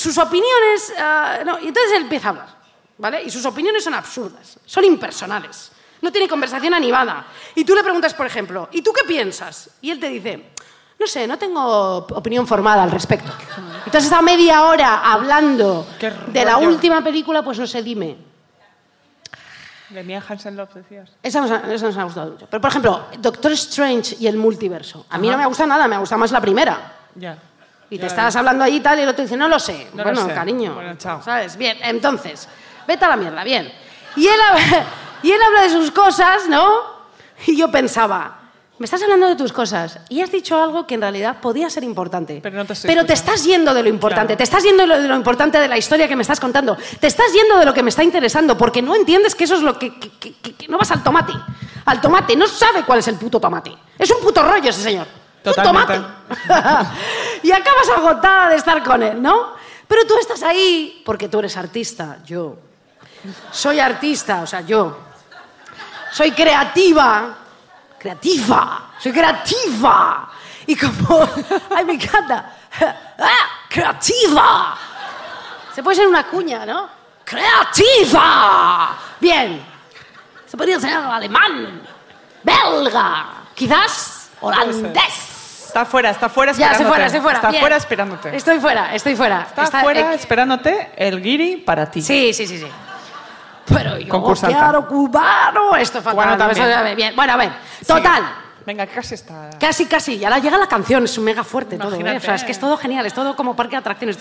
sus 0.00 0.18
opiniones... 0.18 0.94
ah, 0.98 1.40
no, 1.44 1.58
y 1.60 1.68
entonces 1.68 1.92
él 1.96 2.02
empieza 2.04 2.28
a 2.28 2.30
hablar. 2.30 2.48
¿Vale? 2.96 3.22
Y 3.24 3.30
sus 3.30 3.44
opiniones 3.44 3.84
son 3.84 3.92
absurdas. 3.92 4.58
Son 4.64 4.82
impersonales. 4.84 5.70
No 6.00 6.10
tiene 6.10 6.26
conversación 6.26 6.72
animada. 6.72 7.26
Y 7.54 7.64
tú 7.64 7.74
le 7.74 7.82
preguntas, 7.82 8.14
por 8.14 8.26
ejemplo, 8.26 8.70
¿y 8.72 8.80
tú 8.80 8.90
qué 8.92 9.04
piensas? 9.06 9.68
Y 9.82 9.90
él 9.90 10.00
te 10.00 10.08
dice... 10.08 10.52
No 10.98 11.06
sé, 11.08 11.26
no 11.26 11.36
tengo 11.36 11.96
opinión 11.98 12.46
formada 12.46 12.84
al 12.84 12.90
respecto. 12.90 13.32
Entonces 13.84 14.04
está 14.04 14.22
media 14.22 14.62
hora 14.64 15.12
hablando 15.12 15.86
de 16.28 16.44
la 16.44 16.58
última 16.58 17.02
película, 17.02 17.42
pues 17.42 17.58
no 17.58 17.66
sé, 17.66 17.82
dime. 17.82 18.31
De 19.92 20.02
Mia 20.02 20.22
Hansen 20.26 20.56
Love 20.56 20.74
decías. 20.74 21.10
Esa 21.22 21.40
nos, 21.40 21.50
ha, 21.50 21.72
esa 21.72 21.86
nos 21.86 21.96
ha 21.96 22.04
gustado 22.04 22.32
mucho. 22.32 22.46
Pero, 22.50 22.60
por 22.60 22.70
ejemplo, 22.70 23.06
Doctor 23.18 23.52
Strange 23.52 24.16
y 24.18 24.26
el 24.26 24.36
multiverso. 24.36 25.06
A 25.10 25.18
mí 25.18 25.28
no 25.28 25.36
me 25.36 25.46
gusta 25.46 25.66
nada, 25.66 25.86
me 25.86 25.98
gusta 25.98 26.16
más 26.16 26.32
la 26.32 26.40
primera. 26.40 26.92
Ya. 27.14 27.36
Y 27.90 27.96
Ya 27.96 28.00
te 28.02 28.06
estás 28.06 28.34
hablando 28.36 28.64
allí 28.64 28.76
y 28.76 28.80
tal, 28.80 28.98
y 28.98 29.02
el 29.02 29.08
otro 29.08 29.22
dice, 29.22 29.36
no 29.36 29.48
lo 29.48 29.58
sé. 29.58 29.88
No 29.92 29.98
lo 29.98 30.04
bueno, 30.04 30.26
sé. 30.26 30.34
cariño. 30.34 30.74
Bueno, 30.74 30.94
chao. 30.96 31.22
¿Sabes? 31.22 31.56
Bien, 31.56 31.76
entonces, 31.82 32.48
vete 32.86 33.04
a 33.04 33.08
la 33.08 33.16
mierda, 33.16 33.44
bien. 33.44 33.70
Y 34.16 34.26
él, 34.26 34.40
y 35.22 35.30
él 35.30 35.40
habla 35.42 35.62
de 35.62 35.70
sus 35.70 35.90
cosas, 35.90 36.48
¿no? 36.48 36.70
Y 37.46 37.56
yo 37.56 37.70
pensaba, 37.70 38.38
me 38.78 38.84
estás 38.86 39.02
hablando 39.02 39.28
de 39.28 39.36
tus 39.36 39.52
cosas 39.52 40.00
y 40.08 40.22
has 40.22 40.32
dicho 40.32 40.60
algo 40.60 40.86
que 40.86 40.94
en 40.94 41.02
realidad 41.02 41.36
podía 41.40 41.70
ser 41.70 41.84
importante. 41.84 42.40
Pero 42.42 42.56
no 42.56 42.64
te 42.64 42.74
Pero 42.82 43.02
estás 43.02 43.44
yendo 43.44 43.72
de 43.74 43.82
lo 43.82 43.88
importante, 43.88 44.28
Claro. 44.34 44.38
te 44.38 44.42
estás 44.44 44.62
yendo 44.64 44.86
de 44.86 45.06
lo, 45.08 45.14
importante 45.14 45.58
de 45.60 45.68
la 45.68 45.78
historia 45.78 46.08
que 46.08 46.16
me 46.16 46.22
estás 46.22 46.40
contando, 46.40 46.76
te 46.98 47.06
estás 47.06 47.32
yendo 47.32 47.58
de 47.58 47.64
lo 47.66 47.72
que 47.74 47.82
me 47.82 47.90
está 47.90 48.02
interesando, 48.02 48.56
porque 48.58 48.82
no 48.82 48.94
entiendes 48.96 49.34
que 49.36 49.44
eso 49.44 49.54
es 49.54 49.62
lo 49.62 49.78
que, 49.78 49.98
que- 50.00 50.10
que- 50.18 50.34
que- 50.34 50.54
que 50.56 50.68
no 50.68 50.78
vas 50.78 50.90
al 50.90 51.02
tomate. 51.02 51.32
Al 51.84 52.00
tomate, 52.00 52.34
no 52.34 52.46
sabe 52.48 52.82
cuál 52.84 52.98
es 53.00 53.08
el 53.08 53.16
puto 53.16 53.38
tomate. 53.38 53.72
Es 53.98 54.10
un 54.10 54.20
puto 54.20 54.42
rollo 54.42 54.70
ese 54.70 54.82
señor. 54.82 55.06
Un 55.06 55.42
Totalmente. 55.42 55.94
tomate. 55.94 56.88
y 57.44 57.52
acabas 57.52 57.88
agotada 57.96 58.48
de 58.50 58.56
estar 58.56 58.82
con 58.82 59.02
él, 59.02 59.20
¿no? 59.22 59.52
Pero 59.86 60.06
tú 60.06 60.14
estás 60.18 60.42
ahí 60.42 61.02
porque 61.04 61.28
tú 61.28 61.38
eres 61.40 61.56
artista, 61.56 62.18
yo. 62.24 62.56
Soy 63.52 63.78
artista, 63.78 64.40
o 64.42 64.46
sea, 64.46 64.62
yo. 64.62 64.98
Soy 66.12 66.32
creativa. 66.32 67.38
Creativa. 68.02 68.90
Soy 68.98 69.12
creativa. 69.12 70.28
Y 70.66 70.74
como... 70.74 71.20
¡Ay, 71.76 71.84
me 71.84 71.92
encanta! 71.92 72.52
¡Ah! 72.80 73.66
¡Creativa! 73.68 74.76
Se 75.72 75.84
puede 75.84 75.96
ser 75.96 76.08
una 76.08 76.24
cuña, 76.24 76.66
¿no? 76.66 76.88
¡Creativa! 77.24 78.96
Bien. 79.20 79.64
Se 80.46 80.56
podría 80.56 80.80
ser 80.80 80.92
alemán, 80.94 81.80
belga, 82.42 83.26
quizás 83.54 84.30
holandés. 84.40 85.64
Está 85.68 85.86
fuera, 85.86 86.10
está 86.10 86.28
fuera 86.28 86.52
Ya, 86.52 86.72
esperándote. 86.72 86.82
estoy 86.82 86.90
fuera, 86.90 87.06
estoy 87.06 87.20
fuera. 87.20 87.36
Está 87.38 87.50
Bien. 87.50 87.60
fuera 87.60 87.76
esperándote. 87.76 88.36
Estoy 88.36 88.60
fuera, 88.60 88.94
estoy 88.94 89.16
fuera. 89.16 89.46
Está, 89.48 89.80
fuera 89.80 90.12
esperándote 90.12 90.90
el 90.96 91.22
guiri 91.22 91.56
para 91.58 91.90
ti. 91.90 92.02
Sí, 92.02 92.34
sí, 92.34 92.46
sí, 92.46 92.58
sí. 92.58 92.66
Pero 93.72 93.98
yo 93.98 94.08
Concursanta. 94.08 94.58
quiero 94.58 94.86
cubano. 94.88 95.76
Esto 95.76 95.98
es 95.98 96.04
fatal. 96.04 96.12
Cubano 96.14 96.36
también. 96.38 96.62
Eso 96.62 96.68
ya- 96.70 96.94
bien. 96.94 97.16
Bueno, 97.16 97.32
a 97.32 97.36
ver. 97.36 97.52
Total. 97.86 98.22
Venga, 98.64 98.86
casi 98.86 99.14
está. 99.14 99.50
Casi, 99.58 99.86
casi. 99.86 100.18
Ya 100.18 100.30
la 100.30 100.38
llega 100.38 100.56
la 100.56 100.68
canción. 100.68 101.02
Es 101.04 101.18
mega 101.18 101.42
fuerte 101.42 101.76
todo. 101.76 101.94
¿eh? 101.94 101.98
Imagínate. 101.98 102.18
O 102.18 102.20
sea, 102.20 102.34
es 102.36 102.44
que 102.44 102.52
es 102.52 102.60
todo 102.60 102.76
genial. 102.76 103.04
Es 103.06 103.12
todo 103.14 103.34
como 103.34 103.56
parque 103.56 103.72
de 103.72 103.78
atracciones. 103.78 104.16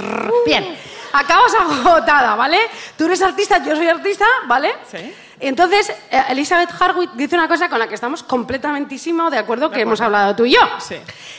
Bien. 0.46 0.76
Acabas 1.14 1.54
agotada, 1.54 2.34
¿vale? 2.36 2.58
Tú 2.98 3.06
eres 3.06 3.22
artista, 3.22 3.64
yo 3.64 3.76
soy 3.76 3.88
artista, 3.88 4.26
¿vale? 4.48 4.74
Sí. 4.90 5.14
Entonces, 5.40 5.90
eh, 6.10 6.24
Elizabeth 6.30 6.70
Harwick 6.80 7.12
dice 7.14 7.36
una 7.36 7.48
cosa 7.48 7.68
con 7.70 7.78
la 7.80 7.88
que 7.88 7.96
estamos 7.96 8.24
completamentísimo 8.24 9.30
de 9.30 9.38
acuerdo 9.38 9.70
que 9.70 9.82
hemos 9.82 10.00
hablado 10.02 10.36
tú 10.36 10.46
y 10.46 10.54
yo. 10.54 10.60
Sí. 10.80 10.96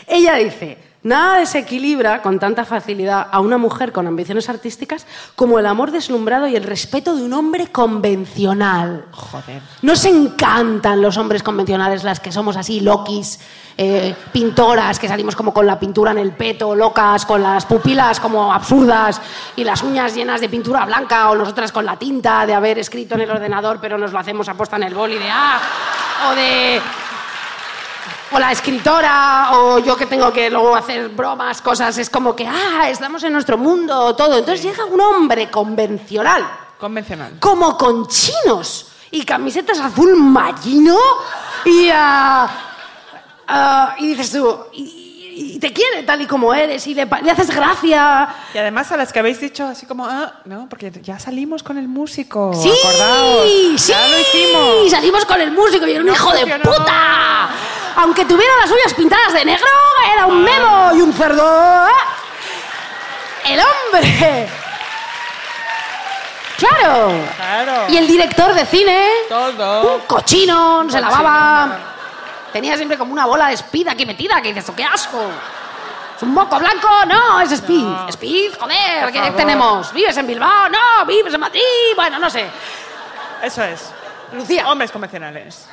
Ella 0.07 0.35
dice, 0.35 0.77
nada 1.03 1.39
desequilibra 1.39 2.23
con 2.23 2.39
tanta 2.39 2.65
facilidad 2.65 3.27
a 3.31 3.41
una 3.41 3.59
mujer 3.59 3.93
con 3.93 4.07
ambiciones 4.07 4.49
artísticas 4.49 5.07
como 5.35 5.59
el 5.59 5.67
amor 5.67 5.91
deslumbrado 5.91 6.47
y 6.47 6.57
el 6.57 6.65
respeto 6.65 7.17
de 7.17 7.23
un 7.23 7.33
hombre 7.33 7.69
convencional. 7.69 9.07
Joder. 9.11 9.63
Nos 9.83 10.05
encantan 10.05 11.03
los 11.03 11.17
hombres 11.17 11.43
convencionales, 11.43 12.05
las 12.05 12.21
que 12.21 12.31
somos 12.31 12.57
así, 12.57 12.81
loquis, 12.81 13.41
eh, 13.77 14.15
pintoras, 14.33 14.99
que 14.99 15.09
salimos 15.09 15.35
como 15.35 15.53
con 15.53 15.67
la 15.67 15.79
pintura 15.79 16.13
en 16.13 16.19
el 16.19 16.33
peto, 16.33 16.75
locas, 16.75 17.25
con 17.25 17.43
las 17.43 17.65
pupilas 17.67 18.21
como 18.21 18.53
absurdas 18.53 19.21
y 19.57 19.65
las 19.65 19.83
uñas 19.83 20.15
llenas 20.15 20.41
de 20.41 20.49
pintura 20.49 20.85
blanca, 20.85 21.31
o 21.31 21.35
nosotras 21.35 21.73
con 21.73 21.85
la 21.85 21.97
tinta 21.97 22.47
de 22.47 22.55
haber 22.55 22.79
escrito 22.79 23.15
en 23.15 23.23
el 23.23 23.31
ordenador, 23.31 23.79
pero 23.81 23.97
nos 23.99 24.13
lo 24.13 24.19
hacemos 24.19 24.49
aposta 24.49 24.77
en 24.77 24.85
el 24.85 24.95
boli 24.95 25.19
de 25.19 25.31
ah, 25.31 25.61
o 26.31 26.35
de 26.35 26.81
o 28.33 28.39
la 28.39 28.53
escritora, 28.53 29.51
o 29.53 29.79
yo 29.79 29.97
que 29.97 30.07
tengo 30.07 30.33
que 30.33 30.51
luego 30.51 30.75
hacer 30.75 31.11
bromas, 31.11 31.61
cosas, 31.61 31.97
es 31.99 32.09
como 32.09 32.35
que, 32.35 32.47
ah, 32.47 32.89
estamos 32.89 33.23
en 33.25 33.33
nuestro 33.33 33.59
mundo, 33.59 34.15
todo. 34.17 34.39
Entonces 34.39 34.63
llega 34.65 34.85
un 34.85 35.01
hombre 35.01 35.51
convencional, 35.51 36.43
Convencional. 36.79 37.35
como 37.39 37.77
con 37.77 38.07
chinos 38.09 38.87
y 39.11 39.25
camisetas 39.25 39.79
azul 39.81 40.17
marino 40.17 40.99
y, 41.65 41.89
ah, 41.93 42.49
y 43.99 44.07
dices 44.09 44.33
tú, 44.33 44.59
y, 44.73 45.02
y 45.43 45.59
te 45.59 45.73
quiere 45.73 46.03
tal 46.05 46.21
y 46.23 46.27
como 46.27 46.55
eres 46.55 46.87
y 46.87 46.95
le, 46.95 47.03
haces 47.03 47.51
gracia. 47.55 48.29
Y 48.55 48.59
además 48.59 48.91
a 48.93 48.97
las 48.97 49.13
que 49.13 49.19
habéis 49.19 49.41
dicho 49.41 49.67
así 49.67 49.87
como, 49.87 50.07
ah, 50.07 50.33
no, 50.45 50.69
porque 50.69 50.91
ya 51.03 51.19
salimos 51.19 51.63
con 51.63 51.79
el 51.79 51.89
músico. 51.89 52.53
Sí, 52.55 52.71
acordaos. 52.71 53.45
sí, 53.45 53.93
Ya 53.93 54.09
lo 54.09 54.19
hicimos. 54.19 54.91
salimos 54.91 55.25
con 55.25 55.41
el 55.41 55.51
músico 55.53 55.87
y 55.87 55.93
era 55.93 56.01
un 56.01 56.07
No 56.07 56.13
hijo 56.13 56.33
de 56.33 56.47
puta. 56.59 57.49
Aunque 57.97 58.25
tuviera 58.25 58.53
las 58.61 58.71
uñas 58.71 58.95
pintadas 58.95 59.33
de 59.35 59.45
negro, 59.45 59.67
era 60.15 60.27
un 60.27 60.43
memo 60.43 60.91
y 60.95 61.01
un 61.03 61.13
cerdo. 61.13 61.87
El 63.45 63.61
hombre. 63.61 64.49
Claro. 66.59 67.11
Claro. 67.37 67.73
Y 67.89 67.97
el 67.97 68.07
director 68.07 68.55
de 68.55 68.65
cine, 68.67 69.09
Todo. 69.29 69.97
un 69.97 70.01
cochino, 70.03 70.85
no 70.85 70.91
se 70.91 70.99
Cochino. 71.01 71.11
lavaba. 71.11 71.92
Tenía 72.53 72.77
siempre 72.77 72.99
como 72.99 73.13
una 73.13 73.27
bola 73.27 73.49
de 73.49 73.55
speed 73.55 73.89
aquí 73.89 74.05
metida, 74.07 74.41
que 74.43 74.49
dices, 74.53 74.69
"Oh, 74.69 74.77
qué 74.77 74.85
asco. 74.85 75.31
¿Es 76.17 76.23
un 76.23 76.35
moco 76.35 76.59
blanco? 76.59 76.89
No, 77.07 77.41
es 77.41 77.51
speed. 77.53 77.83
No. 77.85 78.09
Speed, 78.09 78.53
joder, 78.61 79.03
Por 79.03 79.13
¿qué 79.13 79.19
favor. 79.21 79.37
tenemos? 79.37 79.93
¿Vives 79.93 80.17
en 80.17 80.27
Bilbao? 80.27 80.69
No, 80.69 81.07
vives 81.07 81.33
en 81.35 81.41
Madrid. 81.41 81.61
Bueno, 81.97 82.19
no 82.19 82.29
sé. 82.31 82.47
Eso 83.43 83.65
es. 83.65 83.91
Lucía. 84.33 84.69
Hombres 84.71 84.93
convencionales. 84.93 85.67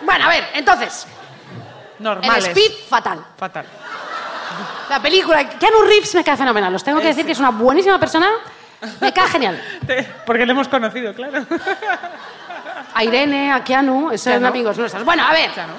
Bueno, 0.00 0.24
a 0.24 0.28
ver, 0.28 0.48
entonces, 0.54 1.06
Normales. 1.98 2.44
el 2.46 2.50
speed 2.52 2.72
fatal. 2.88 3.24
Fatal. 3.36 3.66
La 4.88 5.00
película, 5.00 5.48
Keanu 5.48 5.82
Reeves 5.82 6.14
me 6.14 6.24
cae 6.24 6.36
fenomenal. 6.36 6.74
Os 6.74 6.84
tengo 6.84 7.00
que 7.00 7.06
decir 7.08 7.24
que 7.26 7.32
es 7.32 7.38
una 7.38 7.50
buenísima 7.50 7.98
persona. 7.98 8.28
Me 9.00 9.12
cae 9.12 9.28
genial. 9.28 9.62
Porque 10.26 10.44
le 10.44 10.52
hemos 10.52 10.68
conocido, 10.68 11.14
claro. 11.14 11.44
A 12.94 13.04
Irene, 13.04 13.52
a 13.52 13.62
Keanu, 13.62 14.10
esos 14.10 14.32
son 14.34 14.44
amigos 14.44 14.76
nuestros. 14.76 15.04
Bueno, 15.04 15.24
a 15.26 15.32
ver. 15.32 15.50
Keanu. 15.52 15.72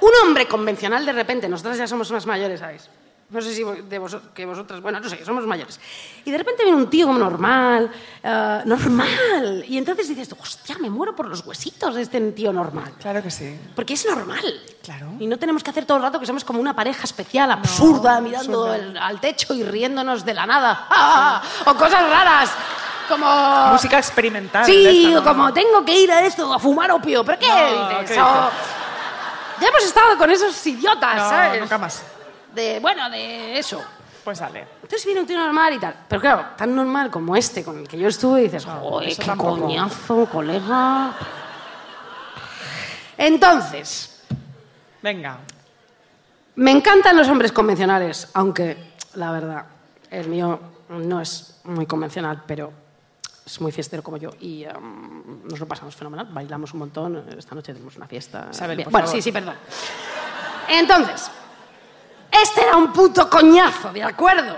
Un 0.00 0.10
hombre 0.24 0.46
convencional 0.46 1.04
de 1.04 1.12
repente, 1.12 1.48
nosotros 1.48 1.76
ya 1.78 1.86
somos 1.86 2.10
más 2.12 2.26
mayores, 2.26 2.60
¿sabéis? 2.60 2.88
No 3.30 3.42
sé 3.42 3.52
si 3.54 3.62
de 3.62 3.98
vos, 3.98 4.16
que 4.32 4.46
vosotras, 4.46 4.80
bueno, 4.80 5.00
no 5.00 5.08
sé, 5.08 5.22
somos 5.22 5.46
mayores. 5.46 5.78
Y 6.24 6.30
de 6.30 6.38
repente 6.38 6.62
viene 6.62 6.78
un 6.78 6.88
tío 6.88 7.06
como 7.06 7.18
normal, 7.18 7.90
eh, 8.22 8.62
normal. 8.64 9.64
Y 9.68 9.76
entonces 9.76 10.08
dices, 10.08 10.34
hostia, 10.40 10.78
me 10.80 10.88
muero 10.88 11.14
por 11.14 11.26
los 11.28 11.44
huesitos 11.44 11.94
de 11.94 12.00
este 12.02 12.18
tío 12.32 12.54
normal. 12.54 12.94
Claro 12.98 13.22
que 13.22 13.30
sí. 13.30 13.54
Porque 13.76 13.92
es 13.94 14.06
normal. 14.06 14.40
Claro. 14.82 15.08
Y 15.20 15.26
no 15.26 15.36
tenemos 15.38 15.62
que 15.62 15.68
hacer 15.68 15.84
todo 15.84 15.98
el 15.98 16.04
rato 16.04 16.18
que 16.18 16.24
somos 16.24 16.42
como 16.42 16.58
una 16.58 16.74
pareja 16.74 17.04
especial, 17.04 17.50
absurda, 17.50 18.18
mirando 18.22 18.64
absurda. 18.64 18.76
el- 18.76 18.96
al 18.96 19.20
techo 19.20 19.52
y 19.52 19.62
riéndonos 19.62 20.24
de 20.24 20.32
la 20.32 20.46
nada. 20.46 20.86
¡Ah! 20.90 21.42
O 21.66 21.74
cosas 21.74 22.08
raras. 22.08 22.50
Como. 23.10 23.26
Música 23.72 23.98
experimental. 23.98 24.64
Sí, 24.64 25.06
esta, 25.06 25.18
o 25.18 25.22
¿no? 25.22 25.28
como 25.30 25.52
tengo 25.52 25.84
que 25.84 25.98
ir 26.00 26.10
a 26.10 26.24
esto, 26.26 26.50
a 26.52 26.58
fumar 26.58 26.90
opio. 26.92 27.22
¿Pero 27.24 27.38
qué 27.38 27.46
No, 27.48 27.88
dices? 28.00 28.10
¿qué 28.16 28.20
O-? 28.22 28.50
Ya 29.60 29.68
hemos 29.68 29.84
estado 29.84 30.16
con 30.18 30.30
esos 30.30 30.66
idiotas, 30.66 31.16
No, 31.16 31.28
¿sabes? 31.28 31.60
nunca 31.60 31.78
más. 31.78 32.02
De, 32.54 32.78
bueno, 32.80 33.08
de 33.10 33.58
eso. 33.58 33.82
Pues 34.24 34.38
dale. 34.40 34.66
Entonces 34.82 35.04
viene 35.06 35.20
un 35.20 35.26
tío 35.26 35.38
normal 35.38 35.72
y 35.74 35.78
tal. 35.78 35.94
Pero 36.08 36.20
claro, 36.20 36.44
tan 36.56 36.74
normal 36.74 37.10
como 37.10 37.34
este 37.36 37.64
con 37.64 37.78
el 37.78 37.88
que 37.88 37.98
yo 37.98 38.08
estuve, 38.08 38.42
dices, 38.42 38.64
joder, 38.64 39.16
qué 39.16 39.24
tampoco". 39.24 39.60
coñazo, 39.62 40.26
colega. 40.26 41.12
Entonces, 43.16 44.14
Venga. 45.00 45.38
Me 46.56 46.72
encantan 46.72 47.16
los 47.16 47.28
hombres 47.28 47.52
convencionales, 47.52 48.30
aunque 48.34 48.94
la 49.14 49.30
verdad, 49.30 49.64
el 50.10 50.26
mío 50.28 50.58
no 50.88 51.20
es 51.20 51.60
muy 51.64 51.86
convencional, 51.86 52.42
pero 52.48 52.72
es 53.52 53.60
muy 53.60 53.72
fiestero 53.72 54.02
como 54.02 54.16
yo 54.18 54.30
y 54.40 54.64
em, 54.64 55.42
nos 55.48 55.58
lo 55.58 55.66
pasamos 55.66 55.96
fenomenal. 55.96 56.26
Bailamos 56.30 56.72
un 56.74 56.80
montón. 56.80 57.24
Esta 57.36 57.54
noche 57.54 57.72
tenemos 57.72 57.96
una 57.96 58.06
fiesta. 58.06 58.48
Isabel, 58.50 58.82
por 58.84 58.92
Bueno, 58.92 59.06
favor. 59.06 59.16
sí, 59.16 59.22
sí, 59.22 59.32
perdón. 59.32 59.54
Entonces, 60.68 61.30
este 62.30 62.62
era 62.62 62.76
un 62.76 62.92
puto 62.92 63.28
coñazo, 63.30 63.92
¿de 63.92 64.02
acuerdo? 64.02 64.56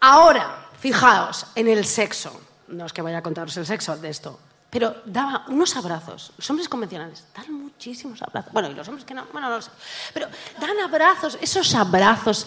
Ahora, 0.00 0.68
fijaos 0.78 1.46
en 1.54 1.68
el 1.68 1.84
sexo. 1.84 2.40
No 2.68 2.86
es 2.86 2.92
que 2.92 3.02
vaya 3.02 3.18
a 3.18 3.22
contaros 3.22 3.54
el 3.58 3.66
sexo 3.66 3.96
de 3.98 4.08
esto, 4.08 4.40
pero 4.70 4.96
daba 5.04 5.44
unos 5.48 5.76
abrazos. 5.76 6.32
Los 6.38 6.48
hombres 6.48 6.68
convencionales 6.68 7.26
dan 7.36 7.52
muchísimos 7.52 8.22
abrazos. 8.22 8.52
Bueno, 8.54 8.70
y 8.70 8.74
los 8.74 8.88
hombres 8.88 9.04
que 9.04 9.12
no, 9.12 9.26
bueno, 9.32 9.50
no 9.50 9.56
lo 9.56 9.62
sé. 9.62 9.70
Pero 10.14 10.28
dan 10.58 10.80
abrazos, 10.80 11.36
esos 11.42 11.74
abrazos. 11.74 12.46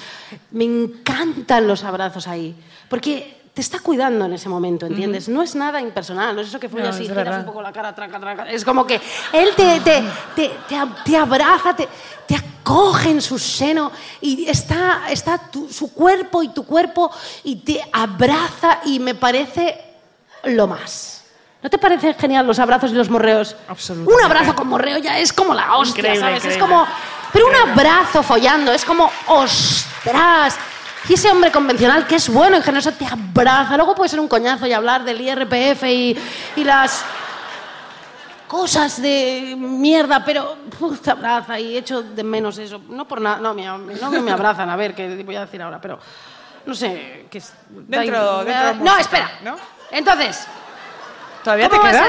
Me 0.51 0.63
encantan 0.63 1.67
los 1.67 1.83
abrazos 1.83 2.27
ahí. 2.27 2.55
Porque 2.89 3.34
te 3.55 3.61
está 3.61 3.79
cuidando 3.79 4.25
en 4.25 4.33
ese 4.33 4.49
momento, 4.49 4.85
¿entiendes? 4.85 5.29
No 5.29 5.41
es 5.41 5.55
nada 5.55 5.79
impersonal, 5.79 6.35
no 6.35 6.41
es 6.41 6.49
eso 6.49 6.59
que 6.59 6.67
fue 6.69 6.81
No, 6.83 6.89
así, 6.89 7.03
es 7.05 7.09
giras 7.09 7.39
un 7.39 7.45
poco 7.45 7.61
la 7.61 7.71
cara, 7.71 7.95
traca, 7.95 8.19
traca. 8.19 8.51
Es 8.51 8.63
como 8.65 8.85
que 8.85 8.99
él 9.31 9.49
te, 9.55 9.79
te, 9.79 10.03
te, 10.35 10.51
te, 10.67 10.75
ab- 10.75 11.03
te 11.05 11.15
abraza, 11.17 11.73
te, 11.73 11.87
te 12.27 12.35
acoge 12.35 13.09
en 13.11 13.21
su 13.21 13.39
seno 13.39 13.91
y 14.19 14.45
está, 14.49 15.03
está 15.09 15.37
tu- 15.37 15.69
su 15.71 15.93
cuerpo 15.93 16.43
y 16.43 16.49
tu 16.49 16.65
cuerpo 16.65 17.09
y 17.45 17.55
te 17.55 17.81
abraza 17.93 18.81
y 18.83 18.99
me 18.99 19.15
parece 19.15 19.81
lo 20.43 20.67
más. 20.67 21.23
¿No 21.63 21.69
te 21.69 21.77
parecen 21.77 22.13
genial 22.15 22.45
los 22.45 22.59
abrazos 22.59 22.91
y 22.91 22.93
los 22.93 23.09
morreos? 23.09 23.55
Absolutamente. 23.69 24.13
Un 24.13 24.21
abrazo 24.31 24.53
con 24.53 24.67
morreo 24.67 24.97
ya 24.99 25.17
es 25.17 25.31
como 25.33 25.53
la 25.53 25.77
hostia, 25.77 26.01
Increíble, 26.01 26.19
¿sabes? 26.19 26.37
Es 26.45 26.55
increíble. 26.57 26.75
como... 26.75 26.87
Pero 27.31 27.47
un 27.47 27.55
abrazo 27.55 28.21
follando 28.21 28.71
es 28.73 28.85
como, 28.85 29.09
ostras. 29.27 30.57
Y 31.09 31.13
ese 31.13 31.29
hombre 31.29 31.51
convencional 31.51 32.07
que 32.07 32.15
es 32.15 32.29
bueno 32.29 32.57
y 32.57 32.61
generoso 32.61 32.91
te 32.93 33.05
abraza. 33.05 33.75
Luego 33.77 33.93
puede 33.95 34.09
ser 34.09 34.19
un 34.19 34.27
coñazo 34.27 34.65
y 34.65 34.73
hablar 34.73 35.03
del 35.03 35.21
IRPF 35.21 35.83
y, 35.83 36.17
y 36.55 36.63
las 36.63 37.03
cosas 38.47 39.01
de 39.01 39.55
mierda, 39.57 40.23
pero 40.23 40.57
uf, 40.79 40.99
te 41.01 41.11
abraza 41.11 41.59
y 41.59 41.77
echo 41.77 42.01
de 42.03 42.23
menos 42.23 42.57
eso. 42.57 42.81
No 42.89 43.07
por 43.07 43.21
nada, 43.21 43.37
no 43.37 43.53
me, 43.53 43.65
no 43.65 44.09
me 44.11 44.31
abrazan, 44.31 44.69
a 44.69 44.75
ver, 44.75 44.93
qué 44.95 45.23
voy 45.23 45.35
a 45.35 45.41
decir 45.41 45.61
ahora, 45.61 45.79
pero 45.81 45.99
no 46.65 46.73
sé. 46.75 47.25
Que 47.29 47.39
es- 47.39 47.53
Dentro- 47.69 48.43
da- 48.43 48.43
dentro 48.43 48.73
no, 48.85 48.91
música, 48.91 49.01
espera. 49.01 49.31
¿no? 49.43 49.55
Entonces, 49.91 50.47
¿Todavía 51.43 51.69
te 51.69 51.77
¿Cómo 51.77 51.83
va 51.83 51.89
a 51.89 51.91
queda? 51.91 52.05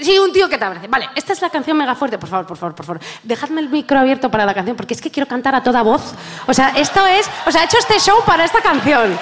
Sí, 0.00 0.18
un 0.18 0.32
tío 0.32 0.48
que 0.48 0.58
te 0.58 0.64
abrace. 0.64 0.88
Vale, 0.88 1.08
esta 1.14 1.32
es 1.32 1.40
la 1.40 1.50
canción 1.50 1.76
mega 1.76 1.94
fuerte. 1.94 2.18
Por 2.18 2.28
favor, 2.28 2.46
por 2.46 2.56
favor, 2.56 2.74
por 2.74 2.86
favor. 2.86 3.02
Dejadme 3.22 3.60
el 3.60 3.68
micro 3.68 3.98
abierto 3.98 4.30
para 4.30 4.44
la 4.44 4.54
canción 4.54 4.76
porque 4.76 4.94
es 4.94 5.00
que 5.00 5.10
quiero 5.10 5.28
cantar 5.28 5.54
a 5.54 5.62
toda 5.62 5.82
voz. 5.82 6.14
O 6.46 6.54
sea, 6.54 6.70
esto 6.76 7.04
es. 7.06 7.28
O 7.46 7.52
sea, 7.52 7.62
he 7.62 7.64
hecho 7.66 7.78
este 7.78 7.98
show 8.00 8.16
para 8.26 8.44
esta 8.44 8.60
canción. 8.60 9.16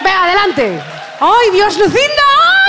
Venga, 0.00 0.24
adelante. 0.24 0.80
¡Ay, 1.20 1.50
Dios, 1.52 1.78
Lucinda! 1.78 2.59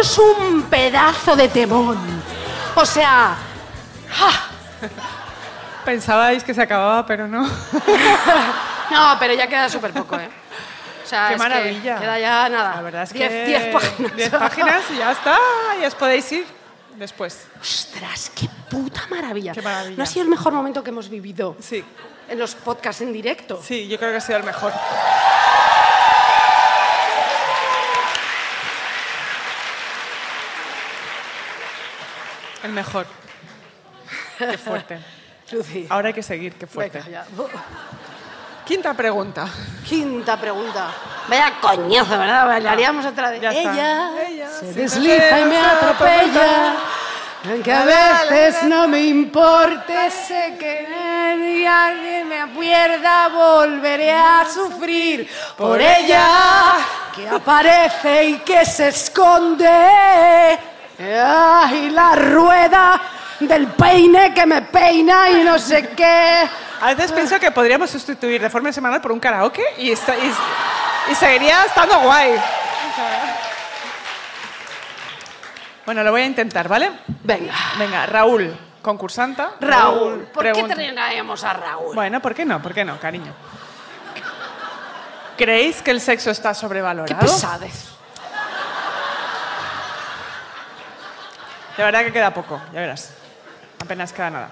Es 0.00 0.18
un 0.18 0.62
pedazo 0.64 1.36
de 1.36 1.48
temón. 1.48 1.98
O 2.74 2.84
sea, 2.86 3.36
¡ah! 4.20 4.50
Pensabais 5.84 6.44
que 6.44 6.52
se 6.54 6.62
acababa, 6.62 7.04
pero 7.06 7.26
no. 7.26 7.42
no, 8.90 9.16
pero 9.18 9.34
ya 9.34 9.46
queda 9.46 9.68
súper 9.68 9.92
poco, 9.92 10.16
¿eh? 10.18 10.28
O 11.04 11.08
sea, 11.08 11.28
¡Qué 11.28 11.34
es 11.34 11.42
que 11.42 11.48
maravilla! 11.48 11.98
queda 11.98 12.18
ya 12.18 12.48
nada. 12.50 12.76
La 12.76 12.82
verdad 12.82 13.02
es 13.04 13.14
Diez- 13.14 13.28
que... 13.28 13.44
diez 13.46 13.66
páginas. 13.72 14.16
10 14.16 14.30
páginas 14.30 14.82
y 14.92 14.98
ya 14.98 15.12
está. 15.12 15.38
Y 15.80 15.84
os 15.86 15.94
podéis 15.94 16.30
ir 16.32 16.46
después. 16.96 17.46
Ostras, 17.60 18.30
qué 18.34 18.46
puta 18.70 19.02
maravilla. 19.08 19.52
Qué 19.52 19.62
maravilla. 19.62 19.96
¿No 19.96 20.02
ha 20.02 20.06
sido 20.06 20.24
el 20.24 20.28
mejor 20.28 20.52
momento 20.52 20.82
que 20.84 20.90
hemos 20.90 21.08
vivido 21.08 21.56
Sí, 21.60 21.82
en 22.28 22.38
los 22.38 22.54
podcasts 22.54 23.00
en 23.00 23.12
directo? 23.14 23.58
sí, 23.64 23.88
yo 23.88 23.98
creo 23.98 24.10
que 24.10 24.18
ha 24.18 24.20
sido 24.20 24.36
el 24.38 24.44
mejor. 24.44 24.72
El 32.62 32.72
mejor. 32.72 33.06
Qué 34.38 34.58
fuerte. 34.58 34.98
Lucy. 35.52 35.86
Ahora 35.88 36.08
hay 36.08 36.14
que 36.14 36.22
seguir, 36.22 36.54
qué 36.54 36.66
fuerte. 36.66 37.00
Venga. 37.00 37.24
Quinta 38.66 38.92
pregunta. 38.92 39.48
Quinta 39.88 40.36
pregunta. 40.36 40.88
Vaya 41.26 41.54
coñazo, 41.60 42.18
¿verdad? 42.18 42.46
Bailaríamos 42.46 43.06
otra 43.06 43.30
vez. 43.30 43.40
Ya. 43.40 43.52
Ella, 43.52 44.10
Ella 44.26 44.50
se 44.50 44.74
desliza 44.74 45.40
y 45.40 45.44
me 45.46 45.58
atropella. 45.58 46.74
Aunque 47.48 47.72
a 47.72 47.84
veces 47.84 48.64
no 48.64 48.88
me 48.88 49.00
importe, 49.00 50.10
sé 50.10 50.56
que 50.58 50.86
el 51.32 51.40
día 51.40 51.94
que 51.94 52.24
me 52.24 52.46
pierda 52.60 53.28
volveré 53.28 54.10
a 54.12 54.44
sufrir 54.52 55.30
por 55.56 55.80
ella 55.80 56.76
que 57.14 57.28
aparece 57.28 58.24
y 58.24 58.38
que 58.40 58.66
se 58.66 58.88
esconde. 58.88 60.58
Ay, 60.98 61.90
la 61.90 62.14
rueda 62.16 63.00
del 63.40 63.68
peine 63.68 64.34
que 64.34 64.46
me 64.46 64.62
peina 64.62 65.30
y 65.30 65.44
no 65.44 65.58
sé 65.58 65.90
qué. 65.90 66.48
A 66.80 66.86
veces 66.94 67.12
pienso 67.12 67.38
que 67.38 67.50
podríamos 67.50 67.90
sustituir 67.90 68.40
de 68.40 68.50
forma 68.50 68.72
semanal 68.72 69.00
por 69.00 69.12
un 69.12 69.20
karaoke 69.20 69.62
y, 69.78 69.90
y- 69.90 69.92
y 69.92 71.14
seguiría 71.14 71.64
estando 71.64 72.00
guay. 72.00 72.34
Bueno, 75.86 76.02
lo 76.02 76.10
voy 76.10 76.22
a 76.22 76.26
intentar, 76.26 76.68
¿vale? 76.68 76.90
Venga. 77.24 77.54
Venga, 77.78 78.04
Raúl, 78.06 78.54
concursanta. 78.82 79.52
Raúl, 79.60 80.28
¿por 80.34 80.52
qué 80.52 80.64
traemos 80.64 81.44
a 81.44 81.52
Raúl? 81.54 81.94
Bueno, 81.94 82.20
¿por 82.20 82.34
qué 82.34 82.44
no? 82.44 82.60
¿Por 82.60 82.74
qué 82.74 82.84
no, 82.84 82.98
cariño? 83.00 83.32
¿Creéis 85.36 85.80
que 85.80 85.92
el 85.92 86.00
sexo 86.00 86.30
está 86.30 86.50
Qué 86.50 86.56
sobrevalorado? 86.56 87.20
pesadez. 87.20 87.90
De 91.78 91.82
verdad 91.84 92.04
que 92.04 92.12
queda 92.12 92.34
poco, 92.34 92.60
ya 92.74 92.80
verás. 92.80 93.12
Apenas 93.80 94.12
queda 94.12 94.30
nada. 94.30 94.50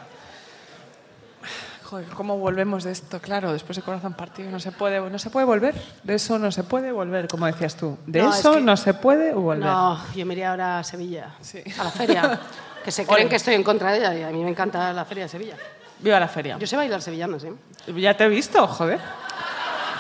Joder, 1.85 2.07
¿cómo 2.09 2.37
volvemos 2.39 2.83
de 2.85 2.93
esto? 2.93 3.21
Claro, 3.21 3.53
después 3.53 3.77
de 3.77 3.83
corazón 3.83 4.15
partido 4.15 4.51
no 4.51 4.59
se 4.59 4.73
puede, 4.73 5.01
no 5.11 5.19
se 5.19 5.31
puede 5.31 5.47
volver. 5.47 5.75
De 6.03 6.15
eso 6.15 6.39
no 6.39 6.51
se 6.51 6.65
puede 6.65 6.91
volver, 6.91 7.29
como 7.29 7.47
decías 7.47 7.77
tú. 7.77 7.97
De 8.07 8.23
No, 8.23 8.31
es 8.31 8.39
eso 8.41 8.55
que- 8.55 8.61
no 8.61 8.77
se 8.77 8.95
puede 8.95 9.33
volver. 9.35 9.65
No, 9.67 10.01
yo 10.15 10.27
me 10.27 10.35
iría 10.35 10.51
ahora 10.51 10.79
a 10.81 10.85
Sevilla, 10.85 11.31
Sí. 11.43 11.63
a 11.79 11.85
la 11.85 11.91
feria. 11.91 12.41
Que 12.87 12.93
se 12.93 13.05
creen 13.05 13.29
que 13.29 13.35
estoy 13.35 13.55
en 13.55 13.65
contra 13.65 13.91
de 13.91 13.99
ella 13.99 14.15
y 14.15 14.23
a 14.23 14.29
mí 14.29 14.45
me 14.45 14.51
encanta 14.51 14.93
la 14.93 15.05
feria 15.05 15.25
de 15.25 15.29
Sevilla. 15.29 15.57
Viva 15.99 16.21
la 16.21 16.29
feria. 16.29 16.57
Yo 16.57 16.69
sé 16.69 16.77
bailar 16.77 17.03
sevillanas, 17.03 17.43
¿eh? 17.43 17.53
Ya 17.97 18.17
te 18.17 18.23
he 18.23 18.29
visto, 18.29 18.65
joder. 18.69 19.01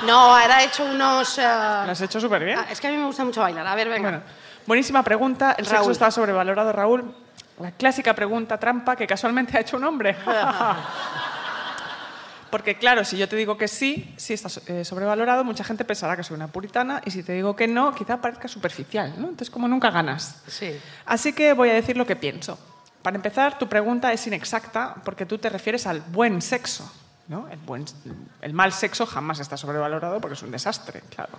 No, 0.06 0.36
ahora 0.36 0.62
he 0.62 0.66
hecho 0.66 0.84
unos... 0.84 1.36
eh, 1.38 1.42
Lo 1.42 1.90
has 1.90 2.00
hecho 2.00 2.20
súper 2.20 2.44
bien. 2.44 2.60
ah, 2.60 2.66
es 2.70 2.80
que 2.80 2.86
a 2.86 2.90
mí 2.92 2.96
me 2.96 3.06
gusta 3.06 3.24
mucho 3.24 3.40
bailar. 3.40 3.66
A 3.66 3.74
ver, 3.74 3.88
venga. 3.88 4.08
Bueno, 4.10 4.22
buenísima 4.66 5.02
pregunta. 5.02 5.54
¿El 5.58 5.66
sexo 5.66 5.90
está 5.90 6.10
sobrevalorado, 6.10 6.72
Raúl? 6.72 7.14
La 7.60 7.72
clásica 7.72 8.14
pregunta 8.14 8.58
trampa 8.58 8.96
que 8.96 9.06
casualmente 9.06 9.56
ha 9.56 9.60
hecho 9.60 9.76
un 9.76 9.84
hombre. 9.84 10.16
Porque 12.50 12.78
claro, 12.78 13.04
si 13.04 13.16
yo 13.18 13.28
te 13.28 13.34
digo 13.36 13.58
que 13.58 13.66
sí, 13.66 14.14
sí 14.16 14.32
está 14.32 14.48
eh, 14.66 14.84
sobrevalorado, 14.84 15.42
mucha 15.44 15.64
gente 15.64 15.84
pensará 15.84 16.16
que 16.16 16.22
soy 16.22 16.36
una 16.36 16.46
puritana 16.48 17.02
y 17.04 17.10
si 17.10 17.22
te 17.22 17.32
digo 17.32 17.56
que 17.56 17.66
no, 17.66 17.92
quizá 17.94 18.18
parezca 18.20 18.46
superficial, 18.46 19.10
¿no? 19.18 19.24
Entonces 19.24 19.50
como 19.50 19.66
nunca 19.68 19.90
ganas. 19.90 20.42
Sí. 20.46 20.78
Así 21.06 21.32
que 21.32 21.52
voy 21.54 21.70
a 21.70 21.74
decir 21.74 21.96
lo 21.96 22.06
que 22.06 22.14
pienso. 22.14 22.56
Para 23.02 23.16
empezar, 23.16 23.58
tu 23.58 23.68
pregunta 23.68 24.12
es 24.12 24.26
inexacta 24.26 24.94
porque 25.04 25.26
tú 25.26 25.38
te 25.38 25.48
refieres 25.48 25.86
al 25.86 26.00
buen 26.00 26.40
sexo. 26.40 26.90
¿no? 27.28 27.48
El, 27.50 27.58
buen- 27.58 27.84
el 28.40 28.52
mal 28.52 28.72
sexo 28.72 29.04
jamás 29.06 29.40
está 29.40 29.56
sobrevalorado 29.56 30.20
porque 30.20 30.34
es 30.34 30.42
un 30.42 30.52
desastre, 30.52 31.02
claro. 31.14 31.32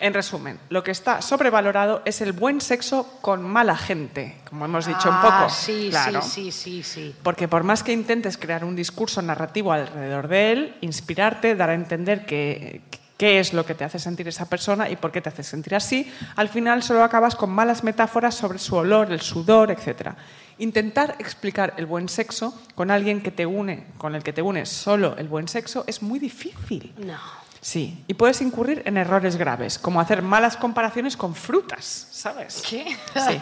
En 0.00 0.12
resumen, 0.14 0.58
lo 0.68 0.82
que 0.82 0.90
está 0.90 1.22
sobrevalorado 1.22 2.02
es 2.04 2.20
el 2.20 2.32
buen 2.32 2.60
sexo 2.60 3.18
con 3.20 3.42
mala 3.42 3.76
gente, 3.76 4.36
como 4.48 4.64
hemos 4.64 4.86
dicho 4.86 5.08
un 5.08 5.14
Ah, 5.18 5.38
poco. 5.38 5.50
Sí, 5.54 5.88
Claro. 5.90 6.22
sí, 6.22 6.50
sí, 6.50 6.52
sí, 6.52 6.82
sí. 6.82 7.14
Porque 7.22 7.48
por 7.48 7.62
más 7.64 7.82
que 7.82 7.92
intentes 7.92 8.36
crear 8.36 8.64
un 8.64 8.76
discurso 8.76 9.22
narrativo 9.22 9.72
alrededor 9.72 10.28
de 10.28 10.52
él, 10.52 10.76
inspirarte, 10.80 11.54
dar 11.56 11.70
a 11.70 11.74
entender 11.74 12.26
que- 12.26 12.82
qué 13.16 13.40
es 13.40 13.54
lo 13.54 13.64
que 13.64 13.74
te 13.74 13.82
hace 13.84 13.98
sentir 13.98 14.28
esa 14.28 14.46
persona 14.46 14.90
y 14.90 14.96
por 14.96 15.10
qué 15.10 15.22
te 15.22 15.30
hace 15.30 15.42
sentir 15.42 15.74
así, 15.74 16.12
al 16.36 16.50
final 16.50 16.82
solo 16.82 17.02
acabas 17.02 17.34
con 17.34 17.48
malas 17.48 17.82
metáforas 17.82 18.34
sobre 18.34 18.58
su 18.58 18.76
olor, 18.76 19.10
el 19.10 19.22
sudor, 19.22 19.70
etc. 19.70 20.10
Intentar 20.58 21.16
explicar 21.18 21.72
el 21.78 21.86
buen 21.86 22.08
sexo 22.10 22.54
con 22.74 22.90
alguien 22.90 23.22
que 23.22 23.30
te 23.30 23.46
une, 23.46 23.86
con 23.96 24.14
el 24.14 24.22
que 24.22 24.34
te 24.34 24.42
une 24.42 24.66
solo 24.66 25.16
el 25.16 25.28
buen 25.28 25.48
sexo, 25.48 25.84
es 25.86 26.02
muy 26.02 26.18
difícil. 26.18 26.94
No. 26.98 27.16
Sí, 27.66 28.04
y 28.06 28.14
puedes 28.14 28.40
incurrir 28.42 28.84
en 28.86 28.96
errores 28.96 29.34
graves, 29.34 29.76
como 29.76 30.00
hacer 30.00 30.22
malas 30.22 30.56
comparaciones 30.56 31.16
con 31.16 31.34
frutas, 31.34 32.06
¿sabes? 32.12 32.62
¿Qué? 32.64 32.96
Sí. 33.12 33.40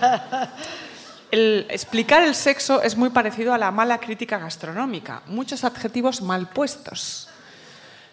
El 1.31 1.67
explicar 1.69 2.23
el 2.23 2.35
sexo 2.35 2.81
es 2.81 2.97
muy 2.97 3.11
parecido 3.11 3.53
a 3.53 3.59
la 3.59 3.71
mala 3.71 3.99
crítica 3.99 4.39
gastronómica. 4.39 5.21
Muchos 5.27 5.63
adjetivos 5.63 6.23
mal 6.23 6.49
puestos. 6.49 7.29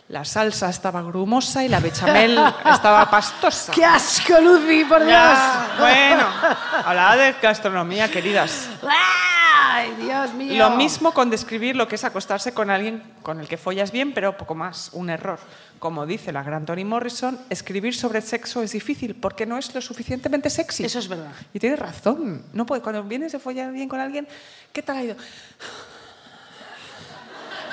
La 0.09 0.25
salsa 0.25 0.69
estaba 0.69 1.01
grumosa 1.01 1.63
y 1.63 1.69
la 1.69 1.79
bechamel 1.79 2.37
estaba 2.65 3.09
pastosa. 3.09 3.71
¡Qué 3.71 3.85
asco, 3.85 4.37
Lucy, 4.41 4.83
por 4.83 4.99
Dios! 4.99 5.13
Ya, 5.13 5.75
bueno, 5.79 6.27
hablaba 6.87 7.15
de 7.15 7.35
gastronomía, 7.41 8.11
queridas. 8.11 8.67
¡Ay, 8.83 9.95
Dios 9.97 10.33
mío! 10.33 10.57
Lo 10.57 10.71
mismo 10.71 11.13
con 11.13 11.29
describir 11.29 11.77
lo 11.77 11.87
que 11.87 11.95
es 11.95 12.03
acostarse 12.03 12.53
con 12.53 12.69
alguien 12.69 13.01
con 13.23 13.39
el 13.39 13.47
que 13.47 13.55
follas 13.55 13.93
bien, 13.93 14.13
pero 14.13 14.35
poco 14.35 14.55
más, 14.55 14.89
un 14.91 15.09
error. 15.09 15.39
Como 15.81 16.05
dice 16.05 16.31
la 16.31 16.43
gran 16.43 16.63
Toni 16.63 16.85
Morrison, 16.85 17.39
escribir 17.49 17.95
sobre 17.95 18.21
sexo 18.21 18.61
es 18.61 18.71
difícil 18.73 19.15
porque 19.15 19.47
no 19.47 19.57
es 19.57 19.73
lo 19.73 19.81
suficientemente 19.81 20.51
sexy. 20.51 20.83
Eso 20.83 20.99
es 20.99 21.07
verdad. 21.07 21.31
Y 21.55 21.59
tienes 21.59 21.79
razón. 21.79 22.43
No 22.53 22.67
puede, 22.67 22.83
cuando 22.83 23.03
vienes 23.03 23.31
de 23.31 23.39
follar 23.39 23.71
bien 23.71 23.89
con 23.89 23.99
alguien, 23.99 24.27
¿qué 24.71 24.83
tal 24.83 24.97
ha 24.97 25.03
ido? 25.03 25.15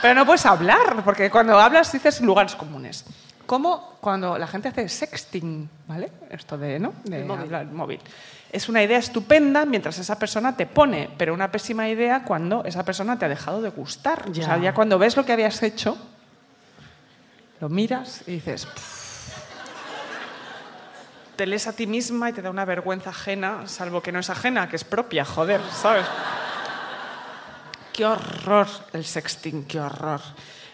Pero 0.01 0.15
no 0.15 0.25
puedes 0.25 0.47
hablar, 0.47 1.05
porque 1.05 1.31
cuando 1.31 1.61
hablas 1.61 1.93
dices 1.93 2.23
lugares 2.23 2.55
comunes. 2.55 3.05
Como 3.45 3.99
cuando 4.01 4.39
la 4.39 4.47
gente 4.47 4.69
hace 4.69 4.89
sexting, 4.89 5.69
¿vale? 5.87 6.11
Esto 6.31 6.57
de, 6.57 6.79
¿no? 6.79 6.95
De 7.05 7.21
El 7.21 7.27
móvil. 7.27 7.43
hablar 7.43 7.67
móvil. 7.67 8.01
Es 8.51 8.71
una 8.71 8.83
idea 8.83 8.97
estupenda 8.97 9.67
mientras 9.67 9.99
esa 9.99 10.19
persona 10.19 10.57
te 10.57 10.65
pone, 10.65 11.11
pero 11.19 11.35
una 11.35 11.53
pésima 11.53 11.87
idea 11.91 12.25
cuando 12.25 12.65
esa 12.65 12.87
persona 12.87 13.19
te 13.19 13.27
ha 13.27 13.29
dejado 13.29 13.61
de 13.61 13.69
gustar. 13.69 14.33
Ya. 14.33 14.45
O 14.45 14.47
sea, 14.47 14.57
ya 14.57 14.73
cuando 14.73 14.99
ves 14.99 15.15
lo 15.15 15.27
que 15.27 15.33
habías 15.35 15.63
hecho, 15.63 15.99
lo 17.61 17.69
miras 17.69 18.23
y 18.27 18.33
dices... 18.33 18.67
Te 21.37 21.47
lees 21.47 21.69
a 21.69 21.73
ti 21.73 21.87
misma 21.87 22.31
y 22.31 22.33
te 22.33 22.43
da 22.43 22.51
una 22.51 22.65
vergüenza 22.65 23.11
ajena, 23.11 23.69
salvo 23.69 24.03
que 24.03 24.11
no 24.11 24.19
es 24.19 24.29
ajena, 24.29 24.69
que 24.69 24.75
es 24.75 24.83
propia, 24.83 25.25
joder, 25.25 25.61
¿sabes? 25.73 26.05
Qué 27.93 28.05
horror 28.05 28.67
el 28.93 29.05
sexting, 29.05 29.65
qué 29.65 29.79
horror. 29.79 30.21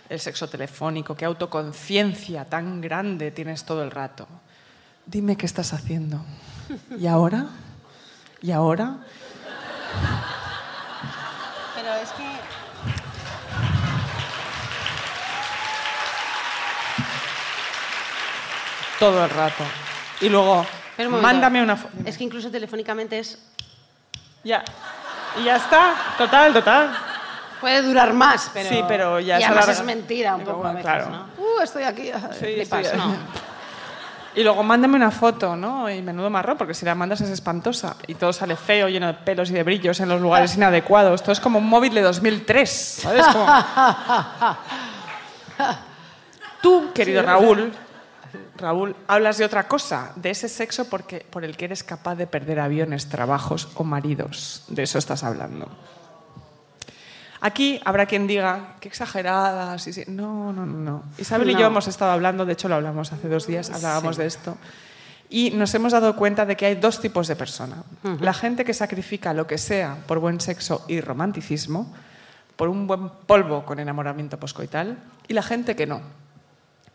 El 0.09 0.21
sexo 0.21 0.49
telefónico, 0.49 1.15
qué 1.15 1.27
autoconciencia 1.27 2.47
tan 2.47 2.81
grande 2.81 3.31
tienes 3.31 3.65
todo 3.65 3.83
el 3.83 3.91
rato. 3.91 4.27
Dime 5.05 5.37
qué 5.37 5.45
estás 5.45 5.75
haciendo. 5.75 6.25
¿Y 6.99 7.07
ahora? 7.07 7.47
¿Y 8.41 8.51
ahora? 8.51 8.97
Pero 11.75 11.95
es 11.95 12.11
que... 12.13 12.34
Todo 18.99 19.25
el 19.25 19.31
rato. 19.31 19.65
Y 20.21 20.29
luego, 20.29 20.63
Espera 20.91 21.09
un 21.09 21.15
momento. 21.15 21.23
mándame 21.33 21.63
una 21.63 21.77
foto. 21.77 21.93
Es 22.05 22.17
que 22.17 22.25
incluso 22.25 22.51
telefónicamente 22.51 23.19
es... 23.19 23.39
Ya. 24.45 24.63
Y 25.41 25.45
ya 25.45 25.57
está. 25.57 25.95
Total, 26.19 26.53
total. 26.53 26.91
Puede 27.61 27.83
durar 27.83 28.13
más, 28.13 28.51
pero... 28.53 28.69
Sí, 28.69 28.85
pero 28.87 29.21
ya 29.21 29.39
Y 29.39 29.41
se 29.43 29.47
además 29.47 29.69
es 29.69 29.83
mentira 29.85 30.35
un 30.37 30.45
poco 30.45 30.59
a 30.67 30.73
bueno, 30.73 30.75
veces, 30.79 30.85
claro. 30.85 31.09
¿no? 31.11 31.27
Uh, 31.39 31.61
estoy 31.63 31.83
aquí. 31.85 32.11
Sí, 32.39 32.45
Flipas, 32.55 32.87
sí. 32.89 32.97
¿no? 32.97 33.15
Y 34.37 34.43
luego 34.43 34.63
mándame 34.65 34.97
una 34.97 35.11
foto, 35.13 35.55
¿no? 35.57 35.89
Y 35.89 36.03
menudo 36.03 36.29
marrón, 36.29 36.59
porque 36.59 36.75
si 36.75 36.85
la 36.85 36.95
mandas 36.97 37.21
es 37.21 37.31
espantosa. 37.31 37.97
Y 38.09 38.15
todo 38.17 38.33
sale 38.33 38.57
feo, 38.57 38.89
lleno 38.89 39.07
de 39.07 39.15
pelos 39.15 39.49
y 39.51 39.53
de 39.55 39.63
brillos 39.63 39.99
en 40.01 40.09
los 40.09 40.21
lugares 40.21 40.55
inadecuados. 40.57 41.23
Todo 41.23 41.33
es 41.33 41.41
como 41.41 41.59
un 41.59 41.69
móvil 41.69 41.95
de 41.95 42.03
2003, 42.03 42.71
¿sabes? 43.03 43.25
Como- 43.27 43.47
Tú, 46.63 46.93
querido 46.95 47.23
Raúl, 47.23 47.73
Raúl, 48.57 48.95
hablas 49.09 49.39
de 49.39 49.45
otra 49.45 49.67
cosa, 49.67 50.13
de 50.17 50.31
ese 50.31 50.49
sexo 50.49 50.89
porque, 50.89 51.27
por 51.29 51.45
el 51.45 51.57
que 51.57 51.65
eres 51.65 51.83
capaz 51.83 52.15
de 52.15 52.27
perder 52.27 52.61
aviones, 52.61 53.09
trabajos 53.09 53.69
o 53.75 53.85
maridos. 53.85 54.65
De 54.69 54.85
eso 54.85 54.99
estás 54.99 55.25
hablando. 55.25 55.69
Aquí 57.41 57.81
habrá 57.85 58.07
quien 58.07 58.27
diga, 58.27 58.77
qué 58.81 58.89
exagerada. 58.89 59.79
sí, 59.79 59.93
sí". 59.93 60.05
No, 60.07 60.53
no, 60.53 60.65
no, 60.65 60.79
no. 60.79 61.03
Isabel 61.19 61.51
y 61.51 61.55
yo 61.57 61.67
hemos 61.67 61.87
estado 61.89 62.13
hablando, 62.13 62.47
de 62.47 62.55
hecho 62.55 62.69
lo 62.69 62.77
hablamos 62.77 63.13
hace 63.13 63.29
dos 63.29 63.47
días, 63.47 63.71
hablábamos 63.71 64.17
Sí. 64.17 64.23
de 64.23 64.29
esto. 64.29 64.57
Y 65.29 65.51
nos 65.51 65.75
hemos 65.75 65.93
dado 65.93 66.17
cuenta 66.17 66.47
de 66.47 66.57
que 66.57 66.65
hay 66.67 66.75
dos 66.77 67.01
tipos 67.01 67.27
de 67.29 67.37
persona. 67.37 67.83
La 68.21 68.33
gente 68.33 68.65
que 68.65 68.73
sacrifica 68.73 69.35
lo 69.35 69.47
que 69.47 69.59
sea 69.59 69.97
por 70.07 70.21
buen 70.21 70.41
sexo 70.41 70.85
y 70.89 71.01
romanticismo, 71.01 71.93
por 72.57 72.69
un 72.69 72.87
buen 72.87 73.09
polvo 73.27 73.65
con 73.65 73.81
enamoramiento 73.81 74.39
poscoital, 74.39 74.97
y 75.27 75.35
la 75.35 75.43
gente 75.43 75.75
que 75.77 75.87
no. 75.87 76.01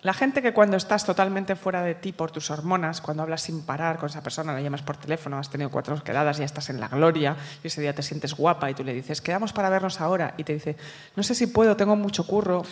La 0.01 0.13
gente 0.13 0.41
que 0.41 0.53
cuando 0.53 0.77
estás 0.77 1.05
totalmente 1.05 1.57
fuera 1.57 1.81
de 1.83 1.93
ti 1.93 2.13
por 2.13 2.31
tus 2.31 2.49
hormonas, 2.51 3.01
cuando 3.01 3.23
hablas 3.23 3.41
sin 3.41 3.65
parar 3.65 3.97
con 3.97 4.09
esa 4.09 4.23
persona, 4.23 4.53
la 4.53 4.61
llamas 4.61 4.81
por 4.81 4.95
teléfono, 4.95 5.37
has 5.37 5.49
tenido 5.49 5.69
cuatro 5.69 6.01
quedadas, 6.01 6.37
ya 6.37 6.45
estás 6.45 6.69
en 6.69 6.79
la 6.79 6.87
gloria, 6.87 7.35
y 7.61 7.67
ese 7.67 7.81
día 7.81 7.93
te 7.93 8.01
sientes 8.01 8.33
guapa 8.33 8.69
y 8.69 8.73
tú 8.73 8.83
le 8.85 8.93
dices, 8.93 9.19
quedamos 9.19 9.51
para 9.51 9.69
vernos 9.69 9.99
ahora, 9.99 10.35
y 10.37 10.45
te 10.45 10.53
dice, 10.53 10.77
no 11.17 11.23
sé 11.23 11.35
si 11.35 11.47
puedo, 11.47 11.75
tengo 11.75 11.97
mucho 11.97 12.25
curro, 12.25 12.63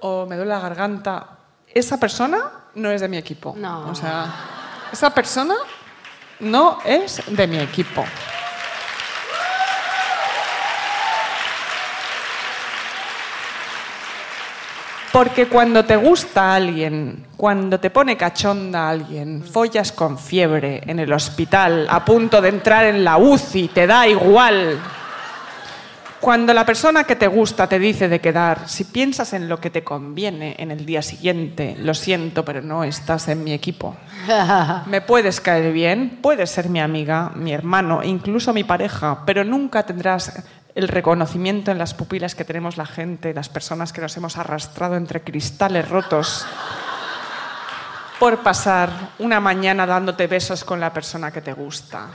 o 0.00 0.26
me 0.26 0.36
duele 0.36 0.50
la 0.50 0.60
garganta. 0.60 1.28
Esa 1.66 1.98
persona 1.98 2.50
no 2.74 2.90
es 2.90 3.00
de 3.00 3.08
mi 3.08 3.16
equipo. 3.16 3.54
No. 3.56 3.88
O 3.88 3.94
sea, 3.94 4.26
esa 4.92 5.14
persona 5.14 5.54
no 6.40 6.78
es 6.84 7.22
de 7.26 7.46
mi 7.46 7.58
equipo. 7.58 8.04
Porque 15.14 15.46
cuando 15.46 15.84
te 15.84 15.94
gusta 15.94 16.56
alguien, 16.56 17.26
cuando 17.36 17.78
te 17.78 17.88
pone 17.90 18.16
cachonda 18.16 18.90
alguien, 18.90 19.44
follas 19.44 19.92
con 19.92 20.18
fiebre 20.18 20.82
en 20.84 20.98
el 20.98 21.12
hospital, 21.12 21.86
a 21.88 22.04
punto 22.04 22.42
de 22.42 22.48
entrar 22.48 22.84
en 22.86 23.04
la 23.04 23.16
UCI, 23.16 23.68
te 23.68 23.86
da 23.86 24.08
igual. 24.08 24.76
Cuando 26.18 26.52
la 26.52 26.66
persona 26.66 27.04
que 27.04 27.14
te 27.14 27.28
gusta 27.28 27.68
te 27.68 27.78
dice 27.78 28.08
de 28.08 28.20
quedar, 28.20 28.68
si 28.68 28.82
piensas 28.82 29.34
en 29.34 29.48
lo 29.48 29.60
que 29.60 29.70
te 29.70 29.84
conviene 29.84 30.56
en 30.58 30.72
el 30.72 30.84
día 30.84 31.00
siguiente, 31.00 31.76
lo 31.78 31.94
siento, 31.94 32.44
pero 32.44 32.60
no 32.60 32.82
estás 32.82 33.28
en 33.28 33.44
mi 33.44 33.52
equipo. 33.52 33.94
Me 34.86 35.00
puedes 35.00 35.40
caer 35.40 35.72
bien, 35.72 36.18
puedes 36.22 36.50
ser 36.50 36.68
mi 36.68 36.80
amiga, 36.80 37.30
mi 37.36 37.52
hermano, 37.52 38.02
incluso 38.02 38.52
mi 38.52 38.64
pareja, 38.64 39.20
pero 39.24 39.44
nunca 39.44 39.84
tendrás 39.84 40.42
el 40.74 40.88
reconocimiento 40.88 41.70
en 41.70 41.78
las 41.78 41.94
pupilas 41.94 42.34
que 42.34 42.44
tenemos 42.44 42.76
la 42.76 42.86
gente, 42.86 43.32
las 43.32 43.48
personas 43.48 43.92
que 43.92 44.00
nos 44.00 44.16
hemos 44.16 44.36
arrastrado 44.36 44.96
entre 44.96 45.22
cristales 45.22 45.88
rotos 45.88 46.44
por 48.18 48.42
pasar 48.42 48.90
una 49.18 49.38
mañana 49.38 49.86
dándote 49.86 50.26
besos 50.26 50.64
con 50.64 50.80
la 50.80 50.92
persona 50.92 51.30
que 51.30 51.40
te 51.40 51.52
gusta. 51.52 52.08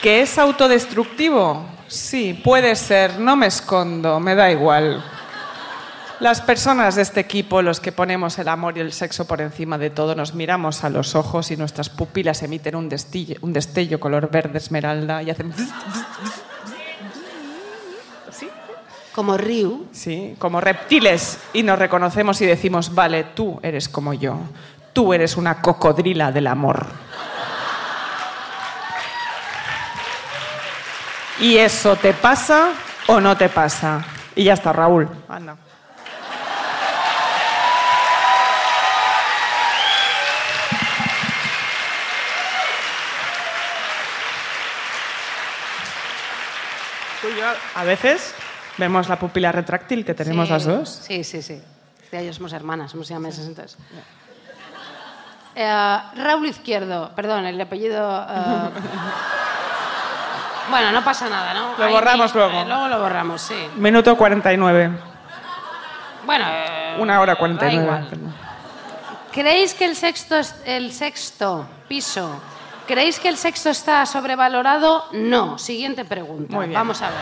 ¿Que 0.00 0.20
es 0.20 0.38
autodestructivo? 0.38 1.66
Sí, 1.88 2.38
puede 2.44 2.76
ser, 2.76 3.18
no 3.18 3.36
me 3.36 3.46
escondo, 3.46 4.20
me 4.20 4.34
da 4.34 4.50
igual. 4.50 5.13
Las 6.20 6.40
personas 6.40 6.94
de 6.94 7.02
este 7.02 7.20
equipo, 7.20 7.60
los 7.60 7.80
que 7.80 7.90
ponemos 7.90 8.38
el 8.38 8.48
amor 8.48 8.78
y 8.78 8.80
el 8.80 8.92
sexo 8.92 9.26
por 9.26 9.40
encima 9.40 9.78
de 9.78 9.90
todo, 9.90 10.14
nos 10.14 10.34
miramos 10.34 10.84
a 10.84 10.90
los 10.90 11.16
ojos 11.16 11.50
y 11.50 11.56
nuestras 11.56 11.90
pupilas 11.90 12.42
emiten 12.42 12.76
un 12.76 12.88
destello, 12.88 13.36
un 13.40 13.52
destello 13.52 13.98
color 13.98 14.30
verde 14.30 14.58
esmeralda 14.58 15.22
y 15.22 15.30
hacen... 15.30 15.52
¿Sí? 18.30 18.48
Como 19.12 19.36
Ryu. 19.36 19.88
Sí, 19.90 20.36
como 20.38 20.60
reptiles 20.60 21.38
y 21.52 21.64
nos 21.64 21.78
reconocemos 21.78 22.40
y 22.40 22.46
decimos, 22.46 22.94
vale, 22.94 23.24
tú 23.34 23.58
eres 23.62 23.88
como 23.88 24.14
yo, 24.14 24.38
tú 24.92 25.12
eres 25.12 25.36
una 25.36 25.60
cocodrila 25.60 26.30
del 26.30 26.46
amor. 26.46 26.86
¿Y 31.40 31.56
eso 31.56 31.96
te 31.96 32.12
pasa 32.12 32.68
o 33.08 33.20
no 33.20 33.36
te 33.36 33.48
pasa? 33.48 34.06
Y 34.36 34.44
ya 34.44 34.54
está, 34.54 34.72
Raúl. 34.72 35.08
Anda. 35.28 35.63
Yo 47.52 47.80
a 47.80 47.84
veces 47.84 48.34
vemos 48.78 49.08
la 49.08 49.18
pupila 49.18 49.52
retráctil 49.52 50.04
que 50.04 50.14
tenemos 50.14 50.46
Sí. 50.48 50.52
las 50.52 50.64
dos. 50.64 50.88
Sí, 50.88 51.24
sí, 51.24 51.42
sí. 51.42 51.62
Ya 52.12 52.22
yo 52.22 52.32
somos 52.32 52.52
hermanas, 52.52 52.90
somos 52.92 53.06
siameses 53.06 53.46
entonces. 53.46 53.78
Eh, 55.56 55.98
Raúl 56.16 56.46
Izquierdo, 56.46 57.12
perdón, 57.14 57.44
el 57.46 57.60
apellido... 57.60 58.26
eh, 58.28 58.70
bueno, 60.70 60.92
no 60.92 61.04
pasa 61.04 61.28
nada, 61.28 61.54
¿no? 61.54 61.76
Lo 61.78 61.84
Ahí- 61.84 61.92
borramos 61.92 62.34
luego. 62.34 62.60
eh, 62.60 62.64
luego 62.66 62.88
lo 62.88 63.00
borramos, 63.00 63.40
sí. 63.42 63.54
Minuto 63.76 64.16
49. 64.16 64.90
Bueno, 66.24 66.44
eh, 66.48 66.96
Una 66.98 67.20
hora 67.20 67.34
da 67.34 67.38
49. 67.38 67.82
igual. 67.84 68.08
¿Creéis 69.32 69.74
que 69.74 69.84
el 69.84 69.94
sexto, 69.96 70.36
es- 70.36 70.54
el 70.64 70.92
sexto 70.92 71.66
piso, 71.88 72.40
¿creéis 72.86 73.18
que 73.18 73.28
el 73.28 73.36
sexto 73.36 73.70
está 73.70 74.04
sobrevalorado? 74.06 75.04
No. 75.12 75.58
Siguiente 75.58 76.04
pregunta. 76.04 76.54
Muy 76.56 76.66
bien. 76.66 76.78
Vamos 76.78 77.00
a 77.02 77.10
ver. 77.10 77.18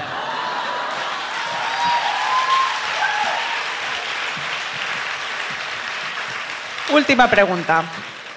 Última 6.93 7.29
pregunta. 7.29 7.85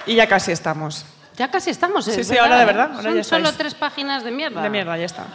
Y 0.06 0.16
ya 0.16 0.28
casi 0.28 0.52
estamos. 0.52 1.06
Ya 1.36 1.52
casi 1.52 1.70
estamos. 1.70 2.06
Sí, 2.06 2.24
sí, 2.24 2.38
ahora 2.38 2.58
de 2.58 2.64
¿eh? 2.64 2.66
verdad, 2.66 2.92
ahora 2.92 3.04
Son 3.04 3.16
ya 3.16 3.24
solo 3.24 3.54
tres 3.54 3.76
páginas 3.76 4.24
de 4.24 4.32
mierda. 4.32 4.62
De 4.62 4.70
mierda, 4.70 4.98
ya 4.98 5.06
está. 5.06 5.26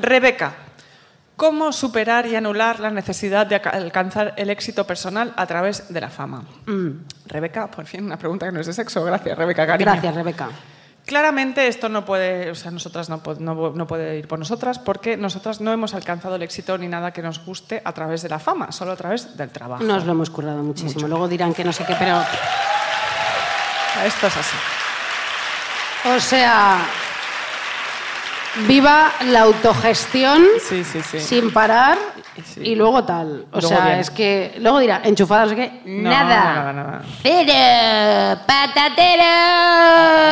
Rebeca, 0.00 0.54
¿cómo 1.36 1.72
superar 1.72 2.26
y 2.26 2.34
anular 2.34 2.80
la 2.80 2.90
necesidad 2.90 3.46
de 3.46 3.56
alcanzar 3.56 4.34
el 4.36 4.50
éxito 4.50 4.86
personal 4.86 5.32
a 5.36 5.46
través 5.46 5.92
de 5.92 6.00
la 6.00 6.08
fama? 6.08 6.42
Rebeca, 7.26 7.70
por 7.70 7.86
fin, 7.86 8.04
una 8.04 8.16
pregunta 8.16 8.46
que 8.46 8.52
no 8.52 8.60
es 8.60 8.66
de 8.66 8.72
sexo. 8.72 9.04
Gracias, 9.04 9.38
Rebeca, 9.38 9.66
cariño. 9.66 9.90
Gracias, 9.92 10.14
Rebeca. 10.14 10.48
Claramente 11.06 11.66
esto 11.66 11.88
no 11.88 12.04
puede, 12.04 12.50
o 12.50 12.54
sea, 12.54 12.70
nosotras 12.70 13.08
no, 13.08 13.20
no, 13.40 13.70
no 13.70 13.86
puede 13.86 14.18
ir 14.18 14.28
por 14.28 14.38
nosotras 14.38 14.78
porque 14.78 15.16
nosotras 15.16 15.60
no 15.60 15.72
hemos 15.72 15.94
alcanzado 15.94 16.36
el 16.36 16.42
éxito 16.42 16.78
ni 16.78 16.86
nada 16.86 17.12
que 17.12 17.22
nos 17.22 17.44
guste 17.44 17.82
a 17.84 17.92
través 17.92 18.22
de 18.22 18.28
la 18.28 18.38
fama, 18.38 18.70
solo 18.70 18.92
a 18.92 18.96
través 18.96 19.36
del 19.36 19.50
trabajo. 19.50 19.82
Nos 19.82 20.04
lo 20.04 20.12
hemos 20.12 20.30
currado 20.30 20.62
muchísimo. 20.62 21.08
Luego 21.08 21.26
dirán 21.26 21.54
que 21.54 21.64
no 21.64 21.72
sé 21.72 21.84
qué, 21.84 21.96
pero. 21.98 22.22
Esto 24.06 24.26
es 24.28 24.36
así. 24.36 24.56
O 26.16 26.20
sea. 26.20 26.78
Viva 28.66 29.10
la 29.26 29.40
autogestión 29.42 30.44
Sí, 30.60 30.84
sí, 30.84 31.00
sí. 31.02 31.20
sin 31.20 31.52
parar 31.52 31.96
Sí. 32.44 32.60
y 32.62 32.74
luego 32.74 33.04
tal. 33.04 33.46
O 33.52 33.60
Luego 33.60 33.68
sea, 33.68 33.84
bien. 33.86 33.98
es 33.98 34.10
que. 34.10 34.54
Luego 34.60 34.78
dirán, 34.78 35.02
enchufadas, 35.04 35.50
no 35.50 35.56
sé 35.56 35.56
qué. 35.56 35.80
No, 35.84 36.10
nada. 36.10 36.54
nada, 36.54 36.72
nada. 36.72 37.02
Cero. 37.22 38.40
Patatero. 38.46 39.22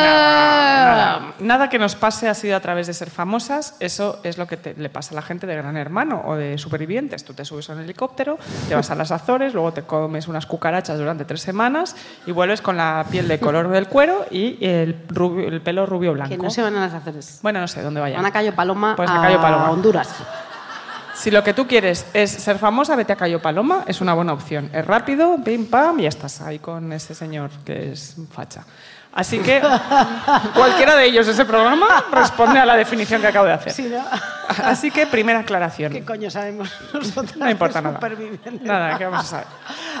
Nada. 0.01 1.33
Nada 1.39 1.69
que 1.69 1.79
nos 1.79 1.95
pase 1.95 2.27
ha 2.29 2.33
sido 2.33 2.55
a 2.55 2.59
través 2.59 2.87
de 2.87 2.93
ser 2.93 3.09
famosas. 3.09 3.75
Eso 3.79 4.19
es 4.23 4.37
lo 4.37 4.47
que 4.47 4.57
te- 4.57 4.73
le 4.75 4.89
pasa 4.89 5.13
a 5.13 5.15
la 5.15 5.21
gente 5.21 5.47
de 5.47 5.55
Gran 5.55 5.77
Hermano 5.77 6.21
o 6.25 6.35
de 6.35 6.57
Supervivientes. 6.57 7.23
Tú 7.25 7.33
te 7.33 7.45
subes 7.45 7.69
a 7.69 7.73
un 7.73 7.81
helicóptero, 7.81 8.37
te 8.67 8.75
vas 8.75 8.89
a 8.91 8.95
las 8.95 9.11
Azores, 9.11 9.53
luego 9.53 9.71
te 9.73 9.83
comes 9.83 10.27
unas 10.27 10.45
cucarachas 10.45 10.97
durante 10.97 11.25
tres 11.25 11.41
semanas 11.41 11.95
y 12.25 12.31
vuelves 12.31 12.61
con 12.61 12.77
la 12.77 13.05
piel 13.09 13.27
de 13.27 13.39
color 13.39 13.69
del 13.69 13.87
cuero 13.87 14.25
y 14.31 14.57
el, 14.65 15.03
rubio- 15.09 15.47
el 15.47 15.61
pelo 15.61 15.85
rubio 15.85 16.13
blanco. 16.13 16.29
Que 16.29 16.37
no 16.37 16.49
se 16.49 16.61
van 16.61 16.75
a 16.77 16.81
las 16.81 16.93
Azores. 16.93 17.39
Bueno, 17.41 17.59
no 17.59 17.67
sé 17.67 17.81
dónde 17.81 17.99
vayan. 18.01 18.17
Van 18.21 18.25
a 18.29 18.31
Cayo 18.33 18.53
Paloma 18.55 18.95
Pues 18.95 19.09
a 19.09 19.21
Cayo 19.21 19.41
Paloma. 19.41 19.71
Honduras. 19.71 20.09
Si 21.15 21.29
lo 21.29 21.43
que 21.43 21.53
tú 21.53 21.67
quieres 21.67 22.05
es 22.13 22.31
ser 22.31 22.57
famosa, 22.57 22.95
vete 22.95 23.13
a 23.13 23.15
Cayo 23.15 23.41
Paloma, 23.41 23.83
es 23.87 24.01
una 24.01 24.13
buena 24.13 24.33
opción. 24.33 24.69
Es 24.73 24.85
rápido, 24.85 25.37
pim 25.43 25.67
pam, 25.67 25.99
y 25.99 26.03
ya 26.03 26.09
estás 26.09 26.41
ahí 26.41 26.59
con 26.59 26.91
ese 26.93 27.13
señor 27.13 27.51
que 27.63 27.91
es 27.91 28.15
facha. 28.31 28.65
Así 29.13 29.39
que 29.39 29.61
cualquiera 30.55 30.95
de 30.95 31.05
ellos 31.05 31.25
de 31.25 31.33
ese 31.33 31.43
programa 31.43 31.85
responde 32.11 32.59
a 32.59 32.65
la 32.65 32.77
definición 32.77 33.21
que 33.21 33.27
acabo 33.27 33.45
de 33.45 33.53
hacer. 33.53 33.73
Sí, 33.73 33.89
¿no? 33.91 34.01
Así 34.63 34.89
que 34.89 35.05
primera 35.05 35.39
aclaración. 35.39 35.91
¿Qué 35.91 36.05
coño 36.05 36.29
sabemos 36.29 36.71
nosotros? 36.93 37.35
No 37.35 37.49
importa 37.49 37.81
nada. 37.81 37.99
Nada, 38.61 38.97
¿qué 38.97 39.05
vamos 39.05 39.21
a 39.21 39.27
saber? 39.27 39.47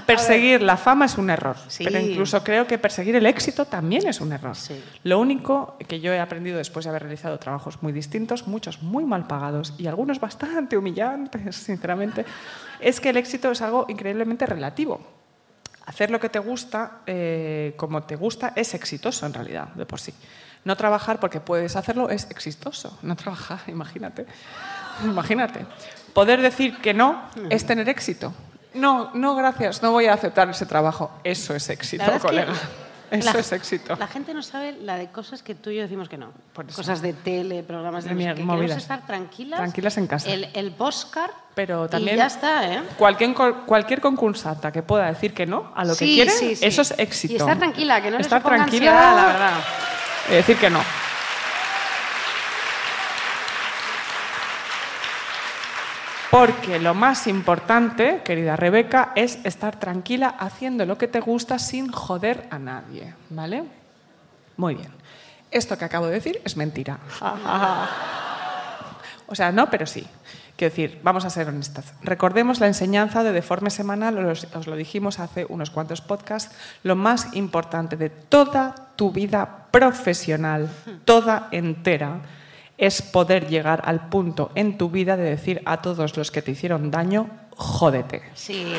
Perseguir 0.05 0.61
la 0.61 0.77
fama 0.77 1.05
es 1.05 1.17
un 1.17 1.29
error, 1.29 1.55
Sí. 1.67 1.83
pero 1.83 1.99
incluso 1.99 2.41
creo 2.43 2.65
que 2.67 2.77
perseguir 2.77 3.15
el 3.17 3.25
éxito 3.25 3.65
también 3.65 4.07
es 4.07 4.21
un 4.21 4.31
error. 4.31 4.55
Sí. 4.55 4.81
Lo 5.03 5.19
único 5.19 5.77
que 5.87 5.99
yo 5.99 6.13
he 6.13 6.19
aprendido 6.19 6.57
después 6.57 6.85
de 6.85 6.89
haber 6.89 7.03
realizado 7.03 7.37
trabajos 7.37 7.81
muy 7.83 7.91
distintos, 7.91 8.47
muchos 8.47 8.81
muy 8.81 9.03
mal 9.05 9.27
pagados 9.27 9.73
y 9.77 9.87
algunos 9.87 10.19
bastante 10.19 10.77
humillantes, 10.77 11.55
sinceramente, 11.55 12.25
es 12.79 12.99
que 13.01 13.09
el 13.09 13.17
éxito 13.17 13.51
es 13.51 13.61
algo 13.61 13.85
increíblemente 13.89 14.45
relativo. 14.45 15.01
Hacer 15.91 16.09
lo 16.09 16.21
que 16.21 16.29
te 16.29 16.39
gusta 16.39 16.99
eh, 17.05 17.73
como 17.75 18.03
te 18.03 18.15
gusta 18.15 18.53
es 18.55 18.73
exitoso 18.73 19.25
en 19.25 19.33
realidad, 19.33 19.67
de 19.75 19.85
por 19.85 19.99
sí. 19.99 20.13
No 20.63 20.77
trabajar 20.77 21.19
porque 21.19 21.41
puedes 21.41 21.75
hacerlo 21.75 22.09
es 22.09 22.31
exitoso. 22.31 22.97
No 23.01 23.17
trabajar, 23.17 23.59
imagínate. 23.67 24.25
Imagínate. 25.03 25.65
Poder 26.13 26.41
decir 26.41 26.77
que 26.77 26.93
no 26.93 27.23
es 27.49 27.65
tener 27.65 27.89
éxito. 27.89 28.33
No, 28.73 29.11
no, 29.13 29.35
gracias, 29.35 29.81
no 29.81 29.91
voy 29.91 30.05
a 30.05 30.13
aceptar 30.13 30.49
ese 30.49 30.65
trabajo. 30.65 31.11
Eso 31.25 31.53
es 31.53 31.69
éxito, 31.69 32.05
es 32.05 32.11
que 32.11 32.19
colega. 32.19 32.53
Eso 33.11 33.33
la- 33.33 33.39
es 33.39 33.51
éxito. 33.51 33.95
La 33.97 34.07
gente 34.07 34.33
no 34.33 34.41
sabe 34.41 34.71
la 34.81 34.95
de 34.95 35.11
cosas 35.11 35.43
que 35.43 35.53
tú 35.53 35.69
y 35.69 35.75
yo 35.75 35.81
decimos 35.83 36.07
que 36.09 36.17
no. 36.17 36.31
Cosas 36.75 37.01
de 37.01 37.13
tele, 37.13 37.61
programas 37.61 38.05
de 38.05 38.09
De 38.09 38.15
no 38.15 38.21
sé 38.21 38.25
mier- 38.27 38.35
qué. 38.35 38.43
movidas. 38.43 38.61
Queremos 38.61 38.81
estar 38.83 39.05
tranquilas. 39.05 39.59
Tranquilas 39.59 39.97
en 39.97 40.07
casa. 40.07 40.29
El, 40.31 40.47
el 40.53 40.69
Boscar. 40.71 41.29
Pero 41.53 41.89
también 41.89 42.15
Y 42.15 42.17
ya 42.19 42.27
está, 42.27 42.73
¿eh? 42.73 42.81
cualquier, 42.97 43.33
cualquier 43.65 43.99
concursanta 43.99 44.71
que 44.71 44.81
pueda 44.83 45.07
decir 45.07 45.33
que 45.33 45.45
no 45.45 45.71
a 45.75 45.83
lo 45.83 45.93
que 45.95 46.05
quiere, 46.05 46.31
sí, 46.31 46.55
sí. 46.55 46.65
eso 46.65 46.81
es 46.81 46.93
éxito. 46.97 47.33
Y 47.33 47.37
estar 47.37 47.57
tranquila, 47.59 48.01
que 48.01 48.09
no 48.11 48.17
estar 48.17 48.41
tranquila, 48.41 48.91
ansiedad, 48.91 49.15
la 49.15 49.25
verdad. 49.25 49.53
y 50.29 50.33
decir 50.35 50.57
que 50.57 50.69
no. 50.69 50.79
Porque 56.31 56.79
lo 56.79 56.93
más 56.93 57.27
importante, 57.27 58.21
querida 58.23 58.55
Rebeca, 58.55 59.11
es 59.15 59.39
estar 59.43 59.77
tranquila 59.77 60.29
haciendo 60.39 60.85
lo 60.85 60.97
que 60.97 61.09
te 61.09 61.19
gusta 61.19 61.59
sin 61.59 61.91
joder 61.91 62.47
a 62.49 62.57
nadie, 62.57 63.13
¿vale? 63.29 63.65
Muy 64.55 64.75
bien. 64.75 64.91
Esto 65.51 65.77
que 65.77 65.83
acabo 65.83 66.07
de 66.07 66.13
decir 66.13 66.41
es 66.43 66.55
mentira. 66.55 66.99
O 69.27 69.35
sea, 69.35 69.49
no, 69.53 69.69
pero 69.69 69.85
sí. 69.85 70.05
Quiero 70.57 70.71
decir, 70.71 70.99
vamos 71.03 71.23
a 71.23 71.29
ser 71.29 71.47
honestas. 71.47 71.93
Recordemos 72.03 72.59
la 72.59 72.67
enseñanza 72.67 73.23
de 73.23 73.31
Deforme 73.31 73.69
Semanal, 73.69 74.17
os, 74.25 74.45
os 74.53 74.67
lo 74.67 74.75
dijimos 74.75 75.19
hace 75.19 75.45
unos 75.47 75.69
cuantos 75.69 76.01
podcasts, 76.01 76.53
lo 76.83 76.97
más 76.97 77.33
importante 77.33 77.95
de 77.95 78.09
toda 78.09 78.75
tu 78.97 79.09
vida 79.09 79.67
profesional, 79.71 80.69
toda 81.05 81.47
entera, 81.51 82.19
es 82.81 83.03
poder 83.03 83.47
llegar 83.47 83.83
al 83.85 84.09
punto 84.09 84.49
en 84.55 84.75
tu 84.75 84.89
vida 84.89 85.15
de 85.15 85.23
decir 85.23 85.61
a 85.65 85.83
todos 85.83 86.17
los 86.17 86.31
que 86.31 86.41
te 86.41 86.49
hicieron 86.49 86.89
daño, 86.89 87.29
jódete. 87.55 88.23
Sí. 88.33 88.73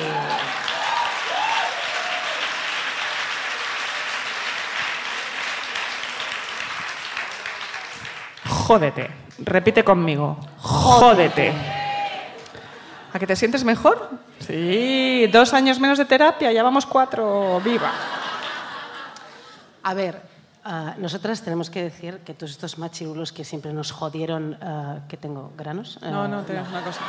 Jódete. 8.44 9.08
Repite 9.38 9.84
conmigo. 9.84 10.36
Jódete. 10.58 11.52
¿A 13.12 13.18
que 13.20 13.26
te 13.26 13.36
sientes 13.36 13.62
mejor? 13.62 14.10
Sí, 14.40 15.28
dos 15.32 15.54
años 15.54 15.78
menos 15.78 15.98
de 15.98 16.06
terapia, 16.06 16.50
ya 16.50 16.64
vamos 16.64 16.86
cuatro. 16.86 17.60
¡Viva! 17.64 17.92
A 19.84 19.94
ver, 19.94 20.31
ah, 20.64 20.94
nosotras 20.98 21.42
tenemos 21.42 21.70
que 21.70 21.82
decir 21.82 22.18
que 22.24 22.34
todos 22.34 22.50
estos 22.52 22.78
machirulos 22.78 23.32
que 23.32 23.44
siempre 23.44 23.72
nos 23.72 23.90
jodieron, 23.92 24.56
ah, 24.62 25.00
que 25.08 25.16
tengo 25.16 25.52
granos. 25.56 25.98
No, 26.02 26.22
Ah, 26.22 26.28
no, 26.28 26.42
tenemos 26.42 26.68
una 26.68 26.82
cosa. 26.82 27.00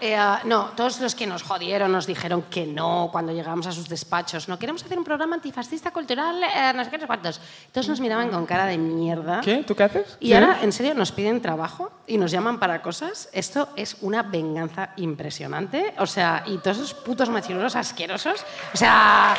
Eh, 0.00 0.16
ah, 0.16 0.40
no, 0.46 0.64
todos 0.74 1.00
los 1.00 1.14
que 1.14 1.28
nos 1.28 1.44
jodieron, 1.44 1.92
nos 1.92 2.08
dijeron 2.08 2.42
que 2.50 2.66
no 2.66 3.08
cuando 3.12 3.30
llegamos 3.32 3.68
a 3.68 3.72
sus 3.72 3.88
despachos. 3.88 4.48
No 4.48 4.58
queremos 4.58 4.82
hacer 4.84 4.98
un 4.98 5.04
programa 5.04 5.36
antifascista 5.36 5.92
cultural, 5.92 6.42
eh, 6.42 6.72
no 6.74 6.82
sé 6.82 6.90
qué, 6.90 6.96
no 6.96 7.02
sé 7.02 7.06
cuántos. 7.06 7.40
Todos 7.70 7.88
nos 7.88 8.00
miraban 8.00 8.28
con 8.28 8.44
cara 8.44 8.66
de 8.66 8.78
mierda. 8.78 9.40
¿Qué? 9.42 9.62
¿Tú 9.62 9.76
qué 9.76 9.84
haces? 9.84 10.16
Y 10.18 10.30
¿Qué? 10.30 10.34
ahora, 10.34 10.58
en 10.60 10.72
serio, 10.72 10.94
nos 10.94 11.12
piden 11.12 11.40
trabajo 11.40 11.92
y 12.08 12.18
nos 12.18 12.32
llaman 12.32 12.58
para 12.58 12.82
cosas. 12.82 13.28
Esto 13.32 13.68
es 13.76 13.96
una 14.00 14.24
venganza 14.24 14.90
impresionante. 14.96 15.94
O 15.98 16.06
sea, 16.08 16.42
y 16.46 16.58
todos 16.58 16.78
esos 16.78 16.94
putos 16.94 17.28
machirulos 17.28 17.76
asquerosos. 17.76 18.44
O 18.74 18.76
sea. 18.76 19.36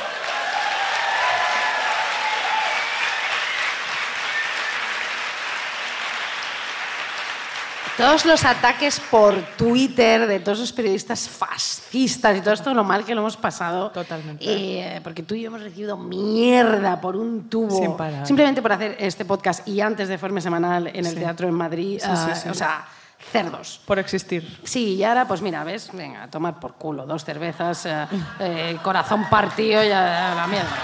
Todos 7.98 8.26
los 8.26 8.44
ataques 8.44 9.00
por 9.00 9.36
Twitter 9.56 10.26
de 10.26 10.40
todos 10.40 10.58
esos 10.58 10.74
periodistas 10.74 11.30
fascistas 11.30 12.36
y 12.36 12.42
todo 12.42 12.56
esto, 12.56 12.74
lo 12.74 12.84
mal 12.84 13.06
que 13.06 13.14
lo 13.14 13.22
hemos 13.22 13.38
pasado. 13.38 13.92
Totalmente. 13.92 14.44
Eh, 14.48 15.00
porque 15.04 15.22
tú 15.22 15.36
y 15.36 15.42
yo 15.42 15.48
hemos 15.48 15.62
recibido 15.62 15.96
mierda 15.96 17.00
por 17.00 17.16
un 17.16 17.50
tubo. 17.50 17.78
Sin 17.80 17.96
parar. 17.96 18.26
Simplemente 18.26 18.64
por 18.64 18.72
hacer 18.72 18.96
este 19.00 19.26
podcast 19.26 19.68
y 19.68 19.80
antes 19.82 20.08
de 20.08 20.18
Forme 20.18 20.42
Semanal 20.42 20.88
en 20.88 21.06
el 21.06 21.14
Sí. 21.14 21.16
teatro 21.18 21.48
en 21.48 21.54
Madrid. 21.54 22.00
Sí, 22.02 22.08
sí, 22.08 22.30
ah, 22.32 22.36
sí. 22.36 22.50
O 22.50 22.54
sea, 22.56 22.86
cerdos. 23.32 23.80
Por 23.86 24.00
existir. 24.00 24.60
Sí, 24.64 24.96
y 24.96 25.04
ahora, 25.04 25.28
pues 25.28 25.44
mira, 25.44 25.64
¿ves? 25.64 25.90
Venga, 25.94 26.28
tomar 26.30 26.60
por 26.60 26.74
culo. 26.74 27.06
Dos 27.06 27.24
cervezas, 27.24 27.86
eh, 27.86 28.08
eh, 28.40 28.78
corazón 28.82 29.30
partido 29.30 29.84
y 29.84 29.92
a 29.92 30.34
la 30.36 30.48
mierda. 30.48 30.76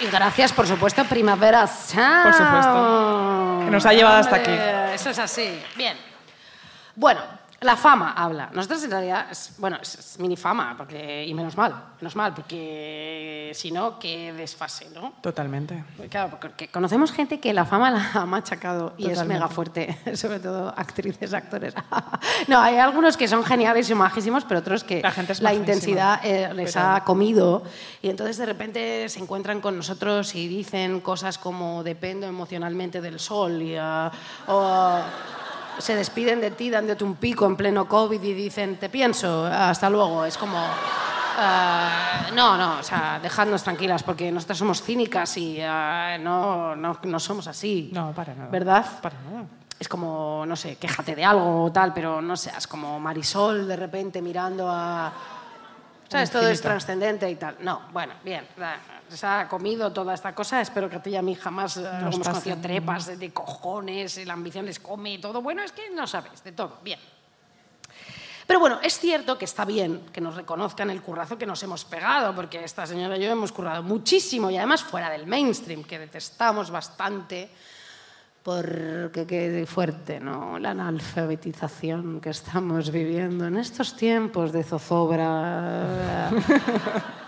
Y 0.00 0.06
gracias, 0.06 0.52
por 0.52 0.66
supuesto, 0.66 1.04
Primavera 1.04 1.66
Sound. 1.66 2.22
Por 2.24 2.34
supuesto. 2.34 3.60
Que 3.64 3.70
nos 3.70 3.84
ha 3.86 3.92
llevado 3.92 4.18
hasta 4.18 4.36
aquí. 4.36 4.52
Eso 4.94 5.10
es 5.10 5.18
así. 5.18 5.62
Bien. 5.76 5.96
Bueno, 6.94 7.20
la 7.60 7.76
fama 7.76 8.12
habla. 8.12 8.50
Nosotros 8.52 8.84
en 8.84 8.90
realidad, 8.92 9.26
es, 9.32 9.54
bueno, 9.58 9.78
es, 9.82 9.94
es 9.98 10.18
mini 10.20 10.36
fama, 10.36 10.74
porque, 10.76 11.26
y 11.26 11.34
menos 11.34 11.56
mal, 11.56 11.74
menos 12.00 12.14
mal, 12.14 12.32
porque 12.32 13.50
si 13.54 13.72
no, 13.72 13.98
qué 13.98 14.32
desfase, 14.32 14.88
¿no? 14.94 15.14
Totalmente. 15.20 15.82
Claro, 16.08 16.38
porque 16.40 16.68
conocemos 16.68 17.10
gente 17.10 17.40
que 17.40 17.52
la 17.52 17.64
fama 17.64 17.90
la 17.90 18.10
ha 18.14 18.26
machacado 18.26 18.94
y 18.96 19.04
es 19.06 19.10
Totalmente. 19.14 19.34
mega 19.34 19.48
fuerte, 19.48 19.98
sobre 20.16 20.38
todo 20.38 20.72
actrices, 20.76 21.34
actores. 21.34 21.74
no, 22.48 22.60
hay 22.60 22.76
algunos 22.76 23.16
que 23.16 23.26
son 23.26 23.42
geniales 23.44 23.90
y 23.90 23.94
majísimos, 23.94 24.44
pero 24.44 24.60
otros 24.60 24.84
que 24.84 25.02
La 25.02 25.10
gente 25.10 25.32
es 25.32 25.40
la 25.40 25.50
majísima. 25.50 25.66
intensidad 25.66 26.20
eh, 26.24 26.54
les 26.54 26.74
Pero- 26.74 26.86
ha 26.86 27.04
comido 27.04 27.64
y 28.02 28.08
entonces 28.10 28.36
de 28.38 28.46
repente 28.46 29.08
se 29.08 29.18
encuentran 29.18 29.60
con 29.60 29.76
nosotros 29.76 30.34
y 30.36 30.46
dicen 30.46 31.00
cosas 31.00 31.38
como 31.38 31.82
dependo 31.82 32.26
emocionalmente 32.28 33.00
del 33.00 33.18
sol 33.18 33.60
y, 33.62 33.74
ah, 33.76 34.10
o 34.46 35.00
se 35.78 35.94
despiden 35.94 36.40
de 36.40 36.50
ti 36.50 36.70
dándote 36.70 37.04
un 37.04 37.16
pico 37.16 37.46
en 37.46 37.56
pleno 37.56 37.88
COVID 37.88 38.22
y 38.22 38.34
dicen 38.34 38.76
te 38.76 38.88
pienso, 38.88 39.46
hasta 39.46 39.88
luego. 39.88 40.24
Es 40.24 40.36
como... 40.36 40.58
ah, 40.58 42.26
no, 42.34 42.56
no, 42.56 42.78
o 42.80 42.82
sea, 42.82 43.18
dejadnos 43.22 43.62
tranquilas 43.62 44.02
porque 44.02 44.30
nosotras 44.32 44.58
somos 44.58 44.82
cínicas 44.82 45.36
y 45.36 45.60
ah, 45.62 46.16
no, 46.20 46.74
no, 46.76 46.98
no 47.02 47.20
somos 47.20 47.46
así. 47.46 47.90
No, 47.92 48.12
para 48.12 48.34
nada. 48.34 48.50
¿Verdad? 48.50 48.86
Para 49.00 49.16
nada. 49.30 49.44
Es 49.78 49.88
como, 49.88 50.44
no 50.44 50.56
sé, 50.56 50.76
quéjate 50.76 51.14
de 51.14 51.24
algo 51.24 51.64
o 51.64 51.72
tal, 51.72 51.94
pero 51.94 52.20
no 52.20 52.36
seas 52.36 52.66
como 52.66 52.98
Marisol 52.98 53.68
de 53.68 53.76
repente 53.76 54.20
mirando 54.20 54.68
a... 54.68 55.12
¿Sabes? 56.08 56.30
Todo 56.30 56.48
es 56.48 56.60
trascendente 56.60 57.30
y 57.30 57.36
tal. 57.36 57.56
No, 57.60 57.82
bueno, 57.92 58.14
bien. 58.24 58.44
Se 59.08 59.26
ha 59.26 59.48
comido 59.48 59.92
toda 59.92 60.14
esta 60.14 60.34
cosa. 60.34 60.60
Espero 60.60 60.88
que 60.88 60.96
a 60.96 61.02
ti 61.02 61.10
y 61.10 61.16
a 61.16 61.22
mí 61.22 61.34
jamás 61.34 61.76
eh, 61.76 61.82
Nos 61.82 62.14
hemos 62.14 62.28
conocido 62.28 62.56
trepas 62.58 63.18
de, 63.18 63.32
cojones, 63.32 64.24
la 64.26 64.34
ambición 64.34 64.66
les 64.66 64.78
come 64.78 65.14
y 65.14 65.18
todo. 65.18 65.42
Bueno, 65.42 65.62
es 65.62 65.72
que 65.72 65.90
no 65.90 66.06
sabes, 66.06 66.42
de 66.44 66.52
todo. 66.52 66.78
Bien. 66.82 66.98
Pero 68.46 68.60
bueno, 68.60 68.78
es 68.82 68.98
cierto 68.98 69.36
que 69.36 69.44
está 69.44 69.66
bien 69.66 70.06
que 70.10 70.22
nos 70.22 70.34
reconozcan 70.34 70.88
el 70.88 71.02
currazo 71.02 71.36
que 71.36 71.44
nos 71.44 71.62
hemos 71.62 71.84
pegado, 71.84 72.34
porque 72.34 72.64
esta 72.64 72.86
señora 72.86 73.18
y 73.18 73.22
yo 73.22 73.30
hemos 73.30 73.52
currado 73.52 73.82
muchísimo 73.82 74.50
y 74.50 74.56
además 74.56 74.82
fuera 74.82 75.10
del 75.10 75.26
mainstream, 75.26 75.84
que 75.84 75.98
detestamos 75.98 76.70
bastante, 76.70 77.50
porque 78.42 79.26
qué 79.26 79.66
fuerte, 79.66 80.18
¿no? 80.18 80.58
La 80.58 80.70
analfabetización 80.70 82.22
que 82.22 82.30
estamos 82.30 82.90
viviendo 82.90 83.46
en 83.46 83.58
estos 83.58 83.94
tiempos 83.94 84.50
de 84.50 84.64
zozobra. 84.64 86.30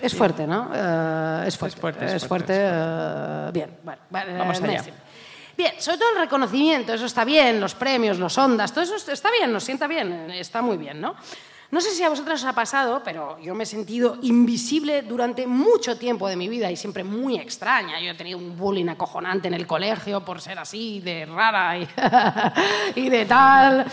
Es 0.00 0.14
fuerte, 0.14 0.46
¿no? 0.46 0.70
Eh, 0.74 1.44
es 1.46 1.56
fuerte. 1.56 1.80
fuerte, 1.80 2.04
es 2.06 2.12
Es 2.14 2.26
fuerte. 2.26 2.52
eh, 2.56 3.50
bien, 3.52 3.76
bueno, 3.82 4.00
vale, 4.10 4.36
Vamos 4.36 4.56
eh, 4.56 4.58
allá. 4.62 4.66
mainstream. 4.68 4.96
Bien, 5.56 5.72
sobre 5.78 5.98
todo 5.98 6.10
el 6.12 6.18
reconocimiento, 6.18 6.92
eso 6.92 7.06
está 7.06 7.24
bien, 7.24 7.60
los 7.60 7.74
premios, 7.74 8.18
los 8.18 8.36
ondas, 8.36 8.72
todo 8.72 8.84
eso 8.84 8.96
está 9.10 9.30
bien, 9.30 9.50
nos 9.52 9.64
sienta 9.64 9.86
bien, 9.86 10.30
eh, 10.30 10.40
está 10.40 10.60
muy 10.60 10.76
bien, 10.76 11.00
¿no? 11.00 11.14
No 11.70 11.80
sé 11.80 11.90
si 11.90 12.02
a 12.04 12.08
vosotros 12.08 12.40
os 12.42 12.46
ha 12.48 12.52
pasado, 12.52 13.02
pero 13.04 13.38
yo 13.40 13.54
me 13.54 13.64
he 13.64 13.66
sentido 13.66 14.18
invisible 14.22 15.02
durante 15.02 15.46
mucho 15.48 15.98
tiempo 15.98 16.28
de 16.28 16.36
mi 16.36 16.48
vida 16.48 16.70
y 16.70 16.76
siempre 16.76 17.02
muy 17.02 17.36
extraña. 17.36 17.98
Yo 18.00 18.12
he 18.12 18.14
tenido 18.14 18.38
un 18.38 18.56
bullying 18.56 18.88
acojonante 18.88 19.48
en 19.48 19.54
el 19.54 19.66
colegio 19.66 20.24
por 20.24 20.40
ser 20.40 20.58
así, 20.60 21.00
de 21.00 21.26
rara 21.26 21.76
y, 21.78 21.88
y 22.94 23.08
de 23.08 23.26
tal. 23.26 23.84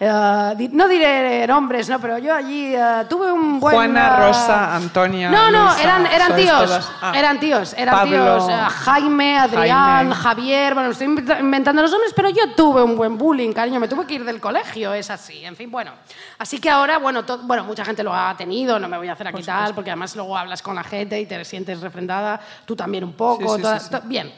Eh, 0.00 0.68
no 0.72 0.88
diré 0.88 1.46
nombres, 1.46 1.88
¿no? 1.90 2.00
Pero 2.00 2.18
yo 2.18 2.34
allí 2.34 2.74
eh, 2.74 3.04
tuve 3.08 3.30
un 3.30 3.60
buen... 3.60 3.74
Juana, 3.74 4.14
eh, 4.16 4.26
Rosa, 4.26 4.74
Antonia, 4.74 5.30
No, 5.30 5.50
no, 5.50 5.64
Luisa, 5.66 5.82
eran, 5.82 6.06
eran 6.06 6.36
tíos. 6.36 6.90
ah. 7.02 7.12
Eran 7.14 7.38
tíos, 7.38 7.74
eran 7.76 7.94
Pablo, 7.96 8.46
tíos. 8.46 8.72
Jaime, 8.84 9.38
Adrián, 9.38 10.10
Jaime. 10.10 10.14
Javier, 10.14 10.74
bueno, 10.74 10.90
estoy 10.90 11.06
inventa- 11.06 11.38
inventando 11.38 11.82
los 11.82 11.90
nombres, 11.90 12.12
pero 12.16 12.30
yo 12.30 12.54
tuve 12.56 12.82
un 12.82 12.96
buen 12.96 13.18
bullying, 13.18 13.52
cariño, 13.52 13.78
me 13.78 13.88
tuve 13.88 14.06
que 14.06 14.14
ir 14.14 14.24
del 14.24 14.40
colegio, 14.40 14.92
es 14.94 15.10
así, 15.10 15.44
en 15.44 15.54
fin, 15.54 15.70
bueno. 15.70 15.92
Así 16.38 16.58
que 16.58 16.70
ahora, 16.70 16.93
bueno, 16.98 17.64
mucha 17.64 17.84
gente 17.84 18.02
lo 18.02 18.14
ha 18.14 18.36
tenido, 18.36 18.78
no 18.78 18.88
me 18.88 18.96
voy 18.96 19.08
a 19.08 19.12
hacer 19.12 19.28
aquí 19.28 19.42
tal, 19.42 19.74
porque 19.74 19.90
además 19.90 20.14
luego 20.16 20.36
hablas 20.36 20.62
con 20.62 20.74
la 20.74 20.84
gente 20.84 21.20
y 21.20 21.26
te 21.26 21.44
sientes 21.44 21.80
refrendada, 21.80 22.40
tú 22.64 22.74
también 22.76 23.04
un 23.04 23.12
poco, 23.14 23.42
Sí, 23.50 23.56
sí, 23.56 23.62
toda- 23.62 23.78
sí, 23.80 23.86
sí. 23.86 23.90
to- 23.92 24.00
bien. 24.02 24.32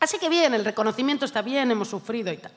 Así 0.00 0.18
que 0.18 0.28
bien, 0.28 0.54
el 0.54 0.64
reconocimiento 0.64 1.24
está 1.26 1.42
bien, 1.42 1.70
hemos 1.70 1.88
sufrido 1.88 2.32
y 2.32 2.38
tal. 2.38 2.52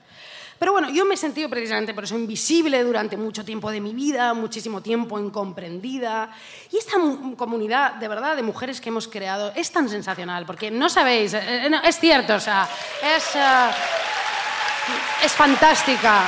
Pero 0.59 0.71
bueno, 0.71 0.89
yo 0.89 1.03
me 1.03 1.15
he 1.15 1.17
sentido 1.17 1.49
precisamente 1.49 1.93
por 1.93 2.05
eso 2.05 2.15
invisible 2.15 2.81
durante 2.83 3.17
mucho 3.17 3.43
tiempo 3.43 3.69
de 3.69 3.81
mi 3.81 3.93
vida, 3.93 4.33
muchísimo 4.33 4.79
tiempo 4.81 5.19
incomprendida. 5.19 6.29
Y 6.71 6.77
esta 6.77 6.97
mu- 6.99 7.35
comunidad, 7.35 7.95
de 7.95 8.07
verdad, 8.07 8.35
de 8.37 8.43
mujeres 8.43 8.79
que 8.79 8.87
hemos 8.89 9.07
creado 9.09 9.51
es 9.55 9.71
tan 9.71 9.89
sensacional, 9.89 10.45
porque 10.45 10.71
no 10.71 10.87
sabéis, 10.87 11.33
eh, 11.33 11.65
eh, 11.65 11.69
no, 11.69 11.81
es 11.81 11.99
cierto, 11.99 12.35
o 12.35 12.39
sea, 12.39 12.69
es, 13.01 13.35
eh, 13.35 13.69
es 15.25 15.31
fantástica. 15.33 16.27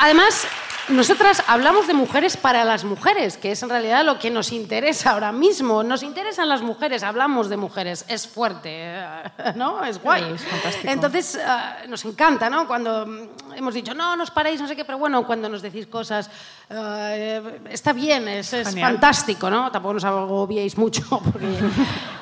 Además, 0.00 0.46
nosotras 0.90 1.42
hablamos 1.46 1.86
de 1.86 1.94
mujeres 1.94 2.36
para 2.36 2.64
las 2.64 2.84
mujeres, 2.84 3.36
que 3.36 3.52
es 3.52 3.62
en 3.62 3.68
realidad 3.68 4.04
lo 4.04 4.18
que 4.18 4.30
nos 4.30 4.52
interesa 4.52 5.12
ahora 5.12 5.32
mismo. 5.32 5.82
Nos 5.82 6.02
interesan 6.02 6.48
las 6.48 6.62
mujeres, 6.62 7.02
hablamos 7.02 7.48
de 7.48 7.56
mujeres. 7.56 8.04
Es 8.08 8.26
fuerte, 8.26 8.70
eh, 8.72 9.22
¿no? 9.54 9.84
Es 9.84 10.02
guay. 10.02 10.32
Es 10.34 10.44
fantástico. 10.44 10.92
Entonces, 10.92 11.36
eh, 11.36 11.86
nos 11.88 12.04
encanta, 12.04 12.50
¿no? 12.50 12.66
Cuando 12.66 13.06
mm, 13.06 13.54
hemos 13.54 13.74
dicho, 13.74 13.94
no, 13.94 14.16
no 14.16 14.24
os 14.24 14.30
paréis, 14.30 14.60
no 14.60 14.66
sé 14.66 14.74
qué, 14.74 14.84
pero 14.84 14.98
bueno, 14.98 15.24
cuando 15.26 15.48
nos 15.48 15.62
decís 15.62 15.86
cosas, 15.86 16.28
eh, 16.68 17.60
está 17.70 17.92
bien, 17.92 18.26
es, 18.28 18.52
es 18.52 18.78
fantástico, 18.78 19.48
¿no? 19.48 19.70
Tampoco 19.70 19.94
nos 19.94 20.04
agobiéis 20.04 20.76
mucho, 20.76 21.02
porque 21.32 21.46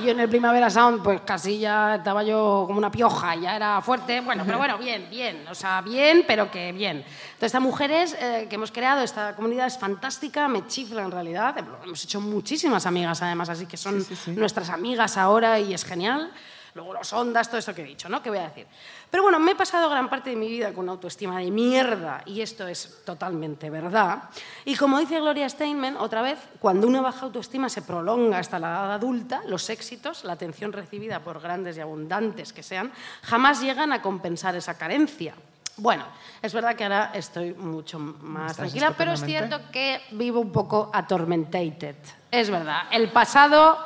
yo 0.00 0.10
en 0.10 0.20
el 0.20 0.28
Primavera 0.28 0.68
Sound, 0.68 1.02
pues 1.02 1.22
casi 1.22 1.58
ya 1.58 1.96
estaba 1.96 2.22
yo 2.22 2.64
como 2.66 2.78
una 2.78 2.90
pioja, 2.90 3.34
ya 3.34 3.56
era 3.56 3.80
fuerte. 3.80 4.20
Bueno, 4.20 4.44
pero 4.44 4.58
bueno, 4.58 4.76
bien, 4.78 5.08
bien, 5.10 5.46
o 5.50 5.54
sea, 5.54 5.80
bien, 5.80 6.24
pero 6.26 6.50
que 6.50 6.72
bien. 6.72 6.98
Entonces, 6.98 7.48
estas 7.48 7.62
mujeres 7.62 8.16
eh, 8.20 8.46
que 8.50 8.57
hemos 8.58 8.72
creado, 8.72 9.02
esta 9.02 9.34
comunidad 9.34 9.66
es 9.66 9.78
fantástica, 9.78 10.48
me 10.48 10.66
chifla 10.66 11.02
en 11.02 11.10
realidad. 11.10 11.56
Hemos 11.84 12.04
hecho 12.04 12.20
muchísimas 12.20 12.86
amigas, 12.86 13.22
además, 13.22 13.48
así 13.48 13.66
que 13.66 13.76
son 13.76 14.04
nuestras 14.34 14.68
amigas 14.70 15.16
ahora 15.16 15.58
y 15.58 15.72
es 15.72 15.84
genial. 15.84 16.32
Luego 16.74 16.92
los 16.92 17.12
ondas, 17.12 17.48
todo 17.48 17.58
esto 17.58 17.74
que 17.74 17.82
he 17.82 17.84
dicho, 17.84 18.08
¿no? 18.08 18.22
¿Qué 18.22 18.30
voy 18.30 18.38
a 18.40 18.48
decir? 18.48 18.66
Pero 19.10 19.22
bueno, 19.22 19.40
me 19.40 19.52
he 19.52 19.54
pasado 19.54 19.88
gran 19.88 20.08
parte 20.08 20.30
de 20.30 20.36
mi 20.36 20.48
vida 20.48 20.72
con 20.72 20.84
una 20.84 20.92
autoestima 20.92 21.38
de 21.38 21.50
mierda 21.50 22.22
y 22.26 22.40
esto 22.40 22.68
es 22.68 23.04
totalmente 23.04 23.70
verdad. 23.70 24.24
Y 24.64 24.76
como 24.76 24.98
dice 24.98 25.18
Gloria 25.18 25.48
Steinman, 25.48 25.96
otra 25.96 26.20
vez, 26.20 26.38
cuando 26.60 26.86
una 26.86 27.00
baja 27.00 27.26
autoestima 27.26 27.68
se 27.68 27.82
prolonga 27.82 28.38
hasta 28.38 28.58
la 28.58 28.68
edad 28.68 28.92
adulta, 28.92 29.42
los 29.46 29.70
éxitos, 29.70 30.24
la 30.24 30.34
atención 30.34 30.72
recibida 30.72 31.20
por 31.20 31.40
grandes 31.40 31.76
y 31.76 31.80
abundantes 31.80 32.52
que 32.52 32.62
sean, 32.62 32.92
jamás 33.22 33.60
llegan 33.60 33.92
a 33.92 34.02
compensar 34.02 34.54
esa 34.54 34.76
carencia. 34.76 35.34
Bueno, 35.78 36.04
es 36.42 36.52
verdad 36.52 36.74
que 36.74 36.84
ahora 36.84 37.12
estoy 37.14 37.54
mucho 37.54 37.98
más 37.98 38.56
tranquila, 38.56 38.94
pero 38.96 39.12
es 39.12 39.24
cierto 39.24 39.60
que 39.72 40.00
vivo 40.10 40.40
un 40.40 40.52
poco 40.52 40.90
atormentated. 40.92 41.96
Es 42.30 42.50
verdad, 42.50 42.82
el 42.90 43.10
pasado 43.10 43.78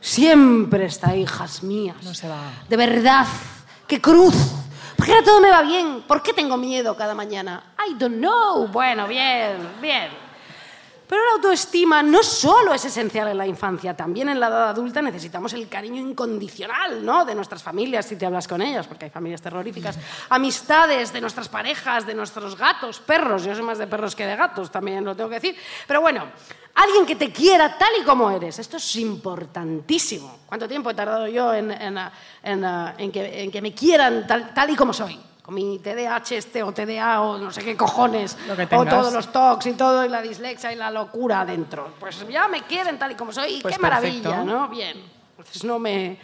siempre 0.00 0.84
está, 0.84 1.16
hijas 1.16 1.62
mías. 1.62 1.96
No 2.02 2.14
se 2.14 2.28
va. 2.28 2.52
De 2.68 2.76
verdad, 2.76 3.26
qué 3.86 4.00
cruz. 4.00 4.34
¿Por 4.96 5.06
qué 5.06 5.12
ahora 5.12 5.24
todo 5.24 5.40
me 5.40 5.50
va 5.50 5.62
bien? 5.62 6.02
¿Por 6.06 6.22
qué 6.22 6.32
tengo 6.32 6.56
miedo 6.56 6.96
cada 6.96 7.14
mañana? 7.14 7.74
I 7.88 7.94
don't 7.94 8.18
know. 8.18 8.68
Bueno, 8.68 9.06
bien, 9.06 9.56
bien. 9.80 10.27
Pero 11.08 11.24
la 11.24 11.32
autoestima 11.36 12.02
no 12.02 12.22
solo 12.22 12.74
es 12.74 12.84
esencial 12.84 13.28
en 13.28 13.38
la 13.38 13.46
infancia, 13.46 13.96
también 13.96 14.28
en 14.28 14.38
la 14.38 14.48
edad 14.48 14.68
adulta 14.68 15.00
necesitamos 15.00 15.54
el 15.54 15.66
cariño 15.66 16.02
incondicional 16.02 17.02
¿no? 17.02 17.24
de 17.24 17.34
nuestras 17.34 17.62
familias, 17.62 18.04
si 18.04 18.16
te 18.16 18.26
hablas 18.26 18.46
con 18.46 18.60
ellas, 18.60 18.86
porque 18.86 19.06
hay 19.06 19.10
familias 19.10 19.40
terroríficas, 19.40 19.98
amistades 20.28 21.10
de 21.12 21.22
nuestras 21.22 21.48
parejas, 21.48 22.06
de 22.06 22.14
nuestros 22.14 22.58
gatos, 22.58 23.00
perros, 23.00 23.44
yo 23.44 23.54
soy 23.54 23.64
más 23.64 23.78
de 23.78 23.86
perros 23.86 24.14
que 24.14 24.26
de 24.26 24.36
gatos, 24.36 24.70
también 24.70 25.02
lo 25.02 25.16
tengo 25.16 25.30
que 25.30 25.36
decir, 25.36 25.56
pero 25.86 26.02
bueno, 26.02 26.26
alguien 26.74 27.06
que 27.06 27.16
te 27.16 27.32
quiera 27.32 27.78
tal 27.78 27.90
y 28.00 28.04
como 28.04 28.30
eres, 28.30 28.58
esto 28.58 28.76
es 28.76 28.96
importantísimo. 28.96 30.40
¿Cuánto 30.44 30.68
tiempo 30.68 30.90
he 30.90 30.94
tardado 30.94 31.26
yo 31.26 31.54
en, 31.54 31.70
en 31.70 33.12
que, 33.12 33.60
me 33.62 33.72
quieran 33.72 34.26
tal 34.26 34.70
y 34.70 34.76
como 34.76 34.92
soy? 34.92 35.27
Con 35.48 35.54
mi 35.54 35.78
TDAH 35.78 36.32
este 36.32 36.62
o 36.62 36.72
TDA 36.72 37.22
o 37.22 37.38
no 37.38 37.50
sé 37.50 37.64
qué 37.64 37.74
cojones, 37.74 38.36
o 38.70 38.84
todos 38.84 39.14
los 39.14 39.32
TOCs 39.32 39.64
y 39.64 39.72
todo, 39.72 40.04
y 40.04 40.10
la 40.10 40.20
dislexia 40.20 40.70
y 40.74 40.76
la 40.76 40.90
locura 40.90 41.40
adentro. 41.40 41.94
Pues 41.98 42.28
ya 42.28 42.48
me 42.48 42.64
quieren 42.64 42.98
tal 42.98 43.12
y 43.12 43.14
como 43.14 43.32
soy, 43.32 43.54
y 43.54 43.60
Pues 43.62 43.74
qué 43.74 43.80
maravilla, 43.80 44.28
perfecto. 44.28 44.44
¿no? 44.44 44.68
Bien. 44.68 45.02
Entonces 45.38 45.64
no 45.64 45.78
me 45.78 46.18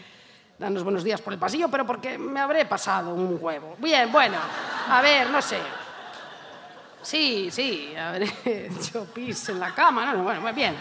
dan 0.58 0.74
los 0.74 0.84
buenos 0.84 1.02
días 1.02 1.22
por 1.22 1.32
el 1.32 1.38
pasillo, 1.38 1.68
pero 1.70 1.86
porque 1.86 2.18
me 2.18 2.38
habré 2.38 2.66
pasado 2.66 3.14
un 3.14 3.38
huevo. 3.40 3.76
Bien, 3.78 4.12
bueno, 4.12 4.36
a 4.90 5.00
ver, 5.00 5.30
no 5.30 5.40
sé. 5.40 5.56
Sí, 7.00 7.48
sí, 7.50 7.94
habré 7.96 8.30
hecho 8.44 9.06
pis 9.06 9.48
en 9.48 9.58
la 9.58 9.74
cama, 9.74 10.04
no, 10.04 10.18
no, 10.18 10.24
bueno, 10.24 10.42
muy 10.42 10.52
bien. 10.52 10.76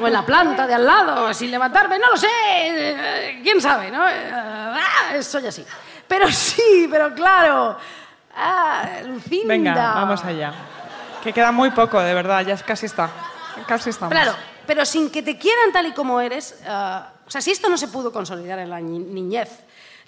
O 0.00 0.06
en 0.06 0.12
la 0.12 0.24
planta 0.24 0.64
de 0.64 0.74
al 0.74 0.86
lado, 0.86 1.34
sin 1.34 1.50
levantarme, 1.50 1.98
no 1.98 2.10
lo 2.10 2.16
sé, 2.16 2.28
eh, 2.62 3.40
quién 3.42 3.60
sabe, 3.60 3.90
¿no? 3.90 3.98
Ah, 4.00 5.20
soy 5.20 5.48
así. 5.48 5.66
Pero 6.10 6.28
sí, 6.32 6.88
pero 6.90 7.14
claro. 7.14 7.76
Ah, 8.34 8.84
Lucinda. 9.06 9.46
Venga, 9.46 9.94
vamos 9.94 10.24
allá. 10.24 10.52
Que 11.22 11.32
queda 11.32 11.52
muy 11.52 11.70
poco, 11.70 12.00
de 12.00 12.12
verdad, 12.14 12.44
ya 12.44 12.56
casi 12.56 12.86
está. 12.86 13.08
Casi 13.66 13.90
estamos. 13.90 14.12
Claro, 14.12 14.34
pero 14.66 14.84
sin 14.84 15.08
que 15.10 15.22
te 15.22 15.38
quieran 15.38 15.70
tal 15.72 15.86
y 15.86 15.92
como 15.92 16.20
eres, 16.20 16.60
ah, 16.66 17.10
o 17.26 17.30
sea, 17.30 17.40
si 17.40 17.52
esto 17.52 17.68
no 17.68 17.76
se 17.78 17.86
pudo 17.88 18.12
consolidar 18.12 18.58
en 18.58 18.70
la 18.70 18.80
ni- 18.80 18.98
niñez, 18.98 19.48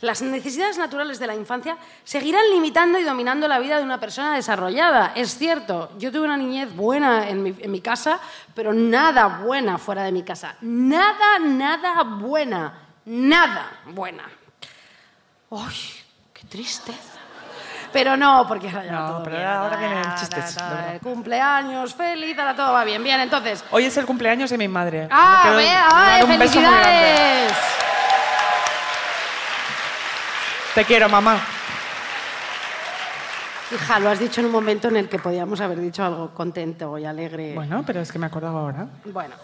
las 0.01 0.23
necesidades 0.23 0.77
naturales 0.77 1.21
de 1.21 1.29
la 1.29 1.37
infancia 1.37 1.77
seguirán 2.03 2.43
limitando 2.51 2.99
y 2.99 3.05
dominando 3.05 3.47
la 3.47 3.61
vida 3.61 3.79
de 3.79 3.85
una 3.85 4.01
persona 4.01 4.35
desarrollada. 4.35 5.13
Es 5.15 5.39
cierto, 5.39 5.93
yo 5.99 6.11
tuve 6.11 6.25
una 6.25 6.37
niñez 6.37 6.75
buena 6.75 7.29
en 7.29 7.45
mi, 7.45 7.55
en 7.61 7.71
mi 7.71 7.81
casa, 7.81 8.19
pero 8.57 8.73
nada 8.73 9.29
buena 9.45 9.79
fuera 9.79 10.03
de 10.03 10.11
mi 10.11 10.25
casa. 10.25 10.57
Nada, 10.63 11.39
nada 11.39 12.03
buena. 12.03 12.73
Nada 13.05 13.71
buena. 13.87 14.25
¡Ay, 15.53 15.77
qué 16.33 16.47
tristeza! 16.49 16.99
Pero 17.93 18.17
no, 18.17 18.47
porque 18.49 18.69
ahora 18.71 18.85
ya 18.87 18.93
No, 18.93 19.07
todo 19.09 19.23
pero 19.25 19.37
bien. 19.37 19.49
ahora 19.49 19.77
vienen 19.77 19.99
Ah, 20.07 20.17
chistes, 20.19 20.55
de 20.57 20.63
verdad. 20.63 21.01
Cumpleaños, 21.03 21.95
feliz, 21.95 22.39
ahora 22.39 22.57
todo 22.57 22.73
va 22.73 22.85
bien. 22.85 23.05
Bien, 23.05 23.21
entonces, 23.21 23.63
Hoy 23.71 23.85
es 23.85 23.97
el 23.99 24.07
cumpleaños 24.07 24.49
de 24.49 24.57
mi 24.57 24.67
madre. 24.67 25.09
¡Ah, 25.11 25.41
quiero 25.43 25.57
vea! 25.59 25.89
dar 25.91 25.93
¡Ay, 25.95 26.23
un 26.23 26.39
beso 26.39 26.55
muy 26.61 26.63
grande. 26.71 26.89
felicidades! 26.89 27.53
Te 30.75 30.85
quiero, 30.87 31.09
mamá. 31.11 31.39
Hija, 33.75 33.99
lo 34.01 34.09
has 34.11 34.19
dicho 34.19 34.41
en 34.41 34.47
un 34.47 34.53
momento 34.53 34.89
en 34.89 34.97
el 34.97 35.09
que 35.09 35.19
podíamos 35.19 35.61
haber 35.61 35.79
dicho 35.81 36.03
algo 36.05 36.31
contento 36.35 36.97
y 36.99 37.05
alegre. 37.05 37.55
Bueno, 37.55 37.83
pero 37.87 38.01
es 38.01 38.11
que 38.11 38.19
me 38.19 38.27
acordaba 38.27 38.61
ahora. 38.61 38.87
Bueno, 39.05 39.35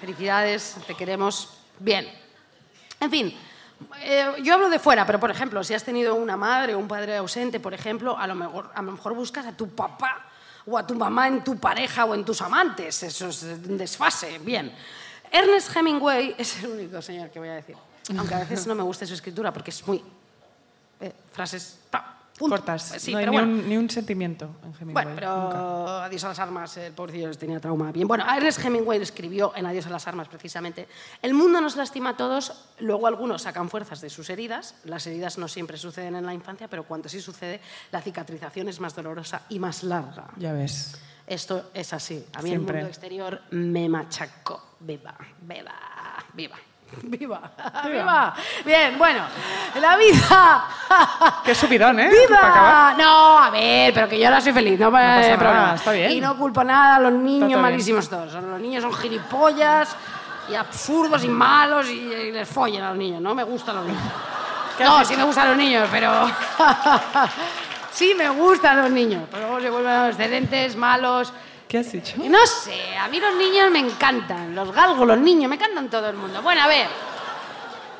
felicidades, 0.00 0.76
te 0.86 0.94
queremos. 0.94 1.48
Bien. 1.80 2.06
En 3.00 3.10
fin, 3.10 3.36
eh, 4.02 4.26
yo 4.42 4.54
hablo 4.54 4.68
de 4.68 4.78
fuera, 4.78 5.06
pero 5.06 5.18
por 5.18 5.30
ejemplo, 5.30 5.62
si 5.64 5.74
has 5.74 5.84
tenido 5.84 6.14
una 6.14 6.36
madre 6.36 6.74
o 6.74 6.78
un 6.78 6.88
padre 6.88 7.16
ausente, 7.16 7.60
por 7.60 7.74
ejemplo, 7.74 8.16
a 8.16 8.26
lo 8.26 8.34
mejor, 8.34 8.70
a 8.74 8.82
lo 8.82 8.92
mejor 8.92 9.14
buscas 9.14 9.46
a 9.46 9.52
tu 9.56 9.68
papá 9.70 10.26
o 10.66 10.76
a 10.76 10.86
tu 10.86 10.94
mamá 10.94 11.28
en 11.28 11.42
tu 11.42 11.58
pareja 11.58 12.04
o 12.04 12.14
en 12.14 12.24
tus 12.24 12.40
amantes. 12.42 13.02
Eso 13.02 13.28
es 13.28 13.42
un 13.42 13.78
desfase. 13.78 14.38
Bien. 14.38 14.72
Ernest 15.30 15.74
Hemingway 15.74 16.34
es 16.38 16.62
el 16.62 16.70
único 16.70 17.00
señor 17.00 17.30
que 17.30 17.38
voy 17.38 17.48
a 17.48 17.54
decir. 17.54 17.76
Aunque 18.18 18.34
a 18.34 18.40
veces 18.40 18.66
no 18.66 18.74
me 18.74 18.82
gusta 18.82 19.06
su 19.06 19.14
escritura 19.14 19.52
porque 19.52 19.70
es 19.70 19.86
muy. 19.86 20.02
eh, 21.00 21.12
frases. 21.32 21.78
pa, 21.90 22.09
punto. 22.40 22.56
Cortas. 22.56 22.94
Sí, 22.98 23.12
no 23.12 23.18
hay 23.18 23.26
pero 23.26 23.32
ni, 23.32 23.38
bueno. 23.38 23.52
un, 23.52 23.68
ni 23.68 23.76
un 23.76 23.90
sentimiento 23.90 24.56
en 24.64 24.74
Hemingway. 24.74 25.04
Bueno, 25.04 25.10
pero 25.14 25.42
nunca. 25.42 26.04
Adiós 26.06 26.24
a 26.24 26.28
las 26.28 26.38
armas, 26.38 26.76
el 26.78 26.92
pobrecillo 26.94 27.30
tenía 27.34 27.60
trauma. 27.60 27.92
Bien, 27.92 28.08
bueno, 28.08 28.24
Ernest 28.34 28.64
Hemingway 28.64 29.00
escribió 29.02 29.52
en 29.54 29.66
Adiós 29.66 29.86
a 29.86 29.90
las 29.90 30.06
armas 30.08 30.28
precisamente, 30.28 30.88
el 31.20 31.34
mundo 31.34 31.60
nos 31.60 31.76
lastima 31.76 32.10
a 32.10 32.16
todos, 32.16 32.70
luego 32.78 33.06
algunos 33.06 33.42
sacan 33.42 33.68
fuerzas 33.68 34.00
de 34.00 34.08
sus 34.08 34.30
heridas, 34.30 34.74
las 34.84 35.06
heridas 35.06 35.36
no 35.36 35.48
siempre 35.48 35.76
suceden 35.76 36.16
en 36.16 36.24
la 36.24 36.32
infancia, 36.32 36.66
pero 36.68 36.84
cuando 36.84 37.08
sí 37.08 37.20
sucede, 37.20 37.60
la 37.92 38.00
cicatrización 38.00 38.68
es 38.68 38.80
más 38.80 38.94
dolorosa 38.94 39.42
y 39.50 39.58
más 39.58 39.82
larga. 39.82 40.28
Ya 40.38 40.52
ves. 40.54 40.98
Esto 41.26 41.70
es 41.74 41.92
así. 41.92 42.24
A 42.32 42.42
mí 42.42 42.48
Siempre. 42.48 42.78
el 42.78 42.84
mundo 42.84 42.88
exterior 42.88 43.40
me 43.50 43.88
machacó. 43.88 44.70
Viva, 44.80 45.14
viva, 45.42 45.74
viva. 46.34 46.56
Viva, 47.02 47.40
viva. 47.86 48.34
Bien, 48.64 48.98
bueno, 48.98 49.22
la 49.80 49.96
vida. 49.96 50.64
Qué 51.44 51.54
subidón, 51.54 52.00
¿eh? 52.00 52.10
¡Viva! 52.10 52.94
No, 52.98 53.38
a 53.38 53.50
ver, 53.50 53.94
pero 53.94 54.08
que 54.08 54.18
yo 54.18 54.26
ahora 54.26 54.40
soy 54.40 54.52
feliz, 54.52 54.78
no, 54.78 54.90
pasa 54.90 55.14
hay 55.16 55.22
nada, 55.22 55.38
problema. 55.38 55.74
está 55.74 55.92
bien. 55.92 56.10
Y 56.12 56.20
no 56.20 56.36
culpo 56.36 56.64
nada 56.64 56.96
a 56.96 57.00
los 57.00 57.12
niños 57.12 57.48
bien. 57.48 57.60
malísimos 57.60 58.08
todos. 58.08 58.32
Los 58.32 58.60
niños 58.60 58.82
son 58.82 58.92
gilipollas 58.92 59.94
y 60.50 60.54
absurdos 60.54 61.22
y 61.24 61.28
malos 61.28 61.88
y, 61.88 62.12
y 62.12 62.32
les 62.32 62.48
follen 62.48 62.82
a 62.82 62.88
los 62.88 62.98
niños. 62.98 63.20
No 63.20 63.34
me 63.34 63.44
gustan 63.44 63.76
los 63.76 63.84
niños. 63.86 64.02
¿Qué 64.76 64.84
No, 64.84 65.04
sí 65.04 65.16
me 65.16 65.22
gustan 65.24 65.48
los 65.48 65.56
niños, 65.56 65.88
pero... 65.92 66.10
sí 67.92 68.14
me 68.16 68.28
gustan 68.30 68.82
los 68.82 68.90
niños, 68.90 69.22
pero 69.30 69.46
luego 69.46 69.60
se 69.60 69.70
vuelven 69.70 70.06
excedentes, 70.06 70.76
malos... 70.76 71.32
¿Qué 71.70 71.78
has 71.78 71.92
dicho? 71.92 72.16
No 72.16 72.44
sé, 72.48 72.96
a 72.96 73.06
mí 73.06 73.20
los 73.20 73.36
niños 73.36 73.70
me 73.70 73.78
encantan, 73.78 74.56
los 74.56 74.74
galgos, 74.74 75.06
los 75.06 75.18
niños, 75.18 75.48
me 75.48 75.54
encantan 75.54 75.88
todo 75.88 76.08
el 76.08 76.16
mundo. 76.16 76.42
Bueno, 76.42 76.62
a 76.62 76.66
ver, 76.66 76.88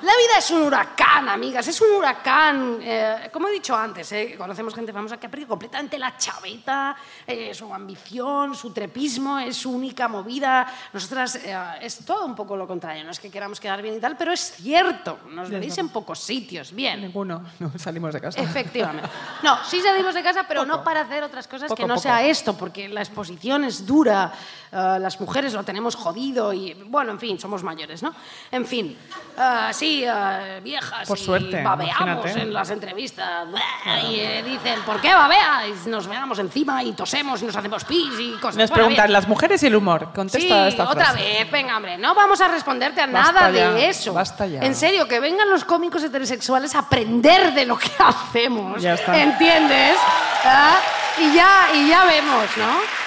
La 0.03 0.13
vida 0.17 0.39
es 0.39 0.51
un 0.51 0.63
huracán, 0.63 1.29
amigas, 1.29 1.67
es 1.69 1.79
un 1.81 1.91
huracán. 1.97 2.79
Eh, 2.81 3.29
como 3.31 3.49
he 3.49 3.53
dicho 3.53 3.77
antes, 3.77 4.11
eh, 4.13 4.35
conocemos 4.39 4.75
gente 4.75 4.93
famosa 4.95 5.19
que 5.19 5.27
ha 5.27 5.31
perdido 5.31 5.49
completamente 5.51 5.99
la 5.99 6.17
chaveta, 6.17 6.97
eh, 7.27 7.53
su 7.53 7.73
ambición, 7.73 8.55
su 8.55 8.73
trepismo, 8.73 9.39
es 9.39 9.57
su 9.59 9.71
única 9.71 10.09
movida. 10.09 10.67
Nosotras 10.95 11.37
eh, 11.37 11.55
es 11.83 12.03
todo 12.05 12.25
un 12.25 12.35
poco 12.35 12.57
lo 12.57 12.67
contrario, 12.67 13.05
no 13.05 13.11
es 13.11 13.21
que 13.21 13.31
queramos 13.31 13.61
quedar 13.61 13.83
bien 13.83 13.97
y 13.97 14.01
tal, 14.01 14.17
pero 14.17 14.33
es 14.33 14.53
cierto, 14.53 15.19
nos 15.31 15.51
veis 15.51 15.77
en 15.77 15.91
pocos 15.91 16.19
sitios, 16.21 16.73
bien. 16.73 17.03
Ninguno, 17.03 17.43
no 17.59 17.71
salimos 17.79 18.15
de 18.15 18.21
casa. 18.23 18.41
Efectivamente. 18.41 19.09
No, 19.43 19.63
sí 19.65 19.81
salimos 19.83 20.15
de 20.15 20.23
casa, 20.23 20.45
pero 20.49 20.65
no 20.65 20.83
para 20.83 21.03
hacer 21.03 21.23
otras 21.25 21.47
cosas 21.47 21.69
que 21.69 21.77
Poco, 21.77 21.87
no 21.87 21.95
poco. 21.95 22.03
sea 22.03 22.25
esto, 22.25 22.57
porque 22.57 22.89
la 22.89 23.01
exposición 23.03 23.65
es 23.65 23.85
dura, 23.85 24.33
eh, 24.73 24.99
las 25.01 25.21
mujeres 25.21 25.53
lo 25.53 25.63
tenemos 25.65 25.97
jodido 25.97 26.53
y, 26.53 26.75
bueno, 26.87 27.11
en 27.13 27.19
fin, 27.19 27.39
somos 27.41 27.63
mayores, 27.63 28.03
¿no? 28.03 28.15
En 28.51 28.65
fin, 28.67 28.97
eh, 29.39 29.69
sí, 29.73 30.05
eh, 30.07 30.61
viejas 30.63 31.09
Por 31.09 31.19
y 31.19 31.23
suerte, 31.25 31.63
babeamos 31.63 31.97
imagínate. 32.25 32.41
en 32.43 32.53
las 32.53 32.71
entrevistas 32.71 33.47
y 34.09 34.21
eh, 34.21 34.43
dicen, 34.45 34.81
¿por 34.83 35.01
qué 35.01 35.13
babeáis? 35.13 35.87
Nos 35.87 36.07
veamos 36.07 36.39
encima 36.39 36.83
y 36.85 36.93
tosemos 36.93 37.43
y 37.43 37.47
nos 37.47 37.57
hacemos 37.57 37.85
pis 37.85 38.13
y 38.19 38.33
cosas. 38.35 38.57
Nos 38.57 38.71
Bueno, 38.71 38.75
preguntan 38.75 39.07
bien. 39.07 39.13
las 39.13 39.27
mujeres 39.29 39.63
y 39.63 39.67
el 39.67 39.77
humor. 39.77 40.13
Contesta 40.15 40.39
Sí, 40.65 40.69
esta 40.69 40.89
otra 40.89 41.07
frase. 41.07 41.19
vez, 41.23 41.51
venga, 41.51 41.77
hombre, 41.77 41.99
no 41.99 42.15
vamos 42.15 42.41
a 42.41 42.49
responderte 42.49 43.01
a 43.01 43.07
Basta 43.07 43.33
nada 43.33 43.51
ya, 43.51 43.71
de 43.73 43.89
eso. 43.89 44.13
basta 44.13 44.47
ya. 44.47 44.61
En 44.61 44.75
serio, 44.75 45.09
que 45.09 45.19
vengan 45.21 45.51
los 45.51 45.65
cómicos 45.65 46.03
heterosexuales 46.03 46.75
a 46.75 46.81
aprender 46.81 47.53
de 47.55 47.67
lo 47.67 47.77
que 47.79 47.91
hacemos. 47.99 48.81
Ya 48.81 48.95
está. 48.95 49.21
¿Entiendes? 49.21 49.97
¿Ah? 50.45 50.77
Y 51.19 51.35
ya, 51.35 51.67
y 51.75 51.89
ya 51.89 52.05
vemos, 52.05 52.47
¿no? 52.57 53.00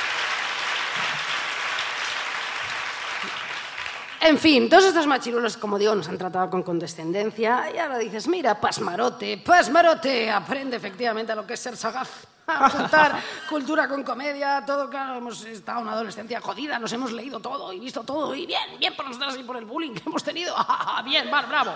En 4.25 4.37
fin, 4.39 4.69
todos 4.69 4.85
estos 4.85 5.05
machirulos, 5.05 5.57
como 5.57 5.77
digo, 5.77 5.93
nos 5.93 6.07
han 6.07 6.17
tratado 6.17 6.49
con 6.49 6.63
condescendencia 6.63 7.69
y 7.75 7.77
ahora 7.77 7.97
dices, 7.97 8.25
mira, 8.29 8.55
pasmarote, 8.55 9.37
pasmarote, 9.39 10.31
aprende 10.31 10.77
efectivamente 10.77 11.33
a 11.33 11.35
lo 11.35 11.45
que 11.45 11.55
es 11.55 11.59
ser 11.59 11.75
sagaz. 11.75 12.25
A 12.47 12.69
juntar 12.69 13.21
cultura 13.49 13.85
con 13.89 14.01
comedia, 14.01 14.63
todo, 14.65 14.89
claro, 14.89 15.17
hemos 15.17 15.43
estado 15.43 15.79
en 15.79 15.83
una 15.87 15.93
adolescencia 15.93 16.39
jodida, 16.39 16.79
nos 16.79 16.93
hemos 16.93 17.11
leído 17.11 17.41
todo 17.41 17.73
y 17.73 17.81
visto 17.81 18.03
todo, 18.03 18.33
y 18.33 18.45
bien, 18.45 18.79
bien 18.79 18.95
por 18.95 19.05
nosotros 19.05 19.37
y 19.37 19.43
por 19.43 19.57
el 19.57 19.65
bullying 19.65 19.93
que 19.93 20.03
hemos 20.05 20.23
tenido. 20.23 20.55
bien, 21.03 21.29
Mar, 21.29 21.45
bravo. 21.49 21.73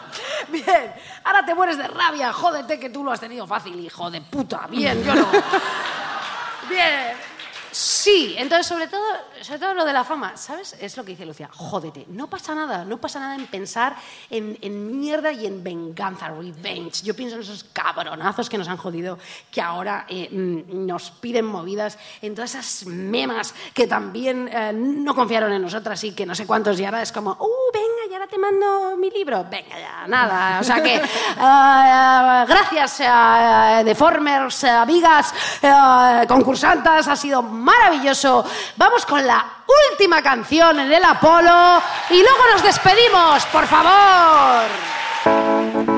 Bien, 0.47 0.93
ahora 1.25 1.45
te 1.45 1.53
mueres 1.53 1.77
de 1.77 1.87
rabia, 1.89 2.31
jódete 2.31 2.79
que 2.79 2.89
tú 2.89 3.03
lo 3.03 3.11
has 3.11 3.19
tenido 3.19 3.45
fácil, 3.45 3.77
hijo 3.77 4.09
de 4.09 4.21
puta. 4.21 4.67
Bien, 4.69 5.03
yo 5.03 5.15
no. 5.15 5.27
Bien. 6.69 7.36
Sí, 7.79 8.33
entonces 8.39 8.65
sobre 8.65 8.87
todo, 8.87 9.03
sobre 9.41 9.59
todo 9.59 9.75
lo 9.75 9.85
de 9.85 9.93
la 9.93 10.03
fama, 10.03 10.35
¿sabes? 10.35 10.75
Es 10.81 10.97
lo 10.97 11.05
que 11.05 11.11
dice 11.11 11.27
Lucía, 11.27 11.47
jódete, 11.53 12.05
no 12.09 12.27
pasa 12.27 12.55
nada, 12.55 12.83
no 12.83 12.97
pasa 12.97 13.19
nada 13.19 13.35
en 13.35 13.45
pensar 13.45 13.95
en, 14.31 14.57
en 14.61 14.99
mierda 14.99 15.31
y 15.31 15.45
en 15.45 15.63
venganza, 15.63 16.29
revenge. 16.29 17.03
Yo 17.03 17.15
pienso 17.15 17.35
en 17.35 17.43
esos 17.43 17.63
cabronazos 17.65 18.49
que 18.49 18.57
nos 18.57 18.67
han 18.67 18.77
jodido, 18.77 19.19
que 19.51 19.61
ahora 19.61 20.07
eh, 20.09 20.27
mm, 20.31 20.87
nos 20.87 21.11
piden 21.11 21.45
movidas, 21.45 21.99
en 22.23 22.33
todas 22.33 22.55
esas 22.55 22.87
memas 22.87 23.53
que 23.75 23.85
también 23.85 24.49
eh, 24.51 24.73
no 24.73 25.13
confiaron 25.13 25.53
en 25.53 25.61
nosotras 25.61 26.03
y 26.03 26.13
que 26.13 26.25
no 26.25 26.33
sé 26.33 26.47
cuántos 26.47 26.79
y 26.79 26.85
ahora 26.85 27.03
es 27.03 27.11
como, 27.11 27.33
uh, 27.33 27.71
venga, 27.71 28.09
y 28.09 28.13
ahora 28.13 28.27
te 28.27 28.39
mando 28.39 28.97
mi 28.97 29.11
libro. 29.11 29.45
Venga 29.49 29.79
ya, 29.79 30.07
nada. 30.07 30.59
O 30.61 30.63
sea 30.63 30.81
que, 30.81 30.95
eh, 30.95 32.45
gracias, 32.47 33.01
eh, 33.01 33.83
Deformers, 33.85 34.63
amigas, 34.63 35.33
eh, 35.61 36.25
concursantas, 36.27 37.07
ha 37.07 37.15
sido 37.15 37.43
maravilloso. 37.67 38.45
Vamos 38.77 39.05
con 39.05 39.27
la 39.27 39.45
última 39.91 40.21
canción 40.21 40.79
en 40.79 40.91
el 40.91 41.03
Apolo 41.03 41.81
y 42.09 42.21
luego 42.21 42.43
nos 42.53 42.63
despedimos, 42.63 43.45
por 43.47 43.67
favor. 43.67 45.96